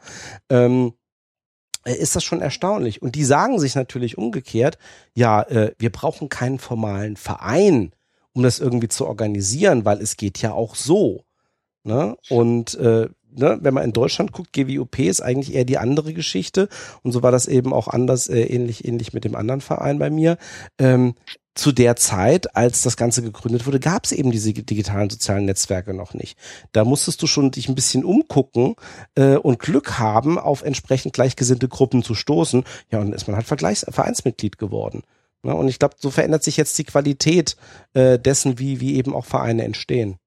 [0.49, 0.93] ähm,
[1.85, 3.01] äh, ist das schon erstaunlich.
[3.01, 4.77] Und die sagen sich natürlich umgekehrt,
[5.13, 7.93] ja, äh, wir brauchen keinen formalen Verein,
[8.33, 11.23] um das irgendwie zu organisieren, weil es geht ja auch so.
[11.83, 12.15] Ne?
[12.29, 16.69] Und äh, ne, wenn man in Deutschland guckt, GWOP ist eigentlich eher die andere Geschichte.
[17.01, 20.09] Und so war das eben auch anders, äh, ähnlich, ähnlich mit dem anderen Verein bei
[20.09, 20.37] mir.
[20.77, 21.15] Ähm,
[21.55, 25.93] zu der Zeit, als das Ganze gegründet wurde, gab es eben diese digitalen sozialen Netzwerke
[25.93, 26.37] noch nicht.
[26.71, 28.75] Da musstest du schon dich ein bisschen umgucken
[29.15, 32.63] äh, und Glück haben, auf entsprechend gleichgesinnte Gruppen zu stoßen.
[32.91, 35.03] Ja, und ist man halt Vergleichs Vereinsmitglied geworden.
[35.45, 37.55] Ja, und ich glaube, so verändert sich jetzt die Qualität
[37.93, 40.17] äh, dessen, wie, wie eben auch Vereine entstehen.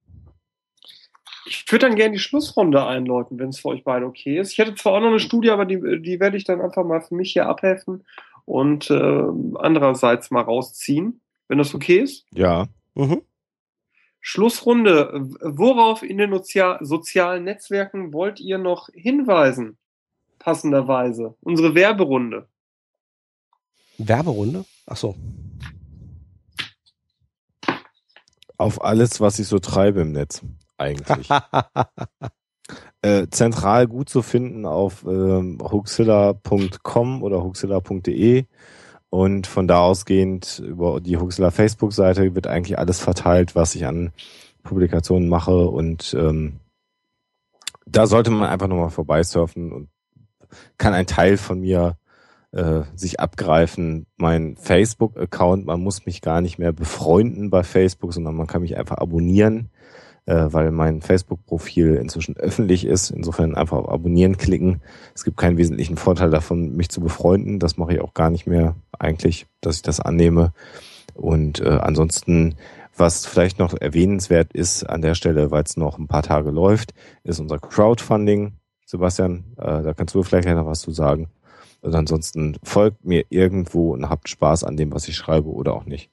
[1.49, 4.53] Ich würde dann gerne die Schlussrunde einläuten, wenn es für euch beide okay ist.
[4.53, 7.01] Ich hätte zwar auch noch eine Studie, aber die, die werde ich dann einfach mal
[7.01, 8.05] für mich hier abhelfen
[8.45, 9.23] und äh,
[9.55, 12.27] andererseits mal rausziehen, wenn das okay ist.
[12.33, 12.67] Ja.
[12.95, 13.23] Mhm.
[14.21, 15.31] Schlussrunde.
[15.41, 19.79] Worauf in den Sozia sozialen Netzwerken wollt ihr noch hinweisen?
[20.41, 21.37] Passenderweise.
[21.43, 22.49] Unsere Werberunde.
[23.99, 24.65] Werberunde?
[24.87, 25.15] Ach so.
[28.59, 30.43] Auf alles, was ich so treibe im Netz
[30.79, 31.29] eigentlich.
[33.03, 38.45] äh, zentral gut zu finden auf ähm, huxilla.com oder huxilla.de
[39.11, 44.13] und von da ausgehend über die Huxilla Facebook-Seite wird eigentlich alles verteilt, was ich an
[44.63, 46.61] Publikationen mache und ähm,
[47.87, 49.89] da sollte man einfach nochmal vorbeisurfen und
[50.77, 51.97] kann ein Teil von mir
[52.51, 54.07] äh, sich abgreifen.
[54.17, 58.77] Mein Facebook-Account, man muss mich gar nicht mehr befreunden bei Facebook, sondern man kann mich
[58.77, 59.71] einfach abonnieren
[60.27, 63.11] äh, weil mein Facebook-Profil inzwischen öffentlich ist.
[63.11, 64.83] Insofern einfach auf Abonnieren klicken.
[65.15, 67.59] Es gibt keinen wesentlichen Vorteil davon, mich zu befreunden.
[67.59, 70.53] Das mache ich auch gar nicht mehr eigentlich, dass ich das annehme.
[71.15, 72.57] Und äh, ansonsten,
[72.97, 76.93] was vielleicht noch erwähnenswert ist an der Stelle, weil es noch ein paar Tage läuft,
[77.25, 78.53] ist unser Crowdfunding.
[78.85, 81.29] Sebastian, äh, da kannst du vielleicht noch was zu sagen.
[81.81, 85.85] Und ansonsten folgt mir irgendwo und habt Spaß an dem, was ich schreibe oder auch
[85.85, 86.11] nicht.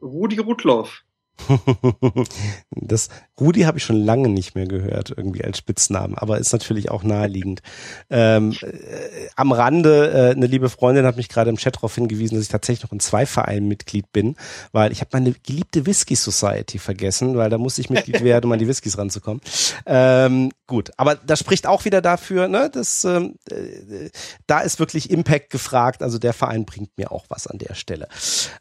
[0.00, 1.03] Rudi Rudloff.
[2.70, 6.90] das Rudi habe ich schon lange nicht mehr gehört, irgendwie als Spitznamen, aber ist natürlich
[6.90, 7.60] auch naheliegend.
[8.08, 12.36] Ähm, äh, am Rande, äh, eine liebe Freundin hat mich gerade im Chat darauf hingewiesen,
[12.36, 14.36] dass ich tatsächlich noch in zwei Vereinen Mitglied bin,
[14.72, 18.52] weil ich habe meine geliebte Whisky Society vergessen, weil da musste ich Mitglied werden, um
[18.52, 19.40] an die Whiskys ranzukommen.
[19.86, 24.10] Ähm, gut, aber das spricht auch wieder dafür, ne, dass ähm, äh,
[24.46, 28.08] da ist wirklich Impact gefragt, also der Verein bringt mir auch was an der Stelle.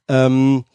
[0.08, 0.66] Ähm,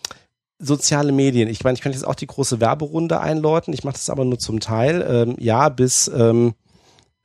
[0.58, 1.48] soziale Medien.
[1.48, 3.72] Ich meine, ich könnte jetzt auch die große Werberunde einläuten.
[3.72, 5.06] Ich mache das aber nur zum Teil.
[5.08, 6.54] Ähm, ja, bis ähm,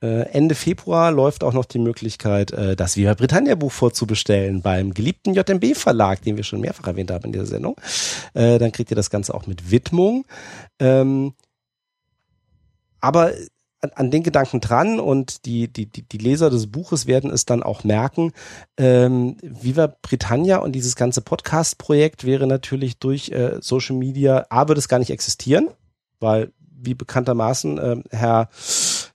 [0.04, 4.92] äh, Ende Februar läuft auch noch die Möglichkeit, äh, das Viva Britannia Buch vorzubestellen beim
[4.92, 7.76] geliebten JMB Verlag, den wir schon mehrfach erwähnt haben in dieser Sendung.
[8.34, 10.26] Äh, dann kriegt ihr das Ganze auch mit Widmung.
[10.78, 11.32] Ähm,
[13.00, 13.32] aber
[13.94, 17.62] an, den Gedanken dran und die, die, die, die Leser des Buches werden es dann
[17.62, 18.32] auch merken.
[18.76, 24.78] Ähm, Viva Britannia und dieses ganze Podcast-Projekt wäre natürlich durch äh, Social Media, A, würde
[24.78, 25.68] es gar nicht existieren,
[26.20, 26.52] weil
[26.84, 28.48] wie bekanntermaßen äh, Herr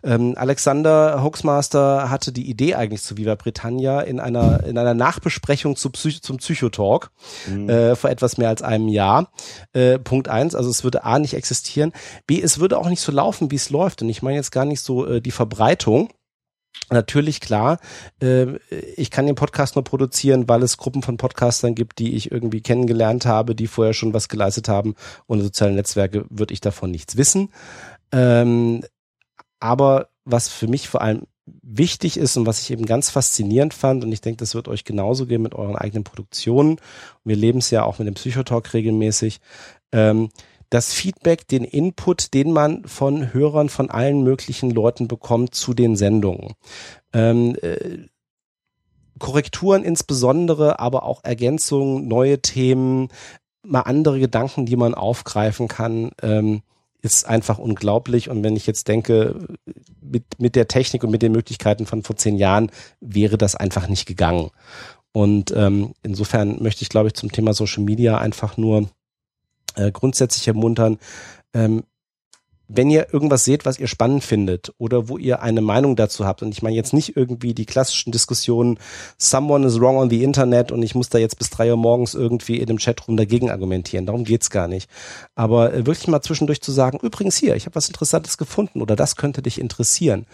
[0.04, 5.76] ähm, Alexander Hoaxmaster hatte die Idee eigentlich zu Viva Britannia in einer in einer Nachbesprechung
[5.76, 7.12] zu Psych zum Psychotalk
[7.48, 7.70] mhm.
[7.70, 9.32] äh, vor etwas mehr als einem Jahr.
[9.74, 11.92] Äh, Punkt eins, also es würde A nicht existieren.
[12.28, 14.02] B, es würde auch nicht so laufen, wie es läuft.
[14.02, 16.10] Und ich meine jetzt gar nicht so äh, die Verbreitung.
[16.92, 17.80] Natürlich klar,
[18.22, 18.58] äh,
[18.96, 22.62] ich kann den Podcast nur produzieren, weil es Gruppen von Podcastern gibt, die ich irgendwie
[22.62, 24.96] kennengelernt habe, die vorher schon was geleistet haben.
[25.28, 27.50] Ohne soziale Netzwerke würde ich davon nichts wissen.
[28.12, 28.84] Ähm,
[29.60, 31.24] aber was für mich vor allem
[31.64, 34.84] wichtig ist und was ich eben ganz faszinierend fand, und ich denke, das wird euch
[34.84, 36.78] genauso gehen mit euren eigenen Produktionen.
[37.24, 39.40] Wir leben es ja auch mit dem Psychotalk regelmäßig.
[39.92, 40.30] Ähm,
[40.70, 45.96] das Feedback, den Input, den man von Hörern von allen möglichen Leuten bekommt zu den
[45.96, 46.54] Sendungen.
[47.12, 48.06] Ähm, äh,
[49.18, 53.10] Korrekturen insbesondere, aber auch Ergänzungen, neue Themen,
[53.64, 56.12] mal andere Gedanken, die man aufgreifen kann.
[56.22, 56.62] Ähm,
[57.02, 58.30] ist einfach unglaublich.
[58.30, 59.48] Und wenn ich jetzt denke,
[60.02, 63.88] mit, mit der Technik und mit den Möglichkeiten von vor zehn Jahren wäre das einfach
[63.88, 64.50] nicht gegangen.
[65.12, 68.90] Und ähm, insofern möchte ich, glaube ich, zum Thema Social Media einfach nur
[69.76, 71.00] äh, grundsätzlich ermuntern,
[71.54, 71.84] ähm,
[72.72, 76.44] wenn ihr irgendwas seht, was ihr spannend findet oder wo ihr eine Meinung dazu habt,
[76.44, 78.78] und ich meine jetzt nicht irgendwie die klassischen Diskussionen,
[79.18, 82.14] someone is wrong on the Internet und ich muss da jetzt bis drei Uhr morgens
[82.14, 84.88] irgendwie in dem Chatroom dagegen argumentieren, darum geht's gar nicht.
[85.34, 88.96] Aber äh, wirklich mal zwischendurch zu sagen, übrigens hier, ich habe was Interessantes gefunden oder
[88.96, 90.28] das könnte dich interessieren,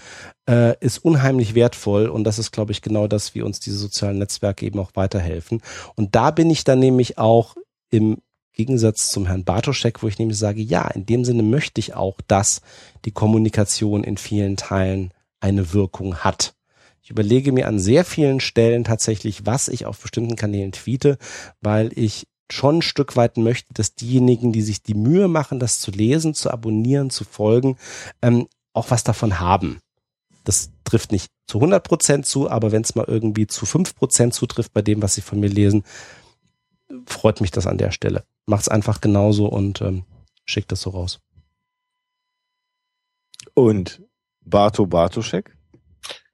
[0.50, 4.18] äh, ist unheimlich wertvoll und das ist, glaube ich, genau das, wie uns diese sozialen
[4.18, 5.62] Netzwerke eben auch weiterhelfen.
[5.96, 7.56] Und da bin ich dann nämlich auch
[7.92, 8.18] im
[8.56, 12.20] Gegensatz zum Herrn Bartoschek, wo ich nämlich sage, ja, in dem Sinne möchte ich auch,
[12.28, 12.62] dass
[13.04, 16.56] die Kommunikation in vielen Teilen eine Wirkung hat.
[17.04, 21.18] Ich überlege mir an sehr vielen Stellen tatsächlich, was ich auf bestimmten Kanälen tweete,
[21.62, 25.80] weil ich schon ein Stück weit möchte, dass diejenigen, die sich die Mühe machen, das
[25.80, 27.78] zu lesen, zu abonnieren, zu folgen,
[28.22, 29.80] ähm, auch was davon haben.
[30.46, 34.34] Das trifft nicht zu 100 Prozent zu, aber wenn es mal irgendwie zu 5 Prozent
[34.34, 35.84] zutrifft bei dem, was sie von mir lesen,
[37.06, 40.04] freut mich das an der Stelle macht's einfach genauso und ähm,
[40.46, 41.20] schickt das so raus.
[43.54, 44.02] Und
[44.42, 45.56] Barto Bartoschek?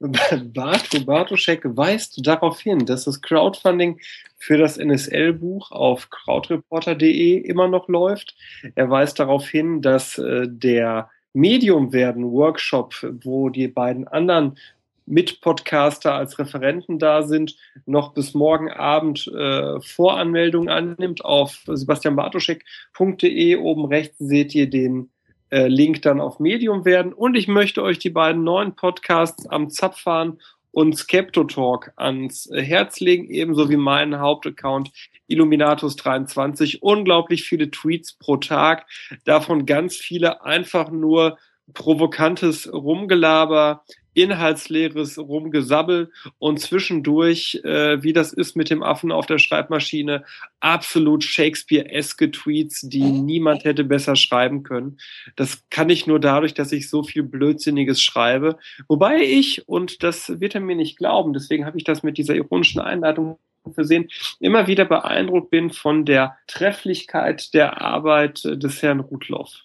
[0.00, 4.00] Barto Bartoschek weist darauf hin, dass das Crowdfunding
[4.36, 8.34] für das NSL-Buch auf crowdreporter.de immer noch läuft.
[8.74, 14.58] Er weist darauf hin, dass äh, der Medium werden Workshop, wo die beiden anderen
[15.06, 17.56] Mitpodcaster als Referenten da sind,
[17.86, 21.24] noch bis morgen Abend äh, Voranmeldung annimmt.
[21.24, 25.10] Auf sebastianbartoschek.de oben rechts seht ihr den
[25.50, 27.12] äh, Link dann auf Medium werden.
[27.12, 30.38] Und ich möchte euch die beiden neuen Podcasts am Zapfahren
[30.72, 34.90] und Skeptotalk ans Herz legen, ebenso wie meinen Hauptaccount
[35.28, 36.78] Illuminatus23.
[36.80, 38.86] Unglaublich viele Tweets pro Tag,
[39.24, 41.38] davon ganz viele einfach nur
[41.74, 43.84] provokantes Rumgelaber,
[44.14, 50.24] inhaltsleeres Rumgesabbel und zwischendurch, äh, wie das ist mit dem Affen auf der Schreibmaschine,
[50.60, 54.98] absolut Shakespeare-eske Tweets, die niemand hätte besser schreiben können.
[55.36, 58.58] Das kann ich nur dadurch, dass ich so viel Blödsinniges schreibe.
[58.88, 62.34] Wobei ich, und das wird er mir nicht glauben, deswegen habe ich das mit dieser
[62.34, 63.38] ironischen Einleitung
[63.70, 64.08] versehen,
[64.40, 69.64] immer wieder beeindruckt bin von der Trefflichkeit der Arbeit des Herrn Rudloff.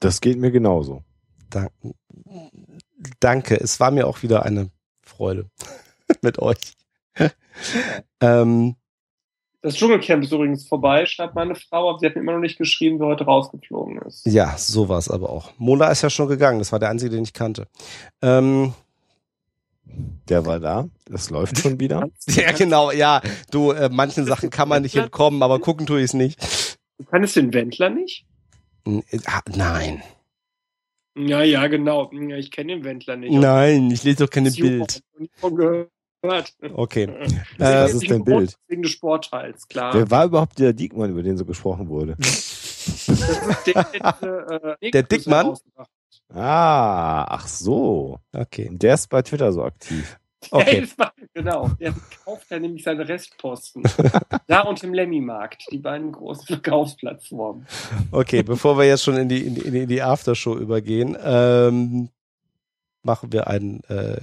[0.00, 1.04] Das geht mir genauso.
[1.54, 1.94] Danke.
[3.20, 3.56] Danke.
[3.60, 4.70] Es war mir auch wieder eine
[5.02, 5.48] Freude
[6.22, 6.58] mit euch.
[8.20, 8.76] ähm,
[9.62, 12.58] das Dschungelcamp ist übrigens vorbei, schreibt meine Frau, aber sie hat mir immer noch nicht
[12.58, 14.26] geschrieben, wer heute rausgeflogen ist.
[14.26, 15.52] Ja, so war es aber auch.
[15.56, 17.66] Mola ist ja schon gegangen, das war der einzige, den ich kannte.
[18.20, 18.74] Ähm,
[20.28, 20.88] der war da.
[21.06, 22.10] Das läuft schon wieder.
[22.26, 23.22] ja, genau, ja.
[23.50, 26.78] Du, äh, manchen Sachen kann man nicht entkommen, aber gucken tue ich es nicht.
[26.98, 28.26] Du kannst den Wendler nicht?
[28.84, 29.18] N äh,
[29.54, 30.02] nein.
[31.16, 32.10] Ja, ja, genau.
[32.12, 33.32] Ich kenne den Wendler nicht.
[33.32, 35.02] Nein, ich lese doch keine Bild.
[36.74, 37.08] Okay.
[37.58, 38.56] Das ist dein Bild.
[38.68, 39.94] Wegen des Sportteils, klar.
[39.94, 42.16] Wer war überhaupt der Diekmann, über den so gesprochen wurde?
[43.66, 45.54] der, äh, der Dickmann?
[46.32, 48.18] Ah, ach so.
[48.32, 48.70] Okay.
[48.72, 50.18] Der ist bei Twitter so aktiv.
[50.54, 50.86] Okay.
[51.32, 53.82] genau, der kauft ja nämlich seine Restposten.
[54.46, 57.66] da und im Lemmy-Markt, die beiden großen Verkaufsplattformen.
[58.10, 62.08] Okay, bevor wir jetzt schon in die, in die, in die Aftershow übergehen, ähm,
[63.02, 64.20] machen wir einen äh,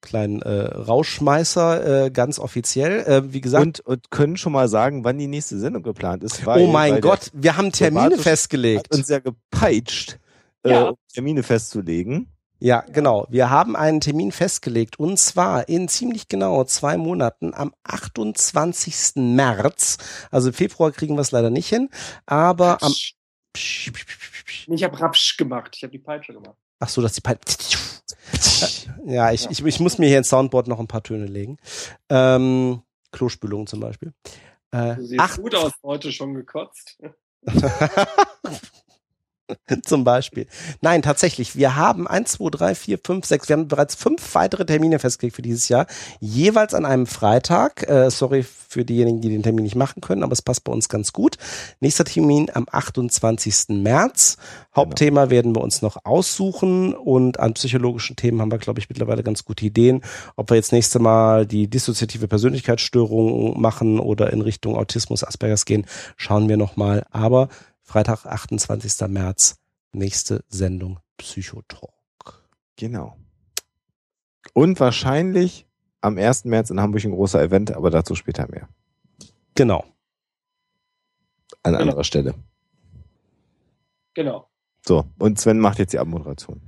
[0.00, 3.00] kleinen äh, Rauschmeißer äh, ganz offiziell.
[3.00, 3.64] Äh, wie gesagt.
[3.64, 6.44] Und, und können schon mal sagen, wann die nächste Sendung geplant ist.
[6.46, 8.88] Weil, oh mein Gott, wir haben Termine festgelegt.
[8.90, 10.18] Hat uns ja gepeitscht,
[10.64, 10.86] ja.
[10.86, 12.28] Äh, um Termine festzulegen.
[12.62, 13.26] Ja, genau.
[13.30, 19.16] Wir haben einen Termin festgelegt und zwar in ziemlich genau zwei Monaten am 28.
[19.16, 19.96] März.
[20.30, 21.88] Also im Februar kriegen wir es leider nicht hin,
[22.26, 22.92] aber am
[23.56, 25.74] ich habe Rapsch gemacht.
[25.74, 26.56] Ich habe die Peitsche gemacht.
[26.78, 27.78] Ach so, dass die Peitsche.
[29.04, 31.58] Ja, ich, ich, ich muss mir hier ins Soundboard noch ein paar Töne legen.
[32.08, 34.12] Ähm, Klospülung zum Beispiel.
[34.70, 36.98] Äh, du siehst acht, gut aus, heute schon gekotzt.
[39.84, 40.46] Zum Beispiel.
[40.80, 41.56] Nein, tatsächlich.
[41.56, 43.48] Wir haben eins, zwei, drei, vier, fünf, sechs.
[43.48, 45.86] Wir haben bereits fünf weitere Termine festgelegt für dieses Jahr.
[46.20, 47.88] Jeweils an einem Freitag.
[47.88, 50.88] Äh, sorry für diejenigen, die den Termin nicht machen können, aber es passt bei uns
[50.88, 51.36] ganz gut.
[51.80, 53.70] Nächster Termin am 28.
[53.70, 54.36] März.
[54.76, 55.30] Hauptthema genau.
[55.30, 59.44] werden wir uns noch aussuchen und an psychologischen Themen haben wir, glaube ich, mittlerweile ganz
[59.44, 60.02] gute Ideen.
[60.36, 65.84] Ob wir jetzt nächste Mal die dissoziative Persönlichkeitsstörung machen oder in Richtung Autismus, Aspergers gehen,
[66.16, 67.04] schauen wir nochmal.
[67.10, 67.48] Aber
[67.90, 69.08] Freitag, 28.
[69.08, 69.56] März,
[69.90, 71.90] nächste Sendung Psychotalk.
[72.76, 73.16] Genau.
[74.52, 75.66] Und wahrscheinlich
[76.00, 76.44] am 1.
[76.44, 78.68] März in Hamburg ein großer Event, aber dazu später mehr.
[79.56, 79.84] Genau.
[81.64, 81.78] An genau.
[81.78, 82.36] anderer Stelle.
[84.14, 84.48] Genau.
[84.86, 86.62] So, und Sven macht jetzt die Abmoderation.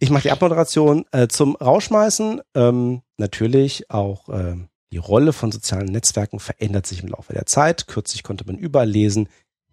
[0.00, 2.42] Ich mache die Abmoderation äh, zum Rausschmeißen.
[2.56, 7.86] Ähm, natürlich auch ähm, die Rolle von sozialen Netzwerken verändert sich im Laufe der Zeit.
[7.86, 9.28] Kürzlich konnte man überall lesen,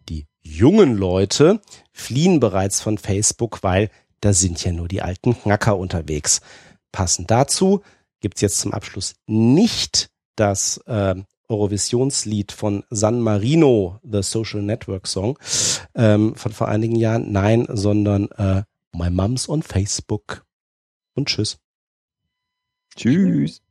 [0.09, 3.89] Die jungen Leute fliehen bereits von Facebook, weil
[4.21, 6.41] da sind ja nur die alten Knacker unterwegs.
[6.91, 7.81] Passend dazu
[8.19, 11.15] gibt's jetzt zum Abschluss nicht das äh,
[11.49, 15.37] Eurovisionslied von San Marino, The Social Network Song,
[15.93, 17.31] ähm, von vor einigen Jahren.
[17.31, 20.45] Nein, sondern äh, My Mom's on Facebook.
[21.15, 21.57] Und tschüss.
[22.95, 23.61] Tschüss.